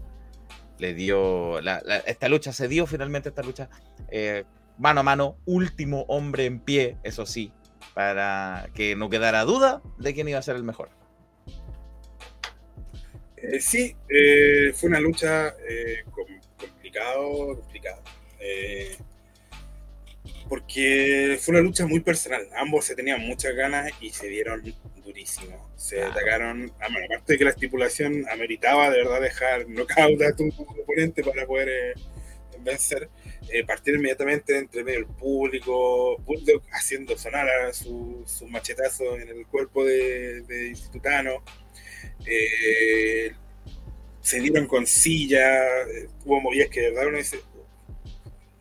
le 0.78 0.92
dio, 0.92 1.58
esta 2.06 2.28
lucha 2.28 2.52
se 2.52 2.68
dio 2.68 2.86
finalmente, 2.86 3.30
esta 3.30 3.42
lucha 3.42 3.70
eh, 4.08 4.44
mano 4.76 5.00
a 5.00 5.02
mano, 5.02 5.38
último 5.46 6.04
hombre 6.08 6.44
en 6.44 6.60
pie, 6.60 6.98
eso 7.02 7.24
sí, 7.24 7.50
para 7.94 8.68
que 8.74 8.94
no 8.94 9.08
quedara 9.08 9.44
duda 9.44 9.80
de 9.96 10.12
quién 10.12 10.28
iba 10.28 10.38
a 10.38 10.42
ser 10.42 10.56
el 10.56 10.64
mejor. 10.64 10.90
Eh, 13.52 13.60
sí, 13.60 13.94
eh, 14.08 14.72
fue 14.74 14.88
una 14.88 15.00
lucha 15.00 15.48
eh, 15.68 16.04
com- 16.10 16.40
complicado. 16.58 17.62
Eh, 18.40 18.96
porque 20.48 21.38
fue 21.40 21.52
una 21.54 21.62
lucha 21.62 21.86
muy 21.86 22.00
personal. 22.00 22.46
Ambos 22.56 22.84
se 22.84 22.94
tenían 22.94 23.20
muchas 23.20 23.54
ganas 23.54 23.90
y 24.00 24.10
se 24.10 24.28
dieron 24.28 24.62
durísimo. 25.04 25.70
Se 25.76 25.96
Claro. 25.96 26.12
atacaron, 26.12 26.72
ah, 26.80 26.88
bueno, 26.90 27.06
aparte 27.06 27.32
de 27.34 27.38
que 27.38 27.44
la 27.44 27.50
estipulación 27.50 28.26
ameritaba 28.30 28.90
de 28.90 28.98
verdad 28.98 29.20
dejar 29.20 29.66
knockout 29.68 30.22
a 30.22 30.36
tu 30.36 30.48
oponente 30.48 31.22
para 31.22 31.46
poder 31.46 31.94
vencer, 32.60 33.08
eh, 33.50 33.64
partir 33.64 33.94
inmediatamente 33.94 34.56
entre 34.56 34.84
medio 34.84 35.00
del 35.00 35.08
público, 35.08 36.16
Bulldog 36.18 36.62
haciendo 36.72 37.16
sonar 37.18 37.48
a 37.48 37.72
su, 37.74 38.22
su 38.26 38.46
machetazo 38.48 39.16
en 39.18 39.28
el 39.28 39.46
cuerpo 39.46 39.84
de, 39.84 40.42
de 40.42 40.68
Institutano. 40.68 41.42
Eh, 42.26 43.32
se 44.20 44.40
dieron 44.40 44.66
con 44.66 44.86
silla, 44.86 45.46
hubo 46.24 46.40
movidas 46.40 46.68
que 46.70 46.80
de 46.80 46.90
verdad 46.92 47.10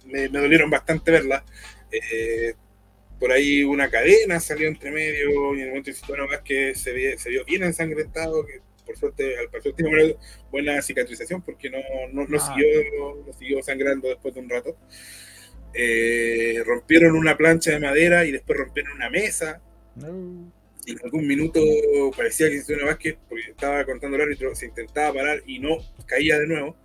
me, 0.05 0.29
me 0.29 0.39
dolieron 0.39 0.69
bastante 0.69 1.11
verlas. 1.11 1.43
Eh, 1.91 2.53
por 3.19 3.31
ahí 3.31 3.63
una 3.63 3.89
cadena 3.89 4.39
salió 4.39 4.67
entre 4.67 4.91
medio 4.91 5.53
y 5.55 5.59
en 5.59 5.61
el 5.63 5.67
momento 5.69 5.89
Institutano 5.89 6.27
Vázquez 6.27 6.77
se, 6.81 6.91
vi- 6.91 7.17
se 7.17 7.29
vio 7.29 7.45
bien 7.45 7.63
ensangrentado, 7.63 8.45
que 8.45 8.59
por 8.85 8.97
suerte 8.97 9.37
al 9.37 9.49
parecer 9.49 9.73
tiene 9.73 9.89
buena, 9.91 10.13
buena 10.51 10.81
cicatrización 10.81 11.41
porque 11.41 11.69
no, 11.69 11.77
no, 12.11 12.25
no 12.27 12.37
Ah. 12.37 12.47
siguió, 12.53 13.23
no 13.25 13.33
siguió 13.33 13.63
sangrando 13.63 14.09
después 14.09 14.33
de 14.33 14.41
un 14.41 14.49
rato. 14.49 14.75
eh, 15.73 16.61
rompieron 16.65 17.15
una 17.15 17.35
plancha 17.37 17.71
de 17.71 17.79
madera 17.79 18.25
y 18.25 18.31
después 18.31 18.59
rompieron 18.59 18.91
una 18.93 19.09
mesa. 19.09 19.61
Y 19.97 20.01
en 20.91 20.99
algún 21.03 21.27
minuto 21.27 21.59
parecía 22.15 22.49
que 22.49 22.73
una 22.73 22.85
Vázquez, 22.85 23.17
porque 23.29 23.51
estaba 23.51 23.85
contando 23.85 24.15
el 24.17 24.23
árbitro, 24.23 24.53
se 24.55 24.67
intentaba 24.67 25.13
parar 25.13 25.43
y 25.45 25.59
no 25.59 25.77
caía 26.05 26.39
de 26.39 26.47
nuevo. 26.47 26.77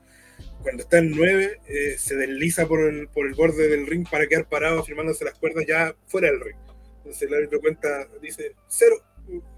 Cuando 0.62 0.82
está 0.82 0.98
en 0.98 1.10
9, 1.12 1.60
eh, 1.66 1.96
se 1.98 2.16
desliza 2.16 2.66
por 2.66 2.80
el, 2.80 3.08
por 3.08 3.26
el 3.26 3.34
borde 3.34 3.68
del 3.68 3.86
ring 3.86 4.06
para 4.08 4.26
quedar 4.26 4.48
parado, 4.48 4.84
firmándose 4.84 5.24
las 5.24 5.38
cuerdas 5.38 5.64
ya 5.66 5.94
fuera 6.06 6.30
del 6.30 6.40
ring. 6.40 6.56
Entonces 6.98 7.22
el 7.22 7.34
árbitro 7.34 7.60
cuenta, 7.60 8.08
dice 8.20 8.54
cero 8.68 8.96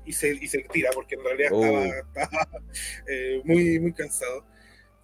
y 0.05 0.12
se, 0.12 0.30
y 0.32 0.49
se 0.49 0.59
tira, 0.72 0.91
porque 0.95 1.14
en 1.14 1.24
realidad 1.24 1.53
estaba, 1.53 1.86
Oh. 1.86 2.61
eh, 3.09 3.41
muy, 3.45 3.78
muy 3.78 3.93
cansado. 3.93 4.45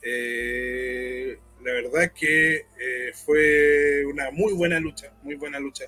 Eh, 0.02 1.36
la 1.62 1.72
verdad 1.72 2.04
es 2.04 2.12
que 2.12 2.56
eh, 2.56 3.12
fue 3.24 4.04
una 4.06 4.30
muy 4.30 4.52
buena 4.52 4.78
lucha, 4.78 5.12
muy 5.22 5.34
buena 5.34 5.58
lucha. 5.58 5.86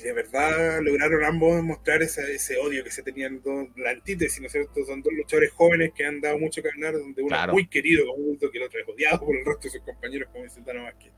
Y, 0.00 0.04
de 0.04 0.12
verdad 0.12 0.80
lograron 0.82 1.24
ambos 1.24 1.62
mostrar 1.62 2.02
ese, 2.02 2.32
ese 2.34 2.56
odio 2.58 2.82
que 2.84 2.90
se 2.90 3.02
tenían, 3.02 3.40
dos- 3.42 3.68
la 3.76 3.90
antítesis, 3.90 4.40
¿no 4.40 4.46
es 4.46 4.52
cierto? 4.52 4.84
Son 4.84 5.02
dos 5.02 5.12
luchadores 5.12 5.50
jóvenes 5.52 5.92
que 5.94 6.04
han 6.04 6.20
dado 6.20 6.38
mucho 6.38 6.62
que 6.62 6.68
hablar, 6.70 6.94
donde 6.94 7.22
uno 7.22 7.28
Claro. 7.28 7.52
es 7.52 7.54
muy 7.54 7.68
querido 7.68 8.06
como 8.06 8.24
Bulldog, 8.24 8.50
que 8.50 8.58
el 8.58 8.64
otro 8.64 8.80
es 8.80 8.88
odiado 8.88 9.20
por 9.20 9.36
el 9.36 9.44
resto 9.44 9.62
de 9.64 9.70
sus 9.70 9.82
compañeros, 9.82 10.28
como 10.32 10.44
dice 10.44 10.60
Tano 10.62 10.84
Vázquez. 10.84 11.12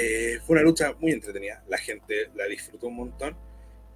Eh, 0.00 0.38
fue 0.46 0.54
una 0.54 0.62
lucha 0.62 0.94
muy 1.00 1.12
entretenida, 1.12 1.62
la 1.68 1.78
gente 1.78 2.28
la 2.34 2.46
disfrutó 2.46 2.86
un 2.88 2.96
montón. 2.96 3.36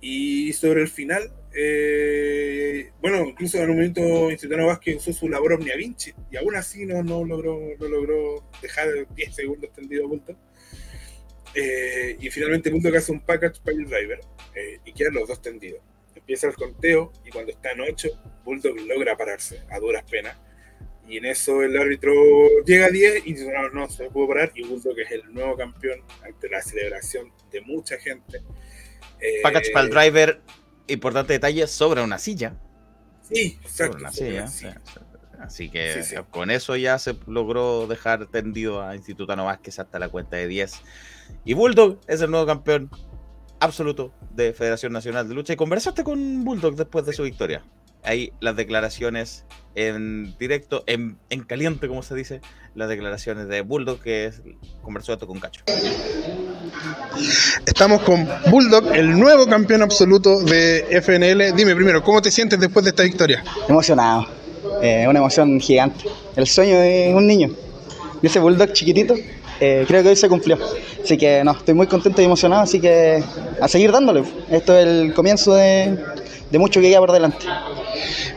Y 0.00 0.52
sobre 0.52 0.82
el 0.82 0.88
final, 0.88 1.32
eh, 1.54 2.90
bueno, 3.00 3.24
incluso 3.28 3.56
en 3.58 3.70
un 3.70 3.76
momento 3.76 4.30
Instituto 4.30 4.66
Vázquez 4.66 4.96
usó 4.96 5.12
su 5.12 5.28
labor 5.28 5.54
Omnia 5.54 5.74
Vinci 5.74 6.12
y 6.30 6.36
aún 6.36 6.54
así 6.54 6.84
no, 6.84 7.02
no, 7.02 7.24
logró, 7.24 7.58
no 7.80 7.88
logró 7.88 8.44
dejar 8.60 8.88
10 9.14 9.34
segundos 9.34 9.72
tendido 9.72 10.04
a 10.04 10.08
Bulldog. 10.08 10.36
Eh, 11.58 12.18
y 12.20 12.28
finalmente 12.28 12.68
Bulldog 12.68 12.96
hace 12.96 13.12
un 13.12 13.20
package 13.20 13.60
para 13.60 13.76
el 13.78 13.86
driver 13.86 14.20
eh, 14.54 14.78
y 14.84 14.92
quedan 14.92 15.14
los 15.14 15.26
dos 15.26 15.40
tendidos. 15.40 15.80
Empieza 16.14 16.48
el 16.48 16.54
conteo 16.54 17.12
y 17.24 17.30
cuando 17.30 17.50
está 17.50 17.72
en 17.72 17.80
8, 17.80 18.08
Bulldog 18.44 18.76
logra 18.80 19.16
pararse 19.16 19.62
a 19.70 19.78
duras 19.78 20.04
penas. 20.08 20.36
Y 21.08 21.16
en 21.16 21.24
eso 21.24 21.62
el 21.62 21.78
árbitro 21.78 22.12
llega 22.66 22.86
a 22.86 22.90
10 22.90 23.26
y 23.26 23.32
dice: 23.32 23.50
No, 23.52 23.70
no 23.70 23.88
se 23.88 24.10
pudo 24.10 24.28
parar. 24.28 24.52
Y 24.54 24.64
Bulldog 24.64 24.98
es 24.98 25.10
el 25.12 25.32
nuevo 25.32 25.56
campeón 25.56 26.00
ante 26.22 26.48
la 26.50 26.60
celebración 26.60 27.32
de 27.50 27.60
mucha 27.62 27.96
gente. 27.98 28.42
Eh, 29.20 29.40
Package 29.42 29.70
para 29.72 29.86
el 29.86 29.90
driver, 29.90 30.40
importante 30.88 31.32
detalle, 31.32 31.66
sobra 31.68 32.02
una 32.02 32.18
silla. 32.18 32.54
Sí, 33.22 33.58
exacto. 33.62 33.98
Sobre 33.98 34.02
una 34.02 34.12
silla, 34.12 34.46
sí, 34.48 34.66
sí. 34.66 35.00
Así 35.40 35.68
que 35.70 36.02
Sí, 36.02 36.16
sí. 36.16 36.22
con 36.30 36.50
eso 36.50 36.76
ya 36.76 36.98
se 36.98 37.16
logró 37.26 37.86
dejar 37.86 38.26
tendido 38.26 38.82
a 38.82 38.94
Institutano 38.96 39.44
Vázquez 39.44 39.78
hasta 39.78 39.98
la 39.98 40.08
cuenta 40.08 40.36
de 40.36 40.46
10. 40.48 40.72
Y 41.44 41.54
Bulldog 41.54 41.98
es 42.06 42.20
el 42.20 42.30
nuevo 42.30 42.46
campeón 42.46 42.90
absoluto 43.60 44.12
de 44.32 44.52
Federación 44.52 44.92
Nacional 44.92 45.28
de 45.28 45.34
Lucha. 45.34 45.52
Y 45.52 45.56
conversaste 45.56 46.04
con 46.04 46.44
Bulldog 46.44 46.76
después 46.76 47.06
de 47.06 47.12
su 47.12 47.22
victoria. 47.22 47.62
Ahí 48.02 48.32
las 48.40 48.54
declaraciones 48.54 49.44
en 49.74 50.36
directo, 50.38 50.84
en, 50.86 51.18
en 51.28 51.42
caliente, 51.42 51.88
como 51.88 52.02
se 52.02 52.14
dice, 52.14 52.40
las 52.76 52.88
declaraciones 52.88 53.48
de 53.48 53.62
Bulldog, 53.62 54.00
que 54.00 54.26
es, 54.26 54.42
conversó 54.82 55.12
esto 55.14 55.26
con 55.26 55.40
Cacho. 55.40 55.62
Estamos 57.66 58.02
con 58.02 58.28
Bulldog, 58.50 58.94
el 58.94 59.18
nuevo 59.18 59.46
campeón 59.46 59.82
absoluto 59.82 60.40
de 60.40 60.86
FNL. 61.02 61.52
Dime 61.56 61.74
primero, 61.74 62.02
¿cómo 62.02 62.22
te 62.22 62.30
sientes 62.30 62.60
después 62.60 62.84
de 62.84 62.90
esta 62.90 63.02
victoria? 63.02 63.42
Emocionado. 63.68 64.26
Eh, 64.82 65.06
una 65.08 65.18
emoción 65.18 65.60
gigante. 65.60 66.04
El 66.34 66.46
sueño 66.46 66.78
de 66.80 67.12
un 67.14 67.26
niño. 67.26 67.50
Y 68.22 68.26
ese 68.26 68.38
bulldog 68.38 68.72
chiquitito, 68.72 69.14
eh, 69.60 69.84
creo 69.86 70.02
que 70.02 70.10
hoy 70.10 70.16
se 70.16 70.28
cumplió. 70.28 70.58
Así 71.02 71.16
que 71.16 71.42
no, 71.44 71.52
estoy 71.52 71.74
muy 71.74 71.86
contento 71.86 72.20
y 72.20 72.24
emocionado, 72.24 72.62
así 72.62 72.80
que 72.80 73.22
a 73.60 73.68
seguir 73.68 73.92
dándole. 73.92 74.24
Esto 74.50 74.76
es 74.76 74.86
el 74.86 75.14
comienzo 75.14 75.54
de, 75.54 75.98
de 76.50 76.58
mucho 76.58 76.80
que 76.80 76.88
queda 76.88 77.00
por 77.00 77.12
delante. 77.12 77.46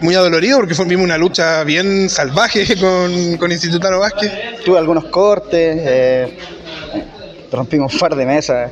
Muy 0.01 0.15
adolorido 0.15 0.57
porque 0.57 0.75
fue 0.75 0.85
vimos 0.85 1.03
una 1.03 1.17
lucha 1.17 1.63
bien 1.63 2.09
salvaje 2.09 2.65
con, 2.79 3.37
con 3.37 3.51
Institutano 3.51 3.99
Vázquez. 3.99 4.31
Tuve 4.63 4.77
algunos 4.77 5.05
cortes, 5.05 5.77
eh, 5.81 6.37
rompimos 7.51 7.93
un 7.93 7.99
par 7.99 8.15
de 8.15 8.25
mesas. 8.25 8.71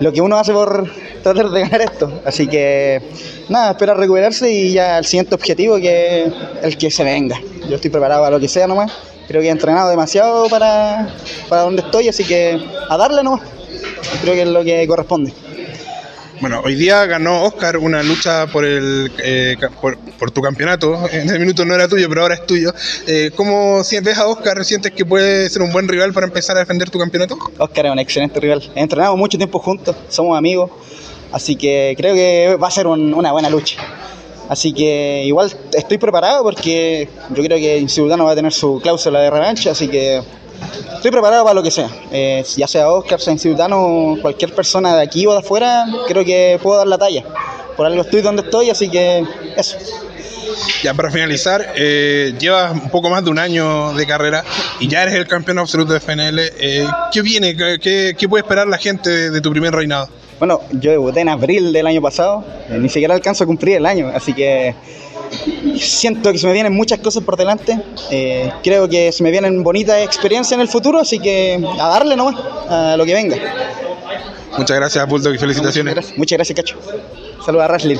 Lo 0.00 0.12
que 0.12 0.20
uno 0.20 0.36
hace 0.38 0.52
por 0.52 0.90
tratar 1.22 1.50
de 1.50 1.60
ganar 1.60 1.80
esto. 1.82 2.22
Así 2.24 2.46
que 2.46 3.00
nada, 3.48 3.72
esperar 3.72 3.96
recuperarse 3.96 4.50
y 4.52 4.72
ya 4.72 4.98
el 4.98 5.04
siguiente 5.04 5.34
objetivo 5.34 5.76
que 5.76 6.30
el 6.62 6.76
que 6.76 6.90
se 6.90 7.04
venga. 7.04 7.40
Yo 7.68 7.76
estoy 7.76 7.90
preparado 7.90 8.24
a 8.24 8.30
lo 8.30 8.40
que 8.40 8.48
sea 8.48 8.66
nomás. 8.66 8.92
Creo 9.28 9.40
que 9.40 9.48
he 9.48 9.50
entrenado 9.50 9.88
demasiado 9.88 10.48
para, 10.48 11.08
para 11.48 11.62
donde 11.62 11.82
estoy, 11.82 12.08
así 12.08 12.24
que 12.24 12.60
a 12.88 12.96
darle 12.96 13.22
nomás. 13.22 13.42
Creo 14.22 14.34
que 14.34 14.42
es 14.42 14.48
lo 14.48 14.64
que 14.64 14.86
corresponde. 14.86 15.32
Bueno, 16.40 16.60
hoy 16.64 16.74
día 16.74 17.06
ganó 17.06 17.42
Oscar 17.44 17.76
una 17.78 18.02
lucha 18.02 18.46
por 18.48 18.64
el 18.64 19.10
eh, 19.18 19.56
por, 19.80 19.96
por 20.18 20.30
tu 20.30 20.42
campeonato. 20.42 21.08
En 21.10 21.28
ese 21.28 21.38
minuto 21.38 21.64
no 21.64 21.74
era 21.74 21.88
tuyo, 21.88 22.08
pero 22.08 22.22
ahora 22.22 22.34
es 22.34 22.44
tuyo. 22.46 22.72
Eh, 23.06 23.30
¿Cómo 23.36 23.78
ves 24.02 24.18
a 24.18 24.26
Oscar? 24.26 24.64
¿Sientes 24.64 24.92
que 24.92 25.04
puede 25.04 25.48
ser 25.48 25.62
un 25.62 25.72
buen 25.72 25.86
rival 25.88 26.12
para 26.12 26.26
empezar 26.26 26.56
a 26.56 26.60
defender 26.60 26.90
tu 26.90 26.98
campeonato? 26.98 27.38
Oscar 27.58 27.86
es 27.86 27.92
un 27.92 27.98
excelente 27.98 28.40
rival. 28.40 28.62
Entrenamos 28.74 29.16
mucho 29.18 29.38
tiempo 29.38 29.58
juntos, 29.60 29.96
somos 30.08 30.36
amigos, 30.36 30.70
así 31.32 31.56
que 31.56 31.94
creo 31.96 32.14
que 32.14 32.56
va 32.60 32.68
a 32.68 32.70
ser 32.70 32.86
un- 32.88 33.14
una 33.14 33.32
buena 33.32 33.48
lucha. 33.48 33.76
Así 34.48 34.72
que 34.74 35.22
igual 35.24 35.50
estoy 35.72 35.96
preparado 35.98 36.42
porque 36.42 37.08
yo 37.30 37.42
creo 37.42 37.56
que 37.58 37.78
Institutano 37.78 38.24
va 38.26 38.32
a 38.32 38.34
tener 38.34 38.52
su 38.52 38.78
cláusula 38.82 39.20
de 39.20 39.30
revancha, 39.30 39.70
así 39.70 39.88
que 39.88 40.20
estoy 40.94 41.10
preparado 41.10 41.42
para 41.44 41.54
lo 41.54 41.62
que 41.62 41.70
sea. 41.70 41.88
Eh, 42.10 42.44
ya 42.56 42.66
sea 42.66 42.88
Oscar, 42.90 43.20
sea 43.20 43.32
Institutano, 43.32 44.16
cualquier 44.22 44.52
persona 44.54 44.94
de 44.96 45.02
aquí 45.02 45.26
o 45.26 45.32
de 45.32 45.38
afuera, 45.38 45.86
creo 46.08 46.24
que 46.24 46.58
puedo 46.62 46.78
dar 46.78 46.86
la 46.86 46.98
talla. 46.98 47.24
Por 47.76 47.86
algo 47.86 48.02
estoy 48.02 48.20
donde 48.22 48.42
estoy, 48.42 48.70
así 48.70 48.88
que 48.88 49.24
eso. 49.56 49.76
Ya 50.82 50.94
para 50.94 51.10
finalizar, 51.10 51.72
eh, 51.76 52.34
llevas 52.38 52.72
un 52.72 52.88
poco 52.90 53.10
más 53.10 53.24
de 53.24 53.30
un 53.30 53.38
año 53.38 53.92
de 53.94 54.06
carrera 54.06 54.44
y 54.78 54.86
ya 54.88 55.02
eres 55.02 55.14
el 55.14 55.26
campeón 55.26 55.58
absoluto 55.58 55.92
de 55.92 55.98
FNL. 56.00 56.38
Eh, 56.58 56.86
¿Qué 57.12 57.22
viene? 57.22 57.56
¿Qué- 57.56 57.78
¿Qué, 57.80 58.14
qué 58.16 58.28
puede 58.28 58.42
esperar 58.42 58.66
la 58.68 58.78
gente 58.78 59.10
de, 59.10 59.30
de 59.30 59.40
tu 59.40 59.50
primer 59.50 59.74
reinado? 59.74 60.08
Bueno, 60.38 60.60
yo 60.72 60.90
debuté 60.90 61.20
en 61.20 61.28
abril 61.28 61.72
del 61.72 61.86
año 61.86 62.02
pasado, 62.02 62.44
eh, 62.68 62.76
ni 62.78 62.88
siquiera 62.88 63.14
alcanzo 63.14 63.44
a 63.44 63.46
cumplir 63.46 63.76
el 63.76 63.86
año, 63.86 64.10
así 64.14 64.32
que 64.34 64.74
siento 65.78 66.32
que 66.32 66.38
se 66.38 66.46
me 66.46 66.52
vienen 66.52 66.72
muchas 66.72 66.98
cosas 67.00 67.22
por 67.22 67.36
delante. 67.36 67.78
eh, 68.10 68.50
creo 68.62 68.88
que 68.88 69.12
se 69.12 69.22
me 69.22 69.30
vienen 69.30 69.62
bonitas 69.62 70.02
experiencias 70.02 70.52
en 70.52 70.60
el 70.60 70.68
futuro, 70.68 71.00
así 71.00 71.18
que 71.18 71.60
a 71.80 71.88
darle 71.88 72.16
nomás 72.16 72.36
a 72.68 72.96
lo 72.96 73.04
que 73.04 73.14
venga. 73.14 73.36
Muchas 74.56 74.76
gracias, 74.76 75.08
Bulldog, 75.08 75.34
y 75.34 75.38
felicitaciones. 75.38 75.94
Muchas 75.94 76.04
gracias, 76.04 76.18
muchas 76.18 76.36
gracias 76.38 76.56
Cacho. 76.56 77.44
Saludos 77.44 77.64
a 77.64 77.68
Raslin. 77.68 77.98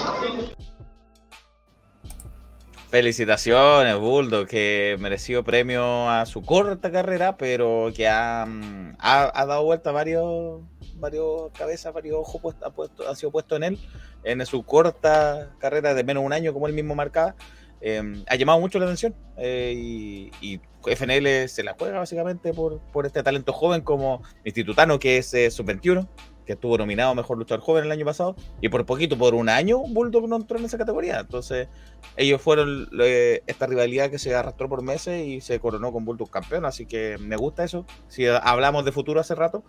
Felicitaciones, 2.91 3.97
Bulldog, 3.99 4.47
que 4.47 4.97
mereció 5.01 5.43
premio 5.43 6.09
a 6.09 6.27
su 6.27 6.43
corta 6.43 6.93
carrera, 6.93 7.37
pero 7.37 7.91
que 7.95 8.07
ha, 8.07 8.47
mm, 8.47 8.95
ha, 9.01 9.33
ha 9.35 9.47
dado 9.47 9.65
vuelta 9.65 9.91
varios, 9.91 10.61
varios 10.97 11.51
cabezas, 11.53 11.93
varios 11.93 12.17
ojos 12.19 12.55
ha, 12.63 12.71
puesto, 12.71 13.09
ha 13.09 13.15
sido 13.15 13.31
puesto 13.31 13.57
en 13.57 13.65
él 13.65 13.79
en 14.25 14.45
su 14.47 14.63
corta 14.63 15.55
carrera 15.59 15.95
de 15.95 16.05
menos 16.05 16.23
de 16.23 16.27
un 16.27 16.33
año, 16.33 16.53
como 16.53 16.67
él 16.67 16.73
mismo 16.73 16.95
marcaba. 16.95 17.35
Eh, 17.81 18.25
ha 18.29 18.37
llamado 18.37 18.61
mucho 18.61 18.79
la 18.79 18.87
atención 18.87 19.15
eh, 19.37 19.75
y, 19.77 20.31
y 20.41 20.61
FNL 20.87 21.49
se 21.49 21.63
la 21.63 21.75
juega 21.79 21.99
básicamente 21.99 22.53
por, 22.53 22.81
por 22.93 23.07
este 23.07 23.23
talento 23.23 23.53
joven 23.53 23.81
como 23.81 24.23
Institutano, 24.45 24.99
que 24.99 25.19
es 25.19 25.33
eh, 25.35 25.51
sub-21, 25.51 26.09
que 26.45 26.55
estuvo 26.55 26.77
nominado 26.77 27.15
Mejor 27.15 27.39
Luchador 27.39 27.65
Joven 27.65 27.85
el 27.85 27.93
año 27.93 28.05
pasado, 28.05 28.37
y 28.61 28.69
por 28.69 28.85
poquito, 28.85 29.17
por 29.17 29.35
un 29.35 29.49
año, 29.49 29.79
Bulldog 29.79 30.29
no 30.29 30.37
entró 30.37 30.59
en 30.59 30.67
esa 30.67 30.79
categoría. 30.79 31.21
Entonces, 31.21 31.69
ellos 32.17 32.41
fueron 32.41 32.89
eh, 33.01 33.43
esta 33.47 33.67
rivalidad 33.67 34.11
que 34.11 34.19
se 34.19 34.35
arrastró 34.35 34.69
por 34.69 34.83
meses 34.83 35.27
y 35.27 35.41
se 35.41 35.59
coronó 35.59 35.93
con 35.93 36.05
Bulldog 36.05 36.31
campeón, 36.31 36.65
así 36.65 36.87
que 36.87 37.17
me 37.19 37.37
gusta 37.37 37.65
eso. 37.65 37.87
Si 38.09 38.27
hablamos 38.27 38.85
de 38.85 38.93
futuro 38.93 39.21
hace 39.21 39.35
rato, 39.35 39.65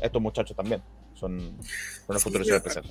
estos 0.00 0.20
muchachos 0.22 0.56
también 0.56 0.82
son, 1.14 1.40
son 2.06 2.14
el 2.14 2.18
Sí, 2.18 2.24
futuro 2.24 2.44
ya. 2.44 2.56
especial. 2.56 2.84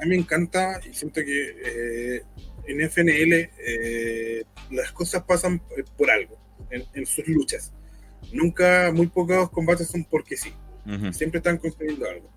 A 0.00 0.02
mí 0.02 0.08
me 0.10 0.16
encanta 0.16 0.80
y 0.88 0.94
siento 0.94 1.20
que 1.24 1.56
eh, 1.64 2.22
en 2.66 2.80
FNL 2.88 3.50
eh, 3.58 4.44
las 4.70 4.92
cosas 4.92 5.22
pasan 5.24 5.62
eh, 5.76 5.82
por 5.96 6.10
algo, 6.10 6.38
en, 6.70 6.84
en 6.94 7.06
sus 7.06 7.26
luchas. 7.28 7.72
Nunca, 8.32 8.90
muy 8.92 9.06
pocos 9.06 9.50
combates 9.50 9.88
son 9.88 10.04
porque 10.04 10.36
sí. 10.36 10.52
Ujú. 10.86 11.12
Siempre 11.12 11.38
están 11.38 11.58
construyendo 11.58 12.08
algo. 12.08 12.30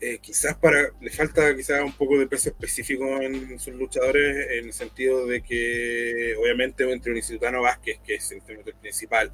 Eh, 0.00 0.18
quizás 0.20 0.54
para 0.56 0.90
le 1.00 1.10
falta 1.10 1.54
quizás 1.56 1.80
un 1.82 1.92
poco 1.92 2.18
de 2.18 2.26
peso 2.26 2.50
específico 2.50 3.04
en 3.22 3.58
sus 3.58 3.74
luchadores 3.74 4.48
en 4.50 4.66
el 4.66 4.72
sentido 4.72 5.26
de 5.26 5.40
que 5.42 6.34
obviamente 6.38 6.90
entre 6.90 7.12
un 7.12 7.16
Vázquez 7.62 8.00
que 8.04 8.16
es 8.16 8.30
el 8.32 8.42
principal 8.82 9.32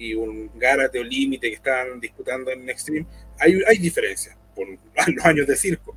y 0.00 0.14
un 0.14 0.50
Gárate 0.58 0.98
o 0.98 1.04
Límite 1.04 1.48
que 1.48 1.56
están 1.56 2.00
disputando 2.00 2.50
en 2.50 2.68
Extreme 2.68 3.06
hay, 3.38 3.60
hay 3.68 3.78
diferencias 3.78 4.36
por 4.54 4.66
los 5.14 5.24
años 5.24 5.46
de 5.46 5.56
circo 5.56 5.96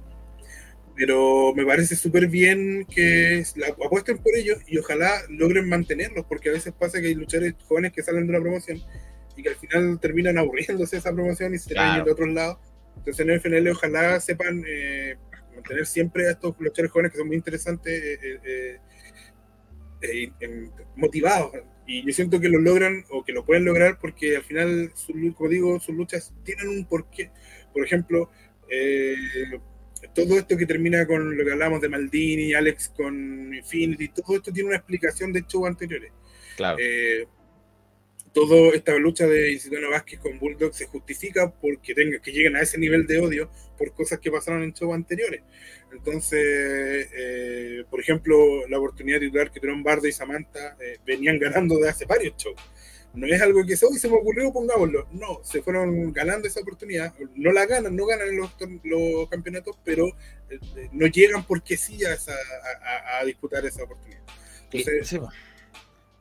pero 0.95 1.53
me 1.55 1.65
parece 1.65 1.95
súper 1.95 2.27
bien 2.27 2.85
que 2.85 3.43
la, 3.55 3.67
apuesten 3.69 4.17
por 4.19 4.35
ellos 4.35 4.59
y 4.67 4.77
ojalá 4.77 5.21
logren 5.29 5.67
mantenerlos 5.67 6.25
porque 6.25 6.49
a 6.49 6.53
veces 6.53 6.73
pasa 6.77 7.01
que 7.01 7.07
hay 7.07 7.15
luchadores 7.15 7.55
jóvenes 7.67 7.93
que 7.93 8.03
salen 8.03 8.27
de 8.27 8.29
una 8.29 8.41
promoción 8.41 8.81
y 9.35 9.41
que 9.41 9.49
al 9.49 9.55
final 9.55 9.99
terminan 9.99 10.37
aburriéndose 10.37 10.97
esa 10.97 11.11
promoción 11.11 11.53
y 11.55 11.57
se 11.57 11.71
Claro. 11.71 12.07
a 12.07 12.11
otros 12.13 12.29
lados. 12.29 12.57
Entonces 12.97 13.25
en 13.25 13.31
el 13.31 13.39
FNL 13.39 13.71
ojalá 13.71 14.19
sepan 14.19 14.63
eh, 14.67 15.15
mantener 15.55 15.85
siempre 15.87 16.27
a 16.27 16.31
estos 16.31 16.55
luchadores 16.59 16.91
jóvenes 16.91 17.11
que 17.11 17.17
son 17.17 17.27
muy 17.27 17.37
interesantes 17.37 17.91
eh, 18.03 18.19
eh, 18.21 18.39
eh, 18.43 18.79
eh, 20.01 20.31
em, 20.41 20.69
motivados. 20.95 21.51
Y 21.85 22.05
yo 22.05 22.13
siento 22.13 22.39
que 22.39 22.49
lo 22.49 22.59
logran 22.59 23.05
o 23.09 23.23
que 23.23 23.33
lo 23.33 23.45
pueden 23.45 23.65
lograr 23.65 23.97
porque 23.99 24.37
al 24.37 24.43
final, 24.43 24.91
su, 24.95 25.13
como 25.35 25.49
digo, 25.49 25.79
sus 25.79 25.95
luchas 25.95 26.33
tienen 26.43 26.69
un 26.69 26.85
porqué. 26.85 27.31
Por 27.73 27.85
ejemplo, 27.85 28.29
eh, 28.69 29.15
todo 30.13 30.37
esto 30.37 30.57
que 30.57 30.65
termina 30.65 31.05
con 31.05 31.35
lo 31.37 31.43
que 31.43 31.51
hablamos 31.51 31.81
de 31.81 31.89
Maldini, 31.89 32.53
Alex 32.53 32.89
con 32.95 33.53
Infinity, 33.53 34.09
todo 34.09 34.37
esto 34.37 34.51
tiene 34.51 34.69
una 34.69 34.77
explicación 34.77 35.33
de 35.33 35.43
shows 35.47 35.67
anteriores. 35.67 36.11
Claro. 36.55 36.77
Eh, 36.79 37.27
toda 38.33 38.75
esta 38.75 38.97
lucha 38.97 39.27
de 39.27 39.51
Isidoro 39.51 39.91
Vázquez 39.91 40.19
con 40.19 40.39
Bulldog 40.39 40.73
se 40.73 40.87
justifica 40.87 41.51
porque 41.51 41.93
tenga, 41.93 42.19
que 42.19 42.31
lleguen 42.31 42.55
a 42.55 42.61
ese 42.61 42.77
nivel 42.77 43.05
de 43.05 43.19
odio 43.19 43.49
por 43.85 43.93
cosas 43.95 44.19
que 44.19 44.31
pasaron 44.31 44.63
en 44.63 44.73
shows 44.73 44.93
anteriores. 44.93 45.41
Entonces, 45.91 46.39
eh, 47.15 47.83
por 47.89 47.99
ejemplo, 47.99 48.67
la 48.67 48.77
oportunidad 48.79 49.19
titular 49.19 49.51
que 49.51 49.59
tuvieron 49.59 49.83
Bardo 49.83 50.07
y 50.07 50.11
Samantha 50.11 50.75
eh, 50.79 50.97
venían 51.05 51.37
ganando 51.39 51.77
de 51.77 51.89
hace 51.89 52.05
varios 52.05 52.35
shows. 52.37 52.55
No 53.13 53.27
es 53.27 53.39
algo 53.43 53.63
que 53.63 53.73
hoy 53.85 53.99
se 53.99 54.09
me 54.09 54.15
ocurrió, 54.15 54.51
pongámoslo. 54.51 55.07
No, 55.11 55.39
se 55.43 55.61
fueron 55.61 56.11
ganando 56.13 56.47
esa 56.47 56.61
oportunidad. 56.61 57.13
No 57.35 57.51
la 57.51 57.67
ganan, 57.67 57.95
no 57.95 58.07
ganan 58.07 58.35
los, 58.35 58.49
los 58.83 59.29
campeonatos, 59.29 59.77
pero 59.83 60.07
eh, 60.49 60.89
no 60.93 61.05
llegan 61.05 61.45
porque 61.45 61.77
sí 61.77 62.03
a, 62.05 62.13
esa- 62.15 62.31
a- 62.33 63.17
a- 63.17 63.19
a 63.19 63.25
disputar 63.25 63.63
esa 63.67 63.83
oportunidad. 63.83 64.21
Entonces, 64.71 65.07
sí. 65.07 65.19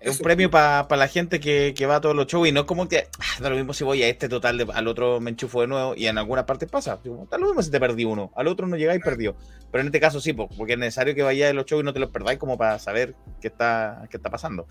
Es 0.02 0.18
un 0.18 0.24
premio 0.24 0.50
para 0.50 0.86
la 0.96 1.06
gente 1.08 1.38
que, 1.40 1.74
que 1.76 1.86
va 1.86 1.96
a 1.96 2.00
todos 2.00 2.14
los 2.16 2.26
shows 2.26 2.48
y 2.48 2.52
no 2.52 2.60
es 2.60 2.66
como 2.66 2.88
que 2.88 3.06
ah, 3.20 3.40
da 3.40 3.50
lo 3.50 3.56
mismo 3.56 3.72
si 3.72 3.84
voy 3.84 4.02
a 4.02 4.08
este 4.08 4.28
total, 4.28 4.58
de- 4.58 4.66
al 4.72 4.88
otro 4.88 5.20
me 5.20 5.30
enchufo 5.30 5.60
de 5.60 5.68
nuevo 5.68 5.94
y 5.96 6.06
en 6.06 6.18
alguna 6.18 6.44
parte 6.44 6.66
pasa. 6.66 6.98
Digo, 7.02 7.26
Da 7.30 7.38
lo 7.38 7.46
mismo 7.46 7.62
si 7.62 7.70
te 7.70 7.78
perdí 7.80 8.04
uno, 8.04 8.32
al 8.34 8.48
otro 8.48 8.66
no 8.66 8.76
llegáis 8.76 9.02
perdido. 9.02 9.36
Pero 9.70 9.80
en 9.82 9.86
este 9.86 10.00
caso 10.00 10.20
sí, 10.20 10.32
po, 10.32 10.48
porque 10.56 10.72
es 10.74 10.78
necesario 10.78 11.14
que 11.14 11.22
vayáis 11.22 11.50
a 11.52 11.54
los 11.54 11.64
shows 11.66 11.82
y 11.82 11.84
no 11.84 11.92
te 11.92 12.00
los 12.00 12.10
perdáis 12.10 12.38
como 12.38 12.58
para 12.58 12.78
saber 12.78 13.14
qué 13.40 13.48
está, 13.48 14.06
qué 14.10 14.16
está 14.18 14.30
pasando. 14.30 14.66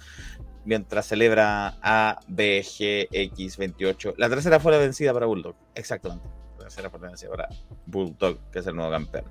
Mientras 0.66 1.08
celebra 1.08 1.80
ABGX28. 1.82 4.14
La 4.18 4.30
tercera 4.30 4.60
fue 4.60 4.72
la 4.72 4.78
vencida 4.78 5.14
para 5.14 5.26
Bulldog. 5.26 5.56
Exactamente. 5.76 6.26
La 6.58 6.66
tercera 6.66 6.90
fue 6.90 7.00
la 7.00 7.08
vencida 7.08 7.32
para 7.32 7.50
Bulldog, 7.88 8.38
que 8.52 8.60
es 8.60 8.68
el 8.68 8.76
nuevo 8.76 8.92
campeón. 8.92 9.26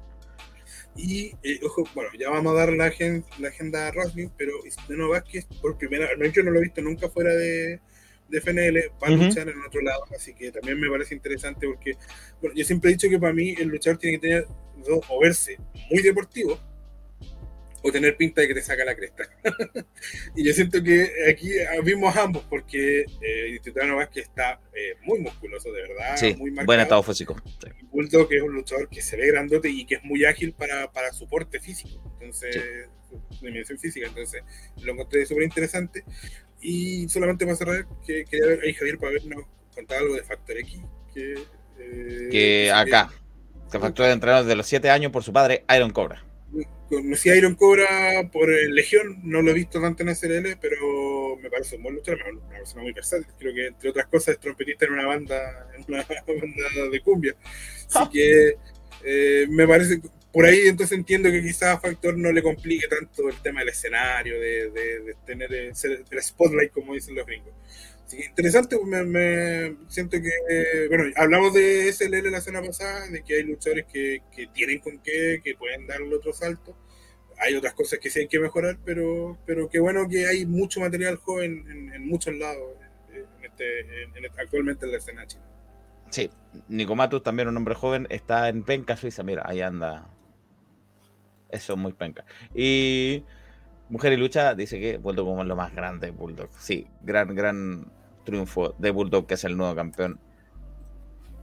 Y, 0.96 1.32
eh, 1.42 1.60
ojo, 1.64 1.84
bueno, 1.94 2.10
ya 2.18 2.30
vamos 2.30 2.52
a 2.52 2.56
dar 2.56 2.72
la, 2.72 2.86
agen- 2.86 3.24
la 3.38 3.48
agenda 3.48 3.88
a 3.88 3.92
Wrestling, 3.92 4.28
pero 4.36 4.52
Isidoro 4.66 5.08
Vázquez, 5.10 5.46
por 5.62 5.78
primera 5.78 6.08
menos 6.18 6.34
yo 6.34 6.42
no 6.42 6.50
lo 6.50 6.58
he 6.58 6.62
visto 6.62 6.82
nunca 6.82 7.08
fuera 7.08 7.34
de, 7.34 7.80
de 8.28 8.38
FNL, 8.38 8.90
va 9.02 9.08
a 9.08 9.10
luchar 9.28 9.48
en 9.48 9.60
otro 9.62 9.80
lado, 9.82 10.04
así 10.14 10.34
que 10.34 10.50
también 10.52 10.78
me 10.80 10.90
parece 10.90 11.14
interesante 11.14 11.66
porque, 11.66 11.94
bueno, 12.40 12.54
yo 12.56 12.64
siempre 12.64 12.90
he 12.90 12.94
dicho 12.94 13.08
que 13.08 13.18
para 13.18 13.32
mí 13.32 13.54
el 13.58 13.68
luchador 13.68 13.98
tiene 13.98 14.18
que 14.18 14.28
tener 14.28 14.46
dos, 14.86 15.00
o 15.08 15.20
verse 15.20 15.58
muy 15.90 16.02
deportivo, 16.02 16.58
o 17.82 17.90
tener 17.90 18.16
pinta 18.16 18.40
de 18.40 18.48
que 18.48 18.54
te 18.54 18.62
saca 18.62 18.84
la 18.84 18.94
cresta. 18.94 19.24
y 20.36 20.44
yo 20.44 20.52
siento 20.52 20.82
que 20.82 21.10
aquí 21.30 21.50
vimos 21.82 22.14
ambos, 22.16 22.44
porque 22.48 23.00
eh, 23.20 23.58
Isidoro 23.60 23.96
Vázquez 23.96 24.24
está 24.24 24.60
eh, 24.74 24.94
muy 25.02 25.18
musculoso, 25.20 25.72
de 25.72 25.82
verdad, 25.82 26.16
Sí, 26.16 26.34
muy 26.36 26.50
marcado. 26.50 26.66
buen 26.66 26.80
estado 26.80 27.02
físico. 27.02 27.36
Sí. 27.44 27.68
Bulldog 27.90 28.32
es 28.32 28.42
un 28.42 28.52
luchador 28.52 28.88
que 28.88 29.00
se 29.00 29.16
ve 29.16 29.28
grandote 29.28 29.68
y 29.68 29.86
que 29.86 29.96
es 29.96 30.04
muy 30.04 30.24
ágil 30.24 30.52
para, 30.52 30.90
para 30.92 31.12
su 31.12 31.28
porte 31.28 31.60
físico, 31.60 32.02
entonces, 32.20 32.56
su 33.08 33.44
dimensión 33.44 33.78
física, 33.78 34.06
entonces 34.06 34.42
lo 34.82 34.92
encontré 34.92 35.24
súper 35.26 35.44
interesante. 35.44 36.04
Y 36.60 37.08
solamente 37.08 37.46
para 37.46 37.56
cerrar, 37.56 37.86
que 38.06 38.24
quería 38.24 38.46
ver 38.46 38.60
ahí 38.62 38.74
Javier 38.74 38.98
para 38.98 39.12
vernos 39.12 39.44
contar 39.74 39.98
algo 39.98 40.14
de 40.14 40.22
Factor 40.22 40.58
X, 40.58 40.80
que, 41.14 41.34
eh, 41.78 42.28
Que 42.30 42.70
acá, 42.70 43.10
que 43.72 43.78
factura 43.78 44.08
de 44.08 44.14
entrenador 44.14 44.46
de 44.46 44.56
los 44.56 44.66
7 44.66 44.90
años 44.90 45.10
por 45.10 45.24
su 45.24 45.32
padre, 45.32 45.64
Iron 45.74 45.90
Cobra. 45.90 46.22
Conocí 46.88 47.30
a 47.30 47.36
Iron 47.36 47.54
Cobra 47.54 48.28
por 48.32 48.50
eh, 48.50 48.68
Legión, 48.68 49.20
no 49.22 49.42
lo 49.42 49.52
he 49.52 49.54
visto 49.54 49.80
tanto 49.80 50.02
en 50.02 50.08
SRL, 50.14 50.56
pero 50.60 51.36
me 51.40 51.48
parece 51.48 51.76
un 51.76 51.84
buen 51.84 51.94
luchador, 51.94 52.20
una 52.32 52.48
persona 52.58 52.82
muy 52.82 52.92
versátil. 52.92 53.26
Creo 53.38 53.54
que, 53.54 53.66
entre 53.68 53.90
otras 53.90 54.06
cosas, 54.08 54.34
es 54.34 54.40
trompetista 54.40 54.86
en 54.86 54.92
una 54.94 55.06
banda, 55.06 55.68
en 55.76 55.84
una 55.86 56.02
banda 56.26 56.88
de 56.90 57.00
cumbia. 57.00 57.36
Así 57.94 58.10
que 58.12 58.54
eh, 59.04 59.46
me 59.48 59.68
parece, 59.68 60.00
por 60.32 60.44
ahí 60.44 60.62
entonces 60.66 60.98
entiendo 60.98 61.30
que 61.30 61.40
quizás 61.42 61.76
a 61.76 61.80
Factor 61.80 62.18
no 62.18 62.32
le 62.32 62.42
complique 62.42 62.88
tanto 62.88 63.28
el 63.28 63.40
tema 63.40 63.60
del 63.60 63.68
escenario, 63.68 64.34
de, 64.40 64.70
de- 64.70 65.00
de 65.00 65.14
tener 65.24 65.52
el, 65.54 65.76
ser- 65.76 66.04
el 66.10 66.22
spotlight, 66.22 66.72
como 66.72 66.94
dicen 66.94 67.14
los 67.14 67.24
gringos. 67.26 67.52
Interesante, 68.12 68.76
pues, 68.76 68.88
me, 68.88 69.04
me 69.04 69.76
siento 69.88 70.18
que, 70.20 70.86
bueno, 70.88 71.04
hablamos 71.16 71.54
de 71.54 71.88
SLL 71.92 72.30
la 72.30 72.40
semana 72.40 72.66
pasada, 72.66 73.06
de 73.08 73.22
que 73.22 73.34
hay 73.34 73.42
luchadores 73.44 73.86
que, 73.92 74.22
que 74.34 74.46
tienen 74.48 74.80
con 74.80 74.98
qué, 75.00 75.40
que 75.44 75.54
pueden 75.54 75.86
dar 75.86 76.00
el 76.02 76.12
otro 76.12 76.32
salto. 76.32 76.76
Hay 77.38 77.54
otras 77.54 77.72
cosas 77.74 77.98
que 77.98 78.10
sí 78.10 78.20
hay 78.20 78.28
que 78.28 78.38
mejorar, 78.40 78.78
pero, 78.84 79.38
pero 79.46 79.68
qué 79.68 79.78
bueno 79.78 80.08
que 80.08 80.26
hay 80.26 80.44
mucho 80.44 80.80
material 80.80 81.16
joven 81.16 81.64
en, 81.94 82.06
muchos 82.06 82.34
lados 82.36 82.74
este, 83.42 83.80
en- 84.02 84.16
en- 84.16 84.30
actualmente 84.38 84.84
en 84.86 84.92
la 84.92 84.98
escena 84.98 85.26
china. 85.26 85.44
Sí, 86.10 86.28
Nico 86.68 86.94
Matus, 86.96 87.22
también 87.22 87.48
un 87.48 87.56
hombre 87.56 87.74
joven, 87.74 88.06
está 88.10 88.48
en 88.48 88.62
Penca, 88.64 88.96
Suiza. 88.96 89.22
Mira, 89.22 89.42
ahí 89.46 89.60
anda. 89.60 90.08
Eso 91.48 91.72
es 91.74 91.78
muy 91.78 91.92
penca. 91.92 92.24
Y 92.54 93.24
Mujer 93.88 94.12
y 94.12 94.16
Lucha 94.16 94.54
dice 94.54 94.78
que 94.80 94.98
vuelto 94.98 95.24
como 95.24 95.42
lo 95.44 95.56
más 95.56 95.74
grande 95.74 96.08
de 96.08 96.12
Bulldog. 96.12 96.50
Sí, 96.58 96.86
gran, 97.02 97.34
gran 97.34 97.90
triunfo 98.24 98.74
de 98.78 98.90
Bulldog, 98.90 99.26
que 99.26 99.34
es 99.34 99.44
el 99.44 99.56
nuevo 99.56 99.74
campeón 99.74 100.20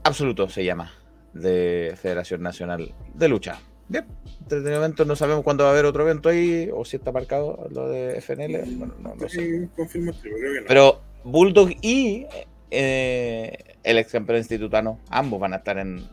absoluto, 0.04 0.48
se 0.48 0.64
llama, 0.64 0.92
de 1.32 1.94
Federación 2.00 2.42
Nacional 2.42 2.94
de 3.14 3.28
Lucha. 3.28 3.60
Bien, 3.88 4.04
entretenido 4.42 4.76
evento, 4.76 5.04
no 5.06 5.16
sabemos 5.16 5.42
cuándo 5.44 5.64
va 5.64 5.70
a 5.70 5.72
haber 5.72 5.86
otro 5.86 6.02
evento 6.02 6.28
ahí, 6.28 6.68
o 6.72 6.84
si 6.84 6.96
está 6.96 7.10
marcado 7.10 7.68
lo 7.70 7.88
de 7.88 8.20
FNL. 8.20 8.76
Bueno, 8.76 8.94
no, 9.00 9.14
no 9.14 9.28
sé. 9.28 9.40
Sí, 9.40 9.68
confirmo, 9.74 10.12
pero 10.22 10.36
creo 10.36 10.54
que 10.54 10.60
no. 10.60 10.66
Pero 10.66 11.00
Bulldog 11.24 11.70
y 11.80 12.26
eh, 12.70 13.76
el 13.82 13.98
ex 13.98 14.12
campeón 14.12 14.38
institutano, 14.38 15.00
ambos 15.08 15.40
van 15.40 15.54
a 15.54 15.56
estar 15.56 15.78
en, 15.78 16.06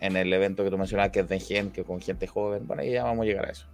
en 0.00 0.16
el 0.16 0.32
evento 0.32 0.64
que 0.64 0.70
tú 0.70 0.78
mencionabas, 0.78 1.12
que 1.12 1.20
es 1.20 1.28
de 1.28 1.38
Gen, 1.38 1.70
que 1.70 1.84
con 1.84 2.00
gente 2.00 2.26
joven. 2.26 2.66
Bueno, 2.66 2.82
ahí 2.82 2.92
ya 2.92 3.04
vamos 3.04 3.24
a 3.24 3.26
llegar 3.26 3.46
a 3.46 3.50
eso. 3.50 3.66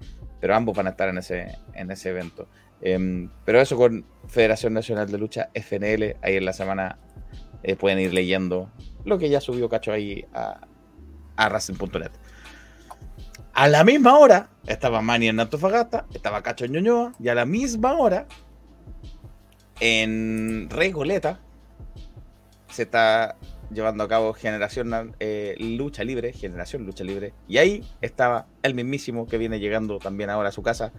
Pero 0.44 0.56
ambos 0.56 0.76
van 0.76 0.88
a 0.88 0.90
estar 0.90 1.08
en 1.08 1.16
ese, 1.16 1.56
en 1.72 1.90
ese 1.90 2.10
evento. 2.10 2.48
Em, 2.82 3.30
pero 3.46 3.62
eso 3.62 3.78
con 3.78 4.04
Federación 4.28 4.74
Nacional 4.74 5.10
de 5.10 5.16
Lucha, 5.16 5.48
FNL, 5.54 6.18
ahí 6.20 6.36
en 6.36 6.44
la 6.44 6.52
semana 6.52 6.98
eh, 7.62 7.76
pueden 7.76 7.98
ir 7.98 8.12
leyendo 8.12 8.70
lo 9.06 9.16
que 9.16 9.30
ya 9.30 9.40
subió 9.40 9.70
Cacho 9.70 9.90
ahí 9.90 10.26
a, 10.34 10.60
a 11.36 11.48
Racing.net. 11.48 12.10
A 13.54 13.68
la 13.68 13.84
misma 13.84 14.18
hora 14.18 14.50
estaba 14.66 15.00
Manny 15.00 15.28
en 15.28 15.40
Antofagasta, 15.40 16.04
estaba 16.12 16.42
Cacho 16.42 16.66
en 16.66 16.72
Ñuñoa, 16.72 17.14
y 17.18 17.28
a 17.28 17.34
la 17.34 17.46
misma 17.46 17.94
hora 17.94 18.26
en 19.80 20.68
Regoleta 20.68 21.40
se 22.68 22.82
está 22.82 23.38
llevando 23.74 24.04
a 24.04 24.08
cabo 24.08 24.32
Generación 24.32 25.14
eh, 25.20 25.54
Lucha 25.58 26.04
Libre, 26.04 26.32
Generación 26.32 26.84
Lucha 26.86 27.04
Libre, 27.04 27.34
y 27.48 27.58
ahí 27.58 27.84
estaba 28.00 28.46
el 28.62 28.74
mismísimo 28.74 29.26
que 29.26 29.38
viene 29.38 29.60
llegando 29.60 29.98
también 29.98 30.30
ahora 30.30 30.48
a 30.50 30.52
su 30.52 30.62
casa, 30.62 30.92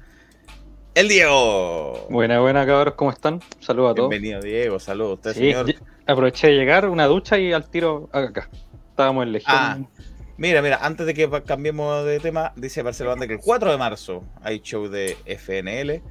el 0.94 1.10
Diego. 1.10 2.08
Buena, 2.10 2.40
buena, 2.40 2.66
cabros, 2.66 2.94
¿cómo 2.96 3.12
están? 3.12 3.42
Saludos 3.60 3.92
a 3.92 3.96
todos. 3.96 4.10
Bienvenido, 4.10 4.42
Diego. 4.42 4.80
Saludos 4.80 5.12
a 5.12 5.14
usted, 5.16 5.34
Sí, 5.34 5.40
señor. 5.52 5.76
aproveché 6.06 6.48
de 6.48 6.54
llegar, 6.54 6.88
una 6.88 7.06
ducha 7.08 7.38
y 7.38 7.52
al 7.52 7.70
tiro 7.70 8.10
acá. 8.14 8.50
Estábamos 8.92 9.24
en 9.26 9.32
Legión. 9.34 9.56
Ah, 9.58 9.80
Mira, 10.38 10.62
mira, 10.62 10.80
antes 10.82 11.06
de 11.06 11.14
que 11.14 11.30
cambiemos 11.46 12.06
de 12.06 12.20
tema, 12.20 12.52
dice 12.58 12.84
Marcelo 12.84 13.10
Banda 13.12 13.26
que 13.26 13.34
el 13.34 13.40
4 13.40 13.72
de 13.72 13.78
marzo 13.78 14.24
hay 14.42 14.60
show 14.60 14.88
de 14.90 15.18
FNL. 15.26 16.02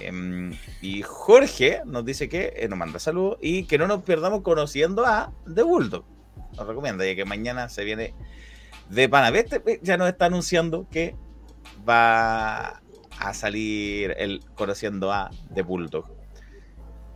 Em, 0.00 0.52
y 0.80 1.02
Jorge 1.02 1.82
nos 1.84 2.04
dice 2.04 2.28
que 2.28 2.52
eh, 2.56 2.68
nos 2.68 2.78
manda 2.78 2.98
saludos 2.98 3.38
y 3.40 3.64
que 3.64 3.78
no 3.78 3.86
nos 3.86 4.02
perdamos 4.02 4.42
conociendo 4.42 5.04
a 5.06 5.32
The 5.52 5.62
Bulldog. 5.62 6.04
Nos 6.56 6.66
recomienda, 6.66 7.04
ya 7.04 7.14
que 7.14 7.24
mañana 7.24 7.68
se 7.68 7.84
viene 7.84 8.14
de 8.88 9.08
Panaveste. 9.08 9.62
Ya 9.82 9.96
nos 9.96 10.08
está 10.08 10.26
anunciando 10.26 10.86
que 10.90 11.14
va 11.88 12.82
a 13.18 13.34
salir 13.34 14.14
el 14.18 14.40
conociendo 14.54 15.12
a 15.12 15.30
The 15.54 15.62
Bulldog. 15.62 16.06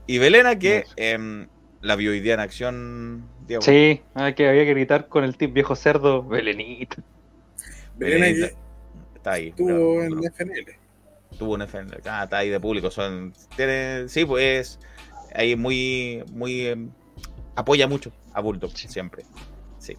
Y 0.07 0.19
Belena, 0.19 0.59
que 0.59 0.85
em, 0.97 1.49
la 1.81 1.97
vio 1.97 2.13
hoy 2.13 2.21
día 2.21 2.35
en 2.35 2.41
acción. 2.41 3.29
Diego. 3.47 3.63
Sí, 3.63 4.03
ah, 4.15 4.33
que 4.33 4.49
había 4.49 4.65
que 4.65 4.75
gritar 4.75 5.09
con 5.09 5.25
el 5.25 5.37
tip 5.37 5.53
viejo 5.53 5.77
cerdo, 5.77 6.23
Belenita. 6.23 6.97
Belenita. 7.97 8.51
Está 9.15 9.33
ahí. 9.33 9.49
estuvo 9.49 9.67
claro, 9.69 10.03
en 10.03 10.21
la 10.21 10.31
FNL. 10.31 10.86
Tuvo 11.37 11.55
un 11.55 11.63
FN, 11.63 11.91
ah, 12.07 12.25
está 12.25 12.39
ahí 12.39 12.49
de 12.51 12.59
público, 12.61 12.91
son, 12.91 13.33
tiene, 13.57 14.09
sí, 14.09 14.25
pues, 14.25 14.79
ahí 15.35 15.55
muy, 15.57 16.25
muy, 16.33 16.67
em, 16.67 16.91
apoya 17.55 17.87
mucho 17.87 18.13
a 18.33 18.41
Bulldog, 18.41 18.71
siempre, 18.77 19.25
sí. 19.79 19.97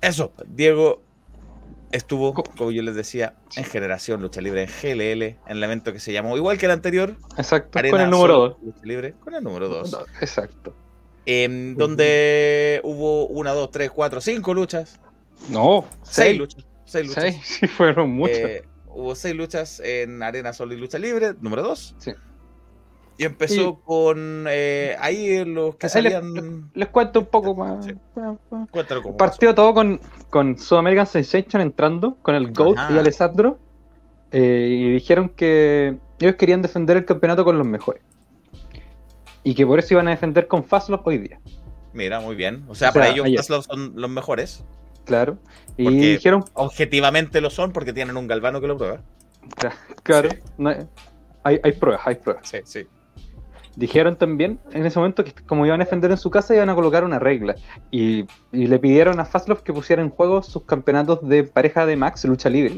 Eso, 0.00 0.32
Diego, 0.46 1.02
estuvo, 1.92 2.34
Co- 2.34 2.42
como 2.56 2.70
yo 2.72 2.82
les 2.82 2.94
decía, 2.94 3.34
en 3.56 3.64
Generación 3.64 4.20
Lucha 4.20 4.40
Libre, 4.40 4.64
en 4.64 4.68
GLL, 4.68 5.22
en 5.22 5.38
el 5.46 5.62
evento 5.62 5.92
que 5.92 6.00
se 6.00 6.12
llamó, 6.12 6.36
igual 6.36 6.58
que 6.58 6.66
el 6.66 6.72
anterior, 6.72 7.16
Exacto, 7.36 7.78
Arena 7.78 7.90
con 7.92 8.00
el 8.00 8.10
número 8.10 8.34
Solo 8.34 8.48
2. 8.48 8.56
Lucha 8.62 8.80
Libre, 8.86 9.14
con 9.20 9.34
el 9.34 9.44
número 9.44 9.68
2. 9.68 9.96
Exacto. 10.20 10.74
En 11.24 11.76
donde 11.76 12.80
hubo 12.82 13.26
una, 13.28 13.52
dos, 13.52 13.70
tres, 13.70 13.92
cuatro, 13.92 14.20
cinco 14.20 14.54
luchas. 14.54 14.98
No, 15.48 15.84
Seis, 16.02 16.28
seis. 16.30 16.38
luchas. 16.38 16.64
Seis 16.84 17.06
luchas. 17.06 17.22
Seis, 17.24 17.36
sí, 17.44 17.66
fueron 17.68 18.10
muchas. 18.10 18.38
Eh, 18.38 18.62
hubo 18.94 19.14
seis 19.14 19.34
luchas 19.34 19.80
en 19.80 20.22
Arena 20.22 20.52
Solo 20.52 20.74
y 20.74 20.76
Lucha 20.78 20.98
Libre, 20.98 21.34
número 21.40 21.62
2. 21.62 21.96
Sí. 21.98 22.12
Y 23.18 23.24
empezó 23.24 23.80
con 23.80 24.46
eh, 24.48 24.96
ahí 24.98 25.44
los 25.44 25.76
que 25.76 25.86
Ahí 25.86 25.90
salían. 25.90 26.70
Les 26.74 26.88
cuento 26.88 27.20
un 27.20 27.26
poco 27.26 27.54
más. 27.54 27.84
Sí. 27.84 27.92
Cuéntalo 28.70 29.02
cómo 29.02 29.16
Partió 29.16 29.54
todo 29.54 29.74
con, 29.74 30.00
con 30.30 30.58
South 30.58 30.78
American 30.78 31.06
Sensation 31.06 31.60
entrando, 31.62 32.16
con 32.22 32.34
el 32.34 32.52
GOAT 32.52 32.78
Ajá. 32.78 32.92
y 32.94 32.98
Alessandro. 32.98 33.58
eh, 34.32 34.68
y 34.70 34.92
dijeron 34.94 35.28
que 35.28 35.98
ellos 36.18 36.36
querían 36.36 36.62
defender 36.62 36.96
el 36.96 37.04
campeonato 37.04 37.44
con 37.44 37.58
los 37.58 37.66
mejores. 37.66 38.02
Y 39.44 39.54
que 39.54 39.66
por 39.66 39.78
eso 39.78 39.94
iban 39.94 40.08
a 40.08 40.12
defender 40.12 40.48
con 40.48 40.64
Fastlove 40.64 41.02
hoy 41.04 41.18
día. 41.18 41.40
Mira, 41.92 42.20
muy 42.20 42.34
bien. 42.34 42.64
O 42.68 42.74
sea, 42.74 42.88
O 42.90 42.92
sea, 42.92 43.00
para 43.02 43.08
ellos. 43.08 43.26
Tesla 43.36 43.62
son 43.62 43.92
los 43.94 44.08
mejores. 44.08 44.64
Claro. 45.04 45.38
Y 45.76 45.84
Porque- 45.84 45.98
dijeron, 46.00 46.44
Objetivamente 46.54 47.40
lo 47.40 47.50
son 47.50 47.72
porque 47.72 47.92
tienen 47.92 48.16
un 48.16 48.26
galvano 48.26 48.60
que 48.60 48.66
lo 48.68 48.76
prueba. 48.76 49.00
claro, 50.02 50.28
no 50.58 50.70
hay- 50.70 50.86
hay, 51.44 51.60
hay 51.62 51.72
pruebas, 51.72 52.02
hay 52.06 52.14
pruebas. 52.16 52.48
Sí, 52.48 52.58
sí. 52.64 52.86
Dijeron 53.74 54.16
también 54.16 54.60
en 54.72 54.84
ese 54.84 54.98
momento 54.98 55.24
que 55.24 55.32
como 55.32 55.64
iban 55.64 55.80
a 55.80 55.84
defender 55.84 56.10
en 56.10 56.18
su 56.18 56.30
casa 56.30 56.54
iban 56.54 56.68
a 56.68 56.74
colocar 56.74 57.04
una 57.04 57.18
regla 57.18 57.54
y, 57.90 58.26
y 58.52 58.66
le 58.66 58.78
pidieron 58.78 59.18
a 59.18 59.24
Fastlove 59.24 59.62
que 59.62 59.72
pusiera 59.72 60.02
en 60.02 60.10
juego 60.10 60.42
sus 60.42 60.64
campeonatos 60.64 61.26
de 61.26 61.44
pareja 61.44 61.86
de 61.86 61.96
Max 61.96 62.24
lucha 62.26 62.50
libre. 62.50 62.74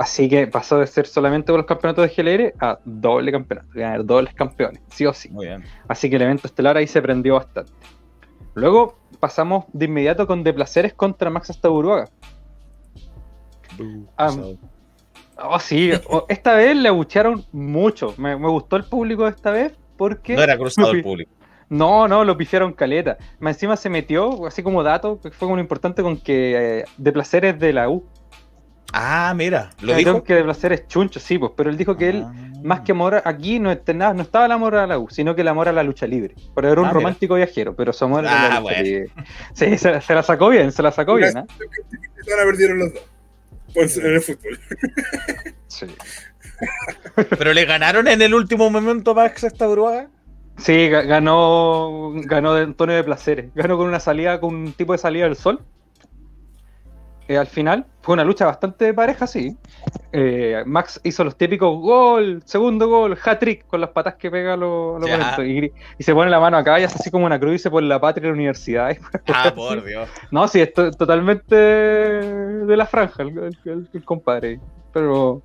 Así 0.00 0.28
que 0.28 0.48
pasó 0.48 0.78
de 0.78 0.88
ser 0.88 1.06
solamente 1.06 1.52
por 1.52 1.60
los 1.60 1.66
campeonatos 1.66 2.08
de 2.08 2.12
GLR 2.22 2.54
a 2.58 2.80
doble 2.84 3.30
campeonato, 3.30 3.68
ganar 3.72 4.04
dobles 4.04 4.34
campeones, 4.34 4.82
sí 4.90 5.06
o 5.06 5.12
sí. 5.14 5.28
Muy 5.30 5.46
bien. 5.46 5.62
Así 5.86 6.10
que 6.10 6.16
el 6.16 6.22
evento 6.22 6.48
estelar 6.48 6.76
ahí 6.76 6.88
se 6.88 7.00
prendió 7.00 7.34
bastante. 7.36 7.72
Luego 8.54 8.98
pasamos 9.20 9.66
de 9.72 9.84
inmediato 9.84 10.26
con 10.26 10.42
De 10.42 10.52
Placeres 10.52 10.94
contra 10.94 11.30
Max 11.30 11.50
hasta 11.50 11.70
Uruguay. 11.70 12.06
Ah, 14.16 14.34
Oh, 15.42 15.58
sí, 15.58 15.90
oh, 16.08 16.26
esta 16.28 16.54
vez 16.54 16.76
le 16.76 16.88
abuchearon 16.88 17.44
mucho. 17.52 18.14
Me, 18.18 18.36
me 18.36 18.48
gustó 18.48 18.76
el 18.76 18.84
público 18.84 19.26
esta 19.26 19.50
vez 19.50 19.72
porque. 19.96 20.34
no 20.34 20.42
era 20.42 20.56
cruzado 20.56 20.90
el 20.92 21.02
público. 21.02 21.30
No, 21.68 22.08
no, 22.08 22.24
lo 22.24 22.36
pifiaron 22.36 22.72
caleta. 22.72 23.16
Encima 23.40 23.76
se 23.76 23.88
metió, 23.88 24.44
así 24.46 24.62
como 24.62 24.82
dato, 24.82 25.20
que 25.20 25.30
fue 25.30 25.46
como 25.46 25.56
lo 25.56 25.62
importante 25.62 26.02
con 26.02 26.16
que 26.16 26.80
eh, 26.80 26.84
De 26.98 27.12
Placeres 27.12 27.58
de 27.58 27.72
la 27.72 27.88
U. 27.88 28.04
Ah, 28.92 29.32
mira, 29.36 29.70
lo 29.80 29.94
dijo. 29.94 30.24
que 30.24 30.34
De 30.34 30.42
Placeres 30.42 30.88
chuncho, 30.88 31.20
sí, 31.20 31.38
pues, 31.38 31.52
pero 31.56 31.70
él 31.70 31.76
dijo 31.76 31.96
que 31.96 32.08
él, 32.08 32.24
Ah. 32.26 32.32
más 32.64 32.80
que 32.80 32.92
amor 32.92 33.22
aquí, 33.24 33.58
no, 33.60 33.76
nada, 33.94 34.14
no 34.14 34.22
estaba 34.22 34.46
el 34.46 34.52
amor 34.52 34.74
a 34.76 34.86
la 34.86 34.98
U, 34.98 35.08
sino 35.10 35.34
que 35.34 35.42
el 35.42 35.48
amor 35.48 35.68
a 35.68 35.72
la 35.72 35.82
lucha 35.82 36.06
libre. 36.06 36.34
Pero 36.54 36.72
era 36.72 36.80
un 36.80 36.86
Ah, 36.86 36.90
mira. 36.90 37.00
romántico 37.00 37.34
viajero, 37.36 37.74
pero 37.76 37.92
su 37.92 38.04
amor 38.04 38.24
era 38.24 38.32
la 38.32 38.40
Ah, 38.42 38.48
lucha 38.48 38.60
bueno. 38.60 38.82
libre. 38.82 39.10
Sí, 39.54 39.78
se, 39.78 40.00
se 40.00 40.14
la 40.14 40.22
sacó 40.22 40.48
bien, 40.48 40.72
se 40.72 40.82
la 40.82 40.90
sacó 40.92 41.14
bien, 41.14 41.36
¿ah? 41.38 41.46
Ahora 42.30 42.44
perdieron 42.44 42.78
los 42.80 42.94
dos. 42.94 43.02
Pues, 43.74 43.96
en 43.98 44.06
el 44.14 44.20
fútbol. 44.20 44.58
Sí. 45.68 45.86
Pero 47.38 47.52
le 47.54 47.64
ganaron 47.64 48.08
en 48.08 48.20
el 48.20 48.34
último 48.34 48.68
momento 48.70 49.14
Max 49.14 49.44
hasta 49.44 49.68
Uruguay. 49.68 50.06
Sí, 50.58 50.72
ga- 50.90 51.06
ganó, 51.06 52.12
ganó 52.24 52.52
de 52.54 52.64
Antonio 52.64 52.96
de 52.96 53.04
Placeres. 53.04 53.46
Ganó 53.54 53.78
con 53.78 53.86
una 53.86 54.00
salida, 54.00 54.40
con 54.40 54.54
un 54.54 54.72
tipo 54.72 54.92
de 54.92 54.98
salida 54.98 55.24
del 55.24 55.36
sol. 55.36 55.60
Eh, 57.30 57.38
al 57.38 57.46
final 57.46 57.86
fue 58.02 58.14
una 58.14 58.24
lucha 58.24 58.44
bastante 58.44 58.92
pareja, 58.92 59.24
sí. 59.24 59.56
Eh, 60.10 60.64
Max 60.66 61.00
hizo 61.04 61.22
los 61.22 61.36
típicos 61.36 61.78
gol, 61.80 62.42
segundo 62.44 62.88
gol, 62.88 63.16
hat-trick 63.24 63.68
con 63.68 63.80
las 63.80 63.90
patas 63.90 64.16
que 64.16 64.32
pega 64.32 64.56
Ya. 64.56 64.64
oponentes. 64.64 65.46
Y, 65.46 65.72
y 65.96 66.02
se 66.02 66.12
pone 66.12 66.28
la 66.28 66.40
mano 66.40 66.56
acá 66.56 66.80
y 66.80 66.82
hace 66.82 66.96
así 66.98 67.08
como 67.08 67.26
una 67.26 67.38
cruz 67.38 67.50
y 67.50 67.52
dice 67.52 67.70
por 67.70 67.84
la 67.84 68.00
patria 68.00 68.24
y 68.24 68.28
la 68.30 68.34
universidad. 68.34 68.96
Ah, 69.28 69.52
por 69.54 69.84
Dios. 69.84 70.10
No, 70.32 70.48
sí, 70.48 70.60
es 70.60 70.74
totalmente 70.74 71.54
de 71.54 72.76
la 72.76 72.86
franja, 72.86 73.22
el, 73.22 73.28
el- 73.38 73.56
el- 73.64 73.88
el 73.92 74.04
compadre. 74.04 74.58
Pero, 74.92 75.40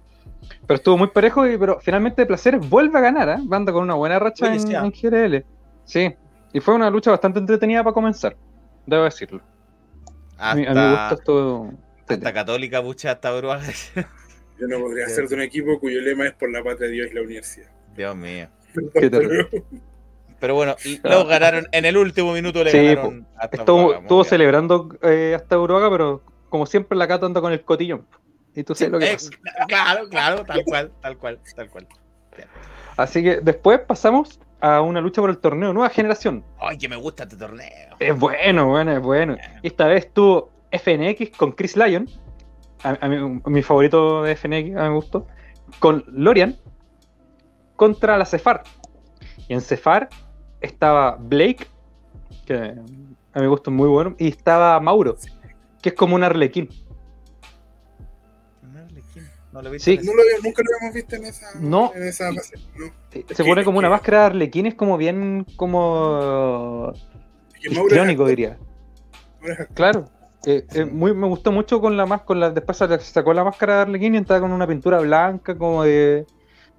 pero 0.65 0.77
estuvo 0.77 0.97
muy 0.97 1.09
parejo, 1.09 1.45
y, 1.47 1.55
pero 1.55 1.77
finalmente 1.81 2.23
de 2.23 2.25
Placeres 2.25 2.67
vuelve 2.67 2.97
a 2.97 3.01
ganar, 3.01 3.29
¿eh? 3.29 3.37
Banda 3.43 3.71
con 3.71 3.83
una 3.83 3.93
buena 3.93 4.17
racha 4.17 4.47
Oye, 4.49 4.55
en, 4.55 4.75
en 4.75 4.91
GRL. 4.91 5.45
Sí, 5.83 6.11
y 6.51 6.59
fue 6.61 6.73
una 6.73 6.89
lucha 6.89 7.11
bastante 7.11 7.37
entretenida 7.37 7.83
para 7.83 7.93
comenzar, 7.93 8.35
debo 8.87 9.03
decirlo. 9.03 9.41
A 10.37 10.55
mí, 10.55 10.65
a 10.65 10.69
mí 10.69 10.75
me 10.75 10.87
gusta 10.89 11.03
Hasta, 11.09 11.15
esto. 11.15 11.73
hasta 12.07 12.33
Católica 12.33 12.79
bucha 12.79 13.11
hasta 13.11 13.35
Uruguay. 13.35 13.61
Yo 14.59 14.67
no 14.67 14.79
podría 14.79 15.07
ser 15.09 15.27
de 15.27 15.35
un 15.35 15.41
equipo 15.41 15.79
cuyo 15.79 16.01
lema 16.01 16.27
es 16.27 16.33
por 16.33 16.49
la 16.51 16.63
patria 16.63 16.87
de 16.87 16.93
Dios 16.93 17.07
y 17.11 17.15
la 17.15 17.21
universidad. 17.21 17.67
Dios 17.95 18.15
mío. 18.15 18.47
Qué 18.93 19.09
terrible. 19.09 19.63
Pero 20.39 20.55
bueno, 20.55 20.75
lo 21.03 21.25
ganaron 21.25 21.67
en 21.71 21.85
el 21.85 21.97
último 21.97 22.33
minuto. 22.33 22.63
Le 22.63 22.71
Sí, 22.71 22.77
ganaron 22.85 23.27
hasta 23.37 23.57
Estuvo, 23.57 23.77
Uruguay, 23.79 23.99
estuvo 24.01 24.23
celebrando 24.23 24.97
eh, 25.01 25.33
hasta 25.35 25.57
Uruguay, 25.59 25.87
pero 25.89 26.21
como 26.49 26.65
siempre 26.65 26.97
la 26.97 27.07
Cato 27.07 27.25
anda 27.25 27.41
con 27.41 27.51
el 27.53 27.61
cotillón. 27.63 28.05
Y 28.53 28.63
tú 28.63 28.75
sabes 28.75 28.91
lo 28.91 28.99
que 28.99 29.11
Eh, 29.11 29.13
pasa. 29.13 29.29
claro, 29.67 30.09
claro, 30.09 30.45
tal 30.45 30.63
cual, 30.63 30.91
tal 31.01 31.17
cual, 31.17 31.39
tal 31.55 31.69
cual. 31.69 31.87
Así 32.97 33.21
que 33.23 33.39
después 33.41 33.79
pasamos 33.81 34.39
a 34.61 34.81
una 34.81 35.01
lucha 35.01 35.21
por 35.21 35.29
el 35.29 35.37
torneo 35.37 35.73
Nueva 35.73 35.89
Generación. 35.89 36.43
Ay, 36.59 36.77
que 36.77 36.89
me 36.89 36.95
gusta 36.95 37.23
este 37.23 37.35
torneo. 37.37 37.95
Es 37.99 38.17
bueno, 38.17 38.67
bueno, 38.67 38.91
es 38.91 39.01
bueno. 39.01 39.37
Esta 39.63 39.87
vez 39.87 40.11
tuvo 40.13 40.49
FNX 40.71 41.37
con 41.37 41.51
Chris 41.51 41.75
Lyon. 41.77 42.07
A, 42.83 42.97
a 43.01 43.07
mí- 43.07 43.41
mi 43.45 43.61
favorito 43.61 44.23
de 44.23 44.35
FNX, 44.35 44.75
a 44.77 44.83
mí 44.83 44.89
me 44.89 44.95
gustó. 44.95 45.27
Con 45.79 46.03
Lorian 46.07 46.55
contra 47.75 48.17
la 48.17 48.25
Cefar. 48.25 48.63
Y 49.47 49.53
en 49.53 49.61
Cefar 49.61 50.09
estaba 50.61 51.17
Blake, 51.19 51.67
que 52.45 52.53
a 52.55 52.71
mí 52.73 53.41
me 53.41 53.47
gustó 53.47 53.71
muy 53.71 53.87
bueno. 53.89 54.15
Y 54.17 54.29
estaba 54.29 54.79
Mauro, 54.79 55.15
que 55.81 55.89
es 55.89 55.95
como 55.95 56.15
un 56.15 56.23
arlequín. 56.23 56.69
No 59.55 59.61
lo 59.61 59.69
he 59.69 59.71
visto 59.71 59.85
Sí. 59.85 59.93
en 59.93 59.99
ese- 59.99 60.07
No 60.09 60.13
lo 60.15 60.21
había- 60.21 60.35
nunca 60.43 60.61
lo 60.63 60.69
habíamos 60.75 60.95
visto 60.95 61.15
en 61.15 61.23
esa, 61.25 61.59
No. 61.59 61.91
en 61.95 62.03
esa 62.03 62.33
fase. 62.33 62.55
No. 62.75 62.91
Se 63.33 63.43
pone 63.45 63.63
como 63.63 63.79
una 63.79 63.89
máscara 63.89 64.19
de 64.19 64.25
arlequín, 64.25 64.65
es 64.65 64.75
como 64.75 64.97
bien 64.97 65.45
como 65.55 66.91
histriónico, 67.61 68.27
diría. 68.27 68.57
Claro. 69.73 70.09
Eh, 70.45 70.65
eh, 70.73 70.85
muy, 70.85 71.13
me 71.13 71.25
gustó 71.27 71.51
mucho 71.51 71.79
con 71.79 71.95
la 71.97 72.05
máscara. 72.05 72.49
Después 72.51 72.77
se 72.77 72.99
sacó 72.99 73.33
la 73.33 73.43
máscara 73.43 73.75
de 73.77 73.81
Arlequín 73.83 74.13
y 74.13 74.17
estaba 74.19 74.41
con 74.41 74.51
una 74.51 74.67
pintura 74.67 74.99
blanca 74.99 75.57
como 75.57 75.83
de, 75.83 76.25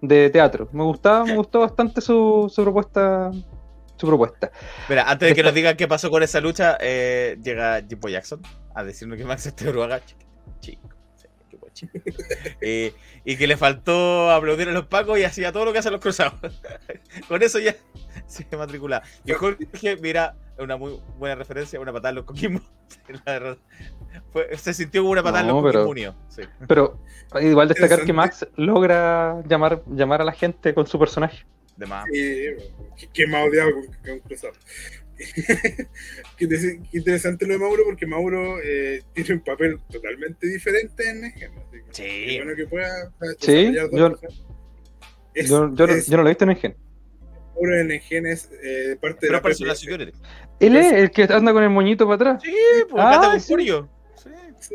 de 0.01 0.31
teatro. 0.31 0.69
Me 0.73 0.85
gustaba, 0.85 1.25
me 1.25 1.35
gustó 1.37 1.61
bastante 1.61 2.01
su, 2.01 2.53
su 2.55 2.63
propuesta. 2.63 3.31
Su 3.97 4.07
propuesta. 4.07 4.53
Mira, 4.89 5.11
antes 5.11 5.31
de 5.31 5.35
que 5.35 5.43
nos 5.43 5.55
digan 5.55 5.77
qué 5.77 5.89
pasó 5.89 6.11
con 6.11 6.23
esa 6.23 6.41
lucha, 6.41 6.77
eh, 6.81 7.39
llega 7.43 7.83
Jimbo 7.89 8.09
Jackson 8.11 8.41
a 8.75 8.85
decirnos 8.85 9.17
que 9.17 9.25
Max 9.25 9.47
este 9.47 9.69
Uruguay 9.71 10.01
chico, 10.05 10.21
chico. 10.61 10.89
Eh, 12.61 12.95
y 13.25 13.37
que 13.37 13.47
le 13.47 13.57
faltó 13.57 14.31
aplaudir 14.31 14.69
a 14.69 14.73
los 14.73 14.87
pacos 14.87 15.19
y 15.19 15.25
hacía 15.25 15.53
todo 15.53 15.65
lo 15.67 15.73
que 15.73 15.79
hacen 15.79 15.93
los 15.93 16.01
cruzados. 16.01 16.35
con 17.29 17.43
eso 17.43 17.59
ya 17.59 17.75
se 18.27 18.47
matricula. 18.57 19.03
Y 19.25 19.33
Jorge, 19.33 19.97
mira, 20.01 20.37
una 20.59 20.77
muy 20.77 21.01
buena 21.19 21.35
referencia, 21.35 21.79
una 21.81 21.93
patada 21.93 22.11
en 22.11 22.15
los 22.17 22.25
coquimos. 22.25 22.63
Fue- 24.33 24.57
se 24.57 24.73
sintió 24.75 25.03
como 25.03 25.13
una 25.13 25.23
patada 25.23 25.43
en 25.43 25.49
los 25.49 25.63
pero- 25.63 25.85
coquimos. 25.87 26.15
Sí. 26.29 26.43
Pero 26.67 27.01
igual 27.41 27.69
destacar 27.69 28.05
que. 28.05 28.13
Max 28.13 28.47
logra 28.57 29.43
llamar, 29.47 29.83
llamar 29.87 30.23
a 30.23 30.25
la 30.25 30.33
gente 30.33 30.73
con 30.75 30.87
su 30.87 30.99
personaje. 30.99 31.45
De 31.77 31.85
más. 31.87 32.07
Más 33.29 33.47
odiado 33.49 33.71
con, 33.73 33.85
con 34.05 34.19
cruzado. 34.21 34.55
qué, 36.37 36.45
inter- 36.45 36.79
qué 36.91 36.99
interesante 36.99 37.47
lo 37.47 37.55
de 37.55 37.59
Mauro, 37.59 37.83
porque 37.85 38.07
Mauro 38.07 38.59
eh, 38.63 39.03
tiene 39.15 39.35
un 39.35 39.41
papel 39.41 39.79
totalmente 39.91 40.47
diferente 40.47 41.09
en 41.09 41.33
que 41.33 41.51
Sí. 41.91 42.03
qué 42.05 42.41
bueno 42.45 42.57
que 42.57 42.67
pueda 42.67 43.11
Sí, 43.41 43.73
yo- 43.75 43.91
cosas. 43.91 44.43
Es- 45.35 45.49
Yo, 45.51 45.75
yo, 45.75 45.87
no- 45.87 45.93
es- 45.95 46.07
yo 46.07 46.17
no 46.17 46.23
lo 46.23 46.29
he 46.29 46.33
visto 46.33 46.45
en 46.45 46.57
gen. 46.57 46.77
Mauro 47.55 47.81
en 47.81 47.89
Negen 47.89 48.27
es 48.27 48.51
eh, 48.63 48.97
parte 49.01 49.27
de 49.29 49.39
Pero 49.41 49.65
la 49.67 49.75
security. 49.75 50.13
Él 50.61 50.77
es 50.77 50.93
el 50.93 51.11
que 51.11 51.23
anda 51.25 51.53
con 51.53 51.63
el 51.63 51.71
moñito 51.71 52.05
para 52.07 52.17
atrás. 52.17 52.43
Sí, 52.43 52.53
pues 52.91 53.03
Ah, 53.05 53.13
canta 53.13 53.31
con 53.31 53.41
sí. 53.41 53.49
Curio. 53.53 53.89
Sí. 54.17 54.31
Sí. 54.61 54.75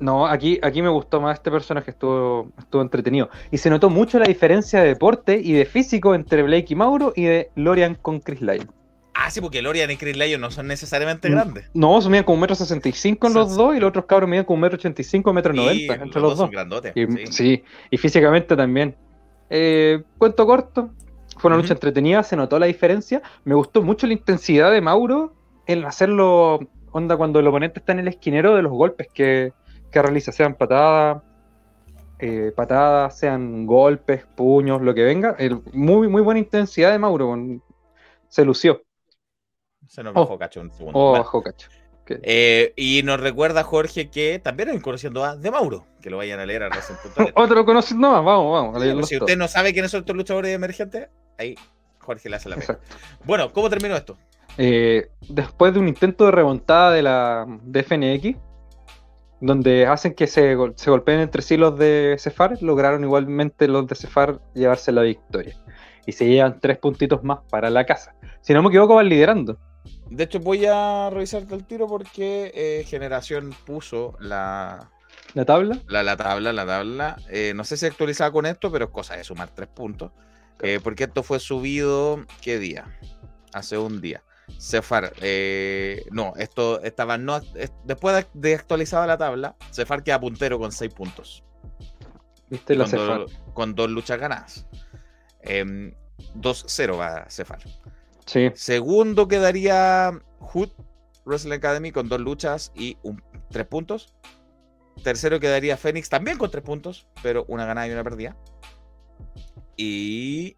No, 0.00 0.26
aquí, 0.26 0.58
aquí 0.62 0.82
me 0.82 0.88
gustó 0.88 1.20
más 1.20 1.38
este 1.38 1.50
personaje, 1.52 1.92
estuvo, 1.92 2.50
estuvo 2.58 2.82
entretenido. 2.82 3.30
Y 3.52 3.58
se 3.58 3.70
notó 3.70 3.88
mucho 3.90 4.18
la 4.18 4.26
diferencia 4.26 4.80
de 4.80 4.88
deporte 4.88 5.38
y 5.40 5.52
de 5.52 5.64
físico 5.66 6.14
entre 6.16 6.42
Blake 6.42 6.66
y 6.70 6.74
Mauro 6.74 7.12
y 7.14 7.24
de 7.24 7.50
Lorian 7.54 7.94
con 7.94 8.18
Chris 8.20 8.40
Lyon. 8.40 8.72
Ah, 9.20 9.30
sí, 9.32 9.40
porque 9.40 9.60
Lorian 9.62 9.90
y 9.90 9.96
Chris 9.96 10.16
Lyon 10.16 10.40
no 10.40 10.50
son 10.52 10.68
necesariamente 10.68 11.28
Mm. 11.28 11.32
grandes. 11.32 11.70
No, 11.74 12.00
se 12.00 12.08
miden 12.08 12.22
como 12.24 12.34
un 12.36 12.40
metro 12.42 12.54
sesenta 12.54 12.88
y 12.88 12.92
cinco 12.92 13.26
en 13.26 13.34
los 13.34 13.56
dos 13.56 13.74
y 13.76 13.80
los 13.80 13.88
otros 13.88 14.04
cabros 14.04 14.30
miden 14.30 14.44
como 14.44 14.54
un 14.54 14.60
metro 14.60 14.76
ochenta 14.76 15.02
y 15.02 15.04
cinco, 15.04 15.32
metro 15.32 15.52
Sí, 15.52 15.58
noventa 15.58 15.94
entre 15.94 16.20
los 16.20 16.30
son 16.36 16.38
dos. 16.46 16.50
grandotes. 16.50 16.92
Y- 16.94 17.06
sí. 17.06 17.26
sí. 17.32 17.64
y 17.90 17.96
físicamente 17.98 18.54
también. 18.56 18.94
Eh, 19.50 20.02
cuento 20.18 20.46
corto, 20.46 20.90
fue 21.38 21.48
una 21.50 21.56
lucha 21.58 21.72
entretenida, 21.72 22.22
se 22.22 22.36
notó 22.36 22.58
la 22.60 22.66
diferencia. 22.66 23.20
Me 23.44 23.54
gustó 23.54 23.82
mucho 23.82 24.06
la 24.06 24.12
intensidad 24.12 24.70
de 24.70 24.80
Mauro 24.80 25.34
en 25.66 25.84
hacerlo, 25.84 26.60
onda, 26.92 27.16
cuando 27.16 27.40
el 27.40 27.46
oponente 27.48 27.80
está 27.80 27.92
en 27.92 27.98
el 27.98 28.08
esquinero 28.08 28.54
de 28.54 28.62
los 28.62 28.70
golpes 28.72 29.08
que, 29.12 29.52
que 29.90 30.00
realiza, 30.02 30.30
sean 30.32 30.54
patadas, 30.54 31.22
eh, 32.20 32.52
patadas, 32.56 33.18
sean 33.18 33.66
golpes, 33.66 34.24
puños, 34.36 34.80
lo 34.80 34.94
que 34.94 35.02
venga. 35.02 35.34
El- 35.38 35.60
muy, 35.72 36.06
muy 36.08 36.22
buena 36.22 36.38
intensidad 36.38 36.92
de 36.92 36.98
Mauro. 36.98 37.36
Se 38.28 38.44
lució. 38.44 38.82
Se 39.88 40.02
nos 40.02 40.12
Oh. 40.14 40.20
bajó 40.20 40.38
cacho 40.38 40.60
un 40.60 40.70
segundo. 40.70 40.98
Oh, 40.98 41.42
cacho. 41.42 41.68
Eh, 42.22 42.72
y 42.76 43.02
nos 43.02 43.20
recuerda 43.20 43.64
Jorge 43.64 44.08
que 44.10 44.38
también 44.38 44.70
es 44.70 44.80
conociendo 44.82 45.24
a 45.24 45.36
de 45.36 45.50
Mauro, 45.50 45.86
que 46.00 46.08
lo 46.08 46.16
vayan 46.16 46.40
a 46.40 46.46
leer 46.46 46.62
a. 46.62 46.70
Otro 47.34 47.64
conocido 47.66 48.00
más, 48.00 48.24
vamos, 48.24 48.52
vamos. 48.52 48.76
a 49.02 49.06
si 49.06 49.16
usted 49.18 49.36
no 49.36 49.46
sabe 49.48 49.72
quiénes 49.74 49.90
son 49.90 50.00
estos 50.00 50.16
luchadores 50.16 50.54
emergentes, 50.54 51.08
ahí 51.38 51.54
Jorge 51.98 52.30
le 52.30 52.36
hace 52.36 52.48
la 52.48 52.56
pega. 52.56 52.78
Bueno, 53.24 53.52
¿cómo 53.52 53.68
terminó 53.68 53.94
esto? 53.94 54.16
Eh, 54.56 55.10
después 55.28 55.74
de 55.74 55.80
un 55.80 55.88
intento 55.88 56.24
de 56.24 56.30
remontada 56.30 56.92
de 56.92 57.02
la 57.02 57.44
de 57.62 57.82
FNX, 57.82 58.36
donde 59.40 59.86
hacen 59.86 60.14
que 60.14 60.26
se, 60.26 60.54
gol- 60.56 60.72
se 60.76 60.90
golpeen 60.90 61.20
entre 61.20 61.42
sí 61.42 61.56
los 61.58 61.78
de 61.78 62.16
Cefar, 62.18 62.56
lograron 62.62 63.04
igualmente 63.04 63.68
los 63.68 63.86
de 63.86 63.94
Cefar 63.94 64.40
llevarse 64.54 64.92
la 64.92 65.02
victoria. 65.02 65.56
Y 66.06 66.12
se 66.12 66.26
llevan 66.26 66.58
tres 66.58 66.78
puntitos 66.78 67.22
más 67.22 67.40
para 67.50 67.68
la 67.68 67.84
casa. 67.84 68.14
Si 68.40 68.54
no 68.54 68.62
me 68.62 68.68
equivoco, 68.68 68.94
van 68.94 69.08
liderando. 69.10 69.58
De 70.10 70.24
hecho, 70.24 70.40
voy 70.40 70.64
a 70.66 71.10
revisarte 71.10 71.54
el 71.54 71.64
tiro 71.64 71.86
porque 71.86 72.50
eh, 72.54 72.84
Generación 72.86 73.54
puso 73.66 74.16
la, 74.20 74.90
La 75.34 75.44
tabla. 75.44 75.78
la, 75.88 76.02
la 76.02 76.16
tabla, 76.16 76.52
la 76.52 76.66
tabla. 76.66 77.16
Eh, 77.28 77.52
no 77.54 77.64
sé 77.64 77.76
si 77.76 77.86
actualizada 77.86 78.30
con 78.30 78.46
esto, 78.46 78.70
pero 78.72 78.86
es 78.86 78.90
cosa 78.90 79.16
de 79.16 79.24
sumar 79.24 79.50
tres 79.54 79.68
puntos. 79.68 80.10
Eh, 80.60 80.80
porque 80.82 81.04
esto 81.04 81.22
fue 81.22 81.38
subido, 81.40 82.24
¿qué 82.40 82.58
día? 82.58 82.98
Hace 83.52 83.78
un 83.78 84.00
día. 84.00 84.22
Cefar, 84.58 85.12
no, 86.10 86.32
esto 86.36 86.80
estaba 86.82 87.18
no, 87.18 87.36
es- 87.54 87.72
después 87.84 88.26
de, 88.32 88.54
actualizada 88.54 89.06
la 89.06 89.18
tabla, 89.18 89.56
Cefar 89.72 90.02
queda 90.02 90.18
puntero 90.18 90.58
con 90.58 90.72
seis 90.72 90.92
puntos. 90.92 91.44
¿Viste? 92.48 92.74
La 92.74 92.84
con, 92.84 92.90
Cefar. 92.90 93.18
dos, 93.20 93.38
con 93.52 93.74
dos 93.74 93.90
luchas 93.90 94.18
ganadas. 94.18 94.66
Em, 95.42 95.92
2-0 96.34 96.98
va 96.98 97.26
Cefar. 97.28 97.58
Sí. 98.28 98.50
Segundo 98.54 99.26
quedaría 99.26 100.12
Hood 100.40 100.68
Wrestling 101.24 101.52
Academy 101.54 101.92
con 101.92 102.08
dos 102.08 102.20
luchas 102.20 102.72
y 102.74 102.96
un, 103.02 103.22
tres 103.50 103.66
puntos. 103.66 104.14
Tercero 105.02 105.40
quedaría 105.40 105.76
Fénix 105.76 106.08
también 106.08 106.38
con 106.38 106.50
tres 106.50 106.62
puntos, 106.62 107.06
pero 107.22 107.44
una 107.48 107.64
ganada 107.64 107.88
y 107.88 107.92
una 107.92 108.04
perdida. 108.04 108.36
Y 109.76 110.56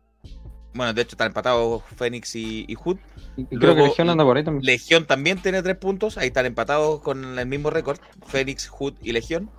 bueno, 0.74 0.92
de 0.94 1.02
hecho 1.02 1.14
están 1.14 1.28
empatados 1.28 1.82
Fénix 1.96 2.34
y, 2.36 2.64
y 2.66 2.74
Hood. 2.74 2.96
Y, 3.36 3.44
creo 3.44 3.60
Luego, 3.60 3.76
que 3.76 3.82
Legión 3.90 4.10
anda 4.10 4.24
por 4.24 4.36
ahí 4.36 4.44
también. 4.44 4.64
Legión 4.64 5.06
también 5.06 5.40
tiene 5.40 5.62
tres 5.62 5.76
puntos, 5.76 6.18
ahí 6.18 6.28
están 6.28 6.46
empatados 6.46 7.00
con 7.00 7.38
el 7.38 7.46
mismo 7.46 7.70
récord, 7.70 7.98
Fénix, 8.26 8.68
Hood 8.68 8.94
y 9.02 9.12
Legión. 9.12 9.50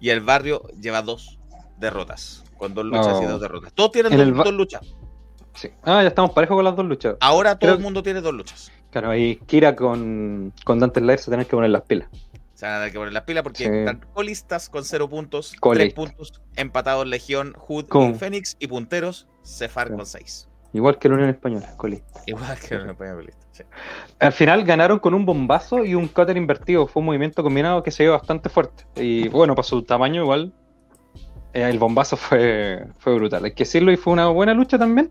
Y 0.00 0.10
el 0.10 0.20
barrio 0.20 0.62
lleva 0.80 1.00
dos 1.02 1.38
derrotas, 1.78 2.44
con 2.58 2.74
dos 2.74 2.84
luchas 2.84 3.20
y 3.22 3.24
Oh. 3.24 3.30
dos 3.30 3.40
derrotas. 3.40 3.72
Todos 3.72 3.92
tienen 3.92 4.34
dos 4.34 4.52
luchas. 4.52 4.94
Sí. 5.54 5.70
Ah, 5.84 6.02
ya 6.02 6.08
estamos 6.08 6.32
parejos 6.32 6.56
con 6.56 6.64
las 6.64 6.76
dos 6.76 6.84
luchas. 6.86 7.16
Ahora 7.20 7.52
todo 7.58 7.68
Creo- 7.68 7.74
el 7.76 7.82
mundo 7.82 8.02
tiene 8.02 8.20
dos 8.20 8.34
luchas. 8.34 8.72
Claro, 8.90 9.10
ahí 9.10 9.36
Kira 9.46 9.74
con, 9.74 10.52
con 10.64 10.78
Dante 10.78 11.00
Slayer 11.00 11.18
se 11.18 11.30
tienen 11.30 11.46
que 11.46 11.50
poner 11.56 11.70
las 11.70 11.82
pilas. 11.82 12.08
Se 12.54 12.66
van 12.66 12.74
a 12.76 12.78
tener 12.78 12.92
que 12.92 12.98
poner 12.98 13.12
las 13.12 13.22
pilas 13.24 13.42
porque 13.42 13.64
Sí. 13.64 13.70
están 13.70 14.04
colistas 14.12 14.68
con 14.68 14.84
cero 14.84 15.08
puntos, 15.08 15.50
tres 15.50 15.60
Colistas. 15.60 15.94
puntos, 15.94 16.42
empatados 16.56 17.06
Legión, 17.06 17.54
Hood 17.58 17.84
y 17.86 17.88
Con- 17.88 18.14
Fénix 18.16 18.56
y 18.60 18.68
punteros, 18.68 19.26
Cefar 19.44 19.88
Sí. 19.88 19.94
con 19.94 20.06
seis. 20.06 20.48
Igual 20.72 20.98
que 20.98 21.08
la 21.08 21.14
Unión 21.14 21.30
Española, 21.30 21.72
Coli. 21.76 22.02
Igual 22.26 22.58
que 22.58 22.74
en 22.74 22.88
el 22.88 22.96
primer 22.96 23.14
colista. 23.16 23.46
sí. 23.52 23.62
Al 24.18 24.32
final 24.32 24.64
ganaron 24.64 24.98
con 24.98 25.14
un 25.14 25.24
bombazo 25.24 25.84
y 25.84 25.94
un 25.94 26.08
cutter 26.08 26.36
invertido. 26.36 26.86
Fue 26.88 27.00
un 27.00 27.06
movimiento 27.06 27.42
combinado 27.44 27.82
que 27.84 27.92
se 27.92 28.02
dio 28.04 28.12
bastante 28.12 28.48
fuerte. 28.48 28.84
Y 28.96 29.28
bueno, 29.28 29.54
para 29.54 29.64
su 29.68 29.82
tamaño 29.82 30.22
igual, 30.22 30.52
el 31.54 31.78
bombazo 31.78 32.16
fue, 32.16 32.86
fue 32.98 33.14
brutal. 33.14 33.44
Hay 33.44 33.52
que 33.52 33.64
decirlo 33.64 33.92
y 33.92 33.96
fue 33.96 34.12
una 34.12 34.26
buena 34.28 34.52
lucha 34.54 34.78
también. 34.78 35.10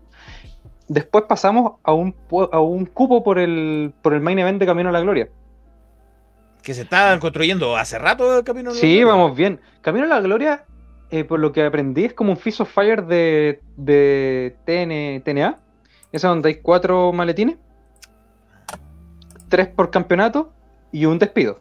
Después 0.86 1.24
pasamos 1.26 1.74
a 1.82 1.94
un, 1.94 2.14
a 2.52 2.60
un 2.60 2.84
cupo 2.86 3.24
por 3.24 3.38
el, 3.38 3.92
por 4.02 4.12
el 4.12 4.20
main 4.20 4.38
event 4.38 4.60
de 4.60 4.66
Camino 4.66 4.90
a 4.90 4.92
la 4.92 5.00
Gloria. 5.00 5.28
Que 6.62 6.74
se 6.74 6.82
estaban 6.82 7.18
construyendo 7.20 7.76
hace 7.76 7.98
rato 7.98 8.38
el 8.38 8.44
camino. 8.44 8.70
a 8.70 8.74
la 8.74 8.78
Sí, 8.78 8.98
gloria. 9.00 9.06
vamos 9.06 9.36
bien. 9.36 9.60
Camino 9.80 10.04
a 10.04 10.08
la 10.08 10.20
Gloria, 10.20 10.64
eh, 11.10 11.24
por 11.24 11.40
lo 11.40 11.52
que 11.52 11.64
aprendí, 11.64 12.04
es 12.04 12.12
como 12.14 12.30
un 12.32 12.36
Fist 12.36 12.60
of 12.60 12.72
Fire 12.72 13.04
de, 13.06 13.60
de 13.76 14.56
TN, 14.66 15.22
TNA. 15.24 15.58
Esa 16.12 16.28
donde 16.28 16.50
hay 16.50 16.54
cuatro 16.56 17.12
maletines. 17.12 17.56
Tres 19.48 19.68
por 19.68 19.90
campeonato 19.90 20.52
y 20.92 21.06
un 21.06 21.18
despido. 21.18 21.60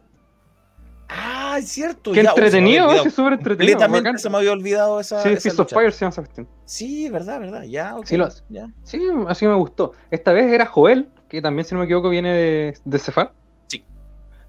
Ah, 1.54 1.60
es 1.60 1.70
cierto. 1.70 2.12
Qué 2.12 2.24
ya, 2.24 2.30
entretenido, 2.30 2.90
súper 3.12 3.34
entretenido. 3.34 3.78
Completamente 3.80 4.22
se 4.22 4.30
me 4.30 4.38
había 4.38 4.52
olvidado 4.52 5.00
esa. 5.00 5.22
Sí, 5.22 5.30
esa 5.30 5.42
Fist 5.42 5.60
of. 5.60 5.70
Fire 5.72 5.92
se 5.92 6.06
llama. 6.06 6.28
Sí, 6.66 7.10
verdad, 7.10 7.40
verdad. 7.40 7.64
Ya, 7.64 7.96
ok, 7.96 8.06
Sí, 8.06 8.18
lo- 8.18 8.28
ya. 8.50 8.70
Sí, 8.84 9.02
así 9.28 9.46
me 9.48 9.56
gustó. 9.56 9.92
Esta 10.10 10.32
vez 10.34 10.52
era 10.52 10.66
Joel, 10.66 11.10
que 11.30 11.42
también, 11.42 11.66
si 11.66 11.76
no 11.76 11.80
me 11.80 11.86
equivoco, 11.86 12.10
viene 12.10 12.34
de, 12.34 12.78
de 12.84 13.00
Cefar. 13.00 13.34
Sí. 13.68 13.84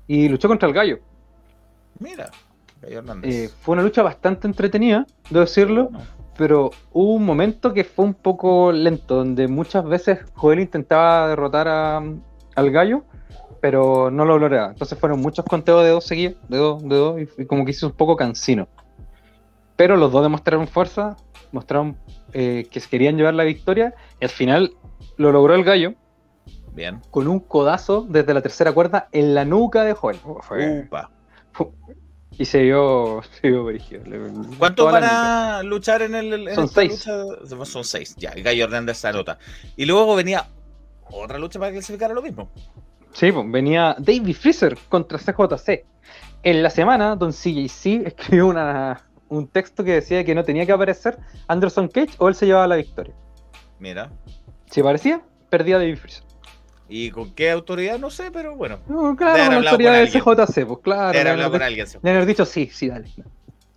Y 0.07 0.29
luchó 0.29 0.49
contra 0.49 0.69
el 0.69 0.75
gallo. 0.75 0.99
Mira, 1.99 2.31
Gallo 2.83 2.99
Hernández. 2.99 3.35
Eh, 3.35 3.51
fue 3.61 3.75
una 3.75 3.83
lucha 3.83 4.03
bastante 4.03 4.47
entretenida, 4.47 5.07
debo 5.31 5.41
decirlo. 5.45 5.89
No. 5.93 6.01
pero 6.37 6.71
hubo 6.93 7.15
un 7.15 7.25
momento 7.25 7.73
que 7.73 7.85
fue 7.85 8.05
un 8.05 8.15
poco 8.15 8.73
lento, 8.73 9.15
donde 9.17 9.47
muchas 9.47 9.85
veces 9.85 10.19
Joel 10.35 10.59
intentaba 10.61 11.29
derrotar 11.29 11.69
a- 11.69 12.03
al 12.57 12.71
gallo, 12.73 13.05
pero 13.65 14.11
no 14.11 14.27
lo 14.27 14.39
lograba. 14.39 14.73
Entonces 14.73 14.99
fueron 14.99 15.20
muchos 15.23 15.43
conteos 15.47 15.82
de 15.85 15.89
dos 15.89 16.05
seguidos, 16.05 16.36
de 16.51 16.59
dos, 16.59 16.82
de 16.86 16.97
dos, 16.97 17.19
y, 17.39 17.43
y 17.43 17.47
como 17.47 17.65
que 17.65 17.70
hizo 17.70 17.86
un 17.86 17.95
poco 17.95 18.15
cansino. 18.15 18.69
Pero 19.74 19.97
los 19.97 20.12
dos 20.12 20.23
demostraron 20.23 20.69
fuerza, 20.69 21.16
mostraron 21.51 21.97
eh, 22.35 22.69
que 22.70 22.78
se 22.81 22.91
querían 22.91 23.16
llevar 23.16 23.32
la 23.32 23.45
victoria, 23.45 23.95
y 24.20 24.24
al 24.27 24.31
final 24.31 24.74
lo 25.16 25.32
logró 25.32 25.55
el 25.55 25.65
gallo 25.65 25.95
Bien. 26.74 27.01
con 27.11 27.27
un 27.27 27.41
codazo 27.41 28.05
desde 28.07 28.35
la 28.35 28.43
tercera 28.43 28.70
cuerda 28.73 29.09
en 29.12 29.35
la 29.35 29.47
nuca 29.47 29.82
de 29.82 29.95
Joel. 29.95 30.19
Fue- 30.43 30.81
Upa. 30.86 31.11
y 32.32 32.45
se 32.45 32.61
vio, 32.65 33.23
se 33.41 33.49
vio 33.49 33.65
brígido. 33.65 34.05
Le- 34.05 34.28
¿Cuántos 34.59 34.85
toda 34.86 35.01
la 35.01 35.07
van 35.07 35.09
nuca. 35.09 35.59
a 35.59 35.62
luchar 35.62 36.03
en 36.03 36.15
el. 36.16 36.49
en 36.49 36.55
Son 36.55 36.65
esta 36.65 36.82
seis. 36.82 37.07
lucha? 37.47 37.65
Son 37.65 37.82
seis, 37.82 38.15
ya. 38.19 38.28
el 38.32 38.43
Gallo 38.43 38.65
Hernández 38.65 38.99
se 38.99 39.09
anota. 39.09 39.39
Y 39.74 39.86
luego 39.86 40.15
venía 40.15 40.49
otra 41.11 41.39
lucha 41.39 41.59
para 41.59 41.73
clasificar 41.73 42.11
a 42.11 42.15
lo 42.15 42.20
mismo. 42.20 42.51
Sí, 43.15 43.32
pues, 43.32 43.51
venía 43.51 43.97
David 43.99 44.36
Freezer 44.36 44.77
contra 44.89 45.19
CJC. 45.19 45.85
En 46.43 46.62
la 46.62 46.69
semana, 46.69 47.16
Don 47.16 47.32
CJC 47.32 47.86
escribió 48.07 48.47
una, 48.49 49.07
un 49.28 49.49
texto 49.49 49.82
que 49.82 49.93
decía 49.93 50.23
que 50.24 50.35
no 50.35 50.45
tenía 50.45 50.66
que 50.66 50.73
aparecer 50.73 51.16
Anderson 51.49 51.89
Cage 51.89 52.11
o 52.19 52.28
él 52.28 52.35
se 52.35 52.45
llevaba 52.47 52.66
la 52.66 52.77
victoria. 52.77 53.15
Mira. 53.78 54.11
Si 54.70 54.81
aparecía, 54.81 55.23
perdía 55.51 55.78
David 55.78 55.97
Freezer. 55.97 56.24
¿Y 56.89 57.11
con 57.11 57.32
qué 57.35 57.51
autoridad? 57.51 57.99
No 57.99 58.11
sé, 58.11 58.31
pero 58.31 58.57
bueno. 58.57 58.78
No, 58.86 59.16
claro, 59.16 59.32
haber 59.35 59.45
con 59.47 59.51
la 59.53 59.57
hablado 59.57 59.70
autoridad 59.70 59.93
con 60.23 60.36
del. 60.36 60.47
CJC, 60.47 60.66
pues 60.66 60.78
claro. 60.82 61.11
Era 61.19 61.24
le 61.24 61.31
hablar 61.31 61.47
con 61.47 61.55
haber- 61.57 61.62
alguien. 61.62 61.86
le 62.03 62.11
haber 62.11 62.27
dicho 62.27 62.45
sí, 62.45 62.69
sí, 62.70 62.89
dale. 62.89 63.09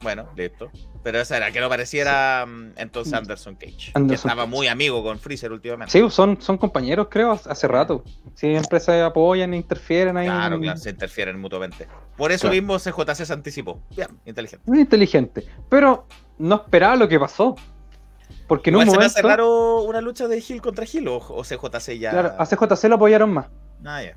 Bueno, 0.07 0.29
listo. 0.37 0.71
Pero 1.03 1.19
esa 1.19 1.35
era, 1.35 1.51
que 1.51 1.59
no 1.59 1.67
pareciera 1.67 2.45
mm, 2.47 2.75
entonces 2.77 3.13
Anderson 3.13 3.55
Cage. 3.55 3.75
que 3.75 3.91
Anderson 3.93 4.29
estaba 4.29 4.43
Cage. 4.45 4.55
muy 4.55 4.67
amigo 4.67 5.03
con 5.03 5.19
Freezer 5.19 5.51
últimamente. 5.51 5.91
Sí, 5.91 6.09
son, 6.09 6.41
son 6.41 6.57
compañeros, 6.57 7.07
creo, 7.09 7.33
hace 7.33 7.67
rato. 7.67 8.05
Siempre 8.33 8.79
se 8.79 9.01
apoyan 9.01 9.53
e 9.53 9.57
interfieren 9.57 10.15
ahí. 10.15 10.27
Claro, 10.27 10.55
en- 10.55 10.61
claro, 10.61 10.77
se 10.79 10.91
interfieren 10.91 11.41
mutuamente. 11.41 11.87
Por 12.15 12.31
eso 12.31 12.43
Claro. 12.47 12.53
mismo 12.55 12.77
CJC 12.79 13.25
se 13.25 13.33
anticipó. 13.33 13.81
Bien, 13.97 14.07
inteligente. 14.25 14.63
Muy 14.65 14.79
inteligente. 14.79 15.45
Pero 15.67 16.07
no 16.37 16.55
esperaba 16.55 16.95
lo 16.95 17.09
que 17.09 17.19
pasó. 17.19 17.57
Porque 18.47 18.69
en 18.69 18.75
Igual 18.75 18.87
un 18.87 18.91
se 18.93 18.97
me 18.97 19.03
momento. 19.03 19.19
hace 19.19 19.27
raro 19.27 19.81
una 19.81 19.99
lucha 19.99 20.29
de 20.29 20.37
Hill 20.47 20.61
contra 20.61 20.85
Hill 20.89 21.05
o, 21.09 21.17
o 21.17 21.43
CJC 21.43 21.99
ya. 21.99 22.11
Claro, 22.11 22.33
a 22.39 22.45
CJC 22.45 22.87
lo 22.87 22.95
apoyaron 22.95 23.33
más. 23.33 23.47
Ah, 23.83 24.01
ya. 24.01 24.15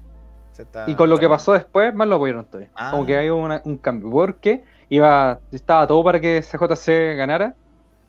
Se 0.52 0.62
está- 0.62 0.88
Y 0.88 0.94
con 0.94 1.10
lo 1.10 1.18
que 1.18 1.28
pasó 1.28 1.52
después, 1.52 1.92
más 1.94 2.06
lo 2.06 2.14
apoyaron 2.14 2.44
todavía. 2.44 2.70
Ah. 2.76 2.92
Como 2.92 3.06
que 3.06 3.16
hay 3.16 3.28
una- 3.28 3.60
un 3.64 3.76
cambio. 3.78 4.08
Porque 4.10 4.62
iba, 4.90 5.40
estaba 5.52 5.86
todo 5.86 6.04
para 6.04 6.20
que 6.20 6.42
CJC 6.42 7.16
ganara. 7.16 7.54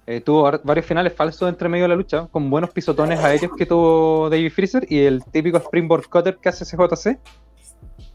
Eh, 0.07 0.19
tuvo 0.19 0.41
var- 0.41 0.61
varios 0.63 0.85
finales 0.85 1.13
falsos 1.13 1.47
entre 1.47 1.69
medio 1.69 1.85
de 1.85 1.89
la 1.89 1.95
lucha, 1.95 2.27
con 2.31 2.49
buenos 2.49 2.71
pisotones 2.71 3.19
aéreos 3.23 3.53
que 3.55 3.65
tuvo 3.65 4.29
David 4.29 4.51
Freezer 4.51 4.85
y 4.89 4.99
el 5.05 5.23
típico 5.25 5.57
Springboard 5.59 6.07
Cutter 6.09 6.37
que 6.37 6.49
hace 6.49 6.65
CJC. 6.65 7.17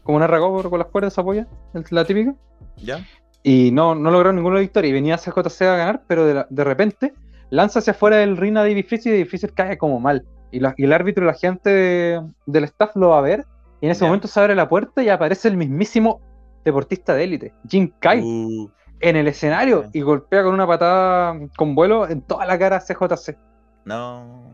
Como 0.03 0.17
una 0.17 0.27
ragó 0.27 0.69
con 0.69 0.79
las 0.79 0.87
cuerdas 0.89 1.17
apoya, 1.17 1.47
la 1.89 2.05
típica. 2.05 2.35
¿Ya? 2.77 2.99
Y 3.41 3.71
no, 3.71 3.95
no 3.95 4.11
lograron 4.11 4.35
ninguna 4.35 4.59
victoria. 4.59 4.89
Y 4.89 4.93
venía 4.93 5.17
CJC 5.17 5.61
a 5.63 5.75
ganar, 5.77 6.03
pero 6.07 6.25
de, 6.25 6.33
la- 6.33 6.47
de 6.49 6.63
repente 6.63 7.13
lanza 7.49 7.79
hacia 7.79 7.91
afuera 7.91 8.17
del 8.17 8.35
ring 8.37 8.57
a 8.57 8.61
David 8.61 8.85
Freezer 8.85 9.13
y 9.13 9.17
David 9.17 9.29
Freezer 9.29 9.53
cae 9.53 9.77
como 9.77 9.99
mal. 9.99 10.25
Y, 10.51 10.59
la- 10.59 10.73
y 10.77 10.83
el 10.83 10.93
árbitro 10.93 11.23
y 11.23 11.27
la 11.27 11.33
gente 11.33 11.69
de- 11.69 12.21
del 12.45 12.63
staff 12.65 12.95
lo 12.95 13.09
va 13.09 13.19
a 13.19 13.21
ver. 13.21 13.45
Y 13.81 13.85
en 13.85 13.91
ese 13.91 14.01
Ya. 14.01 14.07
momento 14.07 14.27
se 14.27 14.39
abre 14.39 14.55
la 14.55 14.67
puerta 14.67 15.01
y 15.03 15.09
aparece 15.09 15.47
el 15.47 15.55
mismísimo 15.57 16.19
deportista 16.67 17.13
de 17.15 17.23
élite, 17.23 17.53
Jim 17.67 17.91
Kyle, 17.99 18.21
Uh, 18.23 18.69
en 18.99 19.15
el 19.15 19.27
escenario 19.27 19.89
y 19.93 20.01
golpea 20.01 20.43
con 20.43 20.53
una 20.53 20.65
patada 20.67 21.35
con 21.57 21.75
vuelo 21.75 22.07
en 22.09 22.21
toda 22.21 22.45
la 22.45 22.57
cara 22.59 22.77
a 22.77 22.79
CJC. 22.81 23.37
no. 23.85 24.45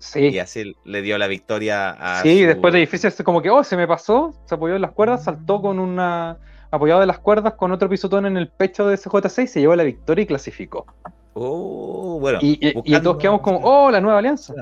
Sí, 0.00 0.28
Y 0.28 0.38
así 0.38 0.76
le 0.84 1.02
dio 1.02 1.18
la 1.18 1.26
victoria 1.26 1.90
a. 1.90 2.22
sí, 2.22 2.42
su- 2.42 2.46
después 2.46 2.72
de 2.72 2.86
se- 2.86 3.24
como 3.24 3.42
que, 3.42 3.50
oh, 3.50 3.64
se 3.64 3.76
me 3.76 3.88
pasó, 3.88 4.32
se 4.44 4.54
apoyó 4.54 4.76
en 4.76 4.82
las 4.82 4.92
cuerdas, 4.92 5.24
saltó 5.24 5.60
con 5.60 5.80
una 5.80 6.38
apoyado 6.70 7.00
de 7.00 7.06
las 7.06 7.18
cuerdas 7.18 7.54
con 7.54 7.72
otro 7.72 7.88
pisotón 7.88 8.24
en 8.26 8.36
el 8.36 8.48
pecho 8.48 8.86
de 8.86 8.96
CJ6, 8.96 9.46
se 9.48 9.58
llevó 9.60 9.74
la 9.74 9.82
victoria 9.82 10.22
y 10.22 10.26
clasificó. 10.26 10.86
Oh, 11.34 12.18
bueno. 12.20 12.38
Y, 12.40 12.64
y- 12.64 12.68
y 12.70 12.74
buscando- 12.74 13.02
todos 13.10 13.16
quedamos 13.20 13.40
como, 13.40 13.58
oh, 13.64 13.90
la 13.90 14.00
nueva 14.00 14.18
alianza. 14.20 14.54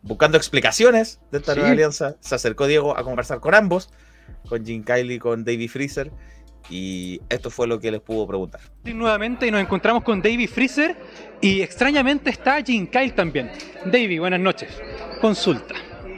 buscando 0.00 0.36
explicaciones 0.38 1.20
de 1.30 1.38
esta 1.38 1.52
Sí. 1.52 1.58
nueva 1.58 1.72
alianza, 1.72 2.16
se 2.20 2.34
acercó 2.34 2.66
Diego 2.66 2.96
a 2.96 3.02
conversar 3.04 3.40
con 3.40 3.54
ambos, 3.54 3.90
con 4.48 4.64
Jim 4.64 4.82
Kylie 4.82 5.16
y 5.16 5.18
con 5.18 5.44
Davey 5.44 5.68
Freezer, 5.68 6.10
y 6.70 7.20
esto 7.28 7.50
fue 7.50 7.66
lo 7.66 7.78
que 7.78 7.90
les 7.90 8.00
pudo 8.00 8.26
preguntar. 8.26 8.60
nuevamente 8.84 9.46
y 9.46 9.50
nos 9.50 9.60
encontramos 9.60 10.02
con 10.02 10.22
Davey 10.22 10.46
Freezer 10.46 10.96
y 11.40 11.60
extrañamente 11.60 12.30
está 12.30 12.62
Jim 12.62 12.86
Kyle 12.86 13.12
también. 13.12 13.50
Davey, 13.84 14.18
buenas 14.18 14.40
noches. 14.40 14.80
Consulta. 15.20 15.74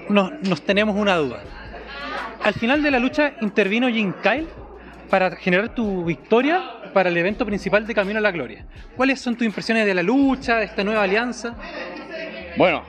Nos, 0.08 0.32
nos 0.42 0.62
tenemos 0.62 0.94
una 0.96 1.16
duda. 1.16 1.42
Al 2.42 2.54
final 2.54 2.82
de 2.82 2.90
la 2.92 2.98
lucha 3.00 3.34
intervino 3.40 3.88
Jim 3.88 4.12
Kyle 4.22 4.46
para 5.10 5.34
generar 5.36 5.74
tu 5.74 6.04
victoria 6.04 6.62
para 6.92 7.08
el 7.08 7.16
evento 7.16 7.44
principal 7.44 7.86
de 7.86 7.94
Camino 7.94 8.18
a 8.18 8.22
la 8.22 8.30
Gloria. 8.30 8.66
¿Cuáles 8.96 9.20
son 9.20 9.36
tus 9.36 9.46
impresiones 9.46 9.84
de 9.84 9.94
la 9.94 10.02
lucha, 10.02 10.56
de 10.56 10.64
esta 10.64 10.84
nueva 10.84 11.02
alianza? 11.02 11.54
Bueno, 12.56 12.82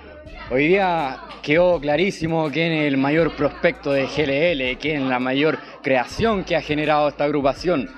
hoy 0.50 0.68
día 0.68 1.20
quedó 1.42 1.80
clarísimo 1.80 2.50
quién 2.52 2.72
es 2.72 2.88
el 2.88 2.98
mayor 2.98 3.36
prospecto 3.36 3.92
de 3.92 4.06
GLL, 4.06 4.78
quién 4.80 5.04
es 5.04 5.10
la 5.10 5.20
mayor 5.20 5.60
creación 5.82 6.44
que 6.44 6.56
ha 6.56 6.62
generado 6.62 7.10
esta 7.10 7.26
agrupación. 7.26 7.90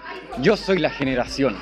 Yo 0.42 0.58
soy 0.58 0.80
la 0.80 0.90
generación. 0.90 1.56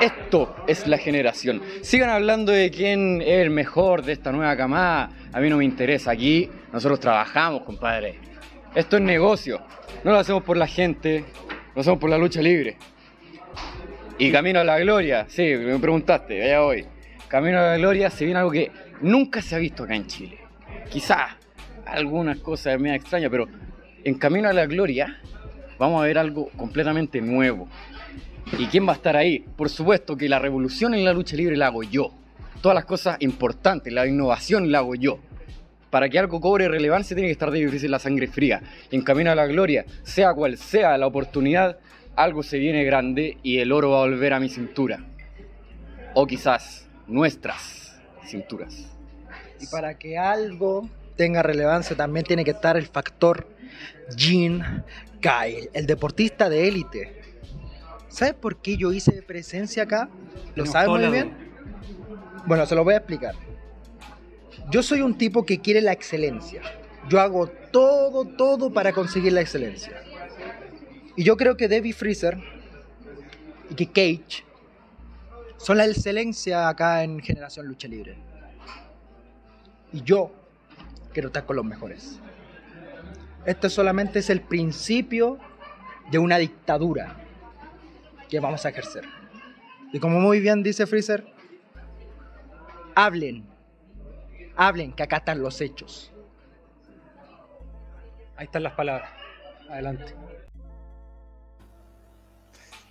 Esto 0.00 0.56
es 0.66 0.86
la 0.86 0.98
generación. 0.98 1.62
Sigan 1.82 2.10
hablando 2.10 2.52
de 2.52 2.70
quién 2.70 3.22
es 3.22 3.40
el 3.40 3.50
mejor 3.50 4.02
de 4.02 4.12
esta 4.12 4.32
nueva 4.32 4.56
camada. 4.56 5.10
A 5.32 5.40
mí 5.40 5.48
no 5.48 5.56
me 5.56 5.64
interesa. 5.64 6.10
Aquí 6.10 6.50
nosotros 6.72 6.98
trabajamos, 6.98 7.62
compadre. 7.62 8.18
Esto 8.74 8.96
es 8.96 9.02
negocio. 9.02 9.62
No 10.02 10.10
lo 10.10 10.18
hacemos 10.18 10.42
por 10.42 10.56
la 10.56 10.66
gente, 10.66 11.24
lo 11.74 11.80
hacemos 11.80 12.00
por 12.00 12.10
la 12.10 12.18
lucha 12.18 12.42
libre. 12.42 12.76
Y 14.18 14.30
Camino 14.30 14.60
a 14.60 14.64
la 14.64 14.78
Gloria, 14.78 15.26
sí, 15.28 15.42
me 15.42 15.78
preguntaste, 15.78 16.42
allá 16.42 16.60
voy. 16.60 16.86
Camino 17.28 17.58
a 17.58 17.62
la 17.62 17.76
Gloria 17.78 18.10
se 18.10 18.24
viene 18.24 18.38
algo 18.38 18.52
que 18.52 18.70
nunca 19.04 19.42
se 19.42 19.54
ha 19.54 19.58
visto 19.58 19.84
acá 19.84 19.94
en 19.94 20.06
Chile. 20.06 20.38
Quizás 20.90 21.32
algunas 21.86 22.38
cosas 22.38 22.80
me 22.80 22.94
extrañas, 22.94 23.30
pero 23.30 23.46
en 24.02 24.14
Camino 24.14 24.48
a 24.48 24.52
la 24.52 24.66
Gloria 24.66 25.20
vamos 25.78 26.02
a 26.02 26.06
ver 26.06 26.18
algo 26.18 26.50
completamente 26.56 27.20
nuevo. 27.20 27.68
¿Y 28.58 28.66
quién 28.66 28.86
va 28.86 28.92
a 28.92 28.96
estar 28.96 29.16
ahí? 29.16 29.44
Por 29.56 29.68
supuesto 29.68 30.16
que 30.16 30.28
la 30.28 30.38
revolución 30.38 30.94
en 30.94 31.04
la 31.04 31.12
lucha 31.12 31.36
libre 31.36 31.56
la 31.56 31.66
hago 31.66 31.82
yo. 31.82 32.12
Todas 32.60 32.74
las 32.74 32.84
cosas 32.84 33.16
importantes, 33.20 33.92
la 33.92 34.06
innovación 34.06 34.72
la 34.72 34.78
hago 34.78 34.94
yo. 34.94 35.18
Para 35.90 36.08
que 36.08 36.18
algo 36.18 36.40
cobre 36.40 36.68
relevancia 36.68 37.14
tiene 37.14 37.28
que 37.28 37.32
estar 37.32 37.50
David 37.50 37.68
Freezer 37.68 37.90
la 37.90 37.98
sangre 37.98 38.26
fría. 38.26 38.62
En 38.90 39.02
Camino 39.02 39.30
a 39.30 39.34
la 39.34 39.46
Gloria, 39.46 39.84
sea 40.02 40.32
cual 40.34 40.56
sea 40.56 40.96
la 40.98 41.06
oportunidad, 41.06 41.78
algo 42.16 42.42
se 42.42 42.58
viene 42.58 42.84
grande 42.84 43.38
y 43.42 43.58
el 43.58 43.70
oro 43.70 43.90
va 43.90 43.98
a 43.98 44.06
volver 44.06 44.32
a 44.32 44.40
mi 44.40 44.48
cintura. 44.48 45.04
O 46.14 46.26
quizás 46.26 46.88
nuestras 47.06 48.00
cinturas. 48.24 48.93
Y 49.60 49.66
para 49.66 49.98
que 49.98 50.18
algo 50.18 50.88
tenga 51.16 51.42
relevancia 51.42 51.96
también 51.96 52.24
tiene 52.26 52.44
que 52.44 52.50
estar 52.50 52.76
el 52.76 52.86
factor 52.86 53.46
Gene 54.16 54.82
Kyle, 55.20 55.70
el 55.72 55.86
deportista 55.86 56.48
de 56.48 56.68
élite. 56.68 57.20
¿Sabes 58.08 58.34
por 58.34 58.56
qué 58.58 58.76
yo 58.76 58.92
hice 58.92 59.22
presencia 59.22 59.84
acá? 59.84 60.08
¿Lo 60.54 60.66
sabes 60.66 60.88
muy 60.88 61.10
bien? 61.10 61.32
Bueno, 62.46 62.66
se 62.66 62.74
lo 62.74 62.84
voy 62.84 62.94
a 62.94 62.98
explicar. 62.98 63.34
Yo 64.70 64.82
soy 64.82 65.00
un 65.02 65.16
tipo 65.16 65.44
que 65.44 65.60
quiere 65.60 65.80
la 65.80 65.92
excelencia. 65.92 66.62
Yo 67.08 67.20
hago 67.20 67.48
todo, 67.48 68.24
todo 68.24 68.72
para 68.72 68.92
conseguir 68.92 69.32
la 69.32 69.40
excelencia. 69.40 70.02
Y 71.16 71.24
yo 71.24 71.36
creo 71.36 71.56
que 71.56 71.68
Debbie 71.68 71.92
Freezer 71.92 72.38
y 73.70 73.74
que 73.74 73.86
Cage 73.86 74.44
son 75.56 75.78
la 75.78 75.86
excelencia 75.86 76.68
acá 76.68 77.02
en 77.02 77.20
Generación 77.20 77.66
Lucha 77.66 77.88
Libre. 77.88 78.16
Y 79.94 80.02
yo 80.02 80.32
quiero 81.12 81.28
estar 81.28 81.46
con 81.46 81.54
los 81.54 81.64
mejores. 81.64 82.18
Este 83.46 83.70
solamente 83.70 84.18
es 84.18 84.28
el 84.28 84.40
principio 84.40 85.38
de 86.10 86.18
una 86.18 86.36
dictadura 86.36 87.14
que 88.28 88.40
vamos 88.40 88.66
a 88.66 88.70
ejercer. 88.70 89.04
Y 89.92 90.00
como 90.00 90.18
muy 90.18 90.40
bien 90.40 90.64
dice 90.64 90.88
Freezer, 90.88 91.24
hablen, 92.96 93.46
hablen, 94.56 94.92
que 94.92 95.04
acá 95.04 95.18
están 95.18 95.40
los 95.40 95.60
hechos. 95.60 96.10
Ahí 98.34 98.46
están 98.46 98.64
las 98.64 98.72
palabras. 98.72 99.10
Adelante. 99.70 100.12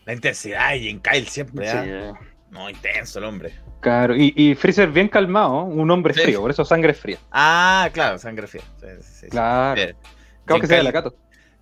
La 0.06 0.14
intensidad 0.14 0.72
de 0.72 0.80
Jim 0.80 1.02
Kyle 1.02 1.28
siempre, 1.28 1.70
Sí, 1.70 1.78
eh, 1.78 2.14
No, 2.54 2.70
intenso 2.70 3.20
el 3.20 3.26
hombre. 3.26 3.52
Claro, 3.82 4.16
y, 4.16 4.32
y 4.38 4.56
Freezer 4.56 4.90
bien 4.90 5.10
calmado, 5.10 5.64
un 5.64 5.90
hombre 5.92 6.14
Sí. 6.14 6.22
frío, 6.22 6.40
por 6.40 6.52
eso 6.52 6.64
sangre 6.64 6.94
fría. 6.94 7.18
Ah, 7.32 7.90
claro, 7.92 8.18
sangre 8.20 8.48
fría. 8.48 8.62
Sí. 9.02 9.28
Claro. 9.28 9.76
Bien. 9.76 9.98
Creo 10.46 10.56
Jim 10.58 10.62
que 10.62 10.68
sea 10.68 10.78
de 10.78 10.84
la 10.84 10.94
Cato. 10.94 11.16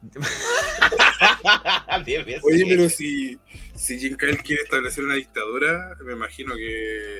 Bien, 2.06 2.26
bien, 2.26 2.40
Oye, 2.44 2.58
sí. 2.60 2.66
pero 2.68 2.90
si, 2.90 3.40
si 3.76 4.00
Jim 4.00 4.18
Kyle 4.18 4.38
quiere 4.38 4.64
establecer 4.64 5.04
una 5.04 5.16
dictadura, 5.16 5.96
me 6.04 6.14
imagino 6.14 6.56
que. 6.56 7.20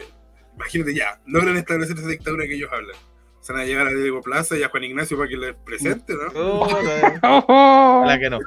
Imagínate 0.56 0.94
ya, 0.96 1.20
logran 1.28 1.58
establecer 1.58 1.98
esa 1.98 2.08
dictadura 2.08 2.46
que 2.46 2.56
ellos 2.56 2.70
hablan. 2.72 2.96
Se 3.42 3.54
van 3.54 3.64
a 3.64 3.66
llegar 3.66 3.88
a 3.88 3.92
Diego 3.92 4.22
Plaza 4.22 4.58
y 4.58 4.64
a 4.64 4.70
Juan 4.70 4.84
Ignacio 4.84 5.18
para 5.18 5.30
que 5.30 5.38
les 5.38 5.56
presente, 5.56 6.14
¿no? 6.14 6.32
Oh, 6.36 6.68
no, 7.24 7.38
ojalá 7.48 8.20
que 8.20 8.30
no. 8.30 8.40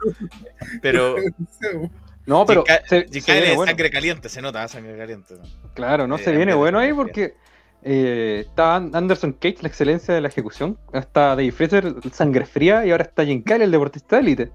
Pero 0.83 1.17
No, 2.27 2.47
pero 2.47 2.65
Jim 2.65 2.77
Kyle- 2.77 2.89
se, 2.89 3.01
Jim 3.03 3.09
se 3.13 3.21
Kyle 3.23 3.35
viene 3.35 3.51
es 3.51 3.57
bueno. 3.57 3.71
sangre 3.71 3.91
caliente, 3.91 4.29
se 4.29 4.41
nota, 4.43 4.67
sangre 4.69 4.97
caliente. 4.97 5.35
Claro, 5.75 6.07
no 6.07 6.17
Eh, 6.17 6.19
se 6.19 6.31
viene 6.31 6.53
Anderson 6.53 6.59
bueno 6.61 6.79
ahí 6.79 6.93
porque 6.93 7.35
eh, 7.83 8.45
está 8.49 8.77
Anderson 8.77 9.33
Cage, 9.35 9.59
la 9.61 9.69
excelencia 9.69 10.15
de 10.15 10.21
la 10.21 10.29
ejecución. 10.29 10.79
Está 10.93 11.31
Dave 11.37 11.53
Fraser, 11.53 11.95
sangre 12.13 12.47
fría, 12.47 12.87
y 12.87 12.91
ahora 12.93 13.05
está 13.05 13.25
Jim 13.25 13.43
Kyle, 13.45 13.61
el 13.63 13.71
deportista 13.71 14.17
de 14.17 14.23
élite. 14.23 14.53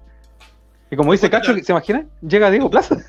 Y 0.90 0.96
como 0.96 1.12
dice 1.12 1.30
Cacho, 1.30 1.54
¿se 1.54 1.70
imagina? 1.72 2.06
Llega 2.20 2.50
Diego 2.50 2.70
Plaza. 2.70 2.96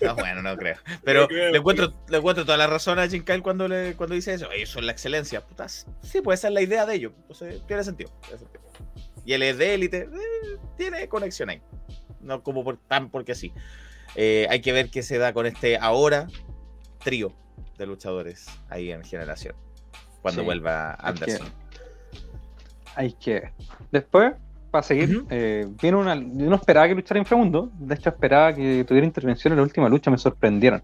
No, 0.00 0.14
bueno, 0.14 0.40
no 0.40 0.56
creo. 0.56 0.76
Pero 1.04 1.22
No 1.22 1.28
creo, 1.28 1.50
le, 1.50 1.58
encuentro, 1.58 1.92
le 2.08 2.16
encuentro 2.16 2.42
toda 2.46 2.56
la 2.56 2.66
razón 2.66 2.98
a 2.98 3.06
Jim 3.06 3.22
Kyle 3.22 3.42
cuando, 3.42 3.68
le, 3.68 3.94
cuando 3.96 4.14
dice 4.14 4.32
eso. 4.32 4.50
Ellos 4.50 4.70
son 4.70 4.86
la 4.86 4.92
excelencia. 4.92 5.42
Putas. 5.42 5.86
Sí, 6.02 6.22
puede 6.22 6.38
ser 6.38 6.52
la 6.52 6.62
idea 6.62 6.86
de 6.86 6.94
ellos. 6.94 7.12
Entonces, 7.20 7.60
tiene 7.66 7.84
sentido. 7.84 8.10
tiene 8.22 8.38
sentido. 8.38 8.62
Y 9.26 9.34
él 9.34 9.42
es 9.42 9.58
de 9.58 9.74
élite. 9.74 10.08
eh, 10.10 10.56
tiene 10.78 11.06
conexión 11.06 11.50
ahí. 11.50 11.60
No 12.22 12.42
como 12.42 12.64
por, 12.64 12.76
tan 12.76 13.10
porque 13.10 13.34
sí. 13.34 13.52
Eh, 14.14 14.46
hay 14.50 14.60
que 14.60 14.72
ver 14.72 14.90
qué 14.90 15.02
se 15.02 15.18
da 15.18 15.32
con 15.32 15.46
este 15.46 15.76
ahora 15.78 16.28
trío 17.02 17.32
de 17.78 17.86
luchadores 17.86 18.46
ahí 18.68 18.90
en 18.92 19.02
generación. 19.04 19.56
Cuando 20.20 20.42
Sí, 20.42 20.44
vuelva 20.46 20.92
hay 20.92 20.96
que- 20.98 21.06
Anderson. 21.24 21.48
Hay 22.94 23.12
que. 23.14 23.52
Después, 23.90 24.34
para 24.70 24.82
seguir, 24.82 25.24
eh, 25.30 25.66
viene 25.80 25.96
una. 25.96 26.14
Yo 26.14 26.48
no 26.50 26.56
esperaba 26.56 26.88
que 26.88 26.94
luchara 26.94 27.18
inframundo. 27.18 27.70
De 27.74 27.94
hecho, 27.94 28.10
esperaba 28.10 28.54
que 28.54 28.84
tuviera 28.86 29.06
intervención 29.06 29.52
en 29.52 29.56
la 29.58 29.62
última 29.62 29.88
lucha. 29.88 30.10
Me 30.10 30.18
sorprendieron. 30.18 30.82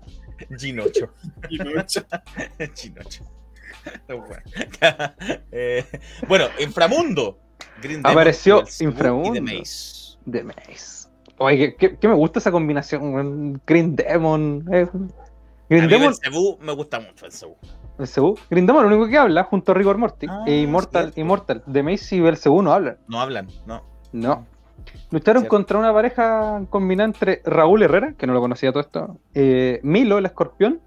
Ginocho. 0.59 1.12
Y 1.51 1.59
noche. 1.59 2.02
Chinocho. 2.73 3.24
bueno. 4.09 4.43
Eh, 5.52 5.85
bueno, 6.27 6.47
Inframundo. 6.60 7.39
Green 7.82 8.01
Apareció 8.05 8.65
Inframundo. 8.81 9.32
The 9.35 9.40
Maze. 9.40 10.16
De 10.24 10.43
Maze. 10.44 11.07
Oye, 11.39 11.74
que, 11.77 11.97
que 11.97 12.09
me 12.09 12.15
gusta 12.15 12.39
esa 12.39 12.51
combinación. 12.51 13.60
Green 13.66 13.94
Demon. 13.97 14.65
eh. 14.73 14.86
A 14.93 14.98
Green 15.69 15.85
mí 15.86 15.90
Demon. 15.93 16.09
Belzebú 16.09 16.59
me 16.60 16.73
gusta 16.73 16.98
mucho 17.01 17.23
Belzebú. 17.23 17.56
Belzebú. 17.98 18.39
Green 18.51 18.66
Demon, 18.66 18.89
lo 18.89 18.97
único 18.97 19.09
que 19.10 19.19
habla, 19.19 19.44
junto 19.44 19.73
a 19.73 19.74
Rigor 19.74 19.98
Morty. 19.98 20.27
Ah, 20.28 20.44
e 20.47 20.60
Immortal. 20.62 21.12
Immortal. 21.16 21.62
De 21.66 21.82
Mace 21.82 22.16
y 22.16 22.20
Belzebú 22.20 22.62
no 22.62 22.73
hablan. 22.73 22.97
No 23.09 23.20
hablan, 23.20 23.48
no. 23.66 23.82
No. 24.12 24.47
Lucharon 25.10 25.43
Cierto. 25.43 25.56
contra 25.56 25.78
una 25.78 25.93
pareja 25.93 26.62
combinada 26.70 27.06
entre 27.09 27.43
Raúl 27.44 27.82
Herrera, 27.82 28.15
que 28.16 28.27
no 28.27 28.32
lo 28.32 28.40
conocía 28.40 28.70
todo 28.73 28.81
esto, 28.81 29.19
eh, 29.35 29.81
Milo, 29.82 30.16
el 30.19 30.27
escorpión, 30.27 30.81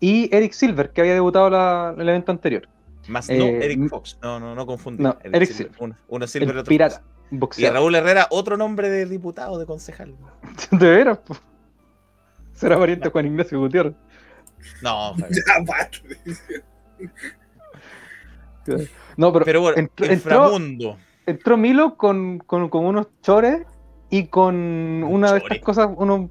y 0.00 0.34
Eric 0.34 0.52
Silver, 0.52 0.90
que 0.90 1.00
había 1.02 1.14
debutado 1.14 1.48
la- 1.50 1.94
el 1.96 2.08
evento 2.08 2.32
anterior. 2.32 2.68
Más 3.08 3.28
no 3.28 3.34
Eh, 3.34 3.64
Eric 3.64 3.88
Fox. 3.88 4.18
No, 4.22 4.40
no, 4.40 4.54
no 4.54 4.66
confundir. 4.66 5.02
No, 5.02 5.16
Eric 5.22 5.50
Silver. 5.50 5.72
Uno, 5.78 5.96
uno 6.08 6.26
Silver 6.26 6.48
y 6.48 6.52
el 6.52 6.58
otro 6.58 6.68
pirata, 6.68 6.96
Fox. 6.96 7.06
Y. 7.30 7.66
Raúl 7.68 7.94
Herrera, 7.94 8.26
otro 8.30 8.56
nombre 8.56 8.88
de 8.90 9.06
diputado, 9.06 9.58
de 9.58 9.66
concejal. 9.66 10.14
De 10.70 10.90
veras, 10.90 11.18
po. 11.18 11.36
Será 12.54 12.78
pariente 12.78 13.08
Juan 13.08 13.26
Ignacio 13.26 13.58
Gutiérrez. 13.58 13.94
No. 14.82 15.14
No, 19.16 19.32
pero, 19.32 19.44
pero 19.44 19.60
bueno, 19.62 19.78
entró, 19.78 20.06
entró, 20.06 20.14
Inframundo. 20.14 20.96
entró 21.26 21.56
Milo 21.56 21.96
con, 21.96 22.38
con, 22.38 22.68
con 22.68 22.84
unos 22.84 23.08
chores 23.22 23.66
y 24.10 24.26
con 24.26 24.54
una 25.02 25.32
de 25.32 25.38
estas 25.38 25.48
chores. 25.48 25.62
cosas, 25.64 25.88
unos, 25.96 26.30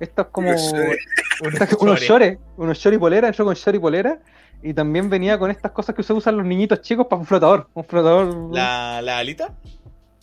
estas 0.00 0.26
como 0.26 0.50
Unos 1.80 2.00
chores. 2.00 2.38
unos 2.56 2.84
y 2.86 2.98
polera, 2.98 3.28
entró 3.28 3.44
con 3.44 3.54
short 3.54 3.76
y 3.76 3.78
polera 3.78 4.20
y 4.62 4.74
también 4.74 5.08
venía 5.08 5.38
con 5.38 5.50
estas 5.50 5.70
cosas 5.72 5.94
que 5.94 6.02
se 6.02 6.12
usan 6.12 6.36
los 6.36 6.44
niñitos 6.44 6.80
chicos 6.80 7.06
para 7.06 7.20
un 7.20 7.26
flotador, 7.26 7.68
un 7.74 7.84
flotador. 7.84 8.50
La, 8.52 9.00
la 9.02 9.18
alita. 9.18 9.54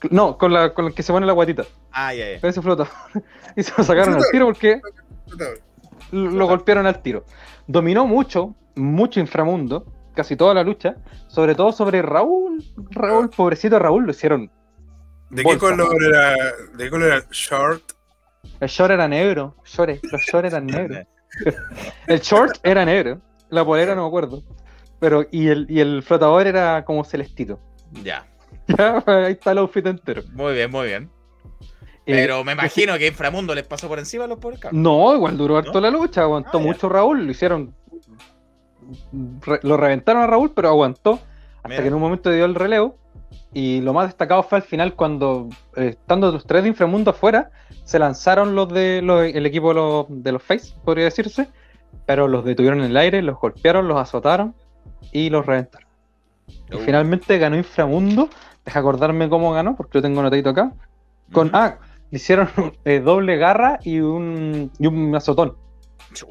No, 0.09 0.38
con 0.38 0.53
la, 0.53 0.73
con 0.73 0.85
la 0.85 0.91
que 0.91 1.03
se 1.03 1.11
pone 1.11 1.26
la 1.26 1.34
guatita. 1.34 1.63
Ah, 1.91 2.13
ya, 2.13 2.34
ya. 2.34 2.41
Con 2.41 2.49
ese 2.49 2.61
flotador. 2.61 2.91
y 3.55 3.63
se 3.63 3.73
lo 3.77 3.84
sacaron 3.84 4.15
al 4.15 4.23
tiro 4.31 4.45
porque 4.45 4.81
lo 6.11 6.31
lo 6.31 6.47
golpearon 6.47 6.85
al 6.85 7.01
tiro. 7.01 7.26
Dominó 7.67 8.05
mucho, 8.05 8.55
mucho 8.76 9.19
inframundo, 9.19 9.85
casi 10.13 10.35
toda 10.35 10.53
la 10.53 10.63
lucha, 10.63 10.95
sobre 11.27 11.55
todo 11.55 11.72
sobre 11.72 12.01
Raúl. 12.01 12.63
Raúl, 12.91 13.30
pobrecito 13.30 13.80
Raúl, 13.80 14.05
lo 14.05 14.11
hicieron. 14.11 14.51
¿De 15.30 15.43
qué 15.43 15.57
color 15.57 16.03
era? 16.03 16.35
¿De 16.73 16.84
qué 16.84 16.89
color 16.89 17.07
era? 17.07 17.26
Short. 17.31 17.84
El 18.59 18.69
short 18.69 18.91
era 18.91 19.07
negro, 19.07 19.55
shorts, 19.65 20.01
los 20.11 20.22
shorts 20.22 20.47
eran 20.47 20.67
negros. 20.67 21.05
El 22.07 22.22
short 22.22 22.57
era 22.63 22.85
negro, 22.85 23.19
la 23.49 23.65
polera 23.65 23.95
no 23.95 24.03
me 24.03 24.07
acuerdo. 24.07 24.43
Pero, 24.99 25.26
y 25.31 25.49
el, 25.49 25.65
y 25.69 25.81
el 25.81 26.01
flotador 26.03 26.47
era 26.47 26.85
como 26.85 27.03
celestito. 27.03 27.59
Ya. 28.03 28.26
Ya, 28.78 29.04
ahí 29.06 29.34
está 29.34 29.52
el 29.52 29.60
outfit 29.60 29.86
entero. 29.86 30.24
Muy 30.34 30.54
bien, 30.54 30.72
muy 30.72 30.88
bien. 30.88 31.10
Eh, 32.08 32.14
Pero 32.14 32.44
me 32.44 32.52
imagino 32.54 32.98
que 32.98 33.08
Inframundo 33.08 33.54
les 33.56 33.66
pasó 33.66 33.88
por 33.88 33.98
encima 34.00 34.26
a 34.26 34.28
los 34.28 34.38
pobres 34.40 34.60
cabros. 34.60 34.80
No, 34.80 35.16
igual 35.16 35.38
duró 35.38 35.58
harto 35.58 35.74
¿No? 35.74 35.82
la 35.82 35.90
lucha, 35.90 36.22
aguantó 36.22 36.58
Ah, 36.60 36.62
mucho 36.62 36.88
Raúl, 36.90 37.26
lo 37.26 37.32
hicieron. 37.32 37.74
re- 39.42 39.60
lo 39.64 39.78
reventaron 39.78 40.22
a 40.24 40.28
Raúl, 40.28 40.52
pero 40.56 40.70
aguantó 40.70 41.20
hasta 41.58 41.70
Mira. 41.70 41.82
que 41.82 41.88
en 41.88 41.94
un 41.96 42.02
momento 42.02 42.30
dio 42.32 42.46
el 42.46 42.56
relevo. 42.56 42.98
Y 43.54 43.82
lo 43.82 43.94
más 43.94 44.08
destacado 44.08 44.44
fue 44.44 44.58
al 44.60 44.64
final 44.64 44.94
cuando, 44.96 45.50
eh, 45.78 45.90
estando 46.00 46.32
los 46.32 46.46
tres 46.46 46.64
de 46.64 46.70
inframundo 46.70 47.12
afuera, 47.12 47.52
se 47.86 47.98
lanzaron 48.00 48.54
los 48.54 48.72
de 48.72 49.02
los- 49.02 49.24
el 49.24 49.46
equipo 49.46 49.70
de 49.70 49.76
los, 49.76 50.06
de 50.10 50.32
los 50.32 50.44
Face, 50.44 50.74
podría 50.84 51.06
decirse. 51.06 51.48
Pero 52.06 52.28
los 52.28 52.44
detuvieron 52.46 52.80
en 52.82 52.88
el 52.92 52.98
aire, 52.98 53.22
los 53.22 53.40
golpearon, 53.40 53.88
los 53.88 53.98
azotaron 53.98 54.54
y 55.12 55.30
los 55.30 55.46
reventaron. 55.46 55.88
Y 56.70 56.76
Uh. 56.76 56.80
finalmente 56.80 57.38
ganó 57.40 57.56
Inframundo. 57.58 58.30
Deja 58.66 58.80
acordarme 58.80 59.30
cómo 59.30 59.52
ganó, 59.52 59.76
porque 59.76 60.00
lo 60.00 60.02
tengo 60.02 60.20
anotadito 60.20 60.50
acá. 60.50 60.74
Con, 61.32 61.48
Ujú. 61.48 61.56
ah, 61.58 61.78
hicieron 62.12 62.50
eh, 62.86 63.00
doble 63.00 63.38
garra 63.38 63.80
y 63.84 64.00
un, 64.00 64.72
y 64.80 64.88
un 64.88 65.16
azotón. 65.16 65.56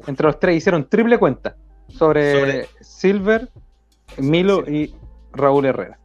Entre 0.07 0.25
los 0.25 0.39
tres 0.39 0.57
hicieron 0.57 0.87
triple 0.89 1.17
cuenta 1.17 1.55
sobre, 1.89 2.33
Sobre- 2.33 2.69
Silver, 2.81 3.49
Milo 4.17 4.67
y 4.69 4.95
Raúl 5.33 5.65
Herrera. 5.65 5.99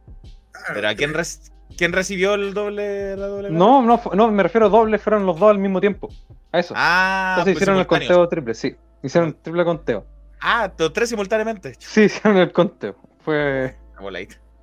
Pero 0.73 0.87
¿a 0.87 0.93
quién, 0.95 1.13
res- 1.13 1.51
quién 1.77 1.91
recibió 1.91 2.35
el 2.35 2.53
doble, 2.53 3.17
la 3.17 3.27
doble? 3.27 3.49
No, 3.49 3.81
no, 3.81 3.99
no, 4.13 4.31
me 4.31 4.43
refiero 4.43 4.67
a 4.67 4.69
doble, 4.69 4.99
fueron 4.99 5.25
los 5.25 5.39
dos 5.39 5.49
al 5.49 5.57
mismo 5.57 5.81
tiempo. 5.81 6.09
A 6.51 6.59
eso. 6.59 6.73
Ah, 6.77 7.35
Entonces 7.39 7.53
pues 7.55 7.61
hicieron 7.63 7.79
el 7.79 7.87
conteo 7.87 8.27
triple, 8.29 8.53
sí. 8.53 8.75
Hicieron 9.01 9.35
triple 9.41 9.65
conteo. 9.65 10.05
Ah, 10.39 10.71
los 10.77 10.93
tres 10.93 11.09
simultáneamente. 11.09 11.73
Sí, 11.79 12.03
hicieron 12.03 12.37
el 12.37 12.51
conteo. 12.51 12.95
Fue, 13.23 13.75
Una. 13.99 14.19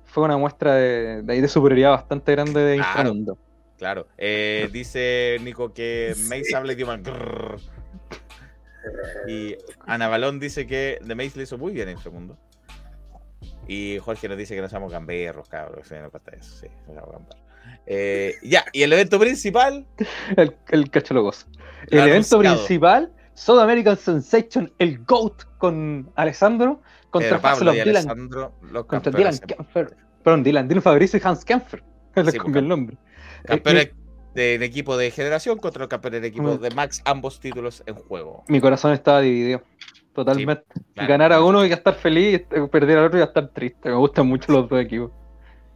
Fue 0.09 0.23
una 0.23 0.37
muestra 0.37 0.75
de, 0.75 1.21
de, 1.23 1.33
ahí 1.33 1.41
de 1.41 1.47
superioridad 1.47 1.91
bastante 1.91 2.31
grande 2.33 2.59
de 2.61 2.75
Claro. 2.77 2.89
Inframundo. 2.89 3.37
Claro. 3.77 4.07
Eh, 4.17 4.69
dice 4.73 5.37
Nico 5.41 5.73
que 5.73 6.13
Mace 6.27 6.55
habla 6.55 6.73
idioma. 6.73 6.99
Y 9.27 9.55
Ana 9.85 10.07
Balón 10.07 10.39
dice 10.39 10.67
que 10.67 10.99
The 11.05 11.15
Mace 11.15 11.33
le 11.35 11.43
hizo 11.43 11.57
muy 11.57 11.71
bien 11.73 11.87
a 11.87 11.91
Inframundo. 11.91 12.37
Y 13.67 13.99
Jorge 13.99 14.27
nos 14.27 14.37
dice 14.37 14.55
que 14.55 14.61
no 14.61 14.69
somos 14.69 14.91
gamberros, 14.91 15.47
cabros. 15.47 15.87
Sí, 15.87 15.95
no 16.01 16.09
pasa 16.09 16.31
eso, 16.31 16.57
sí, 16.57 16.67
no 16.87 16.95
somos 16.95 17.11
gamberros. 17.11 17.43
Eh, 17.85 18.35
ya, 18.41 18.65
y 18.73 18.81
el 18.81 18.91
evento 18.91 19.19
principal, 19.19 19.85
El, 20.37 20.55
el 20.69 20.89
cacho 20.89 21.13
lo 21.13 21.23
goza. 21.23 21.45
Lo 21.87 22.01
El 22.01 22.09
evento 22.09 22.39
principal, 22.39 23.11
South 23.39 23.59
American 23.59 23.95
Sensation, 23.97 24.71
el 24.79 24.99
GOAT 25.05 25.43
con 25.57 26.11
Alessandro 26.15 26.81
contra 27.09 27.39
Pablo 27.39 27.71
Dylan, 27.71 27.89
Alessandro, 27.89 28.53
los 28.71 28.85
contra 28.85 29.11
Dylan 29.11 29.37
Kemper. 29.37 29.95
Perdón, 30.23 30.43
Dylan, 30.43 30.67
Dylan 30.67 30.83
Fabricio 30.83 31.19
y 31.23 31.25
Hans 31.25 31.45
Kemper. 31.45 31.81
Le 32.15 32.31
Sí, 32.31 32.37
cambié 32.37 32.59
el 32.61 32.67
nombre. 32.67 32.97
campeones 33.45 33.85
Eh, 33.85 33.93
de, 34.35 34.57
de 34.59 34.65
equipo 34.65 34.97
de 34.97 35.09
generación 35.11 35.57
contra 35.57 35.79
los 35.79 35.87
campeones 35.89 36.21
de 36.21 36.27
equipo 36.27 36.55
Mm. 36.55 36.59
de 36.59 36.69
Max, 36.71 37.01
ambos 37.05 37.39
títulos 37.39 37.81
en 37.85 37.95
juego. 37.95 38.43
mi, 38.47 38.59
corazón 38.59 38.91
estaba 38.91 39.21
dividido. 39.21 39.61
Totalmente. 40.13 40.65
claro. 40.95 41.09
Ganar 41.09 41.33
a 41.33 41.41
uno 41.43 41.65
y 41.65 41.71
estar 41.71 41.95
feliz, 41.95 42.41
perder 42.71 42.97
al 42.97 43.05
otro 43.05 43.19
y 43.19 43.21
estar 43.23 43.47
triste. 43.47 43.89
Me 43.89 43.95
gustan 43.95 44.27
mucho 44.27 44.51
los 44.51 44.67
dos 44.67 44.81
equipos. 44.81 45.11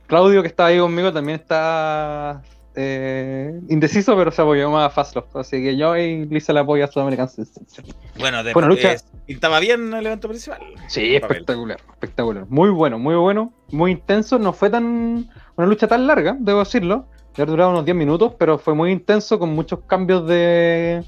Claudio, 0.07 0.41
que 0.41 0.49
estaba 0.49 0.67
ahí 0.69 0.79
conmigo, 0.79 1.13
también 1.13 1.39
está 1.39 2.41
eh, 2.75 3.59
indeciso, 3.69 4.15
pero 4.15 4.31
se 4.31 4.41
apoyó 4.41 4.69
más 4.69 4.87
a 4.87 4.89
Fastlove. 4.89 5.27
Así 5.35 5.61
que 5.61 5.77
yo 5.77 5.95
y 5.95 6.25
Lisa 6.25 6.53
le 6.53 6.59
apoyo 6.61 6.83
a 6.83 6.87
South 6.87 7.03
American 7.03 7.29
Sensation. 7.29 7.85
Bueno, 8.19 8.43
de, 8.43 8.53
Buena 8.53 8.69
lucha. 8.69 8.93
eh, 8.93 8.97
pintaba 9.27 9.59
bien 9.59 9.93
el 9.93 10.05
evento 10.05 10.27
principal. 10.27 10.61
Sí, 10.87 11.15
espectacular, 11.15 11.79
espectacular. 11.91 12.45
Muy 12.49 12.69
bueno, 12.69 12.97
muy 12.97 13.15
bueno, 13.15 13.53
muy 13.71 13.91
intenso. 13.91 14.39
No 14.39 14.53
fue 14.53 14.69
tan 14.69 15.29
una 15.55 15.67
lucha 15.67 15.87
tan 15.87 16.07
larga, 16.07 16.35
debo 16.39 16.59
decirlo. 16.59 17.07
Ya 17.35 17.45
durado 17.45 17.71
unos 17.71 17.85
10 17.85 17.97
minutos, 17.97 18.33
pero 18.37 18.59
fue 18.59 18.75
muy 18.75 18.91
intenso 18.91 19.39
con 19.39 19.55
muchos 19.55 19.79
cambios 19.87 20.27
de, 20.27 21.03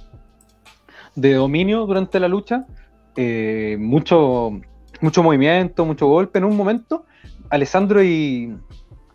de 1.16 1.34
dominio 1.34 1.86
durante 1.86 2.20
la 2.20 2.28
lucha. 2.28 2.66
Eh, 3.16 3.78
mucho, 3.80 4.60
mucho 5.02 5.24
movimiento, 5.24 5.86
mucho 5.86 6.08
golpe. 6.08 6.40
En 6.40 6.46
un 6.46 6.58
momento, 6.58 7.06
Alessandro 7.50 8.04
y, 8.04 8.56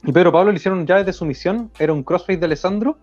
y 0.04 0.12
Pedro 0.12 0.32
Pablo 0.32 0.50
le 0.52 0.56
hicieron 0.56 0.86
llaves 0.86 1.06
de 1.06 1.12
sumisión. 1.12 1.70
Era 1.78 1.92
un 1.92 2.02
crossface 2.02 2.38
de 2.38 2.46
Alessandro 2.46 2.98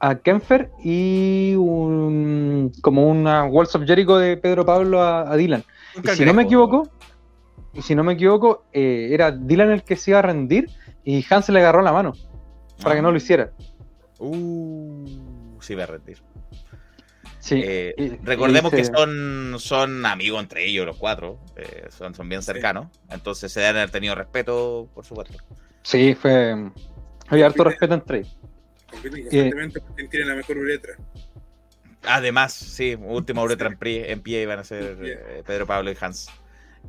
a 0.00 0.16
Kenfer 0.16 0.70
y 0.82 1.54
un, 1.56 2.72
como 2.82 3.06
una 3.08 3.44
Walls 3.44 3.74
of 3.74 3.84
Jericho 3.84 4.16
de 4.18 4.36
Pedro 4.36 4.64
Pablo 4.64 5.02
a, 5.02 5.30
a 5.30 5.36
Dylan. 5.36 5.64
Y 6.02 6.08
si 6.08 6.24
no 6.24 6.32
me 6.34 6.44
equivoco, 6.44 6.88
y 7.74 7.82
si 7.82 7.94
no 7.94 8.04
me 8.04 8.12
equivoco, 8.14 8.64
eh, 8.72 9.08
era 9.10 9.30
Dylan 9.32 9.70
el 9.72 9.82
que 9.82 9.96
se 9.96 10.12
iba 10.12 10.20
a 10.20 10.22
rendir 10.22 10.70
y 11.04 11.24
Hans 11.28 11.48
le 11.48 11.58
agarró 11.60 11.82
la 11.82 11.92
mano 11.92 12.12
para 12.82 12.94
que 12.94 13.02
no 13.02 13.10
lo 13.10 13.16
hiciera. 13.16 13.50
Uh, 14.20 15.04
sí, 15.60 15.74
va 15.74 15.84
a 15.84 15.86
rendir. 15.86 16.18
Sí. 17.40 17.60
Eh, 17.64 17.94
y- 17.96 18.08
recordemos 18.24 18.72
y 18.72 18.76
que 18.76 18.84
son, 18.84 19.56
son 19.58 20.04
amigos 20.06 20.40
entre 20.42 20.66
ellos, 20.66 20.84
los 20.86 20.96
cuatro. 20.96 21.38
eh, 21.56 21.86
son, 21.90 22.14
son 22.14 22.28
bien 22.28 22.42
cercanos. 22.42 22.86
Entonces 23.10 23.50
se 23.52 23.60
deben 23.60 23.76
haber 23.76 23.90
tenido 23.90 24.14
respeto, 24.14 24.88
por 24.94 25.04
supuesto. 25.04 25.34
Sí, 25.88 26.14
fue. 26.14 26.70
Había 27.28 27.46
harto 27.46 27.64
respeto 27.64 27.94
entre 27.94 28.18
ellos. 28.18 28.36
Compiten 28.90 29.26
Eh, 29.30 29.50
constantemente 29.50 30.08
tiene 30.10 30.26
la 30.26 30.34
mejor 30.34 30.58
uretra. 30.58 30.96
Además, 32.02 32.52
sí, 32.52 32.94
última 33.00 33.42
uretra 33.42 33.68
en 33.68 33.78
pie, 33.78 34.12
en 34.12 34.20
pie 34.20 34.42
iban 34.42 34.58
a 34.58 34.64
ser 34.64 34.98
eh, 35.02 35.42
Pedro 35.46 35.66
Pablo 35.66 35.90
y 35.90 35.96
Hans. 35.98 36.28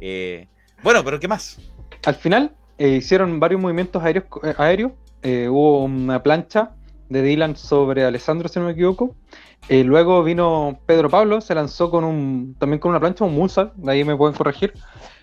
Eh, 0.02 0.48
bueno, 0.84 1.02
pero 1.06 1.18
¿qué 1.18 1.30
más? 1.30 1.62
Al 2.06 2.16
final 2.16 2.52
eh, 2.78 2.90
hicieron 2.90 3.40
varios 3.40 3.62
movimientos 3.62 4.04
aéreos. 4.04 4.26
eh, 4.44 4.54
aéreos. 4.58 4.92
Eh, 5.24 5.48
hubo 5.48 5.86
una 5.86 6.22
plancha 6.22 6.72
de 7.08 7.22
Dylan 7.22 7.56
sobre 7.56 8.04
Alessandro, 8.04 8.50
si 8.50 8.60
no 8.60 8.66
me 8.66 8.74
equivoco. 8.74 9.16
Eh, 9.70 9.86
luego 9.86 10.26
vino 10.26 10.82
Pedro 10.86 11.10
Pablo, 11.10 11.40
se 11.40 11.56
lanzó 11.56 11.90
con 11.90 12.04
un 12.04 12.56
también 12.60 12.82
con 12.82 12.90
una 12.90 13.00
plancha, 13.00 13.24
un 13.24 13.34
Mulsal, 13.34 13.72
de 13.78 13.92
ahí 13.94 14.04
me 14.04 14.16
pueden 14.18 14.36
corregir, 14.36 14.74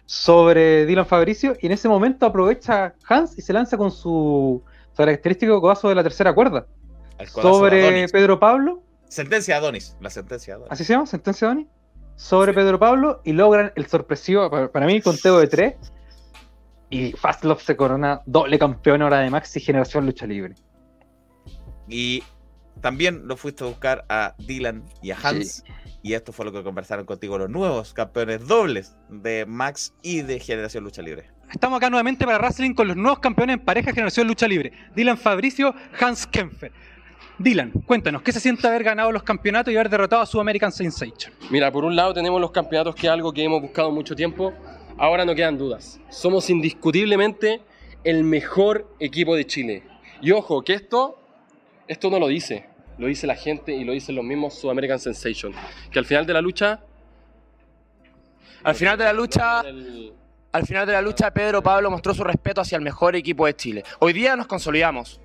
sobre 0.06 0.86
Dylan 0.86 1.06
Fabricio. 1.06 1.56
Y 1.60 1.66
en 1.66 1.72
ese 1.72 1.88
momento 1.88 2.24
aprovecha 2.26 2.94
Hans 3.08 3.36
y 3.38 3.42
se 3.42 3.52
lanza 3.52 3.76
con 3.76 3.90
su, 3.90 4.62
su 4.90 4.96
característico 4.96 5.60
codazo 5.60 5.88
de 5.88 5.94
la 5.94 6.02
tercera 6.02 6.34
cuerda 6.34 6.66
de 7.18 7.26
sobre 7.26 7.82
Adonis. 7.82 8.12
Pedro 8.12 8.38
Pablo. 8.38 8.82
Sentencia 9.08 9.54
de 9.54 9.58
Adonis. 9.58 9.96
La 10.00 10.10
sentencia 10.10 10.54
de 10.54 10.56
Adonis. 10.56 10.72
¿Así 10.72 10.84
se 10.84 10.92
llama? 10.92 11.06
¿Sentencia 11.06 11.48
Dani? 11.48 11.66
Sobre 12.16 12.54
Pedro 12.54 12.78
Pablo 12.78 13.20
y 13.24 13.32
logran 13.32 13.72
el 13.76 13.86
sorpresivo, 13.86 14.50
para, 14.50 14.72
para 14.72 14.86
mí, 14.86 15.00
conteo 15.02 15.38
de 15.38 15.46
tres. 15.48 15.74
Y 16.88 17.12
Fastlove 17.12 17.60
se 17.60 17.76
corona 17.76 18.22
doble 18.26 18.58
campeón 18.58 19.02
ahora 19.02 19.18
de 19.18 19.28
Maxi 19.28 19.60
Generación 19.60 20.06
Lucha 20.06 20.26
Libre. 20.26 20.54
Y 21.88 22.22
también 22.80 23.26
lo 23.26 23.36
fuiste 23.36 23.64
a 23.64 23.66
buscar 23.66 24.04
a 24.08 24.34
Dylan 24.38 24.84
y 25.02 25.10
a 25.10 25.18
Hans. 25.22 25.64
Y 26.02 26.14
esto 26.14 26.32
fue 26.32 26.44
lo 26.44 26.52
que 26.52 26.62
conversaron 26.62 27.04
contigo 27.04 27.36
los 27.36 27.50
nuevos 27.50 27.92
campeones 27.92 28.46
dobles 28.46 28.96
de 29.08 29.44
Max 29.46 29.92
y 30.02 30.22
de 30.22 30.38
Generación 30.38 30.84
Lucha 30.84 31.02
Libre. 31.02 31.30
Estamos 31.50 31.76
acá 31.76 31.90
nuevamente 31.90 32.24
para 32.24 32.38
Wrestling 32.38 32.74
con 32.74 32.88
los 32.88 32.96
nuevos 32.96 33.18
campeones 33.18 33.54
en 33.54 33.64
pareja 33.64 33.92
Generación 33.92 34.26
Lucha 34.26 34.46
Libre. 34.46 34.72
Dylan 34.94 35.18
Fabricio, 35.18 35.74
Hans 36.00 36.26
Kempfer. 36.26 36.72
Dylan, 37.38 37.70
cuéntanos, 37.86 38.22
¿qué 38.22 38.32
se 38.32 38.40
siente 38.40 38.66
haber 38.66 38.82
ganado 38.82 39.12
los 39.12 39.22
campeonatos 39.22 39.72
y 39.72 39.76
haber 39.76 39.90
derrotado 39.90 40.22
a 40.22 40.26
su 40.26 40.40
American 40.40 40.72
Sensation? 40.72 41.34
Mira, 41.50 41.70
por 41.70 41.84
un 41.84 41.94
lado 41.94 42.14
tenemos 42.14 42.40
los 42.40 42.50
campeonatos, 42.50 42.94
que 42.94 43.06
es 43.06 43.12
algo 43.12 43.32
que 43.32 43.44
hemos 43.44 43.60
buscado 43.60 43.90
mucho 43.90 44.16
tiempo. 44.16 44.54
Ahora 44.96 45.24
no 45.24 45.34
quedan 45.34 45.58
dudas. 45.58 46.00
Somos 46.08 46.48
indiscutiblemente 46.48 47.60
el 48.04 48.24
mejor 48.24 48.90
equipo 49.00 49.36
de 49.36 49.44
Chile. 49.44 49.82
Y 50.22 50.30
ojo, 50.30 50.62
que 50.62 50.72
esto, 50.72 51.20
esto 51.88 52.10
no 52.10 52.18
lo 52.18 52.28
dice. 52.28 52.66
Lo 52.98 53.06
dice 53.06 53.26
la 53.26 53.34
gente 53.36 53.72
y 53.74 53.84
lo 53.84 53.92
dicen 53.92 54.14
los 54.14 54.24
mismos 54.24 54.54
Sudamerican 54.58 54.98
Sensation. 54.98 55.52
Que 55.90 55.98
al 55.98 56.04
final 56.06 56.24
de 56.26 56.32
la 56.32 56.40
lucha. 56.40 56.80
Al 58.64 58.74
final 58.74 58.96
de 58.98 59.04
la 59.04 59.12
lucha, 59.12 59.60
el- 59.60 60.12
al 60.52 60.66
final 60.66 60.86
de 60.86 60.92
la 60.94 61.02
lucha, 61.02 61.30
Pedro 61.32 61.62
Pablo 61.62 61.90
mostró 61.90 62.14
su 62.14 62.24
respeto 62.24 62.62
hacia 62.62 62.76
el 62.76 62.82
mejor 62.82 63.14
equipo 63.14 63.46
de 63.46 63.54
Chile. 63.54 63.84
Hoy 63.98 64.12
día 64.12 64.34
nos 64.36 64.46
consolidamos. 64.46 65.20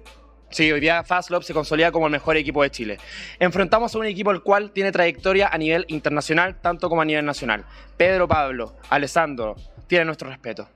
Sí, 0.49 0.69
hoy 0.69 0.81
día 0.81 1.01
Fastlove 1.05 1.43
se 1.45 1.53
consolida 1.53 1.93
como 1.93 2.07
el 2.07 2.11
mejor 2.11 2.35
equipo 2.35 2.61
de 2.61 2.69
Chile. 2.69 2.97
Enfrentamos 3.39 3.95
a 3.95 3.99
un 3.99 4.05
equipo 4.05 4.31
el 4.31 4.41
cual 4.41 4.71
tiene 4.71 4.91
trayectoria 4.91 5.47
a 5.47 5.57
nivel 5.57 5.85
internacional, 5.88 6.59
tanto 6.59 6.89
como 6.89 7.01
a 7.01 7.05
nivel 7.05 7.23
nacional. 7.23 7.63
Pedro 7.95 8.27
Pablo, 8.27 8.75
Alessandro, 8.89 9.55
tienen 9.88 10.07
nuestro 10.07 10.27
respeto. 10.29 10.67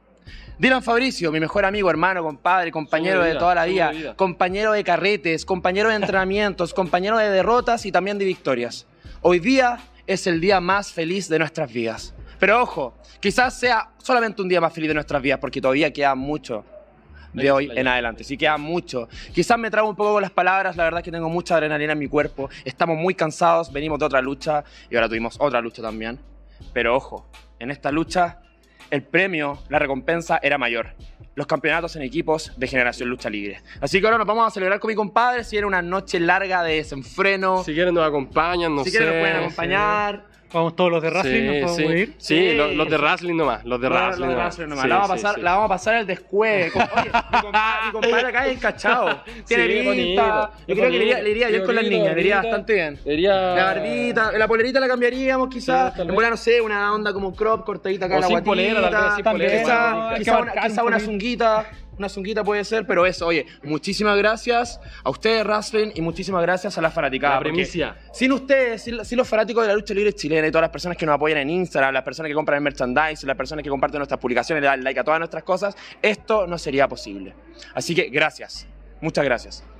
Dylan 0.57 0.81
Fabricio, 0.81 1.31
mi 1.31 1.39
mejor 1.39 1.65
amigo, 1.65 1.89
hermano, 1.89 2.23
compadre, 2.23 2.72
compañero 2.72 3.22
de 3.23 3.35
toda 3.35 3.56
la 3.56 3.65
vida. 3.65 4.15
compañero 4.15 4.72
de 4.72 4.84
carretes, 4.84 5.45
compañero 5.45 5.89
de 5.89 5.95
entrenamientos, 5.95 6.73
compañero 6.73 7.18
de 7.18 7.30
derrotas 7.30 7.85
y 7.85 7.91
también 7.91 8.18
de 8.18 8.26
victorias. 8.26 8.88
Hoy 9.22 9.39
día 9.39 9.80
es 10.07 10.27
el 10.27 10.39
día 10.39 10.60
más 10.61 10.91
feliz 10.91 11.27
de 11.27 11.39
nuestras 11.39 11.72
vidas. 11.72 12.14
Pero 12.39 12.61
ojo, 12.61 12.93
quizás 13.19 13.57
sea 13.60 13.89
solamente 13.97 14.41
un 14.41 14.49
día 14.49 14.61
más 14.61 14.73
feliz 14.73 14.89
de 14.89 14.93
nuestras 14.93 15.22
vidas 15.22 15.39
porque 15.39 15.61
todavía 15.61 15.91
queda 15.91 16.15
mucho 16.15 16.64
de 17.34 17.52
hoy 17.52 17.69
en 17.73 17.88
adelante. 17.88 18.23
Sí 18.23 18.38
queda 18.38 18.57
mucho. 18.57 19.10
Quizás 19.34 19.57
me 19.57 19.69
trago 19.69 19.89
un 19.89 19.95
poco 19.95 20.14
con 20.14 20.22
las 20.22 20.31
palabras, 20.31 20.77
la 20.77 20.85
verdad 20.85 20.99
es 20.99 21.03
que 21.03 21.11
tengo 21.11 21.30
mucha 21.30 21.56
adrenalina 21.56 21.93
en 21.93 21.99
mi 21.99 22.07
cuerpo. 22.07 22.49
Estamos 22.64 22.97
muy 22.97 23.14
cansados, 23.14 23.72
venimos 23.72 23.99
de 23.99 24.06
otra 24.06 24.22
lucha 24.22 24.64
y 24.89 24.95
ahora 24.95 25.10
tuvimos 25.10 25.35
otra 25.39 25.61
lucha 25.61 25.81
también. 25.81 26.19
Pero 26.73 26.95
ojo, 26.95 27.27
en 27.60 27.72
esta 27.72 27.91
lucha 27.91 28.39
el 28.91 29.03
premio, 29.03 29.59
la 29.69 29.79
recompensa 29.79 30.39
era 30.41 30.57
mayor. 30.57 30.89
Los 31.35 31.47
campeonatos 31.47 31.95
en 31.97 32.01
equipos 32.01 32.53
de 32.55 32.67
Generación 32.67 33.09
Lucha 33.09 33.29
Libre. 33.29 33.61
Así 33.81 33.99
que 33.99 34.07
ahora 34.07 34.17
nos 34.17 34.27
vamos 34.27 34.47
a 34.47 34.51
celebrar 34.51 34.79
con 34.79 34.89
mi 34.89 34.95
compadre. 34.95 35.43
Si 35.43 35.57
era 35.57 35.67
una 35.67 35.81
noche 35.81 36.19
larga 36.19 36.63
de 36.63 36.75
desenfreno. 36.75 37.63
Si 37.63 37.73
quieren 37.73 37.93
nos 37.93 38.07
acompañan, 38.07 38.73
no 38.73 38.83
si 38.85 38.91
sé. 38.91 38.97
quieren 38.97 39.15
nos 39.15 39.21
pueden 39.21 39.37
acompañar. 39.43 40.34
Vamos 40.53 40.76
todos 40.76 40.91
los 40.91 41.01
de 41.01 41.09
Wrestling, 41.09 41.31
Sí, 41.34 41.59
¿nos 41.61 41.72
podemos 41.72 41.76
sí. 41.93 41.99
ir? 41.99 42.13
Sí, 42.17 42.35
Sí. 42.49 42.55
Los, 42.55 42.76
los 42.76 42.89
de 42.89 42.97
Wrestling 42.97 43.35
nomás. 43.35 43.65
Los 43.65 43.81
de 43.81 43.89
No, 43.89 43.95
Wrestling 43.95 44.27
nomás. 44.27 44.57
Nomás. 44.57 44.88
La, 44.88 44.95
vamos 44.95 45.09
a 45.09 45.13
pasar, 45.13 45.39
la 45.39 45.51
vamos 45.51 45.65
a 45.65 45.69
pasar 45.69 45.95
el 45.95 46.07
descueve. 46.07 46.72
Oye, 46.76 47.11
mi 47.31 47.41
compadre, 47.41 47.85
mi 47.85 47.91
compadre 47.91 48.27
acá 48.27 48.47
es 48.47 48.55
encachado. 48.57 49.23
Tiene 49.47 49.67
pinta. 49.67 49.89
bonito, 49.89 50.51
Yo 50.67 50.76
creo 50.76 50.91
que 50.91 50.97
le 50.97 51.03
iría, 51.03 51.22
le 51.22 51.30
iría 51.31 51.47
bien 51.49 51.63
con 51.65 51.76
las 51.76 51.84
niñas, 51.84 52.15
le 52.15 52.22
iría 52.22 52.38
bastante 52.38 52.73
bien. 52.73 52.97
Sería... 53.03 53.34
La 53.55 53.63
barbita, 53.65 54.31
la 54.31 54.47
polerita 54.47 54.80
la 54.80 54.88
cambiaríamos 54.88 55.49
quizás. 55.49 55.97
En 55.99 56.07
vez. 56.07 56.30
no 56.30 56.38
sé, 56.38 56.61
una 56.61 56.93
onda 56.93 57.11
como 57.11 57.34
crop 57.35 57.65
cortadita 57.65 58.05
acá 58.05 58.15
O 58.15 58.17
en 58.17 58.22
la 58.22 58.27
sin 58.27 58.34
guatita. 58.35 58.49
polera, 58.51 58.89
tal 58.89 59.03
vez, 59.03 59.13
sin 59.15 59.23
polera, 59.26 59.59
Quizá, 59.59 60.13
quizá 60.17 60.84
una, 60.84 60.97
quizá 60.97 61.05
zunguita. 61.05 61.65
Una 61.97 62.09
zunguita 62.09 62.43
puede 62.43 62.63
ser, 62.63 62.85
pero 62.85 63.05
eso, 63.05 63.27
oye, 63.27 63.45
muchísimas 63.63 64.17
gracias 64.17 64.80
a 65.03 65.09
ustedes, 65.09 65.45
Wrestling, 65.45 65.91
y 65.95 66.01
muchísimas 66.01 66.41
gracias 66.41 66.77
a 66.77 66.81
la 66.81 66.91
fanaticada. 66.91 67.35
La 67.35 67.39
porque 67.39 67.51
primicia. 67.51 67.97
Sin 68.13 68.31
ustedes, 68.31 68.84
sin, 68.84 69.03
sin 69.05 69.17
los 69.17 69.27
fanáticos 69.27 69.63
de 69.63 69.69
la 69.69 69.76
lucha 69.76 69.93
libre 69.93 70.13
chilena 70.13 70.47
y 70.47 70.51
todas 70.51 70.63
las 70.63 70.72
personas 70.72 70.97
que 70.97 71.05
nos 71.05 71.15
apoyan 71.15 71.38
en 71.39 71.49
Instagram, 71.49 71.93
las 71.93 72.03
personas 72.03 72.30
que 72.30 72.35
compran 72.35 72.57
el 72.57 72.63
merchandise, 72.63 73.26
las 73.26 73.38
personas 73.38 73.63
que 73.63 73.69
comparten 73.69 73.99
nuestras 73.99 74.19
publicaciones, 74.19 74.61
le 74.61 74.67
dan 74.67 74.84
like 74.84 74.99
a 74.99 75.03
todas 75.03 75.19
nuestras 75.19 75.43
cosas, 75.43 75.76
esto 76.01 76.47
no 76.47 76.57
sería 76.57 76.88
posible. 76.88 77.34
Así 77.73 77.95
que 77.95 78.09
gracias. 78.09 78.67
Muchas 79.01 79.23
gracias. 79.26 79.74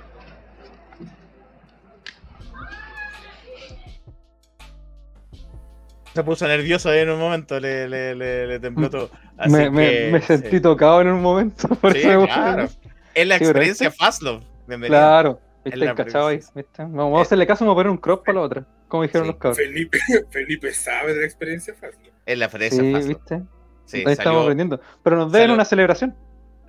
Se 6.16 6.24
puso 6.24 6.48
nervioso 6.48 6.90
ahí 6.90 7.00
en 7.02 7.10
un 7.12 7.20
momento, 7.20 7.60
le, 7.60 7.88
le, 7.90 8.16
le, 8.16 8.48
le 8.48 8.60
tembló 8.60 8.90
todo. 8.90 9.10
Así 9.38 9.52
Me, 9.52 9.70
me- 9.70 9.90
que, 9.90 10.10
me 10.14 10.22
sentí 10.22 10.50
sí. 10.50 10.60
tocado 10.62 11.02
en 11.02 11.10
un 11.10 11.22
momento. 11.22 11.68
Por 11.82 11.92
Sí, 11.94 12.00
eso 12.00 12.08
me 12.08 12.16
puse 12.20 12.28
claro. 12.34 12.68
Es 13.14 13.28
la 13.28 13.38
Sí, 13.38 13.44
experiencia 13.44 13.88
este- 13.90 13.98
Fastlow. 14.04 14.40
Bienvenido. 14.68 14.98
Claro, 15.00 15.40
viste, 15.64 15.78
la 15.80 15.92
encachado 15.92 16.28
ahí. 16.28 16.40
Vamos, 16.78 16.96
vamos 16.96 17.20
a 17.20 17.22
hacerle 17.22 17.46
caso, 17.46 17.66
vamos 17.66 17.76
a 17.76 17.80
poner 17.80 17.92
un 17.92 17.98
crop 17.98 18.26
para 18.26 18.36
la 18.40 18.42
otra. 18.46 18.66
Como 18.88 19.04
dijeron 19.04 19.26
Sí. 19.28 19.32
los 19.34 19.40
cabros. 19.40 19.58
Felipe, 19.58 20.00
Felipe 20.32 20.74
sabe 20.74 21.14
de 21.14 21.20
la 21.20 21.26
experiencia 21.26 21.74
fácil. 21.74 22.12
Es 22.26 22.38
la 22.38 22.46
experiencia 22.46 22.82
Sí, 22.82 22.92
Fastlow. 22.94 23.08
viste. 23.18 23.42
Sí, 23.86 23.98
ahí 23.98 24.14
estamos 24.14 24.18
salió, 24.18 24.42
aprendiendo. 24.42 24.80
Pero 25.04 25.18
nos 25.18 25.32
deben 25.32 25.44
salió- 25.48 25.54
una 25.56 25.66
celebración. 25.66 26.16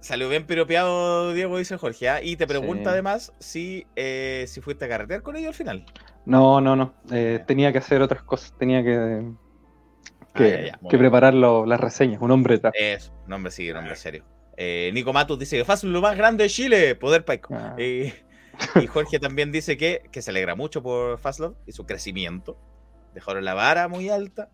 Salió 0.07 0.29
bien 0.29 0.47
piropeado, 0.47 1.33
Diego, 1.35 1.59
dice 1.59 1.77
Jorge. 1.77 2.09
¿ah? 2.09 2.23
Y 2.23 2.37
te 2.37 2.47
pregunta 2.47 2.85
Sí. 2.85 2.89
además 2.95 3.33
si, 3.39 3.87
eh, 3.97 4.45
si 4.49 4.61
fuiste 4.61 4.85
a 4.87 4.89
carretear 4.89 5.23
con 5.23 5.37
ellos 5.37 5.49
al 5.49 5.55
final. 5.55 5.87
No, 6.25 6.61
no, 6.61 6.75
no. 6.77 6.95
Eh, 7.13 7.43
tenía 7.47 7.71
que 7.73 7.79
hacer 7.79 8.01
otras 8.03 8.23
cosas. 8.23 8.53
Tenía 8.59 8.83
que, 8.83 9.23
que, 10.35 10.45
Ah, 10.45 10.49
ya, 10.49 10.67
ya, 10.67 10.79
muy 10.81 10.91
que 10.91 10.97
bien. 10.97 11.11
preparar 11.11 11.35
lo- 11.35 11.67
las 11.67 11.79
reseñas. 11.81 12.21
Un 12.21 12.31
hombre 12.31 12.55
detrás. 12.55 12.73
Eso, 12.77 13.13
nombre 13.27 13.53
sí, 13.53 13.73
nombre 13.73 13.95
serio. 13.97 14.25
Eh, 14.57 14.91
Nico 14.95 15.13
Matus 15.13 15.39
dice 15.39 15.59
que 15.59 15.65
Fastlow 15.65 15.93
lo 15.93 16.01
más 16.01 16.17
grande 16.17 16.45
de 16.45 16.51
Chile, 16.51 16.95
poder 16.95 17.25
Paico. 17.25 17.55
Ah. 17.55 17.77
Y, 17.79 18.13
y 18.81 18.87
Jorge 18.87 19.19
también 19.19 19.53
dice 19.53 19.77
que, 19.77 20.03
que 20.11 20.23
se 20.23 20.31
alegra 20.31 20.55
mucho 20.55 20.83
por 20.83 21.19
Fastlow 21.19 21.57
y 21.67 21.73
su 21.73 21.85
crecimiento. 21.87 22.59
Dejaron 23.15 23.45
la 23.45 23.55
vara 23.55 23.87
muy 23.89 24.09
alta 24.09 24.49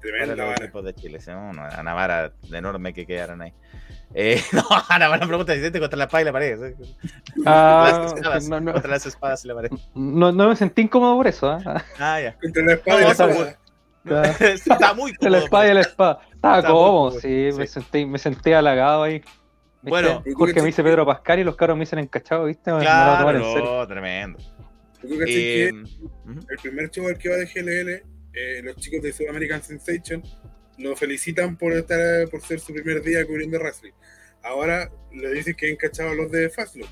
para 0.00 0.12
Tremenda 0.18 0.36
los 0.36 0.46
vara. 0.46 0.64
equipos 0.64 0.84
de 0.84 0.94
Chile. 0.94 1.20
¿sí? 1.20 1.30
Una, 1.30 1.68
una 1.80 1.94
vara 1.94 2.32
enorme 2.52 2.92
que 2.94 3.06
quedaron 3.06 3.42
ahí. 3.42 3.52
Eh, 4.14 4.42
no, 4.52 4.62
Ana, 4.88 5.08
buena 5.08 5.26
pregunta. 5.26 5.54
Si 5.54 5.60
contra 5.78 5.96
la 5.96 6.04
espada 6.04 6.22
y 6.22 6.24
la 6.24 6.32
pared. 6.32 6.74
¿sí? 6.78 6.96
Ah, 7.46 7.90
las 8.02 8.12
espadas, 8.14 8.48
no, 8.48 8.60
no. 8.60 8.72
Contra 8.72 8.90
las 8.90 9.06
espadas 9.06 9.44
y 9.44 9.48
la 9.48 9.54
pared. 9.54 9.70
No, 9.94 10.32
no 10.32 10.48
me 10.48 10.56
sentí 10.56 10.82
incómodo 10.82 11.16
por 11.16 11.26
eso. 11.26 11.50
¿ah? 11.50 11.84
Ah, 11.98 12.20
ya. 12.20 12.36
Contra 12.40 12.62
la 12.64 12.72
espada 12.72 13.00
y 13.00 13.04
la 13.04 13.10
está 13.12 13.30
espada. 13.30 13.56
Está 14.40 14.94
muy 14.94 15.12
La 15.12 15.18
cómodo. 15.18 15.36
espada 15.44 15.70
y 15.70 15.74
la 15.74 15.80
espada. 15.82 16.20
Estaba 16.32 16.62
cómodo, 16.62 17.20
sí, 17.20 17.50
Me, 17.56 17.66
sentí, 17.66 18.06
me 18.06 18.18
sentí 18.18 18.52
halagado 18.52 19.02
ahí. 19.02 19.18
¿Viste? 19.18 19.90
Bueno. 19.90 20.22
Jorge 20.34 20.60
me 20.60 20.66
dice 20.68 20.82
Pedro 20.82 21.04
Pascal 21.06 21.38
y 21.40 21.44
los 21.44 21.54
cabros 21.54 21.76
me 21.76 21.82
dicen 21.82 21.98
encachado, 21.98 22.46
¿viste? 22.46 22.72
Me, 22.72 22.80
Claro, 22.80 23.30
en 23.30 23.44
serio. 23.54 23.86
tremendo. 23.86 24.38
¿Tú 25.02 25.08
cachai 25.18 25.34
Eh, 25.34 25.70
que 25.70 26.52
el 26.54 26.58
primer 26.62 26.90
show 26.90 27.06
al 27.08 27.18
que 27.18 27.28
va 27.28 27.36
de 27.36 27.46
GLL, 27.46 28.02
eh, 28.34 28.60
los 28.62 28.76
chicos 28.76 29.02
de 29.02 29.12
South 29.12 29.28
American 29.28 29.62
Sensation 29.62 30.22
lo 30.78 30.96
felicitan 30.96 31.56
por 31.56 31.72
estar 31.72 32.28
por 32.30 32.40
ser 32.42 32.60
su 32.60 32.72
primer 32.72 33.02
día 33.02 33.26
cubriendo 33.26 33.58
wrestling. 33.58 33.92
Ahora 34.42 34.90
le 35.12 35.32
dicen 35.34 35.54
que 35.54 35.68
han 35.70 35.76
cachado 35.76 36.10
a 36.10 36.14
los 36.14 36.30
de 36.30 36.48
Fastlow. 36.48 36.88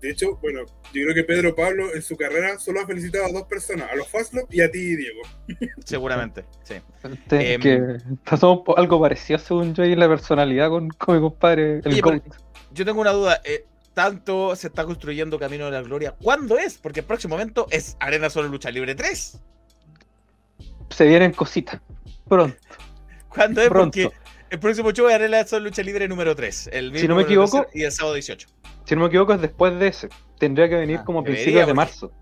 De 0.00 0.10
hecho, 0.10 0.36
bueno, 0.36 0.60
yo 0.92 1.02
creo 1.02 1.14
que 1.14 1.24
Pedro 1.24 1.54
Pablo 1.54 1.94
en 1.94 2.02
su 2.02 2.16
carrera 2.16 2.58
solo 2.58 2.80
ha 2.80 2.86
felicitado 2.86 3.24
a 3.26 3.32
dos 3.32 3.44
personas, 3.44 3.90
a 3.90 3.96
los 3.96 4.08
Fastlow 4.08 4.46
y 4.50 4.60
a 4.60 4.70
ti, 4.70 4.94
Diego. 4.96 5.20
Seguramente, 5.84 6.44
sí. 6.62 6.74
Este, 7.02 7.54
Em, 7.54 7.60
que 7.60 7.80
po- 8.64 8.76
algo 8.78 9.00
parecido 9.00 9.38
según 9.38 9.74
yo 9.74 9.84
y 9.84 9.92
en 9.92 9.98
la 10.00 10.08
personalidad 10.08 10.68
con, 10.68 10.88
con 10.90 11.16
mi 11.16 11.20
compadre, 11.22 11.80
el 11.84 12.02
Oye, 12.04 12.22
yo 12.72 12.84
tengo 12.84 13.00
una 13.00 13.12
duda. 13.12 13.40
eh, 13.44 13.64
tanto 13.94 14.54
se 14.56 14.66
está 14.68 14.84
construyendo 14.84 15.38
Camino 15.38 15.64
de 15.66 15.70
la 15.72 15.82
Gloria. 15.82 16.14
¿Cuándo 16.22 16.58
es? 16.58 16.76
Porque 16.76 17.00
el 17.00 17.06
próximo 17.06 17.34
evento 17.36 17.66
es 17.70 17.96
Arena 17.98 18.28
Solo 18.28 18.48
Lucha 18.48 18.70
Libre 18.70 18.94
3. 18.94 19.40
Se 20.90 21.06
vienen 21.06 21.32
cositas. 21.32 21.80
Pronto. 22.28 22.56
¿Cuándo 23.28 23.60
es? 23.62 23.68
Pronto. 23.68 23.98
Porque 24.02 24.16
el 24.50 24.58
próximo 24.60 24.92
show 24.92 25.08
es 25.08 25.14
Arena 25.14 25.44
Solo 25.44 25.64
Lucha 25.66 25.82
Libre 25.82 26.08
número 26.08 26.34
3. 26.34 26.70
El 26.72 26.84
Si 26.98 27.06
no 27.08 27.14
mismo 27.14 27.16
me 27.16 27.22
equivoco- 27.22 27.66
Y 27.74 27.82
el 27.82 27.92
sábado 27.92 28.14
18. 28.14 28.48
Si 28.84 28.94
no 28.94 29.02
me 29.02 29.06
equivoco, 29.08 29.32
es 29.34 29.40
después 29.40 29.78
de 29.78 29.88
ese. 29.88 30.08
Tendría 30.38 30.68
que 30.68 30.76
venir 30.76 30.98
Ah, 31.00 31.04
como 31.04 31.20
a 31.20 31.24
principios 31.24 31.66
de 31.66 31.74
marzo. 31.74 32.12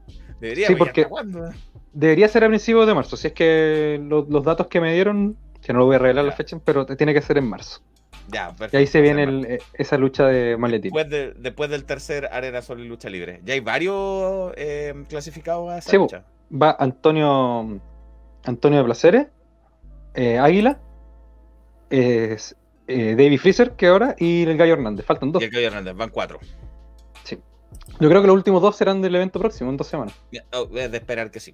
Debería 0.41 0.67
Sí, 0.67 0.75
porque- 0.77 1.03
¿hasta 1.03 1.11
¿Cuándo? 1.11 1.51
Debería 1.93 2.27
ser 2.29 2.45
a 2.45 2.49
principios 2.49 2.87
de 2.87 2.95
marzo. 2.95 3.17
Si 3.17 3.29
es 3.29 3.33
que 3.33 4.01
lo- 4.03 4.27
los 4.29 4.43
datos 4.45 4.67
que 4.67 4.81
me 4.81 4.93
dieron, 4.95 5.37
que 5.63 5.73
no 5.73 5.79
lo 5.81 5.87
voy 5.87 5.97
a 5.97 5.99
revelar 5.99 6.25
la 6.25 6.33
fecha, 6.33 6.59
pero 6.65 6.85
tiene 6.87 7.15
que 7.15 7.23
ser 7.23 7.39
en 7.39 7.49
marzo. 7.49 7.81
Ya, 8.29 8.49
perfecto. 8.49 8.77
Y 8.77 8.81
ahí 8.81 8.87
se 8.87 9.01
viene 9.03 9.23
el- 9.25 9.45
eh, 9.47 9.59
esa 9.75 9.99
lucha 9.99 10.27
de 10.27 10.57
maletín. 10.57 10.91
Después, 10.93 11.09
de- 11.11 11.35
después 11.35 11.71
del 11.71 11.85
tercer 11.85 12.29
Arena 12.33 12.63
Solo 12.63 12.83
y 12.83 12.89
Lucha 12.89 13.11
Libre. 13.11 13.41
Ya 13.45 13.55
hay 13.55 13.61
varios 13.61 14.53
eh, 14.57 14.95
clasificados 15.09 15.71
a 15.71 15.79
esa 15.79 15.91
Sí, 15.91 15.97
lucha. 15.99 16.25
Va 16.51 16.75
Antonio 16.79 17.81
Antonio 18.45 18.79
de 18.81 18.85
Placeres, 18.85 19.27
eh, 20.15 20.39
Águila, 20.39 20.81
eh, 21.91 22.37
David 22.87 23.39
Freezer, 23.39 23.73
que 23.73 23.87
ahora, 23.87 24.15
y 24.19 24.43
el 24.45 24.57
Gallo 24.57 24.75
Hernández. 24.75 25.07
Faltan 25.07 25.33
dos. 25.33 25.43
Y 25.43 25.47
el 25.47 25.51
Cayo 25.53 25.67
Hernández, 25.69 25.95
van 25.95 26.11
cuatro. 26.11 26.39
Yo 28.01 28.09
creo 28.09 28.21
que 28.23 28.27
los 28.27 28.37
últimos 28.37 28.63
dos 28.63 28.77
serán 28.77 29.03
del 29.03 29.15
evento 29.15 29.39
próximo, 29.41 29.71
en 29.71 29.77
dos 29.77 29.87
semanas. 29.89 30.15
Oh, 30.53 30.69
es 30.77 30.91
de 30.91 30.97
esperar 30.99 31.31
que 31.31 31.41
sí. 31.41 31.53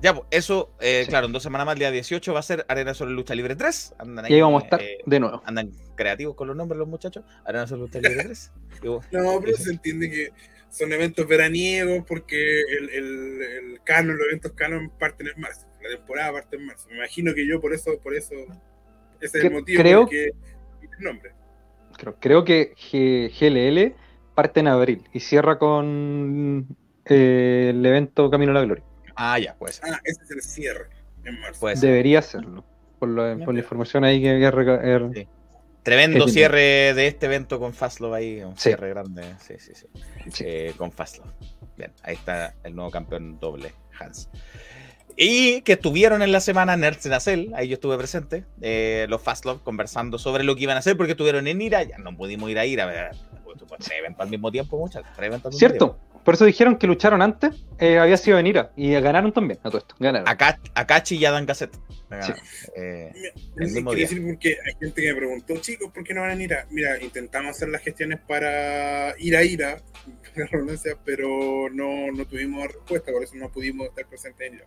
Ya, 0.00 0.14
pues, 0.14 0.26
eso, 0.30 0.70
eh, 0.80 1.02
Sí. 1.04 1.08
claro, 1.10 1.26
en 1.26 1.32
dos 1.32 1.42
semanas 1.42 1.66
más, 1.66 1.74
el 1.74 1.78
día 1.80 1.90
18 1.90 2.32
va 2.34 2.40
a 2.40 2.42
ser 2.42 2.64
Arena 2.68 2.94
Solo 2.94 3.12
Lucha 3.12 3.34
Libre 3.34 3.56
3. 3.56 3.94
Andan 3.98 4.30
Y 4.30 4.34
ahí 4.34 4.40
vamos 4.40 4.62
a 4.62 4.64
estar 4.66 4.82
eh, 4.82 4.98
de 5.04 5.20
nuevo. 5.20 5.42
andan 5.46 5.70
creativos 5.96 6.34
con 6.36 6.48
los 6.48 6.56
nombres 6.56 6.78
los 6.78 6.88
muchachos. 6.88 7.24
Arena 7.44 7.66
Solo 7.66 7.82
Lucha 7.86 8.00
Libre 8.00 8.24
3. 8.24 8.52
Y 8.82 8.88
vos- 8.88 9.04
No, 9.12 9.40
pero 9.40 9.56
se 9.56 9.70
entiende 9.70 10.10
que 10.10 10.28
son 10.70 10.92
eventos 10.92 11.26
veraniegos 11.26 12.04
porque 12.06 12.60
el, 12.60 12.90
el, 12.90 13.42
el 13.42 13.80
canon, 13.84 14.16
los 14.16 14.26
eventos 14.28 14.52
canon 14.52 14.90
parten 14.98 15.28
en 15.34 15.40
marzo. 15.40 15.66
La 15.84 15.96
temporada 15.96 16.32
parte 16.32 16.56
en 16.56 16.66
marzo. 16.66 16.88
Me 16.88 16.96
imagino 16.96 17.34
que 17.34 17.46
yo 17.46 17.60
por 17.60 17.72
eso, 17.74 17.98
por 18.02 18.14
eso, 18.14 18.34
ese 19.20 19.38
es 19.38 19.44
el 19.44 19.52
motivo 19.52 19.80
creo- 19.82 20.06
por 20.06 20.14
el 20.14 20.30
que 20.32 20.86
el 20.98 21.04
nombre. 21.04 21.32
Creo, 21.96 22.16
creo 22.18 22.44
que 22.44 22.74
G- 22.74 23.30
GLL 23.38 23.94
parte 24.34 24.60
en 24.60 24.68
abril 24.68 25.04
y 25.12 25.20
cierra 25.20 25.58
con 25.58 26.66
eh, 27.06 27.68
el 27.70 27.84
evento 27.86 28.30
Camino 28.30 28.50
a 28.52 28.54
la 28.54 28.62
Gloria. 28.62 28.84
Ah, 29.14 29.38
ya, 29.38 29.54
pues. 29.58 29.80
Ah, 29.84 30.00
ese 30.04 30.22
es 30.24 30.30
el 30.30 30.42
cierre 30.42 30.86
en 31.24 31.38
marzo. 31.38 31.60
Puede 31.60 31.76
ser. 31.76 31.90
Debería 31.90 32.20
serlo. 32.22 32.64
Por, 32.98 33.10
la- 33.10 33.36
por 33.44 33.52
la 33.54 33.60
información 33.60 34.02
ahí 34.04 34.20
que, 34.22 34.38
que 34.40 34.46
er- 34.48 35.12
Sí. 35.14 35.28
Tremendo 35.82 36.26
cierre 36.28 36.94
de 36.94 37.06
este 37.08 37.26
evento 37.26 37.60
con 37.60 37.74
Fastlove 37.74 38.14
ahí. 38.16 38.42
Un 38.42 38.56
Sí. 38.56 38.70
cierre 38.70 38.88
grande. 38.88 39.22
Sí, 39.38 39.54
sí, 39.58 39.72
sí. 39.74 39.86
Sí. 40.30 40.44
Eh, 40.46 40.72
con 40.78 40.90
Fastlove. 40.90 41.30
Bien, 41.76 41.92
ahí 42.02 42.14
está 42.14 42.54
el 42.64 42.74
nuevo 42.74 42.90
campeón 42.90 43.38
doble, 43.38 43.70
Hans. 44.00 44.30
Y 45.16 45.60
que 45.62 45.74
estuvieron 45.74 46.22
en 46.22 46.32
la 46.32 46.40
semana 46.40 46.76
Nerds 46.76 47.06
en 47.06 47.12
Acel, 47.12 47.52
ahí 47.54 47.68
yo 47.68 47.74
estuve 47.74 47.96
presente, 47.96 48.44
eh, 48.60 49.06
los 49.08 49.22
Fastlove 49.22 49.62
conversando 49.62 50.18
sobre 50.18 50.42
lo 50.42 50.56
que 50.56 50.64
iban 50.64 50.76
a 50.76 50.80
hacer, 50.80 50.96
porque 50.96 51.12
estuvieron 51.12 51.46
en 51.46 51.62
Ira, 51.62 51.82
ya 51.84 51.98
no 51.98 52.16
pudimos 52.16 52.50
ir 52.50 52.58
a 52.58 52.66
Ira, 52.66 52.86
ver, 52.86 53.10
tres 53.78 53.90
eventos 53.98 54.20
al 54.24 54.30
mismo 54.30 54.50
tiempo, 54.50 54.76
muchas, 54.78 55.04
tres 55.14 55.28
eventos 55.28 55.46
al 55.46 55.50
mismo 55.52 55.58
¿Cierto? 55.60 55.90
tiempo. 55.92 56.20
por 56.24 56.34
eso 56.34 56.44
dijeron 56.44 56.76
que 56.76 56.88
lucharon 56.88 57.22
antes, 57.22 57.64
eh, 57.78 57.98
había 57.98 58.16
sido 58.16 58.38
en 58.40 58.48
Ira. 58.48 58.72
Y 58.76 58.92
ganaron 58.94 59.32
también, 59.32 59.60
a 59.62 59.68
todo 59.68 59.78
esto. 59.78 59.94
Ganaron. 60.00 60.26
Aka- 60.28 60.58
Akachi 60.74 61.16
y 61.16 61.24
Adam 61.24 61.46
Cassette. 61.46 61.76
Sí. 62.22 62.32
Eh, 62.76 63.12
Es 63.14 63.32
el 63.56 63.70
mismo 63.72 63.92
día. 63.94 64.02
decir 64.08 64.24
porque 64.24 64.56
hay 64.66 64.74
gente 64.80 65.00
que 65.02 65.08
me 65.12 65.16
preguntó, 65.16 65.56
chicos, 65.58 65.90
¿por 65.92 66.02
qué 66.04 66.14
no 66.14 66.20
van 66.22 66.38
a 66.38 66.42
Ira? 66.42 66.66
Mira, 66.70 67.00
intentamos 67.02 67.52
hacer 67.56 67.68
las 67.68 67.82
gestiones 67.82 68.18
para 68.26 69.14
ir 69.18 69.36
a 69.36 69.42
Ira, 69.44 69.80
pero 71.04 71.68
no, 71.72 72.10
no 72.12 72.24
tuvimos 72.26 72.66
respuesta, 72.66 73.12
por 73.12 73.22
eso 73.22 73.34
no 73.36 73.48
pudimos 73.50 73.86
estar 73.88 74.06
presentes 74.06 74.46
en 74.48 74.54
Ira. 74.54 74.66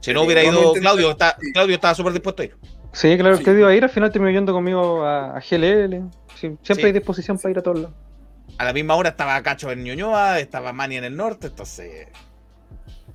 Si 0.00 0.12
no 0.12 0.22
hubiera 0.22 0.42
ido 0.44 0.72
Claudio, 0.74 1.10
está- 1.10 1.36
Claudio 1.52 1.74
estaba 1.74 1.94
súper 1.94 2.12
dispuesto 2.12 2.42
a 2.42 2.44
ir. 2.46 2.56
Sí, 2.92 3.16
claro, 3.18 3.36
Sí. 3.36 3.44
que 3.44 3.50
iba 3.52 3.68
a 3.68 3.74
ir, 3.74 3.84
al 3.84 3.90
final 3.90 4.10
terminó 4.12 4.30
yendo 4.32 4.52
conmigo 4.52 5.04
a, 5.04 5.36
a 5.36 5.40
GLL. 5.40 6.02
Sí, 6.34 6.56
siempre 6.62 6.74
Sí. 6.74 6.86
hay 6.86 6.92
disposición 6.92 7.38
para 7.38 7.50
ir 7.50 7.58
a 7.58 7.62
todos 7.62 7.80
lados. 7.80 7.96
A 8.58 8.64
la 8.64 8.72
misma 8.72 8.94
hora 8.96 9.10
estaba 9.10 9.40
Cacho 9.42 9.70
en 9.70 9.84
Ñuñoa, 9.84 10.38
estaba 10.40 10.72
Mani 10.72 10.96
en 10.96 11.04
el 11.04 11.16
norte, 11.16 11.48
entonces. 11.48 12.08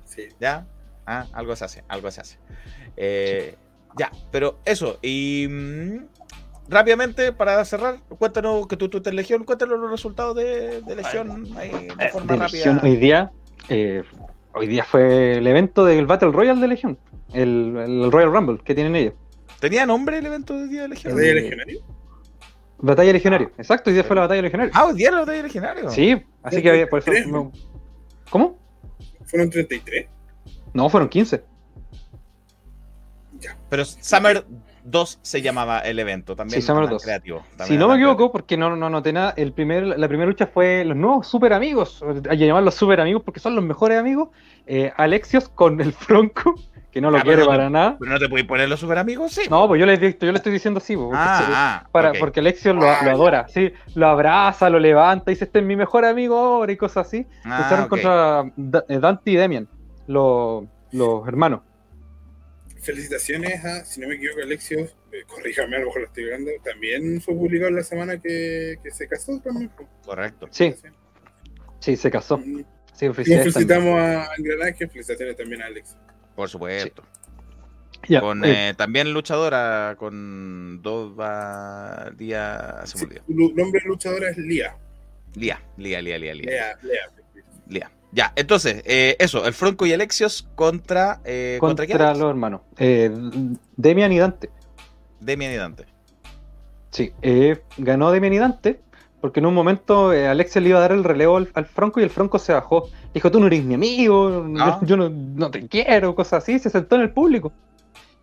Sí. 0.04 0.28
¿Ya? 0.40 0.66
Ah, 1.06 1.26
algo 1.32 1.56
se 1.56 1.64
hace, 1.64 1.84
algo 1.88 2.10
se 2.10 2.20
hace. 2.20 2.38
Eh, 2.96 3.56
Ya, 3.96 4.10
pero 4.32 4.58
eso. 4.64 4.98
Y 5.02 5.46
mm, 5.48 5.98
rápidamente, 6.68 7.32
para 7.32 7.64
cerrar, 7.64 7.98
cuéntanos 8.18 8.66
que 8.66 8.76
tú 8.76 8.88
tú 8.88 8.96
estás 8.98 9.12
en 9.12 9.16
Legión, 9.16 9.44
cuéntanos 9.44 9.78
los 9.78 9.88
resultados 9.90 10.34
de, 10.34 10.80
de 10.82 10.96
Legión 10.96 11.46
ahí 11.56 11.70
de 11.96 12.08
forma 12.08 12.32
De 12.32 12.38
rápida. 12.40 12.58
Legión, 12.58 12.80
hoy 12.82 12.96
día, 12.96 13.30
eh, 13.68 14.02
hoy 14.54 14.66
día 14.66 14.84
fue 14.84 15.38
el 15.38 15.46
evento 15.46 15.84
del 15.84 16.06
Battle 16.06 16.30
Royale 16.32 16.60
de 16.60 16.68
Legión. 16.68 16.98
El, 17.32 17.76
el 17.76 18.12
Royal 18.12 18.32
Rumble 18.32 18.58
que 18.64 18.74
tienen 18.74 18.94
ellos. 18.96 19.14
¿Tenía 19.60 19.86
nombre 19.86 20.18
el 20.18 20.26
evento 20.26 20.54
de 20.58 20.68
Día 20.68 20.82
de 20.82 20.88
Legión? 20.88 21.16
¿De 21.16 21.34
legionario? 21.34 21.80
Batalla 22.78 23.12
Legionario. 23.12 23.50
Exacto, 23.56 23.88
hoy 23.90 23.94
día 23.94 24.04
fue 24.04 24.14
la 24.16 24.22
Batalla 24.22 24.42
Legionario. 24.42 24.72
Ah, 24.74 24.84
hoy 24.86 24.94
día 24.94 25.08
era 25.08 25.16
la 25.16 25.22
Batalla 25.22 25.42
Legionario. 25.42 25.90
Sí, 25.90 26.22
así 26.42 26.60
que 26.62 26.70
había- 26.70 26.86
por 26.88 26.98
eso. 27.00 27.10
No- 27.28 27.50
¿Cómo? 28.30 28.58
¿Fueron 29.24 29.48
33? 29.50 30.06
No, 30.74 30.88
fueron 30.90 31.08
15. 31.08 31.42
Pero 33.70 33.84
Summer 33.84 34.44
2 34.84 35.18
se 35.22 35.42
llamaba 35.42 35.80
el 35.80 35.98
evento, 35.98 36.36
también. 36.36 36.60
Sí, 36.60 36.66
Summer 36.66 36.84
tan 36.84 36.92
2. 36.92 37.02
creativo. 37.02 37.44
también 37.56 37.66
Si 37.66 37.76
no 37.76 37.88
me 37.88 37.94
equivoco, 37.96 38.30
porque 38.30 38.56
no, 38.56 38.76
no 38.76 38.88
noté 38.90 39.12
nada, 39.12 39.32
el 39.36 39.52
primer, 39.52 39.98
la 39.98 40.08
primera 40.08 40.28
lucha 40.28 40.46
fue 40.46 40.84
los 40.84 40.96
nuevos 40.96 41.26
super 41.26 41.52
amigos. 41.52 42.04
Hay 42.28 42.38
que 42.38 42.46
llamarlos 42.46 42.74
super 42.74 43.00
amigos 43.00 43.22
porque 43.24 43.40
son 43.40 43.54
los 43.56 43.64
mejores 43.64 43.98
amigos. 43.98 44.28
Eh, 44.66 44.92
Alexios 44.96 45.48
con 45.48 45.80
el 45.80 45.92
Franco, 45.92 46.54
que 46.92 47.00
no 47.00 47.10
lo 47.10 47.18
Ah, 47.18 47.22
quiere 47.22 47.38
pero 47.38 47.48
para 47.48 47.70
nada. 47.70 47.96
Pero 47.98 48.12
no 48.12 48.18
te 48.18 48.28
puedes 48.28 48.46
poner 48.46 48.68
los 48.68 48.78
super 48.80 48.98
amigos, 48.98 49.32
sí. 49.32 49.42
No, 49.50 49.66
pues 49.66 49.80
yo 49.80 49.86
le, 49.86 49.98
yo 49.98 50.32
le 50.32 50.36
estoy 50.38 50.52
diciendo 50.52 50.78
así, 50.78 50.94
pues, 50.96 51.06
porque, 51.08 51.18
Ah, 51.20 51.38
sí, 51.46 51.52
ah, 51.54 51.88
para, 51.90 52.12
porque 52.12 52.40
Alexios 52.40 52.74
lo, 52.74 52.82
lo 52.82 52.86
adora, 53.10 53.46
sí, 53.48 53.72
lo 53.94 54.06
abraza, 54.08 54.68
lo 54.70 54.78
levanta, 54.78 55.30
dice 55.30 55.44
este 55.44 55.58
es 55.60 55.64
mi 55.64 55.76
mejor 55.76 56.04
amigo 56.04 56.38
ahora 56.38 56.70
y 56.72 56.76
cosas 56.76 57.06
así. 57.06 57.26
Ah, 57.44 57.62
Lucharon 57.62 57.88
contra 57.88 58.44
eh, 58.88 58.98
Dante 58.98 59.30
y 59.30 59.36
Demian, 59.36 59.66
los, 60.06 60.64
los 60.92 61.26
hermanos. 61.26 61.60
Felicitaciones 62.84 63.64
a, 63.64 63.84
si 63.84 64.00
no 64.00 64.08
me 64.08 64.16
equivoco, 64.16 64.42
Alexio, 64.42 64.80
eh, 64.80 65.22
corríjame, 65.26 65.76
a 65.76 65.80
lo 65.80 65.86
mejor 65.86 66.02
lo 66.02 66.06
estoy 66.08 66.24
viendo, 66.24 66.50
también 66.62 67.20
fue 67.20 67.34
publicado 67.34 67.70
la 67.70 67.82
semana 67.82 68.20
que, 68.20 68.76
que 68.82 68.90
se 68.90 69.08
casó 69.08 69.40
también. 69.40 69.70
Correcto. 70.04 70.46
Sí, 70.50 70.74
sí, 71.80 71.96
se 71.96 72.10
casó. 72.10 72.38
Mm. 72.38 72.64
Sí, 72.92 73.10
felicitamos 73.12 73.98
a 73.98 74.28
Gran 74.38 74.68
Ángel, 74.68 74.88
felicitaciones 74.90 75.36
también 75.36 75.62
a 75.62 75.66
Alex. 75.66 75.96
Por 76.36 76.48
supuesto. 76.48 77.02
Ya, 78.08 78.20
Con 78.20 78.44
eh, 78.44 78.68
eh, 78.70 78.74
también 78.74 79.12
luchadora 79.12 79.96
con 79.98 80.80
olvidó. 83.04 83.22
Su 83.26 83.32
lu- 83.32 83.54
nombre 83.54 83.80
de 83.82 83.88
luchadora 83.88 84.28
es 84.30 84.36
Lía. 84.36 84.76
Lía, 85.34 85.60
Lía, 85.78 86.02
Lía, 86.02 86.18
Lía, 86.18 86.34
Lía. 86.34 86.44
Lea, 86.50 86.78
Lea. 86.82 87.10
Lía. 87.66 87.90
Ya, 88.14 88.32
entonces, 88.36 88.82
eh, 88.86 89.16
eso, 89.18 89.44
el 89.44 89.52
Franco 89.54 89.86
y 89.86 89.92
Alexios 89.92 90.48
contra. 90.54 91.20
Eh, 91.24 91.56
¿Contra, 91.58 91.84
contra 91.86 92.12
quién? 92.12 92.20
los 92.20 92.30
hermanos. 92.30 92.60
Eh, 92.78 93.10
Demian 93.76 94.12
y 94.12 94.18
Dante. 94.18 94.50
Demian 95.20 95.52
y 95.52 95.56
Dante. 95.56 95.84
Sí, 96.90 97.12
eh, 97.22 97.60
ganó 97.76 98.12
Demian 98.12 98.32
y 98.34 98.38
Dante 98.38 98.80
porque 99.20 99.40
en 99.40 99.46
un 99.46 99.54
momento 99.54 100.12
eh, 100.12 100.28
Alexios 100.28 100.62
le 100.62 100.68
iba 100.68 100.78
a 100.78 100.82
dar 100.82 100.92
el 100.92 101.02
relevo 101.02 101.38
al, 101.38 101.48
al 101.54 101.64
Franco 101.64 101.98
y 101.98 102.02
el 102.02 102.10
Franco 102.10 102.38
se 102.38 102.52
bajó. 102.52 102.90
Dijo, 103.14 103.30
tú 103.30 103.40
no 103.40 103.46
eres 103.46 103.64
mi 103.64 103.72
amigo, 103.74 104.46
Ah. 104.60 104.78
yo, 104.82 104.86
yo 104.86 104.96
no, 104.98 105.08
no 105.08 105.50
te 105.50 105.66
quiero, 105.66 106.14
cosas 106.14 106.42
así. 106.42 106.58
Se 106.58 106.68
sentó 106.68 106.96
en 106.96 107.00
el 107.02 107.10
público. 107.10 107.50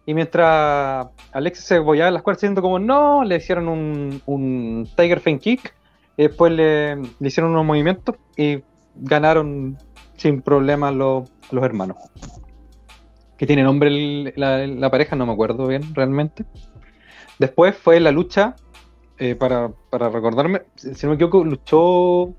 Y 0.06 0.14
mientras 0.14 1.08
Alexios 1.32 1.66
se 1.66 1.80
bollaba 1.80 2.10
en 2.10 2.14
las 2.14 2.24
cuerdas 2.24 2.40
diciendo 2.42 2.62
como 2.62 2.78
no, 2.80 3.24
le 3.24 3.38
hicieron 3.38 3.68
un, 3.68 4.22
un 4.28 4.88
Tiger 4.96 5.20
Fan 5.20 5.40
Kick. 5.40 5.74
Después 6.18 6.52
le, 6.54 6.96
le 6.98 7.28
hicieron 7.28 7.52
unos 7.52 7.66
movimientos 7.66 8.16
y 8.38 8.62
ganaron 9.02 9.78
sin 10.18 10.42
problemas 10.42 10.94
los, 10.94 11.30
los 11.52 11.64
hermanos. 11.64 11.98
Que 13.38 13.46
tiene 13.48 13.64
nombre 13.64 13.90
el- 13.90 14.34
la, 14.36 14.66
la 14.68 14.90
pareja, 14.92 15.16
no 15.16 15.26
me 15.26 15.34
acuerdo 15.34 15.68
bien 15.68 15.94
realmente. 15.96 16.46
Después 17.40 17.76
fue 17.76 18.00
la 18.00 18.12
lucha, 18.12 18.56
eh, 19.18 19.36
para, 19.36 19.72
para 19.90 20.10
recordarme, 20.10 20.62
si 20.76 20.90
no 21.06 21.10
me 21.10 21.16
equivoco, 21.16 21.44
luchó. 21.44 22.34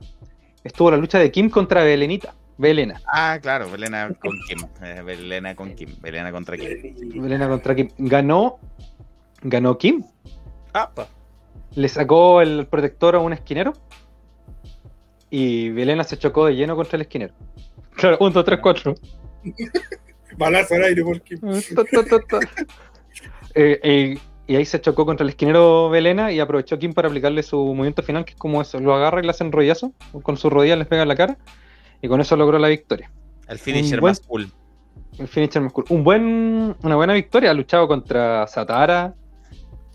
Estuvo 0.64 0.90
la 0.92 0.96
lucha 0.96 1.18
de 1.18 1.30
Kim 1.32 1.50
contra 1.50 1.82
Belenita. 1.82 2.34
Belena. 2.56 3.00
Ah, 3.12 3.38
claro, 3.42 3.68
Belena 3.70 4.08
con 4.20 4.38
Kim. 4.46 4.58
eh, 4.82 5.02
Belena 5.04 5.56
con 5.56 5.74
Kim. 5.74 5.96
Belena 6.00 6.30
contra 6.30 6.56
Kim. 6.56 7.20
Belena 7.20 7.48
contra 7.48 7.74
Kim. 7.74 7.88
Ganó. 7.98 8.58
Ganó 9.42 9.76
Kim. 9.78 10.04
Ah, 10.72 10.88
pa. 10.94 11.08
Le 11.74 11.88
sacó 11.88 12.40
el 12.42 12.66
protector 12.68 13.16
a 13.16 13.18
un 13.18 13.32
esquinero. 13.32 13.72
Y 15.34 15.70
Belena 15.70 16.04
se 16.04 16.18
chocó 16.18 16.44
de 16.44 16.54
lleno 16.54 16.76
contra 16.76 16.96
el 16.96 17.02
esquinero. 17.02 17.32
Claro, 17.94 18.18
1, 18.20 18.30
2, 18.34 18.44
3, 18.44 18.60
4. 18.62 18.94
Balazo 20.36 20.74
al 20.74 20.84
aire, 20.84 21.02
porque. 21.02 21.36
Eh, 23.54 23.78
eh, 23.82 24.18
y 24.46 24.56
ahí 24.56 24.64
se 24.64 24.80
chocó 24.80 25.04
contra 25.04 25.24
el 25.24 25.30
esquinero 25.30 25.90
Belena 25.90 26.32
y 26.32 26.40
aprovechó 26.40 26.78
Kim 26.78 26.94
para 26.94 27.08
aplicarle 27.08 27.42
su 27.42 27.56
movimiento 27.58 28.02
final, 28.02 28.24
que 28.24 28.32
es 28.32 28.38
como 28.38 28.62
eso, 28.62 28.80
lo 28.80 28.94
agarra 28.94 29.20
y 29.20 29.24
le 29.24 29.30
hace 29.30 29.44
enrollazo, 29.44 29.92
con 30.22 30.36
su 30.38 30.48
rodilla 30.48 30.74
les 30.76 30.86
pega 30.86 31.02
en 31.02 31.08
la 31.08 31.16
cara, 31.16 31.36
y 32.00 32.08
con 32.08 32.20
eso 32.20 32.34
logró 32.36 32.58
la 32.58 32.68
victoria. 32.68 33.10
El 33.48 33.58
finisher 33.58 33.98
Un 33.98 34.00
buen- 34.00 34.10
más 34.10 34.20
cool. 34.20 34.50
El 35.18 35.28
finisher 35.28 35.60
más 35.62 35.72
cool. 35.74 35.84
Un 35.90 36.02
buen, 36.02 36.76
una 36.82 36.96
buena 36.96 37.12
victoria, 37.12 37.50
ha 37.50 37.54
luchado 37.54 37.86
contra 37.86 38.46
Satara, 38.46 39.14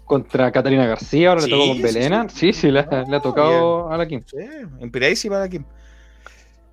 contra 0.07 0.51
Catalina 0.51 0.87
García, 0.87 1.29
ahora 1.29 1.41
Sí, 1.41 1.49
le 1.51 1.55
tocó 1.57 1.67
con 1.67 1.77
sí, 1.77 1.83
Belena. 1.83 2.29
Sí, 2.29 2.53
sí, 2.53 2.71
le, 2.71 2.79
ha- 2.79 3.03
le 3.07 3.15
ha 3.17 3.19
tocado 3.19 3.91
a 3.91 3.97
la 3.97 4.07
Kim. 4.07 4.23
Sí, 4.25 4.37
inspiradísima 4.79 5.37
la 5.39 5.49
Kim. 5.49 5.63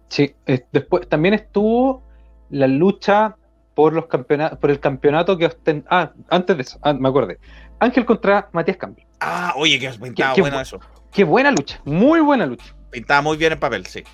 Sí, 0.08 0.34
eh, 0.46 0.64
después 0.72 1.08
también 1.08 1.34
estuvo 1.34 2.02
la 2.50 2.66
lucha 2.68 3.36
por 3.74 3.92
los 3.92 4.06
campeonatos, 4.06 4.58
por 4.58 4.70
el 4.70 4.78
campeonato 4.78 5.36
que 5.36 5.46
osten- 5.48 5.84
Ah, 5.90 6.12
antes 6.30 6.56
de 6.56 6.62
eso, 6.62 6.78
ah, 6.82 6.92
me 6.94 7.08
acordé. 7.08 7.38
Ángel 7.80 8.04
contra 8.04 8.48
Matías 8.52 8.76
Campbell. 8.76 9.04
Ah, 9.20 9.52
oye, 9.56 9.78
que 9.78 9.88
pintaba 9.90 10.34
qué 10.34 10.40
bueno 10.40 10.58
bu- 10.58 10.62
eso. 10.62 10.80
Qué 11.10 11.24
buena 11.24 11.50
lucha, 11.50 11.80
muy 11.84 12.20
buena 12.20 12.46
lucha. 12.46 12.74
Pintaba 12.90 13.20
muy 13.22 13.36
bien 13.36 13.52
en 13.52 13.58
papel, 13.60 13.84
sí. 13.86 14.04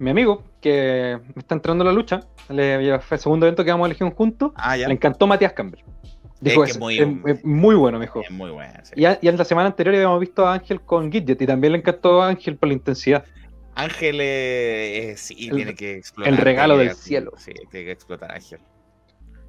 Mi 0.00 0.10
amigo, 0.10 0.42
que 0.60 1.20
me 1.36 1.40
está 1.40 1.54
entrando 1.54 1.84
a 1.84 1.86
la 1.86 1.92
lucha, 1.92 2.20
le, 2.48 2.98
fue 2.98 3.16
el 3.16 3.20
segundo 3.20 3.46
evento 3.46 3.64
que 3.64 3.70
vamos 3.70 3.84
a 3.84 3.90
elegir 3.90 4.12
juntos, 4.12 4.50
Ah, 4.56 4.76
ya. 4.76 4.88
le 4.88 4.94
encantó 4.94 5.28
Matías 5.28 5.52
Campbell. 5.52 5.82
Dijo 6.50 6.64
que 6.64 6.70
eso, 6.70 6.78
muy- 6.80 6.98
es, 6.98 7.08
es 7.26 7.44
muy 7.44 7.74
bueno, 7.74 7.98
me 7.98 8.04
dijo. 8.06 8.20
Es 8.22 8.30
muy 8.30 8.50
buena, 8.50 8.84
sí. 8.84 8.92
Y, 8.96 9.04
a- 9.04 9.18
y 9.20 9.28
en 9.28 9.36
la 9.36 9.44
semana 9.44 9.68
anterior 9.68 9.94
habíamos 9.94 10.20
visto 10.20 10.46
a 10.46 10.54
Ángel 10.54 10.80
con 10.80 11.10
Gidget 11.10 11.40
y 11.40 11.46
también 11.46 11.72
le 11.72 11.78
encantó 11.78 12.22
a 12.22 12.28
Ángel 12.28 12.56
por 12.56 12.68
la 12.68 12.74
intensidad. 12.74 13.24
Ángel, 13.74 14.20
eh, 14.20 15.10
eh, 15.10 15.16
sí, 15.16 15.48
El- 15.48 15.56
tiene 15.56 15.74
que 15.74 15.94
explotar. 15.96 16.32
el 16.32 16.38
regalo 16.38 16.76
del 16.78 16.94
cielo. 16.94 17.32
Sí, 17.38 17.52
tiene 17.70 17.86
que 17.86 17.92
explotar 17.92 18.30
Ángel. 18.32 18.60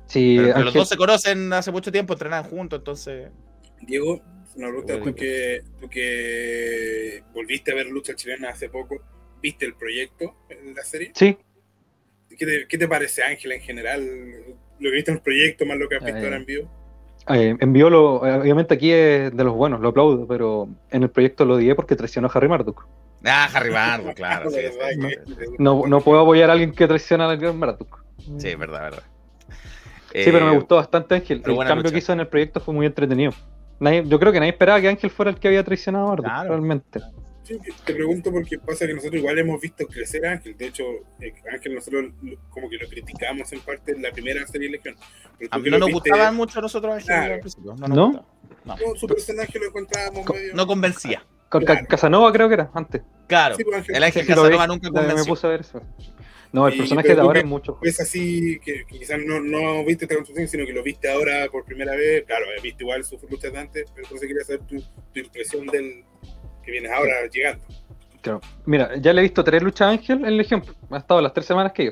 Sí, 0.07 0.35
Pero, 0.37 0.53
pero 0.53 0.65
los 0.65 0.73
dos 0.73 0.89
se 0.89 0.97
conocen 0.97 1.51
hace 1.53 1.71
mucho 1.71 1.91
tiempo, 1.91 2.13
entrenan 2.13 2.43
juntos, 2.43 2.79
entonces. 2.79 3.31
Diego, 3.81 4.21
una 4.55 4.67
pregunta, 4.67 4.93
Bueno. 4.97 5.05
tú 5.05 5.15
que, 5.15 5.61
tú 5.81 5.89
que 5.89 7.23
volviste 7.33 7.71
a 7.71 7.75
ver 7.75 7.87
lucha 7.87 8.15
chilena 8.15 8.49
hace 8.49 8.69
poco, 8.69 9.01
¿viste 9.41 9.65
el 9.65 9.73
proyecto 9.75 10.35
en 10.49 10.73
la 10.75 10.83
serie? 10.83 11.11
Sí, 11.15 11.37
¿Qué 12.37 12.45
te, 12.45 12.67
qué 12.67 12.77
te 12.77 12.87
parece 12.87 13.23
Ángel 13.23 13.51
en 13.53 13.61
general? 13.61 14.03
Lo 14.79 14.89
que 14.89 14.95
viste 14.95 15.11
en 15.11 15.17
el 15.17 15.23
proyecto 15.23 15.65
más 15.65 15.77
lo 15.77 15.87
que 15.87 15.95
has 15.95 16.03
visto 16.03 16.19
ahora 16.19 16.35
en 16.37 16.45
vivo. 16.45 16.84
Eh, 17.27 17.55
envió 17.59 17.89
lo, 17.89 18.15
obviamente 18.21 18.75
aquí 18.75 18.91
es 18.91 19.35
de 19.35 19.43
los 19.43 19.55
buenos, 19.55 19.79
lo 19.81 19.89
aplaudo, 19.89 20.27
pero 20.27 20.67
en 20.91 21.03
el 21.03 21.09
proyecto 21.09 21.43
lo 21.45 21.55
odié 21.55 21.73
porque 21.73 21.95
traicionó 21.95 22.27
a 22.27 22.31
Harry 22.33 22.47
Marduk. 22.47 22.85
Ah, 23.25 23.49
Harry 23.53 23.71
Bardo, 23.71 24.13
claro. 24.13 24.49
sí, 24.51 24.57
¿Verdad 24.57 24.89
sí, 24.93 24.99
que- 25.35 25.45
sí, 25.45 25.51
No, 25.57 25.87
no 25.87 26.01
puedo 26.01 26.19
apoyar 26.21 26.49
a 26.49 26.53
alguien 26.53 26.71
que 26.71 26.87
traiciona 26.87 27.25
a 27.25 27.31
Harry 27.31 27.51
Marduk. 27.53 28.03
sí, 28.37 28.49
es 28.49 28.57
verdad, 28.59 28.81
verdad. 28.83 29.03
Sí, 30.13 30.21
pero 30.31 30.45
me 30.45 30.51
Eh, 30.53 30.55
gustó 30.55 30.75
bastante 30.75 31.15
Ángel. 31.15 31.41
pero 31.41 31.53
El 31.61 31.67
cambio 31.67 31.83
lucha. 31.83 31.91
que 31.93 31.97
hizo 31.99 32.13
en 32.13 32.19
el 32.21 32.27
proyecto 32.27 32.59
fue 32.59 32.73
muy 32.73 32.85
entretenido. 32.85 33.31
Nadie- 33.79 34.03
yo 34.07 34.19
creo 34.19 34.31
que 34.31 34.39
nadie 34.39 34.51
esperaba 34.51 34.79
que 34.79 34.87
Ángel 34.87 35.09
fuera 35.09 35.31
el 35.31 35.37
que 35.39 35.47
había 35.49 35.63
traicionado 35.63 36.05
a 36.05 36.09
Marduk, 36.09 36.25
Claro. 36.25 36.49
realmente. 36.49 37.01
Sí, 37.45 37.59
te 37.85 37.93
pregunto 37.93 38.31
porque 38.31 38.57
pasa 38.57 38.87
que 38.87 38.93
nosotros 38.93 39.19
igual 39.19 39.37
hemos 39.37 39.61
visto 39.61 39.85
crecer 39.87 40.25
a 40.25 40.31
Ángel. 40.31 40.57
De 40.57 40.65
hecho, 40.67 40.83
eh, 41.21 41.33
Ángel 41.53 41.75
nosotros 41.75 42.05
lo- 42.23 42.37
como 42.49 42.69
que 42.69 42.77
lo 42.77 42.87
criticamos 42.89 43.51
en 43.53 43.59
parte 43.59 43.91
en 43.91 44.01
la 44.01 44.11
primera 44.11 44.45
serie 44.47 44.67
de 44.69 44.77
Legión. 44.77 44.95
A 45.51 45.57
mí 45.59 45.69
no 45.69 45.77
nos 45.77 45.87
viste- 45.89 46.09
gustaban 46.09 46.35
mucho 46.35 46.59
a 46.59 46.61
nosotros 46.63 46.93
Ángel 46.93 47.05
Claro. 47.07 47.33
al 47.35 47.39
principio. 47.39 47.75
No, 47.75 47.87
nos 47.87 47.97
¿No? 47.97 48.11
No, 48.65 48.75
No, 48.77 48.95
su 48.95 49.05
personaje 49.07 49.59
lo 49.59 49.67
encontrábamos 49.67 50.27
medio... 50.27 50.55
no 50.55 50.65
convencía. 50.67 51.23
Con 51.49 51.63
Claro. 51.63 51.85
Casanova 51.87 52.31
creo 52.33 52.47
que 52.47 52.55
era, 52.55 52.71
antes. 52.73 53.01
Claro, 53.27 53.55
Sí, 53.55 53.63
pues, 53.63 53.77
Ángel. 53.77 53.95
el 53.95 54.03
Ángel 54.03 54.25
Casanova 54.25 54.49
vi. 54.65 54.67
nunca 54.73 54.89
Me- 54.89 55.01
Me 55.01 55.07
convenció. 55.07 55.25
puse 55.33 55.47
a 55.47 55.49
ver 55.51 55.61
eso. 55.61 55.81
No, 56.51 56.67
el 56.67 56.73
Y- 56.75 56.77
personaje 56.77 57.13
de 57.15 57.21
ahora 57.21 57.39
es 57.39 57.45
mucho. 57.45 57.77
Es 57.83 57.99
así 57.99 58.59
que, 58.63 58.85
que 58.85 58.97
quizás 58.99 59.19
no, 59.23 59.39
no 59.41 59.83
viste 59.85 60.05
esta 60.05 60.15
construcción, 60.15 60.47
sino 60.47 60.65
que 60.65 60.73
lo 60.73 60.83
viste 60.83 61.11
ahora 61.11 61.47
por 61.51 61.65
primera 61.65 61.93
vez. 61.95 62.23
Claro, 62.25 62.45
he 62.57 62.61
visto 62.61 62.83
igual 62.83 63.03
sus 63.03 63.21
luchas 63.29 63.51
de 63.51 63.59
antes, 63.59 63.85
pero 63.93 64.05
entonces 64.07 64.27
quería 64.27 64.43
saber 64.43 64.61
tu, 64.61 64.79
tu 64.79 65.19
impresión 65.19 65.67
del 65.67 66.05
que 66.65 66.71
vienes 66.71 66.91
ahora 66.91 67.13
llegando. 67.31 67.63
Claro. 68.21 68.41
Mira, 68.65 68.95
ya 68.97 69.13
le 69.13 69.21
he 69.21 69.23
visto 69.23 69.43
tres 69.43 69.61
luchas 69.61 69.87
a 69.87 69.91
Ángel 69.91 70.25
en 70.25 70.35
Legión. 70.35 70.63
Ha 70.89 70.97
estado 70.97 71.21
las 71.21 71.33
tres 71.33 71.45
semanas 71.45 71.73
que 71.73 71.85
yo. 71.85 71.91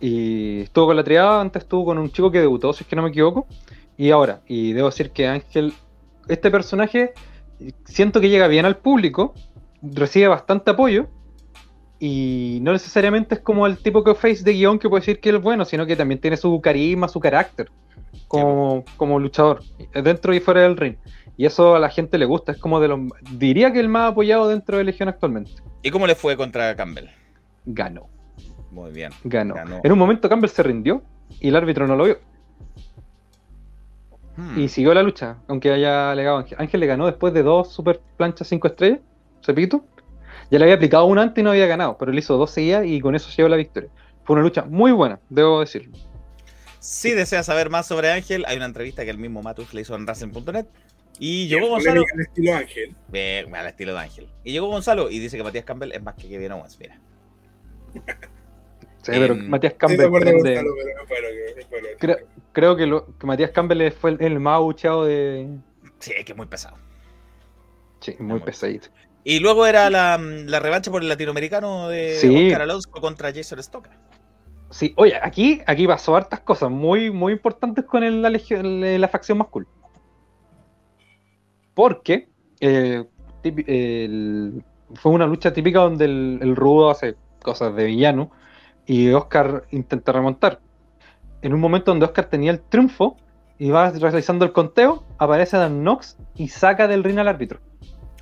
Y 0.00 0.62
estuvo 0.62 0.86
con 0.86 0.96
la 0.96 1.04
triada, 1.04 1.40
antes 1.40 1.62
estuvo 1.62 1.84
con 1.84 1.98
un 1.98 2.10
chico 2.10 2.30
que 2.30 2.40
debutó, 2.40 2.72
si 2.72 2.84
es 2.84 2.88
que 2.88 2.96
no 2.96 3.02
me 3.02 3.10
equivoco. 3.10 3.46
Y 3.96 4.10
ahora, 4.10 4.40
y 4.46 4.72
debo 4.72 4.88
decir 4.88 5.10
que 5.10 5.26
Ángel, 5.26 5.74
este 6.28 6.50
personaje, 6.50 7.12
siento 7.84 8.20
que 8.20 8.28
llega 8.28 8.46
bien 8.46 8.64
al 8.64 8.78
público, 8.78 9.34
recibe 9.82 10.28
bastante 10.28 10.70
apoyo. 10.70 11.08
Y 12.00 12.60
no 12.62 12.72
necesariamente 12.72 13.34
es 13.34 13.40
como 13.40 13.66
el 13.66 13.76
tipo 13.78 14.04
que 14.04 14.14
face 14.14 14.44
de 14.44 14.52
guion 14.52 14.78
que 14.78 14.88
puede 14.88 15.00
decir 15.00 15.20
que 15.20 15.30
es 15.30 15.42
bueno, 15.42 15.64
sino 15.64 15.84
que 15.84 15.96
también 15.96 16.20
tiene 16.20 16.36
su 16.36 16.60
carisma, 16.60 17.08
su 17.08 17.18
carácter 17.18 17.70
como, 18.28 18.84
como 18.96 19.18
luchador, 19.18 19.62
dentro 19.92 20.32
y 20.34 20.40
fuera 20.40 20.62
del 20.62 20.76
ring. 20.76 20.96
Y 21.38 21.46
eso 21.46 21.76
a 21.76 21.78
la 21.78 21.88
gente 21.88 22.18
le 22.18 22.26
gusta, 22.26 22.50
es 22.50 22.58
como 22.58 22.80
de 22.80 22.88
los. 22.88 23.00
Diría 23.30 23.72
que 23.72 23.78
el 23.78 23.88
más 23.88 24.10
apoyado 24.10 24.48
dentro 24.48 24.76
de 24.76 24.82
Legión 24.82 25.08
actualmente. 25.08 25.52
¿Y 25.82 25.90
cómo 25.90 26.04
le 26.08 26.16
fue 26.16 26.36
contra 26.36 26.74
Campbell? 26.74 27.06
Ganó. 27.64 28.08
Muy 28.72 28.90
bien. 28.90 29.12
Ganó. 29.22 29.54
Ganó. 29.54 29.80
En 29.84 29.92
un 29.92 29.98
momento 30.00 30.28
Campbell 30.28 30.50
se 30.50 30.64
rindió 30.64 31.00
y 31.38 31.48
el 31.48 31.56
árbitro 31.56 31.86
no 31.86 31.94
lo 31.94 32.04
vio. 32.04 32.18
Hmm. 34.36 34.58
Y 34.58 34.68
siguió 34.68 34.92
la 34.94 35.04
lucha, 35.04 35.36
aunque 35.46 35.70
haya 35.70 36.10
alegado 36.10 36.38
Ángel. 36.38 36.58
Ángel 36.60 36.80
le 36.80 36.86
ganó 36.86 37.06
después 37.06 37.32
de 37.32 37.44
dos 37.44 37.72
super 37.72 38.00
planchas 38.16 38.48
5 38.48 38.66
estrellas, 38.66 38.98
repito. 39.46 39.84
Ya 40.50 40.58
le 40.58 40.64
había 40.64 40.74
aplicado 40.74 41.04
una 41.04 41.22
antes 41.22 41.40
y 41.40 41.44
no 41.44 41.50
había 41.50 41.66
ganado, 41.66 41.96
pero 41.98 42.10
le 42.10 42.18
hizo 42.18 42.36
dos 42.36 42.50
seguidas 42.50 42.84
y 42.84 43.00
con 43.00 43.14
eso 43.14 43.30
llevó 43.30 43.48
la 43.48 43.56
victoria. 43.56 43.90
Fue 44.24 44.34
una 44.34 44.42
lucha 44.42 44.64
muy 44.64 44.90
buena, 44.90 45.20
debo 45.28 45.60
decirlo. 45.60 45.96
Si 46.80 47.12
deseas 47.12 47.46
saber 47.46 47.70
más 47.70 47.86
sobre 47.86 48.10
Ángel, 48.10 48.44
hay 48.48 48.56
una 48.56 48.66
entrevista 48.66 49.04
que 49.04 49.10
el 49.10 49.18
mismo 49.18 49.42
Matus 49.42 49.72
le 49.72 49.82
hizo 49.82 49.94
en 49.94 50.06
Racing.net. 50.06 50.66
Y 51.18 51.48
llegó 51.48 51.68
Gonzalo. 51.68 52.02
Al 52.14 52.20
estilo 52.20 52.54
Ángel. 52.54 52.96
Bien, 53.08 53.54
al 53.54 53.66
estilo 53.66 53.92
de 53.94 53.98
Ángel. 54.00 54.28
Y 54.44 54.52
llegó 54.52 54.68
Gonzalo 54.68 55.10
y 55.10 55.18
dice 55.18 55.36
que 55.36 55.42
Matías 55.42 55.64
Campbell 55.64 55.92
es 55.92 56.02
más 56.02 56.14
que 56.14 56.28
Kevin 56.28 56.52
Owens. 56.52 56.78
Mira. 56.78 56.98
Sí, 59.02 59.12
pero 59.12 59.34
Em, 59.34 59.48
Matías 59.48 59.74
Campbell 59.74 60.06
acuerdo, 60.06 60.30
prende- 60.30 60.54
Gonzalo, 60.54 60.74
pero 60.76 60.98
no 61.00 61.06
puedo, 61.08 61.22
no 61.62 61.68
puedo. 61.68 61.86
Creo, 61.98 62.16
creo 62.52 62.76
que, 62.76 62.86
lo- 62.86 63.16
que 63.18 63.26
Matías 63.26 63.50
Campbell 63.52 63.90
fue 63.92 64.10
el, 64.10 64.22
el 64.22 64.40
más 64.40 64.56
abucheado 64.56 65.04
de. 65.04 65.48
Sí, 65.98 66.12
es 66.16 66.24
que 66.24 66.32
es 66.32 66.36
muy 66.36 66.46
pesado. 66.46 66.76
Sí, 68.00 68.14
muy 68.18 68.40
pesadito. 68.40 68.88
Y 69.24 69.40
luego 69.40 69.66
era 69.66 69.90
la, 69.90 70.18
la 70.18 70.60
revancha 70.60 70.90
por 70.90 71.02
el 71.02 71.08
latinoamericano 71.08 71.88
de 71.88 72.16
Sí. 72.16 72.46
Oscar 72.46 72.62
Alonso 72.62 72.90
contra 72.90 73.32
Jason 73.32 73.62
Stoker. 73.62 73.92
Sí, 74.70 74.92
oye, 74.96 75.18
aquí, 75.22 75.62
aquí 75.66 75.86
pasó 75.86 76.14
hartas 76.14 76.40
cosas 76.40 76.70
muy, 76.70 77.10
muy 77.10 77.32
importantes 77.32 77.84
con 77.84 78.04
el- 78.04 78.22
la, 78.22 78.30
la 78.30 79.08
facción 79.08 79.38
masculina. 79.38 79.72
Porque 81.78 82.28
eh, 82.58 83.04
el- 83.44 84.64
fue 84.94 85.12
una 85.12 85.26
lucha 85.28 85.52
típica 85.52 85.78
donde 85.78 86.06
el, 86.06 86.40
el 86.42 86.56
rudo 86.56 86.90
hace 86.90 87.14
cosas 87.40 87.72
de 87.76 87.84
villano 87.84 88.32
y 88.84 89.12
Oscar 89.12 89.62
intenta 89.70 90.10
remontar. 90.10 90.58
En 91.40 91.54
un 91.54 91.60
momento 91.60 91.92
donde 91.92 92.04
Oscar 92.06 92.24
tenía 92.24 92.50
el 92.50 92.58
triunfo 92.60 93.16
y 93.58 93.70
va 93.70 93.90
realizando 93.92 94.44
el 94.44 94.50
conteo, 94.50 95.04
aparece 95.18 95.56
Dan 95.56 95.82
Knox 95.82 96.16
y 96.34 96.48
saca 96.48 96.88
del 96.88 97.04
ring 97.04 97.20
al 97.20 97.28
árbitro. 97.28 97.60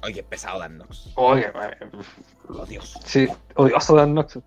Oye, 0.03 0.23
pesado 0.23 0.59
Dan 0.59 0.74
Knox. 0.74 1.12
Oye, 1.15 1.47
Odioso. 2.51 3.01
Sí, 3.05 3.27
odioso 3.55 3.97
Dan 3.97 4.12
Knox. 4.12 4.39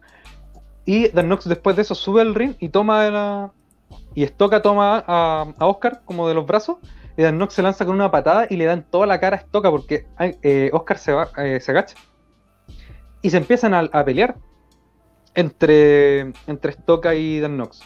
Y 0.85 1.07
Dan 1.09 1.25
Knox 1.25 1.49
después 1.49 1.75
de 1.75 1.81
eso 1.81 1.95
sube 1.95 2.21
al 2.21 2.35
ring 2.35 2.53
y 2.59 2.69
toma 2.69 3.09
la. 3.09 3.51
Y 4.13 4.23
Stoka 4.27 4.61
toma 4.61 5.03
a, 5.07 5.51
a 5.57 5.65
Oscar 5.65 6.01
como 6.05 6.27
de 6.27 6.35
los 6.35 6.45
brazos. 6.45 6.77
Y 7.19 7.21
Dan 7.21 7.35
Knox 7.35 7.53
se 7.53 7.61
lanza 7.61 7.85
con 7.85 7.95
una 7.95 8.09
patada 8.09 8.47
y 8.49 8.55
le 8.55 8.63
dan 8.63 8.85
toda 8.89 9.05
la 9.05 9.19
cara 9.19 9.35
a 9.35 9.39
Stoka 9.41 9.69
porque 9.69 10.05
eh, 10.41 10.69
Oscar 10.71 10.97
se, 10.97 11.11
va, 11.11 11.27
eh, 11.35 11.59
se 11.59 11.71
agacha. 11.71 11.97
Y 13.21 13.29
se 13.29 13.35
empiezan 13.35 13.73
a, 13.73 14.05
pelear 14.05 14.37
entre, 15.33 16.31
entre 16.47 16.71
Stoka 16.71 17.13
y 17.15 17.41
Dan 17.41 17.55
Knox. 17.57 17.81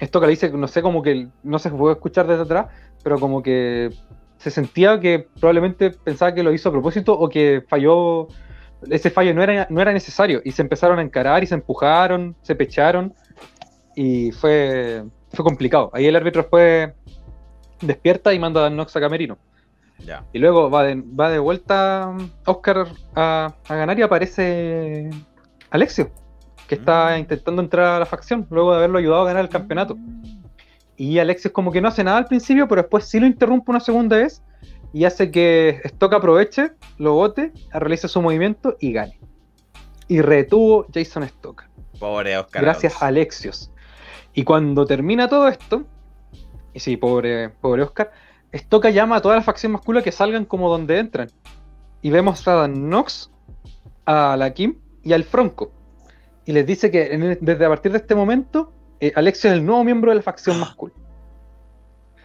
Stoka 0.00 0.24
le 0.24 0.30
dice, 0.30 0.48
no 0.48 0.66
sé, 0.66 0.80
como 0.80 1.02
que 1.02 1.28
no 1.42 1.58
se 1.58 1.68
puede 1.68 1.92
escuchar 1.92 2.26
desde 2.26 2.44
atrás, 2.44 2.68
pero 3.04 3.20
como 3.20 3.42
que 3.42 3.90
se 4.38 4.50
sentía 4.50 4.98
que 4.98 5.28
probablemente 5.38 5.90
pensaba 5.90 6.32
que 6.32 6.42
lo 6.42 6.54
hizo 6.54 6.70
a 6.70 6.72
propósito 6.72 7.12
o 7.12 7.28
que 7.28 7.66
falló 7.68 8.28
ese 8.88 9.10
fallo 9.10 9.34
no 9.34 9.42
era, 9.42 9.66
no 9.68 9.82
era 9.82 9.92
necesario 9.92 10.40
y 10.42 10.52
se 10.52 10.62
empezaron 10.62 10.98
a 11.00 11.02
encarar 11.02 11.42
y 11.42 11.46
se 11.48 11.54
empujaron, 11.54 12.34
se 12.40 12.54
pecharon 12.54 13.12
y 13.94 14.32
fue, 14.32 15.04
fue 15.34 15.44
complicado. 15.44 15.90
Ahí 15.92 16.06
el 16.06 16.16
árbitro 16.16 16.40
después 16.40 16.92
despierta 17.80 18.32
y 18.34 18.38
manda 18.38 18.60
a 18.60 18.64
Dan 18.64 18.74
Knox 18.74 18.96
a 18.96 19.00
Camerino. 19.00 19.38
Ya. 20.04 20.24
Y 20.32 20.38
luego 20.38 20.70
va 20.70 20.84
de, 20.84 21.02
va 21.18 21.30
de 21.30 21.38
vuelta 21.38 22.14
Oscar 22.44 22.86
a, 23.14 23.54
a 23.66 23.74
ganar 23.74 23.98
y 23.98 24.02
aparece 24.02 25.10
Alexio, 25.70 26.10
que 26.68 26.74
está 26.74 27.18
intentando 27.18 27.62
entrar 27.62 27.86
a 27.86 27.98
la 27.98 28.06
facción 28.06 28.46
luego 28.50 28.72
de 28.72 28.78
haberlo 28.78 28.98
ayudado 28.98 29.22
a 29.22 29.26
ganar 29.26 29.44
el 29.44 29.50
campeonato. 29.50 29.96
Y 30.96 31.18
Alexio 31.18 31.52
como 31.52 31.72
que 31.72 31.80
no 31.80 31.88
hace 31.88 32.04
nada 32.04 32.18
al 32.18 32.26
principio, 32.26 32.68
pero 32.68 32.82
después 32.82 33.04
sí 33.04 33.20
lo 33.20 33.26
interrumpe 33.26 33.70
una 33.70 33.80
segunda 33.80 34.16
vez 34.16 34.42
y 34.92 35.04
hace 35.04 35.30
que 35.30 35.80
Stock 35.84 36.14
aproveche, 36.14 36.72
lo 36.98 37.14
bote, 37.14 37.52
realice 37.72 38.08
su 38.08 38.22
movimiento 38.22 38.76
y 38.80 38.92
gane. 38.92 39.20
Y 40.08 40.20
retuvo 40.20 40.86
Jason 40.92 41.24
Stock. 41.24 41.64
Pobre 41.98 42.38
Oscar. 42.38 42.62
Gracias 42.62 43.02
a 43.02 43.08
Alexios. 43.08 43.70
Y 44.32 44.44
cuando 44.44 44.86
termina 44.86 45.28
todo 45.28 45.48
esto, 45.48 45.84
y 46.76 46.80
sí, 46.80 46.96
pobre, 46.98 47.48
pobre 47.48 47.82
Oscar, 47.84 48.10
Stoka 48.54 48.90
llama 48.90 49.16
a 49.16 49.20
toda 49.22 49.34
la 49.36 49.42
facción 49.42 49.72
masculina 49.72 50.04
que 50.04 50.12
salgan 50.12 50.44
como 50.44 50.68
donde 50.70 50.98
entran. 50.98 51.30
Y 52.02 52.10
vemos 52.10 52.46
a 52.46 52.54
Dan 52.54 52.74
Knox, 52.74 53.30
a 54.04 54.36
la 54.36 54.52
Kim 54.52 54.76
y 55.02 55.14
al 55.14 55.24
Fronco. 55.24 55.72
Y 56.44 56.52
les 56.52 56.66
dice 56.66 56.90
que 56.90 57.14
en- 57.14 57.38
desde 57.40 57.64
a 57.64 57.68
partir 57.70 57.92
de 57.92 57.98
este 57.98 58.14
momento, 58.14 58.72
eh, 59.00 59.10
Alexios 59.16 59.52
es 59.54 59.58
el 59.58 59.64
nuevo 59.66 59.82
miembro 59.84 60.10
de 60.10 60.16
la 60.16 60.22
facción 60.22 60.60
masculina. 60.60 61.00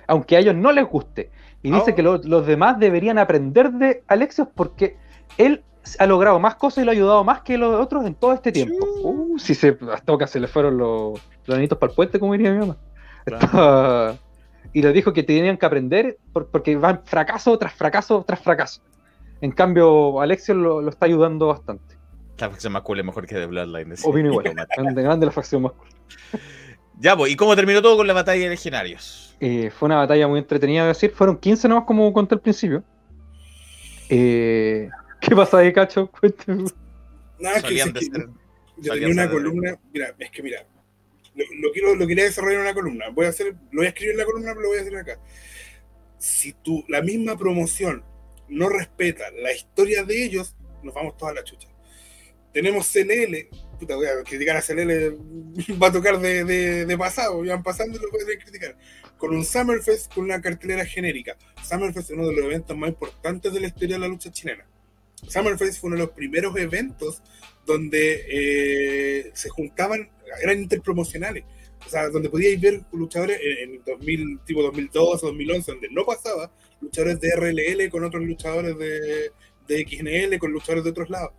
Aunque 0.08 0.36
a 0.36 0.40
ellos 0.40 0.54
no 0.56 0.72
les 0.74 0.86
guste. 0.86 1.32
Y 1.64 1.72
dice 1.72 1.92
Oh. 1.92 1.96
que 1.96 2.04
lo- 2.04 2.18
los 2.18 2.46
demás 2.46 2.78
deberían 2.78 3.18
aprender 3.18 3.72
de 3.72 4.04
Alexios 4.08 4.48
porque 4.54 4.98
él 5.38 5.64
ha 5.98 6.06
logrado 6.06 6.40
más 6.40 6.56
cosas 6.56 6.82
y 6.82 6.86
lo 6.86 6.92
ha 6.92 6.94
ayudado 6.94 7.24
más 7.24 7.42
que 7.42 7.58
los 7.58 7.80
otros 7.80 8.06
en 8.06 8.16
todo 8.16 8.34
este 8.34 8.52
tiempo. 8.52 8.86
Uh, 9.04 9.40
si 9.40 9.56
se, 9.56 9.78
a 9.92 9.98
Stoka 9.98 10.28
se 10.28 10.40
le 10.42 10.48
fueron 10.48 10.78
los, 10.78 11.20
los 11.46 11.58
anitos 11.58 11.78
para 11.78 11.92
el 11.92 11.96
puente, 11.96 12.20
como 12.20 12.34
diría 12.34 12.52
mi 12.52 12.60
mamá. 12.60 12.78
Estaba- 13.26 14.16
y 14.74 14.82
le 14.82 14.94
dijo 14.94 15.12
que 15.14 15.24
tenían 15.24 15.58
que 15.58 15.66
aprender 15.66 16.18
por- 16.34 16.48
porque 16.48 16.76
van 16.76 17.02
fracaso 17.06 17.58
tras 17.58 17.74
fracaso 17.74 18.24
tras 18.26 18.40
fracaso. 18.40 18.82
En 19.42 19.52
cambio, 19.52 20.22
Alexios 20.22 20.58
lo, 20.58 20.82
lo 20.82 20.90
está 20.90 21.06
ayudando 21.08 21.48
bastante. 21.48 21.96
La 22.38 22.50
facción 22.50 22.74
más 22.74 22.82
cool 22.84 23.00
es 23.00 23.06
mejor 23.06 23.28
que 23.28 23.36
de 23.36 23.46
Bloodline. 23.46 23.90
decía. 23.90 24.10
Opino 24.10 24.30
igual. 24.30 24.46
grande, 24.78 25.02
grande 25.02 25.26
la 25.26 25.32
facción 25.32 25.62
masculina. 25.64 25.98
Ya, 27.00 27.18
pues, 27.18 27.32
¿y 27.32 27.36
cómo 27.36 27.56
terminó 27.56 27.82
todo 27.82 27.98
con 27.98 28.06
la 28.06 28.14
batalla 28.14 28.44
de 28.44 28.50
legionarios? 28.50 29.36
Eh, 29.40 29.72
fue 29.72 29.88
una 29.88 29.96
batalla 29.98 30.28
muy 30.28 30.38
entretenida 30.38 30.84
de 30.84 30.90
decir. 30.90 31.10
Fueron 31.10 31.36
15 31.36 31.68
nomás 31.68 31.86
como 31.86 32.14
conté 32.14 32.36
al 32.36 32.42
principio. 32.42 32.84
Eh, 34.10 34.88
¿Qué 35.20 35.36
pasa 35.36 35.58
ahí, 35.60 35.74
Cacho? 35.74 36.08
Cuéntame. 36.12 36.66
Nada, 37.40 37.58
es 37.58 37.64
que, 37.64 37.70
Solían 37.70 37.88
es 37.88 37.94
de 37.96 38.00
que 38.02 38.06
ser- 38.06 38.30
yo 38.78 38.94
tenía 38.94 39.08
una 39.08 39.24
ser- 39.24 39.32
columna, 39.32 39.80
mira, 39.92 40.14
es 40.20 40.30
que 40.32 40.44
mira, 40.44 40.64
lo, 41.36 41.46
lo 41.60 41.72
quiero, 41.72 41.96
lo 41.96 42.08
quería 42.08 42.26
desarrollar 42.26 42.60
en 42.60 42.66
una 42.66 42.74
columna. 42.74 43.10
Voy 43.10 43.26
a 43.26 43.30
hacer, 43.30 43.56
lo 43.72 43.80
voy 43.80 43.86
a 43.86 43.90
escribir 43.90 44.12
en 44.12 44.18
la 44.18 44.26
columna, 44.26 44.52
pero 44.52 44.62
lo 44.62 44.68
voy 44.70 44.78
a 44.78 44.82
hacer 44.82 44.96
acá. 44.96 45.20
Si 46.18 46.54
tú, 46.54 46.84
la 46.88 47.02
misma 47.02 47.38
promoción 47.38 48.04
no 48.48 48.70
respeta 48.70 49.32
la 49.32 49.54
historia 49.54 50.04
de 50.04 50.24
ellos, 50.24 50.56
nos 50.84 50.94
vamos 50.94 51.18
toda 51.18 51.34
la 51.34 51.44
chucha. 51.44 51.68
Tenemos 52.54 52.92
CLL, 52.92 53.48
puta, 53.80 53.96
voy 53.96 54.08
a 54.08 54.24
criticar 54.24 54.58
a 54.58 54.62
CLL, 54.62 55.18
va 55.82 55.88
a 55.88 55.92
tocar 55.92 56.20
de, 56.20 56.44
de, 56.44 56.86
de 56.86 56.98
pasado, 56.98 57.44
ya 57.46 57.54
van 57.56 57.64
pasando 57.64 57.98
y 57.98 58.02
lo 58.02 58.12
voy 58.12 58.22
a 58.22 58.40
criticar. 58.40 58.78
Con 59.18 59.34
un 59.34 59.46
Summerfest 59.46 60.14
con 60.14 60.26
una 60.26 60.42
cartelera 60.42 60.86
genérica. 60.86 61.38
Summerfest 61.64 62.10
es 62.10 62.18
uno 62.18 62.28
de 62.28 62.36
los 62.36 62.46
eventos 62.46 62.76
más 62.76 62.90
importantes 62.90 63.54
de 63.54 63.60
la 63.62 63.68
historia 63.68 63.96
de 63.96 64.00
la 64.02 64.08
lucha 64.08 64.32
chilena. 64.32 64.68
Summerfest 65.28 65.80
fue 65.80 65.88
uno 65.88 65.98
de 65.98 66.04
los 66.04 66.12
primeros 66.12 66.56
eventos 66.58 67.22
donde 67.66 68.26
eh, 68.30 69.32
se 69.34 69.50
juntaban, 69.50 70.10
eran 70.42 70.60
interpromocionales. 70.60 71.44
O 71.86 71.90
sea, 71.90 72.10
donde 72.10 72.30
podíais 72.30 72.62
ver 72.62 72.82
luchadores 72.92 73.40
en, 73.42 73.76
en 73.76 73.84
2000, 73.84 74.40
tipo 74.46 74.62
2012, 74.62 75.26
2011, 75.26 75.72
donde 75.72 75.90
no 75.90 76.06
pasaba, 76.06 76.52
luchadores 76.80 77.20
de 77.20 77.36
RLL 77.36 77.90
con 77.90 78.04
otros 78.04 78.24
luchadores 78.24 78.78
de, 78.78 79.32
de 79.68 79.88
XNL, 79.88 80.38
con 80.40 80.52
luchadores 80.52 80.84
de 80.84 80.90
otros 80.92 81.10
lados. 81.10 81.32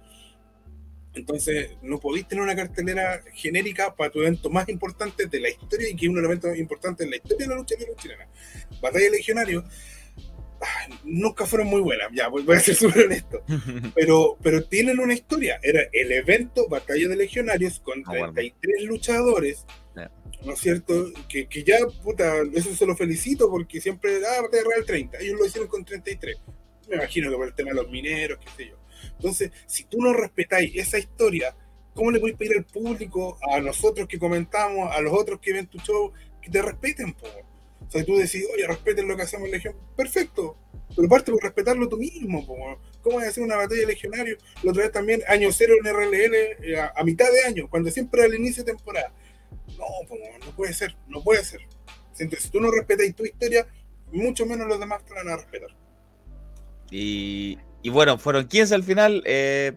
Entonces, 1.15 1.77
no 1.83 2.01
podéis 2.01 2.27
tener 2.27 2.43
una 2.43 2.57
cartelera 2.57 3.23
genérica 3.35 3.95
para 3.95 4.11
tu 4.11 4.21
evento 4.21 4.49
más 4.49 4.69
importante 4.69 5.27
de 5.27 5.41
la 5.41 5.51
historia 5.51 5.91
y 5.91 5.95
que 5.95 6.07
es 6.07 6.13
los 6.13 6.25
eventos 6.25 6.57
importantes 6.57 7.07
de 7.07 7.11
la 7.11 7.17
historia 7.17 7.47
de 7.47 7.55
la 7.55 7.57
lucha 7.57 7.75
libre 7.79 7.95
chilena. 7.97 8.29
Batalla 8.81 9.05
de 9.05 9.11
Legionario, 9.11 9.65
ay, 9.65 9.71
nunca 11.05 11.47
fueron 11.47 11.69
muy 11.69 11.81
buenas, 11.81 12.09
ya, 12.13 12.29
voy 12.29 12.45
a 12.55 12.61
ser 12.61 12.75
súper 12.75 13.07
honesto. 13.07 13.43
Pero, 13.95 14.37
pero 14.43 14.65
tienen 14.65 14.99
una 15.01 15.15
historia. 15.15 15.59
Era 15.63 15.83
el 15.93 16.13
evento 16.13 16.69
Batalla 16.69 17.09
de 17.09 17.17
Legionarios 17.17 17.81
con 17.81 18.01
Ah, 18.07 18.11
bueno. 18.11 18.33
33 18.33 18.85
luchadores, 18.85 19.67
Ya. 19.97 20.11
¿no 20.45 20.53
es 20.55 20.61
cierto? 20.61 21.07
Que, 21.29 21.47
que 21.47 21.63
ya, 21.65 21.77
puta, 22.03 22.43
eso 22.55 22.75
se 22.75 22.87
lo 22.87 22.97
felicito 22.97 23.51
porque 23.51 23.81
siempre, 23.81 24.21
ah, 24.27 24.43
Batalla 24.43 24.65
Real 24.69 24.85
30. 24.85 25.19
Ellos 25.19 25.39
lo 25.39 25.47
hicieron 25.47 25.69
con 25.69 25.85
33. 25.85 26.37
Me 26.89 26.97
imagino 26.97 27.31
que 27.31 27.37
por 27.37 27.47
el 27.47 27.55
tema 27.55 27.71
de 27.71 27.77
los 27.77 27.91
mineros, 27.91 28.39
qué 28.39 28.51
sé 28.57 28.71
yo. 28.71 28.77
Entonces, 29.17 29.51
si 29.67 29.85
tú 29.85 29.99
no 30.01 30.13
respetáis 30.13 30.73
esa 30.75 30.99
historia, 30.99 31.55
¿cómo 31.95 32.11
le 32.11 32.19
podéis 32.21 32.39
pedir 32.39 32.57
al 32.59 32.65
público, 32.65 33.39
a 33.53 33.61
nosotros 33.61 34.07
que 34.09 34.19
comentamos, 34.19 34.91
a 34.95 35.01
los 35.01 35.13
otros 35.13 35.41
que 35.41 35.53
ven 35.53 35.67
tu 35.67 35.79
show, 35.79 36.13
que 36.41 36.51
te 36.51 36.61
respeten, 36.63 37.13
po? 37.15 37.27
O 37.93 37.95
sea, 37.95 38.05
tú 38.07 38.17
decís, 38.17 38.47
oye, 38.55 38.67
respeten 38.67 39.07
lo 39.07 39.17
que 39.17 39.23
hacemos 39.23 39.47
en 39.47 39.53
Legión. 39.53 39.77
Perfecto. 39.95 40.57
Pero 40.97 41.09
parte 41.09 41.31
por 41.31 41.43
respetarlo 41.43 41.87
tú 41.89 41.99
mismo, 41.99 42.47
po. 42.47 42.57
¿Cómo 43.03 43.17
vas 43.17 43.27
a 43.27 43.29
hacer 43.29 43.45
una 43.45 43.57
batalla 43.57 43.83
de 43.83 43.87
legionarios? 43.87 44.39
La 44.63 44.71
otra 44.71 44.85
vez 44.85 44.93
también, 44.93 45.21
año 45.29 45.51
cero 45.53 45.75
en 45.79 45.87
RLL, 45.95 46.35
eh, 46.35 46.81
a, 46.81 46.93
a 46.97 47.05
mitad 47.05 47.27
de 47.31 47.43
año, 47.47 47.69
cuando 47.69 47.91
siempre 47.91 48.25
al 48.25 48.35
inicio 48.35 48.65
de 48.65 48.73
temporada. 48.73 49.13
No, 49.79 49.85
po, 50.09 50.17
no 50.45 50.57
puede 50.57 50.73
ser, 50.73 50.97
no 51.09 51.23
puede 51.23 51.45
ser. 51.45 51.61
Entonces, 52.19 52.45
si 52.45 52.51
tú 52.51 52.61
no 52.61 52.71
respetas 52.71 53.15
tu 53.15 53.25
historia, 53.25 53.67
mucho 54.11 54.47
menos 54.47 54.67
los 54.69 54.81
demás 54.81 55.05
te 55.05 55.11
la 55.15 55.23
van 55.25 55.33
a 55.35 55.37
respetar. 55.37 55.69
Y, 56.91 57.59
y 57.83 57.91
bueno, 57.91 58.19
fueron 58.19 58.47
15 58.49 58.75
al 58.75 58.83
final. 58.85 59.23
eh, 59.27 59.73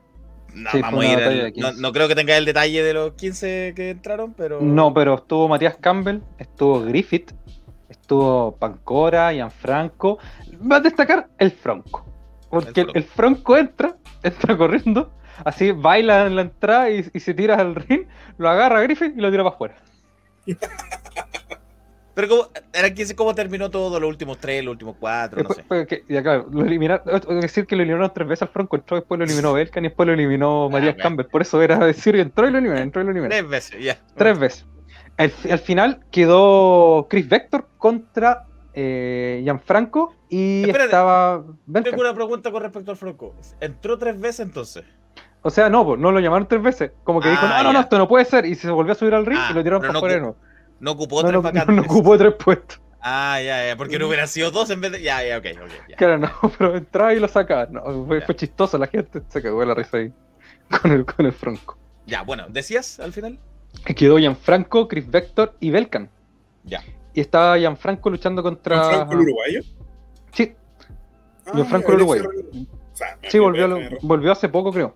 no, 0.53 0.71
Sí, 0.71 0.81
vamos 0.81 1.03
a 1.03 1.07
ir 1.11 1.19
al- 1.19 1.43
de 1.45 1.53
15. 1.53 1.71
no, 1.73 1.77
no 1.81 1.91
creo 1.93 2.07
que 2.07 2.15
tenga 2.15 2.37
el 2.37 2.45
detalle 2.45 2.81
de 2.83 2.93
los 2.93 3.13
15 3.13 3.73
que 3.75 3.89
entraron, 3.91 4.33
pero. 4.33 4.61
No, 4.61 4.93
pero 4.93 5.15
estuvo 5.15 5.47
Matías 5.47 5.75
Campbell, 5.77 6.19
estuvo 6.37 6.81
Griffith, 6.81 7.31
estuvo 7.89 8.55
Pancora, 8.57 9.31
Gianfranco. 9.33 10.19
Va 10.71 10.77
a 10.77 10.79
destacar 10.81 11.27
el 11.37 11.51
Franco. 11.51 12.05
Porque 12.49 12.81
el, 12.81 12.91
el 12.93 13.03
Franco 13.03 13.57
entra, 13.57 13.95
entra 14.23 14.55
corriendo, 14.57 15.11
así 15.43 15.71
baila 15.71 16.25
en 16.27 16.35
la 16.35 16.43
entrada 16.43 16.89
y, 16.89 17.05
y 17.13 17.19
se 17.19 17.33
tira 17.33 17.55
al 17.55 17.75
ring, 17.75 18.07
lo 18.37 18.49
agarra 18.49 18.79
a 18.79 18.81
Griffith 18.83 19.13
y 19.17 19.21
lo 19.21 19.29
tira 19.31 19.43
para 19.43 19.55
afuera. 19.55 19.75
Pero 22.13 22.29
como, 22.29 22.47
era 22.71 22.93
15, 22.93 23.13
¿cómo 23.13 23.35
terminó 23.35 23.69
todo? 23.69 23.99
Los 23.99 24.07
últimos 24.07 24.37
3, 24.37 24.63
los 24.63 24.71
últimos 24.71 24.95
4, 25.01 25.43
no 25.43 25.49
Después- 25.49 25.81
sé. 25.81 25.87
que- 25.87 26.03
y 26.07 26.15
acá, 26.15 26.45
lo 26.49 26.63
eliminaron, 26.63 27.03
es 27.13 27.41
decir 27.41 27.65
que 27.67 27.75
lo 27.75 27.81
eliminaron 27.83 28.09
tres 28.13 28.25
veces 28.25 28.43
al 28.43 28.47
Franco, 28.49 28.77
entró, 28.77 28.95
después 28.95 29.19
lo 29.19 29.25
eliminó 29.25 29.51
Belkan 29.53 29.83
y 29.83 29.89
después 29.89 30.07
lo 30.07 30.13
eliminó 30.13 30.69
Matías 30.69 30.95
ya. 30.95 31.03
Campbell. 31.03 31.25
Por 31.25 31.41
eso 31.41 31.61
era 31.61 31.77
decir, 31.79 32.15
entró 32.15 32.47
y 32.47 32.51
lo 32.51 32.59
eliminó, 32.59 32.79
entró 32.79 33.01
y 33.01 33.05
lo 33.05 33.11
eliminó. 33.11 33.29
Tres 33.31 33.49
veces, 33.49 33.83
ya. 33.83 33.97
Tres 34.15 34.39
veces. 34.39 34.65
Al, 35.17 35.31
al 35.49 35.59
final 35.59 35.99
quedó 36.11 37.07
Chris 37.09 37.27
Vector 37.29 37.67
contra 37.77 38.45
eh, 38.73 39.41
Gianfranco 39.43 40.13
y 40.29 40.61
Espérate, 40.61 40.85
estaba. 40.85 41.43
Tengo 41.83 42.01
una 42.01 42.13
pregunta 42.13 42.51
con 42.51 42.61
respecto 42.61 42.91
al 42.91 42.97
Franco. 42.97 43.33
¿Entró 43.61 43.97
tres 43.97 44.19
veces 44.19 44.41
entonces? 44.41 44.83
O 45.41 45.49
sea, 45.49 45.69
no, 45.69 45.85
pues, 45.85 45.99
no 45.99 46.11
lo 46.11 46.19
llamaron 46.19 46.47
tres 46.47 46.61
veces. 46.61 46.91
Como 47.03 47.21
que 47.21 47.29
Ah, 47.29 47.31
dijo, 47.31 47.47
no, 47.47 47.63
no, 47.63 47.73
no, 47.73 47.79
esto 47.79 47.97
no 47.97 48.07
puede 48.07 48.25
ser. 48.25 48.45
Y 48.45 48.55
se 48.55 48.69
volvió 48.71 48.93
a 48.93 48.95
subir 48.95 49.13
al 49.13 49.25
ring 49.25 49.39
Ah, 49.39 49.49
y 49.51 49.53
lo 49.53 49.63
tiraron 49.63 49.81
para 49.81 49.93
no 49.93 49.99
afuera 49.99 50.19
nuevo. 50.19 50.35
No 50.79 50.91
ocupó 50.91 51.21
No, 51.21 51.27
tres 51.29 51.33
no, 51.35 51.41
vacantes. 51.43 51.75
no 51.75 51.81
ocupó 51.83 52.17
tres 52.17 52.33
puestos. 52.33 52.81
Ah, 52.99 53.39
ya, 53.39 53.67
ya, 53.67 53.77
porque 53.77 53.99
no 53.99 54.07
hubieran 54.07 54.27
sido 54.27 54.49
dos 54.49 54.69
en 54.71 54.81
vez 54.81 54.91
de. 54.91 55.01
Ya, 55.01 55.23
ya, 55.23 55.37
ok, 55.37 55.45
ok. 55.63 55.71
Ya. 55.89 55.95
Claro, 55.95 56.17
no, 56.17 56.29
pero 56.57 56.75
entraba 56.75 57.13
y 57.13 57.19
lo 57.19 57.27
sacaba. 57.27 57.67
No, 57.67 58.05
fue, 58.07 58.19
fue 58.21 58.35
chistoso, 58.35 58.77
la 58.79 58.87
gente 58.87 59.21
se 59.29 59.41
cagó 59.43 59.59
de 59.59 59.65
la 59.67 59.75
risa 59.75 59.97
ahí 59.97 60.11
con 60.81 60.91
el, 60.91 61.05
con 61.05 61.25
el 61.25 61.31
Franco. 61.31 61.77
Ya, 62.07 62.23
bueno, 62.23 62.47
¿decías 62.49 62.99
al 62.99 63.13
final? 63.13 63.39
Quedó 63.95 64.17
Gianfranco, 64.17 64.87
Chris 64.87 65.09
Vector 65.09 65.55
y 65.59 65.69
Belkan. 65.71 66.09
Ya. 66.63 66.83
Y 67.13 67.21
estaba 67.21 67.57
Gianfranco 67.57 68.09
luchando 68.09 68.41
contra. 68.43 68.77
¿Gianfranco 68.89 69.13
el 69.13 69.19
uruguayo? 69.21 69.61
Sí. 70.33 70.53
Ah, 71.45 71.51
Gianfranco 71.55 71.89
el 71.91 71.95
uruguayo. 71.97 72.23
Alex 72.29 72.69
O 72.93 72.95
sea, 72.97 73.17
Sí, 73.29 73.39
volvió, 73.39 73.67
volvió 74.01 74.31
hace 74.31 74.49
poco, 74.49 74.71
creo. 74.71 74.95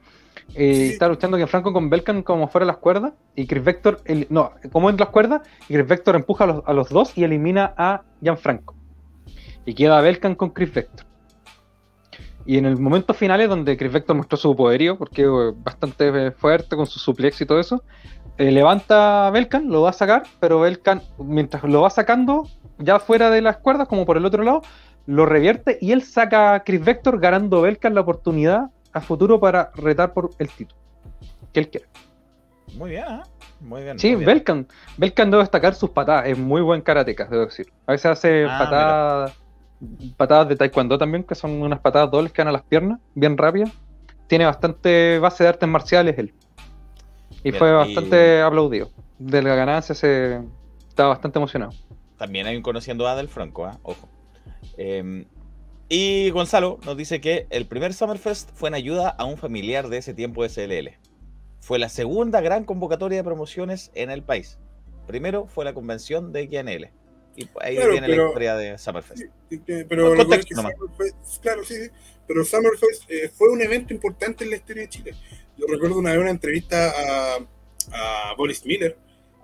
Eh, 0.56 0.90
Está 0.94 1.08
luchando 1.08 1.38
Gianfranco 1.38 1.72
con 1.74 1.90
Belkan 1.90 2.24
como 2.24 2.48
fuera 2.48 2.66
de 2.66 2.72
las 2.72 2.78
cuerdas. 2.78 3.14
Y 3.36 3.46
Chris 3.46 3.64
Vector, 3.64 4.02
el- 4.06 4.26
no, 4.30 4.54
como 4.72 4.90
en 4.90 4.98
las 4.98 5.10
cuerdas. 5.10 5.42
Y 5.68 5.74
Chris 5.76 5.88
Vector 5.88 6.16
empuja 6.16 6.46
a 6.46 6.48
los, 6.48 6.64
a 6.66 6.74
los 6.74 6.90
dos 6.90 7.18
y 7.18 7.24
elimina 7.24 7.74
a 7.78 8.04
Gianfranco. 8.22 8.76
Y 9.66 9.76
queda 9.76 10.02
Belkan 10.02 10.36
con 10.36 10.50
Chris 10.50 10.74
Vector. 10.74 11.06
Y 12.50 12.58
en 12.58 12.66
el 12.66 12.78
momento 12.78 13.14
final 13.14 13.42
es 13.42 13.48
donde 13.48 13.78
Chris 13.78 13.92
Vector 13.94 14.16
mostró 14.16 14.36
su 14.36 14.56
poderío, 14.56 14.98
porque 14.98 15.22
eh, 15.22 15.52
bastante 15.56 16.08
eh, 16.08 16.32
fuerte 16.32 16.76
con 16.76 16.88
su 16.88 16.98
suplex 16.98 17.40
y 17.42 17.46
todo 17.46 17.60
eso. 17.60 17.84
eh, 18.40 18.52
levanta 18.52 19.28
a 19.28 19.30
Belkan, 19.30 19.70
lo 19.70 19.84
va 19.84 19.92
a 19.92 19.94
sacar, 19.94 20.24
pero 20.40 20.60
Belkan, 20.60 21.04
mientras 21.20 21.64
lo 21.64 21.82
va 21.82 21.92
sacando, 21.92 22.48
ya 22.80 22.98
fuera 23.00 23.30
de 23.30 23.42
las 23.44 23.58
cuerdas, 23.58 23.88
como 23.88 24.04
por 24.04 24.18
el 24.18 24.26
otro 24.26 24.42
lado, 24.42 24.64
lo 25.06 25.28
revierte 25.28 25.78
y 25.80 25.92
él 25.92 26.02
saca 26.02 26.56
a 26.56 26.64
Chris 26.64 26.84
Vector, 26.84 27.20
ganando 27.20 27.62
Belkan 27.62 27.94
la 27.94 28.02
oportunidad 28.02 28.72
a 28.94 29.02
futuro 29.02 29.40
para 29.40 29.70
retar 29.76 30.14
por 30.14 30.32
el 30.40 30.50
título 30.50 30.82
que 31.54 31.60
él 31.60 31.70
quiere. 31.70 31.86
Muy 32.76 32.90
bien, 32.90 33.04
¿ah? 33.08 33.24
Muy 33.60 33.84
bien. 33.84 34.00
Sí, 34.00 34.08
muy 34.08 34.26
bien. 34.26 34.26
Belkan. 34.28 34.68
Belkan 34.98 35.30
debe 35.30 35.44
destacar 35.44 35.76
sus 35.76 35.92
patadas, 35.92 36.26
es 36.26 36.38
muy 36.40 36.62
buen 36.62 36.82
karateca, 36.82 37.26
debo 37.26 37.46
decir. 37.46 37.68
A 37.86 37.92
veces 37.92 38.08
hace 38.08 38.46
Ah, 38.50 38.58
patadas, 38.58 39.34
patadas 40.18 40.50
de 40.50 40.56
taekwondo 40.56 40.98
también, 40.98 41.24
que 41.24 41.36
son 41.36 41.62
unas 41.62 41.80
patadas 41.80 42.12
dobles 42.12 42.32
que 42.32 42.42
van 42.42 42.50
a 42.50 42.52
las 42.52 42.64
piernas, 42.64 43.00
bien 43.16 43.38
rápidas. 43.38 43.72
Tiene 44.28 44.46
bastante 44.46 45.20
base 45.20 45.44
de 45.44 45.50
artes 45.50 45.70
marciales 45.70 46.18
él. 46.18 46.34
Y 47.44 47.52
fue 47.52 47.70
y- 47.70 47.74
bastante 47.74 48.42
aplaudido. 48.42 48.90
De 49.18 49.42
la 49.42 49.56
ganancia 49.56 49.96
se 49.96 50.42
estaba 50.88 51.10
bastante 51.10 51.40
emocionado. 51.40 51.72
También 52.18 52.48
hay 52.48 52.56
un 52.56 52.62
conociendo 52.62 53.08
a 53.08 53.16
del 53.16 53.30
Franco, 53.30 53.66
¿ah? 53.66 53.80
ojo. 53.84 54.10
Eh, 54.78 55.26
y 55.92 56.30
Gonzalo 56.30 56.78
nos 56.86 56.96
dice 56.96 57.20
que 57.20 57.48
el 57.50 57.66
primer 57.66 57.96
Summerfest 57.96 58.52
fue 58.54 58.70
en 58.70 58.76
ayuda 58.76 59.10
a 59.10 59.26
un 59.26 59.38
familiar 59.38 59.90
de 59.90 59.98
ese 59.98 60.14
tiempo 60.14 60.44
de 60.44 60.50
CLL. 60.50 61.00
Fue 61.62 61.80
la 61.80 61.90
segunda 61.90 62.42
gran 62.42 62.64
convocatoria 62.64 63.18
de 63.18 63.24
promociones 63.24 63.92
en 63.96 64.12
el 64.12 64.22
país. 64.22 64.60
Primero 65.08 65.48
fue 65.48 65.66
la 65.66 65.74
convención 65.74 66.32
de 66.32 66.48
XNL. 66.48 66.92
Y 67.36 67.46
pues 67.46 67.66
ahí 67.66 67.76
Claro, 67.76 67.92
viene 67.92 68.08
la 68.08 68.26
historia 68.28 68.56
de 68.56 68.78
Summerfest. 68.78 69.22
Sí, 69.50 69.62
Pero 69.88 70.14
es 70.34 70.46
que 70.46 70.56
nomás. 70.56 70.74
Summerfest- 70.74 71.40
claro, 71.42 71.64
sí, 71.64 71.76
sí. 71.76 71.90
Pero 72.28 72.44
Summerfest 72.44 73.10
eh, 73.10 73.30
fue 73.30 73.50
un 73.50 73.62
evento 73.62 73.94
importante 73.94 74.44
en 74.44 74.52
la 74.52 74.58
historia 74.58 74.84
de 74.84 74.90
Chile. 74.90 75.16
Yo 75.58 75.66
recuerdo 75.68 75.98
una 75.98 76.12
vez 76.12 76.20
una 76.20 76.30
entrevista 76.32 76.92
a, 76.92 77.40
a 77.92 78.34
Boris 78.36 78.66
Miller, 78.66 78.98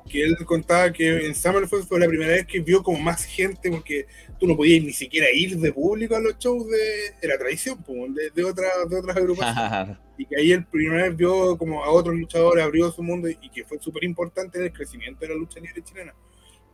que 0.09 0.23
él 0.23 0.37
contaba 0.45 0.91
que 0.93 1.25
en 1.25 1.33
Summerfest 1.33 1.87
fue 1.87 1.99
la 1.99 2.07
primera 2.07 2.31
vez 2.31 2.45
que 2.45 2.59
vio 2.59 2.83
como 2.83 2.99
más 2.99 3.25
gente, 3.25 3.71
porque 3.71 4.05
tú 4.39 4.47
no 4.47 4.55
podías 4.55 4.83
ni 4.83 4.93
siquiera 4.93 5.27
ir 5.33 5.57
de 5.57 5.73
público 5.73 6.15
a 6.15 6.19
los 6.19 6.37
shows 6.37 6.69
de. 6.69 7.15
Era 7.21 7.37
tradición, 7.37 7.81
pues, 7.81 8.13
de, 8.13 8.29
de, 8.29 8.43
otras 8.43 8.71
de 8.89 8.99
otras 8.99 9.17
agrupaciones. 9.17 9.97
y 10.17 10.25
que 10.25 10.35
ahí 10.37 10.51
él 10.51 10.65
primera 10.65 11.03
vez 11.03 11.15
vio 11.17 11.57
como 11.57 11.83
a 11.83 11.89
otros 11.89 12.15
luchadores, 12.15 12.63
abrió 12.63 12.91
su 12.91 13.01
mundo 13.03 13.27
y 13.29 13.49
que 13.49 13.63
fue 13.65 13.79
súper 13.79 14.03
importante 14.03 14.59
en 14.59 14.65
el 14.65 14.73
crecimiento 14.73 15.21
de 15.21 15.29
la 15.29 15.35
lucha 15.35 15.59
libre 15.59 15.83
chilena, 15.83 16.13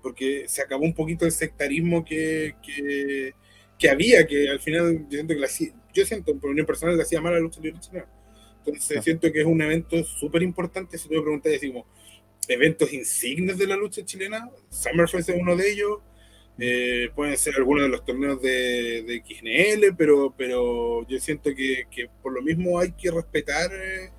porque 0.01 0.45
se 0.47 0.61
acabó 0.61 0.83
un 0.83 0.93
poquito 0.93 1.25
el 1.25 1.31
sectarismo 1.31 2.03
que, 2.03 2.55
que, 2.63 3.33
que 3.77 3.89
había, 3.89 4.25
que 4.25 4.49
al 4.49 4.59
final 4.59 5.05
yo 5.09 5.17
siento 5.17 5.33
que 5.33 5.39
la 5.39 5.47
yo 5.93 6.05
siento 6.05 6.33
por 6.37 6.49
opinión 6.49 6.65
personal 6.65 6.95
le 6.95 7.03
hacía 7.03 7.21
mal 7.21 7.33
a 7.33 7.35
la 7.35 7.41
lucha 7.41 7.61
libre 7.61 7.79
chilena. 7.79 8.07
Entonces 8.65 9.03
siento 9.03 9.31
que 9.31 9.41
es 9.41 9.45
un 9.45 9.61
evento 9.61 10.03
súper 10.03 10.43
importante, 10.43 10.97
si 10.97 11.07
tú 11.07 11.15
me 11.15 11.21
preguntas, 11.21 11.53
como 11.65 11.85
eventos 12.47 12.93
insignes 12.93 13.57
de 13.57 13.67
la 13.67 13.75
lucha 13.75 14.03
chilena, 14.05 14.49
Summerfest 14.69 15.29
es 15.29 15.35
uno 15.39 15.55
de 15.55 15.71
ellos, 15.71 15.99
eh, 16.59 17.09
pueden 17.15 17.37
ser 17.37 17.55
algunos 17.55 17.83
de 17.83 17.89
los 17.89 18.05
torneos 18.05 18.41
de, 18.41 19.03
de 19.03 19.23
XNL, 19.25 19.95
pero, 19.97 20.33
pero 20.37 21.07
yo 21.07 21.19
siento 21.19 21.55
que, 21.55 21.85
que 21.89 22.07
por 22.21 22.33
lo 22.33 22.41
mismo 22.41 22.79
hay 22.79 22.91
que 22.91 23.09
respetar 23.09 23.71
eh, 23.73 24.11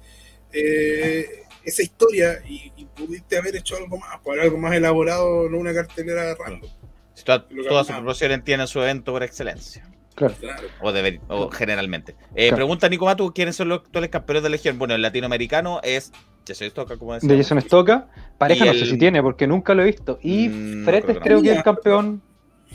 eh, 0.52 1.26
esa 1.64 1.82
historia 1.82 2.42
y, 2.48 2.72
y 2.76 2.84
pudiste 2.86 3.38
haber 3.38 3.56
hecho 3.56 3.76
algo 3.76 3.98
más, 3.98 4.18
por 4.22 4.38
algo 4.38 4.58
más 4.58 4.74
elaborado, 4.74 5.48
no 5.48 5.58
una 5.58 5.72
cartelera 5.74 6.34
random. 6.34 6.70
Si 7.14 7.24
toda- 7.24 7.46
todas 7.68 7.86
sus 7.86 7.96
promociones 7.96 8.42
tienen 8.44 8.66
su 8.66 8.80
evento 8.80 9.12
por 9.12 9.22
excelencia. 9.22 9.86
Claro. 10.14 10.34
O, 10.82 10.92
deber- 10.92 11.20
o 11.28 11.50
generalmente. 11.50 12.12
Eh, 12.34 12.48
Claro. 12.48 12.56
Pregunta 12.56 12.88
Nico 12.88 13.06
Matu, 13.06 13.32
¿quiénes 13.32 13.56
son 13.56 13.68
los 13.70 13.78
actuales 13.80 14.10
campeones 14.10 14.42
de 14.42 14.50
Legión? 14.50 14.78
Bueno, 14.78 14.94
el 14.94 15.00
latinoamericano 15.02 15.80
es 15.82 16.12
Jason 16.46 16.68
Stoka, 16.70 16.96
como 16.98 17.14
decía. 17.14 17.28
De 17.30 17.36
Jason 17.38 17.60
Stoka, 17.62 18.08
pareja 18.36 18.64
Y 18.64 18.68
no 18.68 18.72
el- 18.74 18.78
sé 18.80 18.86
si 18.86 18.98
tiene, 18.98 19.22
porque 19.22 19.46
nunca 19.46 19.74
lo 19.74 19.82
he 19.82 19.86
visto. 19.86 20.18
Y 20.22 20.48
Mm, 20.48 20.84
creo 20.84 21.06
que 21.06 21.14
no. 21.14 21.20
creo 21.20 21.42
que 21.42 21.50
es 21.52 21.56
el 21.56 21.62
campeón. 21.62 22.22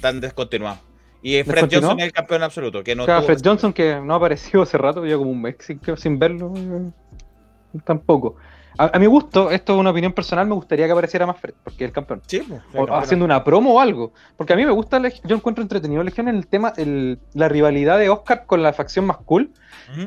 Tan 0.02 0.20
descontinuado. 0.20 0.80
Y 1.22 1.36
eh, 1.36 1.44
Fred. 1.44 1.68
Johnson 1.72 2.00
es 2.00 2.06
el 2.06 2.12
campeón 2.12 2.44
absoluto, 2.44 2.84
que 2.84 2.96
no 2.96 3.06
Claro, 3.06 3.24
Fred 3.24 3.40
Johnson 3.44 3.74
que 3.74 4.00
no 4.02 4.14
ha 4.14 4.18
aparecido 4.18 4.64
hace 4.64 4.78
rato, 4.78 5.06
ya 5.06 5.18
como 5.18 5.30
un 5.32 5.42
mes 5.42 5.56
sin, 5.60 5.80
que- 5.80 5.98
sin 5.98 6.18
verlo. 6.20 6.54
eh, 6.56 7.80
Tampoco. 7.86 8.36
A, 8.78 8.92
a 8.96 9.00
mi 9.00 9.06
gusto, 9.08 9.50
esto 9.52 9.74
es 9.74 9.80
una 9.80 9.90
opinión 9.92 10.14
personal, 10.14 10.46
me 10.48 10.54
gustaría 10.56 10.86
que 10.86 10.92
apareciera 10.92 11.26
más 11.26 11.38
Fred, 11.40 11.54
porque 11.64 11.84
es 11.84 11.90
el 11.90 11.94
campeón. 11.94 12.22
Sí, 12.28 12.40
pues, 12.48 12.62
O 12.74 12.84
haciendo 12.96 13.26
una 13.26 13.44
promo 13.44 13.74
o 13.74 13.80
algo. 13.80 14.12
Porque 14.36 14.54
a 14.54 14.56
mí 14.56 14.66
me 14.66 14.72
gusta, 14.72 15.02
yo 15.24 15.36
encuentro 15.36 15.62
entretenido 15.62 16.04
Legión 16.04 16.28
en 16.28 16.36
el 16.36 16.48
tema, 16.48 16.74
el- 16.78 17.20
la 17.34 17.50
rivalidad 17.50 17.98
de 17.98 18.10
Oscar 18.10 18.46
con 18.46 18.62
la 18.64 18.74
facción 18.74 19.06
más 19.06 19.18
cool. 19.18 19.52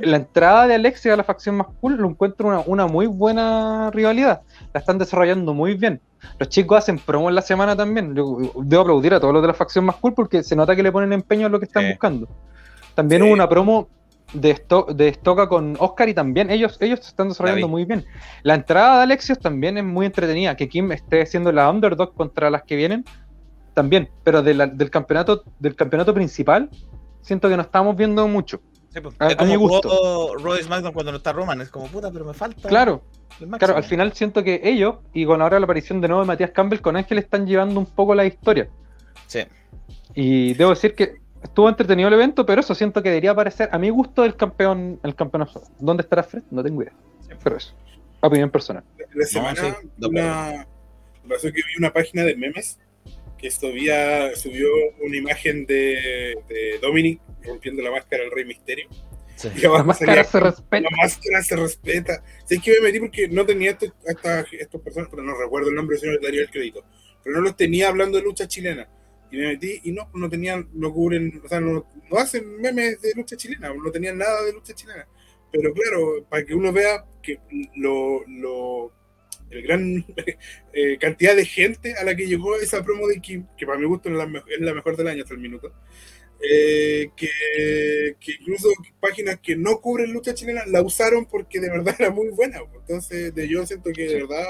La 0.02 0.16
entrada 0.18 0.66
de 0.66 0.74
Alexia 0.74 1.14
a 1.14 1.16
la 1.16 1.24
facción 1.24 1.56
más 1.56 1.68
cool 1.80 1.97
lo 1.97 2.06
encuentro 2.09 2.48
una, 2.48 2.60
una 2.66 2.86
muy 2.86 3.06
buena 3.06 3.90
rivalidad. 3.92 4.42
La 4.74 4.80
están 4.80 4.98
desarrollando 4.98 5.55
muy 5.55 5.74
bien. 5.74 6.01
Los 6.38 6.51
chicos 6.51 6.76
hacen 6.78 6.98
promo 6.98 7.30
en 7.30 7.34
la 7.34 7.40
semana 7.40 7.74
también. 7.74 8.14
Yo 8.14 8.36
debo 8.62 8.82
aplaudir 8.82 9.14
a 9.14 9.20
todos 9.20 9.32
los 9.32 9.40
de 9.42 9.48
la 9.48 9.55
facción 9.55 9.86
más 9.86 9.97
cool 9.97 10.12
porque 10.12 10.42
se 10.42 10.55
nota 10.55 10.76
que 10.76 10.82
le 10.82 10.92
ponen 10.92 11.14
empeño 11.14 11.47
a 11.47 11.48
lo 11.48 11.59
que 11.59 11.64
están 11.64 11.84
buscando. 11.92 12.28
También 12.94 13.22
hubo 13.22 13.32
una 13.32 13.48
promo 13.48 13.88
de, 14.32 14.51
Sto- 14.55 14.86
de 14.94 15.12
Stoka 15.15 15.48
con 15.48 15.77
Oscar 15.78 16.09
y 16.09 16.15
también 16.15 16.51
ellos, 16.51 16.77
ellos 16.81 17.01
se 17.01 17.09
están 17.09 17.28
desarrollando 17.28 17.69
muy 17.69 17.85
bien. 17.85 18.05
La 18.43 18.55
entrada 18.55 18.98
de 18.98 19.02
Alexios 19.05 19.39
también 19.39 19.77
es 19.78 19.85
muy 19.85 20.07
entretenida, 20.07 20.57
que 20.57 20.69
Kim 20.69 20.93
esté 20.93 21.27
siendo 21.27 21.51
la 21.52 21.69
underdog 21.70 22.15
contra 22.15 22.51
las 22.51 22.62
que 22.62 22.77
vienen, 22.77 23.05
también, 23.74 24.09
pero 24.24 24.43
de 24.43 24.55
la- 24.55 24.66
del 24.66 24.90
campeonato 24.90 25.44
del 25.59 25.74
campeonato 25.77 26.12
principal 26.12 26.69
siento 27.23 27.48
que 27.48 27.57
no 27.57 27.62
estamos 27.62 27.97
viendo 27.97 28.27
mucho. 28.28 28.61
Sí, 28.93 29.01
pues, 29.01 29.15
A- 29.20 29.28
es 29.28 29.39
a 29.39 29.44
mi 29.44 29.55
gusto. 29.57 29.89
jugó 29.89 30.36
Roy 30.36 30.62
SmackDown 30.62 30.93
cuando 30.93 31.12
no 31.12 31.19
está 31.19 31.32
Roman, 31.32 31.61
es 31.61 31.69
como 31.69 31.86
puta, 31.86 32.11
pero 32.11 32.24
me 32.24 32.35
falta. 32.35 32.69
Claro, 32.69 33.02
claro, 33.59 33.77
al 33.77 33.85
final 33.85 34.12
siento 34.12 34.43
que 34.43 34.61
ellos, 34.65 34.97
y 35.12 35.24
con 35.24 35.40
ahora 35.40 35.61
la 35.61 35.65
aparición 35.65 36.01
de 36.01 36.09
nuevo 36.09 36.23
de 36.23 36.27
Matías 36.27 36.51
Campbell 36.51 36.81
con 36.81 36.97
Ángel, 36.97 37.19
están 37.19 37.47
llevando 37.47 37.78
un 37.78 37.86
poco 37.86 38.15
la 38.16 38.24
historia. 38.27 38.69
Sí. 39.28 39.40
Y 40.15 40.55
debo 40.55 40.70
decir 40.70 40.94
que 40.97 41.20
estuvo 41.42 41.68
entretenido 41.68 42.08
el 42.08 42.14
evento, 42.14 42.44
pero 42.46 42.60
eso 42.60 42.74
siento 42.74 43.02
que 43.02 43.08
debería 43.08 43.32
aparecer 43.32 43.68
a 43.72 43.78
mi 43.78 43.90
gusto 43.90 44.24
el 44.24 44.36
campeón, 44.36 45.00
el 45.02 45.14
campeón 45.14 45.42
absoluto. 45.42 45.70
¿Dónde 45.78 46.02
estará 46.02 46.22
Fred? 46.22 46.42
No 46.50 46.62
tengo 46.62 46.82
idea. 46.82 46.92
Pero 47.42 47.56
eso. 47.56 47.74
Opinión 48.20 48.50
personal. 48.50 48.84
La 49.14 49.26
semana, 49.26 49.76
sí, 49.80 49.88
una, 50.06 50.66
pasó 51.28 51.48
que 51.48 51.62
vi 51.66 51.76
una 51.78 51.92
página 51.92 52.22
de 52.24 52.36
memes 52.36 52.78
que 53.38 53.50
subía, 53.50 54.36
subió 54.36 54.68
una 55.02 55.16
imagen 55.16 55.64
de, 55.64 56.36
de 56.48 56.78
Dominic 56.82 57.20
rompiendo 57.42 57.82
la 57.82 57.90
máscara 57.90 58.22
del 58.24 58.32
Rey 58.32 58.44
Misterio. 58.44 58.88
Sí. 59.36 59.48
Y 59.56 59.60
La 59.62 59.82
máscara 59.82 60.12
salía, 60.12 60.24
se 60.24 60.40
respeta. 60.40 60.88
La 60.90 60.96
máscara 61.02 61.42
se 61.42 61.56
respeta. 61.56 62.24
Sé 62.44 62.60
que 62.60 62.72
me 62.72 62.80
metí 62.88 63.00
porque 63.00 63.28
no 63.28 63.46
tenía 63.46 63.70
estas, 63.70 64.46
estos 64.52 64.82
personas, 64.82 65.08
pero 65.10 65.22
no 65.22 65.34
recuerdo 65.34 65.70
el 65.70 65.76
nombre, 65.76 65.96
si 65.96 66.04
no 66.04 66.12
les 66.12 66.20
daría 66.20 66.42
el 66.42 66.50
crédito. 66.50 66.84
Pero 67.24 67.36
no 67.36 67.42
los 67.42 67.56
tenía 67.56 67.88
hablando 67.88 68.18
de 68.18 68.24
lucha 68.24 68.46
chilena. 68.46 68.86
Y 69.31 69.36
me 69.39 69.48
metí 69.48 69.81
y 69.85 69.93
no, 69.93 70.11
no 70.15 70.28
tenían, 70.28 70.69
no 70.74 70.93
cubren, 70.93 71.40
o 71.44 71.48
sea, 71.48 71.61
no, 71.61 71.86
no 72.11 72.19
hacen 72.19 72.61
memes 72.61 73.01
de 73.01 73.12
lucha 73.15 73.36
chilena, 73.36 73.73
no 73.73 73.90
tenían 73.90 74.19
nada 74.19 74.43
de 74.44 74.52
lucha 74.52 74.74
chilena. 74.74 75.07
Pero 75.52 75.73
claro, 75.74 76.24
para 76.28 76.44
que 76.44 76.55
uno 76.55 76.73
vea 76.73 77.05
que 77.23 77.39
lo, 77.77 78.24
lo 78.27 78.93
el 79.51 79.62
gran 79.62 80.05
eh, 80.73 80.98
cantidad 80.98 81.35
de 81.36 81.44
gente 81.44 81.94
a 81.94 82.05
la 82.05 82.15
que 82.16 82.27
llegó 82.27 82.57
esa 82.57 82.85
promo 82.85 83.07
de 83.09 83.20
Kim, 83.20 83.47
que 83.57 83.66
para 83.66 83.78
mi 83.78 83.86
gusto 83.86 84.09
es 84.09 84.15
la, 84.16 84.27
me- 84.27 84.39
es 84.48 84.61
la 84.61 84.74
mejor 84.74 84.97
del 84.97 85.09
año 85.09 85.23
hasta 85.23 85.35
el 85.35 85.40
minuto, 85.40 85.73
eh, 86.43 87.11
que, 87.16 87.28
que 88.20 88.32
incluso 88.40 88.69
páginas 89.01 89.39
que 89.40 89.57
no 89.57 89.81
cubren 89.81 90.12
lucha 90.12 90.35
chilena 90.35 90.65
la 90.66 90.82
usaron 90.82 91.27
porque 91.27 91.61
de 91.61 91.70
verdad 91.70 91.94
era 91.98 92.11
muy 92.11 92.28
buena. 92.31 92.61
Entonces, 92.74 93.35
de, 93.35 93.48
yo 93.48 93.66
siento 93.66 93.90
que 93.94 94.09
de 94.09 94.15
verdad 94.23 94.44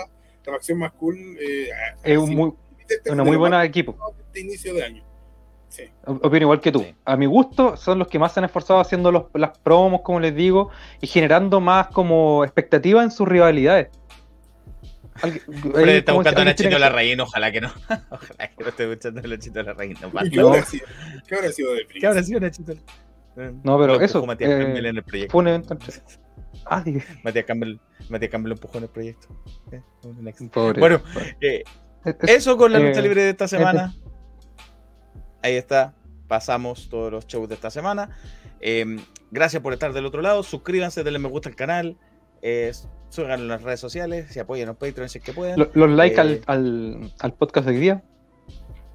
la 0.46 0.52
facción 0.52 0.78
más 0.78 0.92
cool 0.92 1.18
eh, 1.40 1.68
Es 2.02 2.18
un 2.18 2.34
muy, 2.34 2.52
este 2.88 3.12
una 3.12 3.24
muy 3.24 3.36
buena 3.36 3.58
más 3.58 3.66
equipo. 3.66 3.96
De 4.32 4.40
inicio 4.40 4.74
de 4.74 4.84
año. 4.84 5.04
Sí. 5.68 5.84
Opino 6.04 6.44
igual 6.46 6.60
que 6.60 6.72
tú. 6.72 6.80
Sí. 6.80 6.94
A 7.04 7.16
mi 7.16 7.26
gusto, 7.26 7.76
son 7.76 7.98
los 8.00 8.08
que 8.08 8.18
más 8.18 8.32
se 8.34 8.40
han 8.40 8.44
esforzado 8.44 8.80
haciendo 8.80 9.12
los- 9.12 9.24
las 9.34 9.56
promos, 9.58 10.00
como 10.02 10.18
les 10.18 10.34
digo, 10.34 10.70
y 11.00 11.06
generando 11.06 11.60
más 11.60 11.86
como 11.88 12.42
expectativa 12.44 13.02
en 13.04 13.10
sus 13.12 13.28
rivalidades. 13.28 13.88
Alguien- 15.22 15.42
está 15.98 16.12
buscando 16.12 16.40
a 16.40 16.54
tiene 16.54 16.72
que- 16.72 16.78
la 16.78 16.88
Reina, 16.88 17.22
ojalá 17.22 17.52
que 17.52 17.60
no. 17.60 17.68
Ojalá 18.10 18.48
que 18.48 18.62
no 18.64 18.68
esté 18.68 18.84
escuchando 18.90 19.20
a 19.20 19.26
Nachito 19.28 19.62
la 19.62 19.72
Reina. 19.74 20.00
¿Y 20.00 20.06
basta. 20.10 20.30
¿Qué, 20.30 20.40
habrá 20.40 20.62
sido? 20.64 20.86
¿Qué 21.28 21.34
habrá 21.36 21.52
sido 21.52 21.74
de 21.74 21.86
¿Qué 21.86 22.06
habrá 22.06 22.22
sido 22.22 22.40
Nachito? 22.40 22.72
No, 23.62 23.78
pero 23.78 23.94
Lo 23.94 24.00
eso, 24.00 24.26
Matías 24.26 24.50
eh, 24.50 24.58
Campbell 24.64 24.86
en 24.86 24.96
el 24.96 25.02
proyecto. 25.04 25.32
Fue 25.32 25.40
un 25.42 25.48
evento 25.48 25.74
entre- 25.74 25.94
Ah, 26.66 26.82
digo, 26.84 27.00
Matías 27.22 27.44
Campbell, 27.46 27.78
Matías 28.08 28.30
Campbell 28.30 28.48
lo 28.50 28.54
empujó 28.54 28.78
en 28.78 28.84
el 28.84 28.90
proyecto. 28.90 29.28
Eh, 29.72 29.82
pobre. 30.52 30.80
Bueno, 30.80 31.00
eh, 31.40 31.62
Es- 32.04 32.16
es- 32.22 32.30
eso 32.30 32.56
con 32.56 32.72
la 32.72 32.78
lucha 32.80 33.00
libre 33.00 33.22
de 33.22 33.30
esta 33.30 33.46
semana. 33.48 33.94
Ahí 35.42 35.54
está. 35.54 35.94
Pasamos 36.28 36.88
todos 36.88 37.10
los 37.10 37.26
shows 37.26 37.48
de 37.48 37.54
esta 37.56 37.70
semana. 37.70 38.10
Eh, 38.60 38.98
gracias 39.30 39.62
por 39.62 39.72
estar 39.72 39.92
del 39.92 40.06
otro 40.06 40.22
lado. 40.22 40.42
Suscríbanse, 40.42 41.02
denle 41.02 41.18
me 41.18 41.28
gusta 41.28 41.48
al 41.48 41.56
canal. 41.56 41.96
Eh, 42.42 42.72
en 43.16 43.48
las 43.48 43.62
redes 43.62 43.80
sociales. 43.80 44.26
Si 44.30 44.38
apoyan 44.38 44.68
a 44.68 44.74
Patreon 44.74 45.08
si 45.08 45.18
es 45.18 45.24
que 45.24 45.32
pueden. 45.32 45.58
lo- 45.58 45.70
los 45.74 45.90
likes 45.90 46.16
Eh, 46.16 46.20
al, 46.20 46.42
al, 46.46 47.12
al 47.18 47.34
podcast 47.34 47.66
de 47.66 47.72
hoy 47.74 47.80
día. 47.80 48.02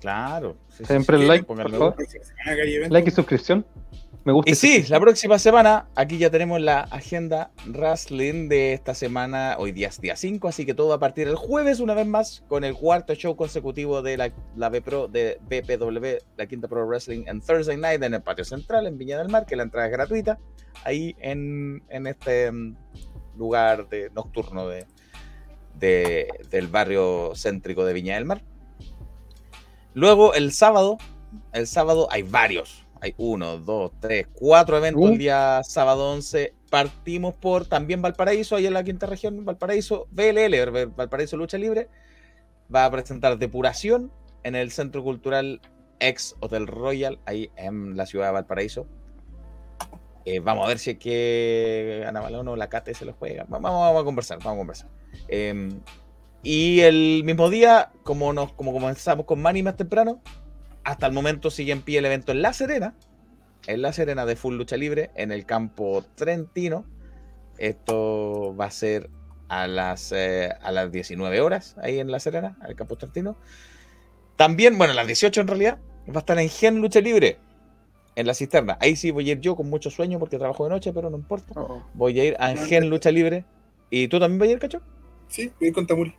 Claro. 0.05 0.55
sí, 0.69 0.85
Siempre 0.85 1.17
sí, 1.17 1.23
el 1.23 1.27
like, 1.29 1.45
por 1.45 1.71
favor. 1.71 1.95
Like 2.89 3.09
y 3.09 3.11
suscripción. 3.11 3.65
Me 4.23 4.31
gusta. 4.33 4.49
Y 4.51 4.55
sí, 4.55 4.83
la 4.89 4.99
próxima 4.99 5.37
semana, 5.39 5.87
aquí 5.95 6.17
ya 6.19 6.29
tenemos 6.31 6.59
la 6.61 6.81
agenda 6.81 7.51
wrestling 7.67 8.47
de 8.49 8.73
esta 8.73 8.93
semana. 8.95 9.55
Hoy 9.59 9.71
día 9.71 9.87
es 9.87 9.99
día 10.01 10.15
5, 10.15 10.47
así 10.47 10.65
que 10.65 10.73
todo 10.75 10.93
a 10.93 10.99
partir 10.99 11.25
del 11.27 11.35
jueves, 11.35 11.79
una 11.79 11.93
vez 11.95 12.05
más, 12.07 12.43
con 12.47 12.63
el 12.63 12.73
cuarto 12.75 13.13
show 13.15 13.35
consecutivo 13.35 14.01
de 14.03 14.17
la, 14.17 14.31
la 14.55 14.69
B-Pro, 14.69 15.07
de 15.07 15.39
BPW, 15.47 16.23
la 16.37 16.45
quinta 16.47 16.67
Pro 16.67 16.87
Wrestling, 16.87 17.23
en 17.27 17.41
Thursday 17.41 17.77
Night 17.77 18.01
en 18.03 18.13
el 18.15 18.21
patio 18.21 18.45
central, 18.45 18.85
en 18.87 18.97
Viña 18.97 19.17
del 19.17 19.29
Mar, 19.29 19.45
que 19.47 19.55
la 19.55 19.63
entrada 19.63 19.87
es 19.87 19.91
gratuita, 19.91 20.39
ahí 20.83 21.15
en, 21.19 21.83
en 21.89 22.07
este 22.07 22.51
mm, 22.51 22.75
lugar 23.37 23.87
de, 23.89 24.09
nocturno 24.09 24.67
de, 24.67 24.85
de- 25.79 26.27
del 26.49 26.67
barrio 26.67 27.33
céntrico 27.35 27.85
de 27.85 27.93
Viña 27.93 28.15
del 28.15 28.25
Mar. 28.25 28.41
Luego, 29.95 30.33
el 30.33 30.51
sábado, 30.51 30.97
el 31.53 31.67
sábado 31.67 32.09
hay 32.11 32.21
varios. 32.21 32.85
Hay 32.99 33.15
uno, 33.17 33.57
dos, 33.57 33.93
tres, 34.01 34.27
cuatro 34.33 34.77
eventos 34.77 35.01
Uh. 35.01 35.13
el 35.13 35.17
día 35.17 35.61
sábado 35.63 36.11
11. 36.11 36.53
Partimos 36.69 37.33
por 37.35 37.65
también 37.65 38.01
Valparaíso, 38.01 38.57
ahí 38.57 38.67
en 38.67 38.73
la 38.73 38.83
quinta 38.83 39.05
región, 39.05 39.45
Valparaíso, 39.45 40.07
VLL, 40.11 40.87
Valparaíso 40.87 41.37
Lucha 41.37 41.57
Libre. 41.57 41.87
Va 42.73 42.83
a 42.83 42.91
presentar 42.91 43.37
Depuración 43.37 44.11
en 44.43 44.55
el 44.55 44.71
Centro 44.71 45.01
Cultural 45.01 45.61
ex 45.99 46.35
Hotel 46.41 46.67
Royal, 46.67 47.19
ahí 47.25 47.49
en 47.55 47.95
la 47.95 48.05
ciudad 48.05 48.27
de 48.27 48.33
Valparaíso. 48.33 48.87
Eh, 50.25 50.41
vamos 50.41 50.65
a 50.65 50.67
ver 50.67 50.79
si 50.79 50.91
es 50.91 50.97
que 50.97 52.03
Ana 52.05 52.21
Malone 52.21 52.49
o 52.49 52.55
la 52.57 52.67
Cate 52.67 52.93
se 52.93 53.05
lo 53.05 53.13
juega. 53.13 53.45
Vamos, 53.47 53.71
vamos 53.71 54.01
a 54.01 54.03
conversar, 54.03 54.39
vamos 54.39 54.55
a 54.55 54.57
conversar. 54.57 54.89
Eh, 55.29 55.69
y 56.45 56.81
el 56.81 57.23
mismo 57.23 57.49
día, 57.49 57.91
como, 58.03 58.31
nos, 58.31 58.53
como 58.53 58.71
comenzamos 58.71 59.25
con 59.25 59.41
Manny 59.41 59.63
más 59.63 59.77
temprano, 59.77 60.21
hasta 60.83 61.07
el 61.07 61.11
momento 61.11 61.49
sigue 61.49 61.71
en 61.71 61.81
pie 61.81 61.97
el 61.97 62.05
evento 62.05 62.31
en 62.31 62.43
La 62.43 62.53
Serena, 62.53 62.93
en 63.65 63.81
La 63.81 63.91
Serena 63.91 64.27
de 64.27 64.35
Full 64.35 64.55
Lucha 64.55 64.77
Libre, 64.77 65.09
en 65.15 65.31
el 65.31 65.47
campo 65.47 66.05
Trentino. 66.13 66.85
Esto 67.57 68.55
va 68.55 68.65
a 68.65 68.71
ser 68.71 69.09
a 69.47 69.65
las, 69.65 70.11
eh, 70.11 70.51
a 70.61 70.71
las 70.71 70.91
19 70.91 71.41
horas, 71.41 71.75
ahí 71.81 71.97
en 71.97 72.11
La 72.11 72.19
Serena, 72.19 72.55
al 72.61 72.75
campo 72.75 72.95
Trentino. 72.95 73.37
También, 74.35 74.77
bueno, 74.77 74.93
a 74.93 74.95
las 74.95 75.07
18 75.07 75.41
en 75.41 75.47
realidad, 75.47 75.79
va 76.09 76.17
a 76.17 76.19
estar 76.19 76.37
en 76.37 76.49
Gen 76.49 76.79
Lucha 76.79 77.01
Libre, 77.01 77.39
en 78.15 78.27
la 78.27 78.35
cisterna. 78.35 78.77
Ahí 78.81 78.95
sí 78.95 79.09
voy 79.09 79.27
a 79.29 79.31
ir 79.31 79.41
yo 79.41 79.55
con 79.55 79.67
mucho 79.67 79.89
sueño 79.89 80.19
porque 80.19 80.37
trabajo 80.37 80.65
de 80.65 80.69
noche, 80.69 80.93
pero 80.93 81.09
no 81.09 81.17
importa. 81.17 81.59
Oh. 81.59 81.83
Voy 81.95 82.19
a 82.19 82.23
ir 82.23 82.35
a 82.39 82.55
Gen 82.55 82.87
Lucha 82.91 83.09
Libre. 83.09 83.45
¿Y 83.89 84.09
tú 84.09 84.19
también 84.19 84.37
vas 84.37 84.49
a 84.49 84.51
ir, 84.51 84.59
cacho? 84.59 84.83
Sí, 85.27 85.51
voy 85.59 85.65
a 85.65 85.69
ir 85.69 85.73
con 85.73 85.87
Tamuri. 85.87 86.15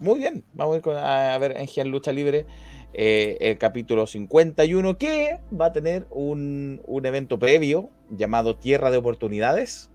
Muy 0.00 0.18
bien, 0.20 0.44
vamos 0.54 0.74
a 0.74 0.76
ir 0.76 0.82
con- 0.82 0.96
a, 0.96 1.36
ver 1.38 1.56
en 1.56 1.66
Gen 1.66 1.90
Lucha 1.90 2.12
Libre 2.12 2.46
eh, 2.94 3.36
el 3.40 3.58
capítulo 3.58 4.06
51 4.06 4.96
que 4.96 5.40
va 5.58 5.66
a 5.66 5.72
tener 5.72 6.06
un, 6.10 6.80
un 6.86 7.06
evento 7.06 7.38
previo 7.38 7.90
llamado 8.10 8.56
Tierra 8.56 8.90
de 8.90 8.96
Oportunidades. 8.98 9.90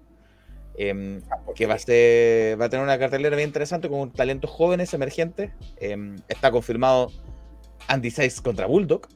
em, 0.77 1.21
que 1.55 1.67
va 1.67 1.75
a, 1.75 1.79
ser, 1.79 2.59
va 2.59 2.65
a 2.65 2.69
tener 2.69 2.83
una 2.83 2.97
cartelera 2.97 3.35
bien 3.35 3.47
interesante 3.49 3.87
con 3.89 4.11
talentos 4.11 4.49
jóvenes 4.49 4.93
emergentes. 4.93 5.51
Em, 5.77 6.15
está 6.27 6.51
confirmado 6.51 7.11
Andy 7.87 8.09
Sykes 8.09 8.41
contra 8.41 8.65
Bulldog. 8.65 9.07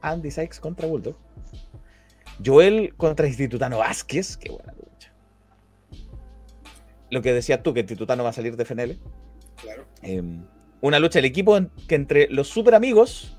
Andy 0.00 0.30
Sykes 0.30 0.58
contra 0.58 0.86
Bulldog. 0.88 1.16
Joel 2.44 2.94
contra 2.96 3.26
Institutano 3.28 3.78
Vázquez. 3.78 4.38
Qué 4.38 4.50
buena 4.50 4.72
lucha. 4.72 5.12
Lo 7.10 7.20
que 7.22 7.32
decías 7.34 7.62
tú, 7.62 7.74
que 7.74 7.80
Institutano 7.80 8.24
va 8.24 8.30
a 8.30 8.32
salir 8.32 8.56
de 8.56 8.64
FNL. 8.64 8.98
Claro. 9.62 9.84
Eh, 10.02 10.22
una 10.80 10.98
lucha 10.98 11.18
del 11.18 11.26
equipo 11.26 11.56
en- 11.56 11.70
que 11.88 11.94
entre 11.94 12.28
los 12.28 12.48
super 12.48 12.74
amigos, 12.74 13.38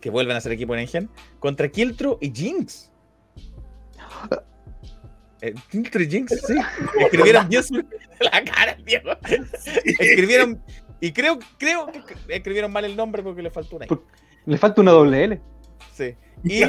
que 0.00 0.10
vuelven 0.10 0.36
a 0.36 0.40
ser 0.40 0.52
equipo 0.52 0.74
en 0.74 0.80
Engen, 0.80 1.10
contra 1.40 1.68
Kiltro 1.68 2.18
y 2.20 2.30
Jinx. 2.34 2.90
Eh, 5.40 5.54
Kiltro 5.70 6.02
y 6.02 6.10
Jinx, 6.10 6.40
sí. 6.46 6.54
Escribieron 7.00 7.48
bien 7.48 7.62
su- 7.62 7.74
la 8.20 8.44
cara, 8.44 8.76
Diego. 8.84 9.10
Escribieron. 9.84 10.62
Y 11.00 11.12
creo, 11.12 11.38
creo 11.58 11.86
que 11.86 12.14
escribieron 12.34 12.72
mal 12.72 12.84
el 12.84 12.96
nombre 12.96 13.22
porque 13.22 13.42
le 13.42 13.50
faltó 13.50 13.76
una 13.76 13.86
I. 13.86 13.88
Le 14.46 14.56
falta 14.58 14.80
una 14.80 14.92
doble 14.92 15.24
L. 15.24 15.40
Sí. 15.92 16.14
Y 16.44 16.62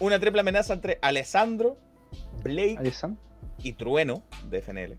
una 0.00 0.18
triple 0.18 0.40
amenaza 0.40 0.74
entre 0.74 0.98
Alessandro, 1.00 1.78
Blake 2.42 2.78
y 3.62 3.72
Trueno 3.72 4.22
de 4.50 4.60
FNL. 4.60 4.98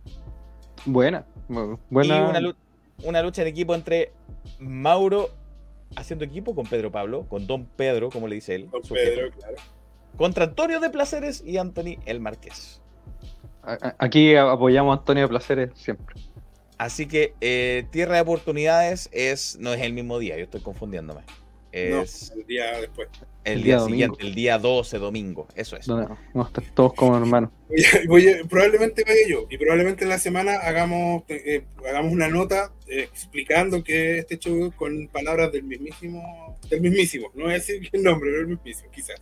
Buena. 0.86 1.26
bu- 1.50 1.80
Buena. 1.90 2.18
Y 2.18 2.22
una, 2.30 2.40
lu- 2.40 2.56
una 3.04 3.22
lucha 3.22 3.42
en 3.42 3.48
equipo 3.48 3.76
entre 3.76 4.12
Mauro 4.60 5.30
haciendo 5.96 6.26
equipo 6.26 6.54
con 6.56 6.66
Pedro 6.66 6.92
Pablo, 6.92 7.26
con 7.28 7.48
Don 7.48 7.66
Pedro, 7.66 8.10
como 8.10 8.28
le 8.28 8.36
dice 8.36 8.56
él, 8.56 8.70
Don 8.70 8.82
Pedro, 8.82 9.32
claro. 9.32 9.56
contra 10.18 10.46
Antonio 10.46 10.80
de 10.80 10.90
Placeres 10.90 11.44
y 11.46 11.58
Anthony 11.58 11.98
el 12.06 12.20
Marqués. 12.20 12.82
Aquí 13.98 14.36
apoyamos 14.36 14.96
a 14.96 15.00
Antonio 15.00 15.24
de 15.24 15.30
Placeres 15.30 15.72
siempre. 15.76 16.16
Así 16.78 17.08
que 17.08 17.34
eh, 17.42 17.88
Tierra 17.92 18.16
de 18.16 18.22
Oportunidades 18.22 19.10
es, 19.14 19.58
no 19.60 19.74
es 19.74 19.82
el 19.82 19.94
mismo 19.94 20.20
día, 20.20 20.38
yo 20.38 20.44
estoy 20.44 20.62
confundiéndome. 20.62 21.22
Es 21.76 22.32
No, 22.34 22.40
el 22.40 22.48
día 22.48 22.80
después. 22.80 23.10
el, 23.44 23.58
El 23.58 23.64
día, 23.64 23.78
día 23.78 23.86
siguiente, 23.86 24.18
el 24.22 24.34
día 24.34 24.58
12, 24.58 24.98
domingo. 24.98 25.48
Eso 25.56 25.76
es. 25.76 25.90
No, 25.90 26.02
no, 26.02 26.18
no, 26.34 26.44
están 26.48 26.64
todos 26.74 26.94
como 26.94 27.18
hermanos. 27.18 27.50
Probablemente 28.50 29.04
vaya 29.04 29.28
yo 29.28 29.46
y 29.50 29.58
probablemente 29.58 30.04
en 30.06 30.10
la 30.10 30.20
semana 30.20 30.54
hagamos 30.54 31.24
eh, 31.28 31.66
hagamos 31.86 32.14
una 32.14 32.30
nota 32.30 32.72
eh, 32.88 33.02
explicando 33.04 33.84
que 33.84 34.20
este 34.20 34.38
show 34.40 34.72
con 34.78 35.10
palabras 35.10 35.52
del 35.52 35.64
mismísimo 35.64 36.58
del 36.70 36.80
mismísimo 36.80 37.32
no 37.34 37.46
voy 37.46 37.54
a 37.54 37.56
decir 37.56 37.90
el 37.92 38.04
nombre 38.04 38.30
pero 38.30 38.42
el 38.44 38.48
mismísimo 38.48 38.90
quizás 38.92 39.20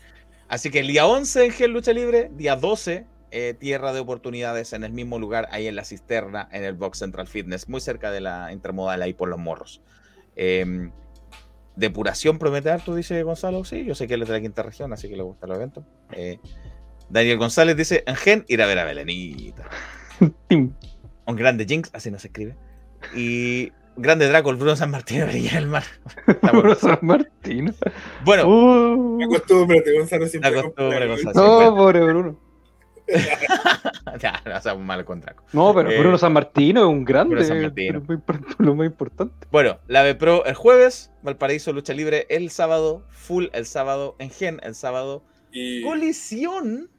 Así 0.47 0.69
que 0.69 0.81
el 0.81 0.87
día 0.87 1.07
11 1.07 1.45
en 1.45 1.51
Gen 1.51 1.73
Lucha 1.73 1.93
Libre, 1.93 2.29
día 2.35 2.55
12, 2.55 3.07
eh, 3.31 3.55
Tierra 3.57 3.91
de 3.91 4.01
Oportunidades 4.01 4.73
en 4.73 4.83
el 4.83 4.91
mismo 4.91 5.17
lugar, 5.17 5.47
ahí 5.49 5.65
en 5.65 5.75
la 5.75 5.83
cisterna, 5.83 6.47
en 6.51 6.63
el 6.63 6.73
Box 6.75 6.99
Central 6.99 7.27
Fitness, 7.27 7.67
muy 7.67 7.81
cerca 7.81 8.11
de 8.11 8.21
la 8.21 8.53
intermodal, 8.53 9.01
ahí 9.01 9.13
por 9.13 9.29
los 9.29 9.39
morros. 9.39 9.81
Eh, 10.35 10.91
depuración 11.75 12.37
promete 12.39 12.69
harto, 12.69 12.95
dice 12.95 13.21
Gonzalo. 13.23 13.63
Sí, 13.65 13.83
yo 13.85 13.95
sé 13.95 14.07
que 14.07 14.13
él 14.15 14.21
es 14.23 14.27
de 14.27 14.33
la 14.35 14.41
quinta 14.41 14.63
región, 14.63 14.93
así 14.93 15.09
que 15.09 15.15
le 15.17 15.23
gusta 15.23 15.45
el 15.47 15.53
evento. 15.53 15.85
Eh, 16.11 16.39
Daniel 17.09 17.37
González 17.37 17.75
dice: 17.75 18.03
En 18.07 18.15
Gen, 18.15 18.45
ir 18.47 18.61
a 18.61 18.65
ver 18.65 18.79
a 18.79 18.83
Belenita. 18.85 19.63
Tim. 20.47 20.73
Un 21.25 21.35
grande 21.35 21.65
Jinx, 21.65 21.89
así 21.93 22.11
no 22.11 22.19
se 22.19 22.27
escribe. 22.27 22.55
Y 23.15 23.71
grande 23.95 24.27
Draco, 24.27 24.49
el 24.49 24.55
Bruno 24.57 24.75
San 24.75 24.91
Martín 24.91 25.19
de 25.19 25.25
Viña 25.27 25.53
del 25.55 25.67
Mar. 25.67 25.83
Bruno 26.41 26.75
San 26.75 26.99
Martín. 27.01 27.73
Bueno, 28.25 28.47
Uh, 28.47 29.19
Gonzalo 29.27 30.27
siempre 30.27 30.51
La 30.51 30.61
costumbre, 30.63 30.99
compra- 30.99 31.07
Gonzalo. 31.07 31.59
no, 31.71 31.75
pobre 31.75 31.99
Bruno. 32.01 32.39
ya, 34.19 34.41
no 34.45 34.61
seamos 34.61 34.83
malos 34.83 35.05
con 35.05 35.19
Draco. 35.21 35.43
No, 35.53 35.73
pero 35.73 35.91
Eh, 35.91 35.99
Bruno 35.99 36.17
San 36.17 36.33
Martino 36.33 36.81
es 36.81 36.87
un 36.87 37.03
grande. 37.03 37.35
Bruno 37.35 37.47
San 37.47 37.61
Martino. 37.61 38.01
lo 38.59 38.75
más 38.75 38.85
importante. 38.87 39.47
Bueno, 39.51 39.79
la 39.87 40.03
B 40.03 40.15
Pro 40.15 40.45
el 40.45 40.55
jueves, 40.55 41.11
Valparaíso 41.21 41.73
Lucha 41.73 41.93
Libre 41.93 42.25
el 42.29 42.49
sábado, 42.49 43.05
Full 43.09 43.45
el 43.53 43.65
sábado, 43.65 44.15
en 44.19 44.29
Gen 44.29 44.59
el 44.63 44.75
sábado, 44.75 45.23
y 45.51 45.83
Colisión 45.83 46.89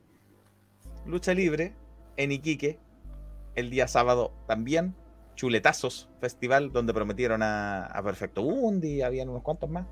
Lucha 1.06 1.34
Libre 1.34 1.74
en 2.16 2.32
Iquique 2.32 2.78
el 3.54 3.70
día 3.70 3.88
sábado 3.88 4.32
también, 4.46 4.94
Chuletazos 5.36 6.08
Festival, 6.20 6.72
donde 6.72 6.92
prometieron 6.94 7.42
a, 7.42 7.86
a 7.86 8.02
Perfecto 8.02 8.42
Bundi, 8.42 9.02
habían 9.02 9.28
unos 9.28 9.42
cuantos 9.42 9.70
más, 9.70 9.86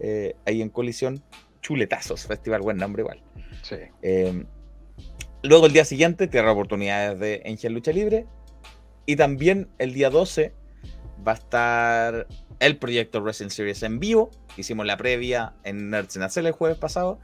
eh, 0.00 0.34
ahí 0.46 0.62
en 0.62 0.68
Colisión, 0.70 1.22
Chuletazos 1.60 2.26
Festival, 2.26 2.60
buen 2.62 2.76
nombre 2.76 3.02
igual. 3.02 3.22
Sí. 3.62 3.76
Eh, 4.02 4.44
luego 5.44 5.66
el 5.66 5.72
día 5.72 5.84
siguiente, 5.84 6.26
Tierra 6.26 6.48
de 6.48 6.52
Oportunidades 6.52 7.20
de 7.20 7.42
Engel 7.44 7.74
Lucha 7.74 7.92
Libre. 7.92 8.26
Y 9.06 9.16
también 9.16 9.68
el 9.78 9.92
día 9.92 10.10
12 10.10 10.52
va 11.26 11.32
a 11.32 11.34
estar 11.34 12.26
el 12.58 12.78
proyecto 12.78 13.20
Wrestling 13.20 13.50
Series 13.50 13.82
en 13.82 14.00
vivo. 14.00 14.30
Hicimos 14.56 14.86
la 14.86 14.96
previa 14.96 15.54
en 15.62 15.90
Nerds 15.90 16.16
en 16.16 16.46
el 16.46 16.52
jueves 16.52 16.78
pasado. 16.78 17.18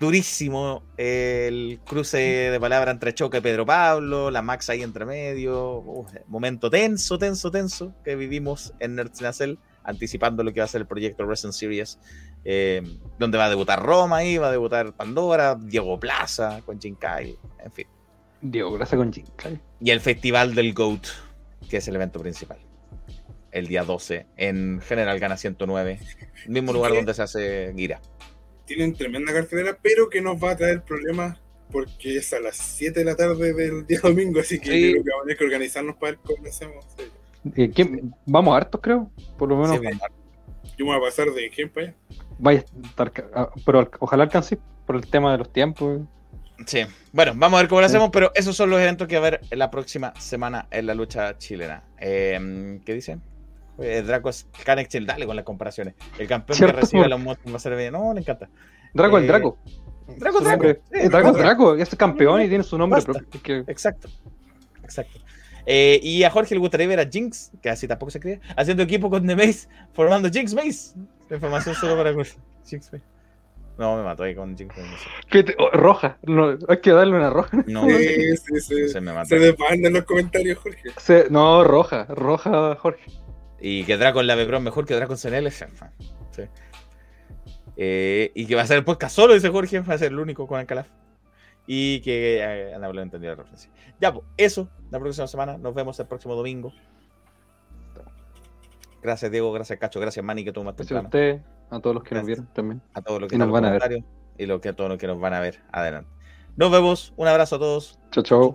Durísimo 0.00 0.82
el 0.98 1.80
cruce 1.86 2.18
de 2.18 2.60
palabras 2.60 2.92
entre 2.92 3.14
Choque 3.14 3.38
y 3.38 3.40
Pedro 3.40 3.64
Pablo, 3.64 4.30
la 4.30 4.42
Max 4.42 4.68
ahí 4.70 4.82
entre 4.82 5.04
medio. 5.04 6.06
Momento 6.26 6.70
tenso, 6.70 7.18
tenso, 7.18 7.50
tenso 7.50 7.94
que 8.04 8.16
vivimos 8.16 8.74
en 8.78 8.94
Nerds 8.94 9.20
en 9.20 9.26
Acel, 9.26 9.58
anticipando 9.86 10.42
lo 10.44 10.52
que 10.52 10.60
va 10.60 10.64
a 10.64 10.68
ser 10.68 10.82
el 10.82 10.86
proyecto 10.86 11.24
Wrestling 11.24 11.52
Series 11.52 11.98
eh, 12.44 12.82
donde 13.18 13.38
va 13.38 13.46
a 13.46 13.50
debutar 13.50 13.82
Roma 13.82 14.18
ahí, 14.18 14.36
va 14.36 14.48
a 14.48 14.52
debutar 14.52 14.92
Pandora, 14.94 15.54
Diego 15.60 15.98
Plaza 15.98 16.60
con 16.64 16.80
Jinkai, 16.80 17.36
en 17.64 17.72
fin. 17.72 17.86
Diego, 18.40 18.72
gracias 18.72 18.98
con 18.98 19.12
Jinkai. 19.12 19.60
Y 19.80 19.90
el 19.90 20.00
Festival 20.00 20.54
del 20.54 20.72
GOAT, 20.74 21.06
que 21.68 21.78
es 21.78 21.88
el 21.88 21.96
evento 21.96 22.20
principal. 22.20 22.58
El 23.50 23.66
día 23.68 23.84
12, 23.84 24.26
en 24.36 24.80
General 24.82 25.18
Gana 25.18 25.36
109, 25.36 25.98
mismo 26.48 26.72
lugar 26.72 26.92
donde 26.92 27.14
se 27.14 27.22
hace 27.22 27.72
Gira. 27.74 28.00
tienen 28.66 28.94
tremenda 28.94 29.32
cartelera 29.32 29.78
pero 29.80 30.10
que 30.10 30.20
nos 30.20 30.42
va 30.42 30.50
a 30.50 30.56
traer 30.56 30.82
problemas 30.82 31.38
porque 31.72 32.18
es 32.18 32.32
a 32.32 32.38
las 32.40 32.56
7 32.56 33.00
de 33.00 33.04
la 33.06 33.16
tarde 33.16 33.54
del 33.54 33.86
día 33.86 33.98
domingo 34.02 34.40
así 34.40 34.58
que 34.60 34.70
Sí. 34.70 34.80
yo 34.86 34.92
creo 34.92 35.04
que 35.04 35.10
vamos 35.10 35.22
a 35.22 35.24
tener 35.24 35.38
que 35.38 35.44
organizarnos 35.44 35.96
para 35.96 36.12
ver 36.12 36.20
cómo 36.22 36.42
lo 36.44 36.50
hacemos 36.50 36.84
sí. 36.96 37.04
Eh, 37.54 37.70
¿quién- 37.74 38.14
Vamos 38.26 38.56
hartos, 38.56 38.80
creo. 38.82 39.10
Por 39.38 39.48
lo 39.48 39.56
menos. 39.56 39.78
Sí, 39.78 39.82
yo 40.78 40.84
me 40.86 40.92
voy 40.96 40.96
a 40.96 41.08
pasar 41.08 41.28
de 41.32 41.46
ejemplo 41.46 41.82
allá 41.82 41.94
Vaya 42.38 42.60
a 42.60 42.86
estar. 42.88 43.12
ca- 43.12 43.26
ah, 43.34 43.50
Pero 43.64 43.78
al- 43.80 43.90
ojalá 44.00 44.24
alcance 44.24 44.58
por 44.86 44.96
el 44.96 45.06
tema 45.06 45.32
de 45.32 45.38
los 45.38 45.52
tiempos. 45.52 46.00
Sí. 46.66 46.80
Bueno, 47.12 47.32
vamos 47.36 47.58
a 47.58 47.62
ver 47.62 47.68
cómo 47.68 47.80
lo 47.82 47.88
Sí. 47.88 47.92
hacemos, 47.94 48.10
pero 48.10 48.30
esos 48.34 48.56
son 48.56 48.70
los 48.70 48.80
eventos 48.80 49.06
que 49.08 49.16
va 49.18 49.24
a 49.24 49.28
haber 49.28 49.40
la 49.50 49.70
próxima 49.70 50.12
semana 50.18 50.66
en 50.70 50.86
la 50.86 50.94
lucha 50.94 51.36
chilena. 51.38 51.84
Eh, 51.98 52.80
¿Qué 52.84 52.94
dicen? 52.94 53.22
Eh, 53.78 54.02
Draco 54.02 54.30
es 54.30 54.48
Canex 54.64 54.88
Chill, 54.88 55.04
dale 55.06 55.26
con 55.26 55.36
las 55.36 55.44
comparaciones. 55.44 55.94
El 56.18 56.26
campeón 56.26 56.58
que 56.58 56.66
recibe 56.68 57.08
los 57.08 57.20
monstruos 57.20 57.52
va 57.52 57.56
a 57.58 57.60
ser 57.60 57.76
bien. 57.76 57.92
No, 57.92 58.14
le 58.14 58.20
encanta. 58.20 58.48
Draco, 58.94 59.18
Eh, 59.18 59.20
el 59.22 59.26
Draco. 59.26 59.58
Draco, 60.16 60.40
Draco. 60.40 60.62
Draco, 60.62 61.08
Draco. 61.10 61.32
Draco. 61.32 61.74
Es 61.74 61.94
campeón 61.94 62.40
y 62.40 62.48
tiene 62.48 62.64
su 62.64 62.78
nombre 62.78 62.96
Basta. 62.98 63.12
propio. 63.12 63.28
Es 63.34 63.42
que- 63.42 63.70
Exacto. 63.70 64.08
Exacto. 64.82 65.18
Eh, 65.66 65.98
y 66.02 66.22
a 66.22 66.30
Jorge 66.30 66.54
le 66.54 66.60
gustaría 66.60 66.86
ver 66.86 67.00
a 67.00 67.06
Jinx, 67.10 67.50
que 67.60 67.68
así 67.68 67.88
tampoco 67.88 68.10
se 68.10 68.20
cree, 68.20 68.40
haciendo 68.56 68.82
equipo 68.84 69.10
con 69.10 69.26
The 69.26 69.34
Maze, 69.34 69.68
formando 69.92 70.30
Jinx 70.30 70.54
Maze. 70.54 70.94
Información 71.30 71.74
solo 71.74 71.96
para 71.96 72.12
Jinx 72.14 72.92
Maze. 72.92 73.02
No, 73.78 73.96
me 73.96 74.04
mató 74.04 74.22
ahí 74.22 74.34
con 74.34 74.56
Jinx 74.56 74.74
Maze. 74.76 75.42
te- 75.44 75.56
oh, 75.58 75.70
roja. 75.70 76.18
No, 76.22 76.56
hay 76.68 76.80
que 76.80 76.92
darle 76.92 77.16
una 77.16 77.30
roja. 77.30 77.62
No, 77.66 77.84
sí, 77.88 78.36
sí, 78.36 78.60
sí. 78.60 78.88
Se 78.88 79.00
me 79.00 79.12
mató. 79.12 79.28
se 79.28 79.38
desbandan 79.38 79.92
los 79.92 80.04
comentarios 80.04 80.58
Jorge 80.58 80.82
Se- 80.96 81.26
no, 81.30 81.62
roja. 81.64 82.04
Roja, 82.08 82.76
Jorge. 82.76 83.04
Y 83.60 83.84
que 83.84 83.96
Draco 83.96 84.20
en 84.20 84.28
la 84.28 84.34
Bebron 84.34 84.62
mejor 84.62 84.86
que 84.86 84.94
Draco 84.94 85.14
en 85.14 85.18
CNL. 85.18 85.50
Sí. 85.50 86.42
Eh, 87.76 88.32
y 88.34 88.46
que 88.46 88.54
va 88.54 88.62
a 88.62 88.66
ser 88.66 88.78
el 88.78 88.84
podcast 88.84 89.14
solo, 89.14 89.34
dice 89.34 89.48
Jorge, 89.50 89.80
va 89.80 89.94
a 89.94 89.98
ser 89.98 90.12
el 90.12 90.18
único 90.18 90.46
con 90.46 90.60
el 90.60 90.66
Calaf. 90.66 90.86
Y 91.66 92.00
que 92.00 92.38
eh, 92.38 92.74
Ana 92.74 92.88
entendió 93.02 93.30
la 93.30 93.36
referencia. 93.36 93.70
Ya, 94.00 94.12
pues, 94.12 94.24
eso, 94.36 94.68
la 94.90 95.00
próxima 95.00 95.26
semana. 95.26 95.58
Nos 95.58 95.74
vemos 95.74 95.98
el 95.98 96.06
próximo 96.06 96.34
domingo. 96.34 96.72
Gracias, 99.02 99.30
Diego. 99.30 99.52
Gracias, 99.52 99.78
Cacho. 99.78 100.00
Gracias, 100.00 100.24
Manny, 100.24 100.44
que 100.44 100.52
tú 100.52 100.62
más 100.64 100.76
Gracias 100.76 100.98
a 100.98 101.02
ustedes, 101.02 101.42
a 101.70 101.80
todos 101.80 101.94
los 101.94 102.04
que 102.04 102.14
nos 102.14 102.26
vieron 102.26 102.46
también. 102.52 102.82
A 102.94 103.02
todos 103.02 103.20
los 103.20 103.28
que 103.28 103.36
Y 103.36 103.38
nos 103.38 103.50
van 103.50 103.64
a 103.64 103.72
los 103.72 103.88
ver. 103.88 104.04
y 104.38 104.46
lo 104.46 104.60
que, 104.60 104.70
a 104.70 104.72
todos 104.72 104.90
los 104.90 104.98
que 104.98 105.06
nos 105.06 105.20
van 105.20 105.34
a 105.34 105.40
ver 105.40 105.60
adelante. 105.72 106.10
Nos 106.56 106.70
vemos. 106.70 107.12
Un 107.16 107.28
abrazo 107.28 107.56
a 107.56 107.58
todos. 107.58 107.98
Chao, 108.10 108.22
chao. 108.24 108.54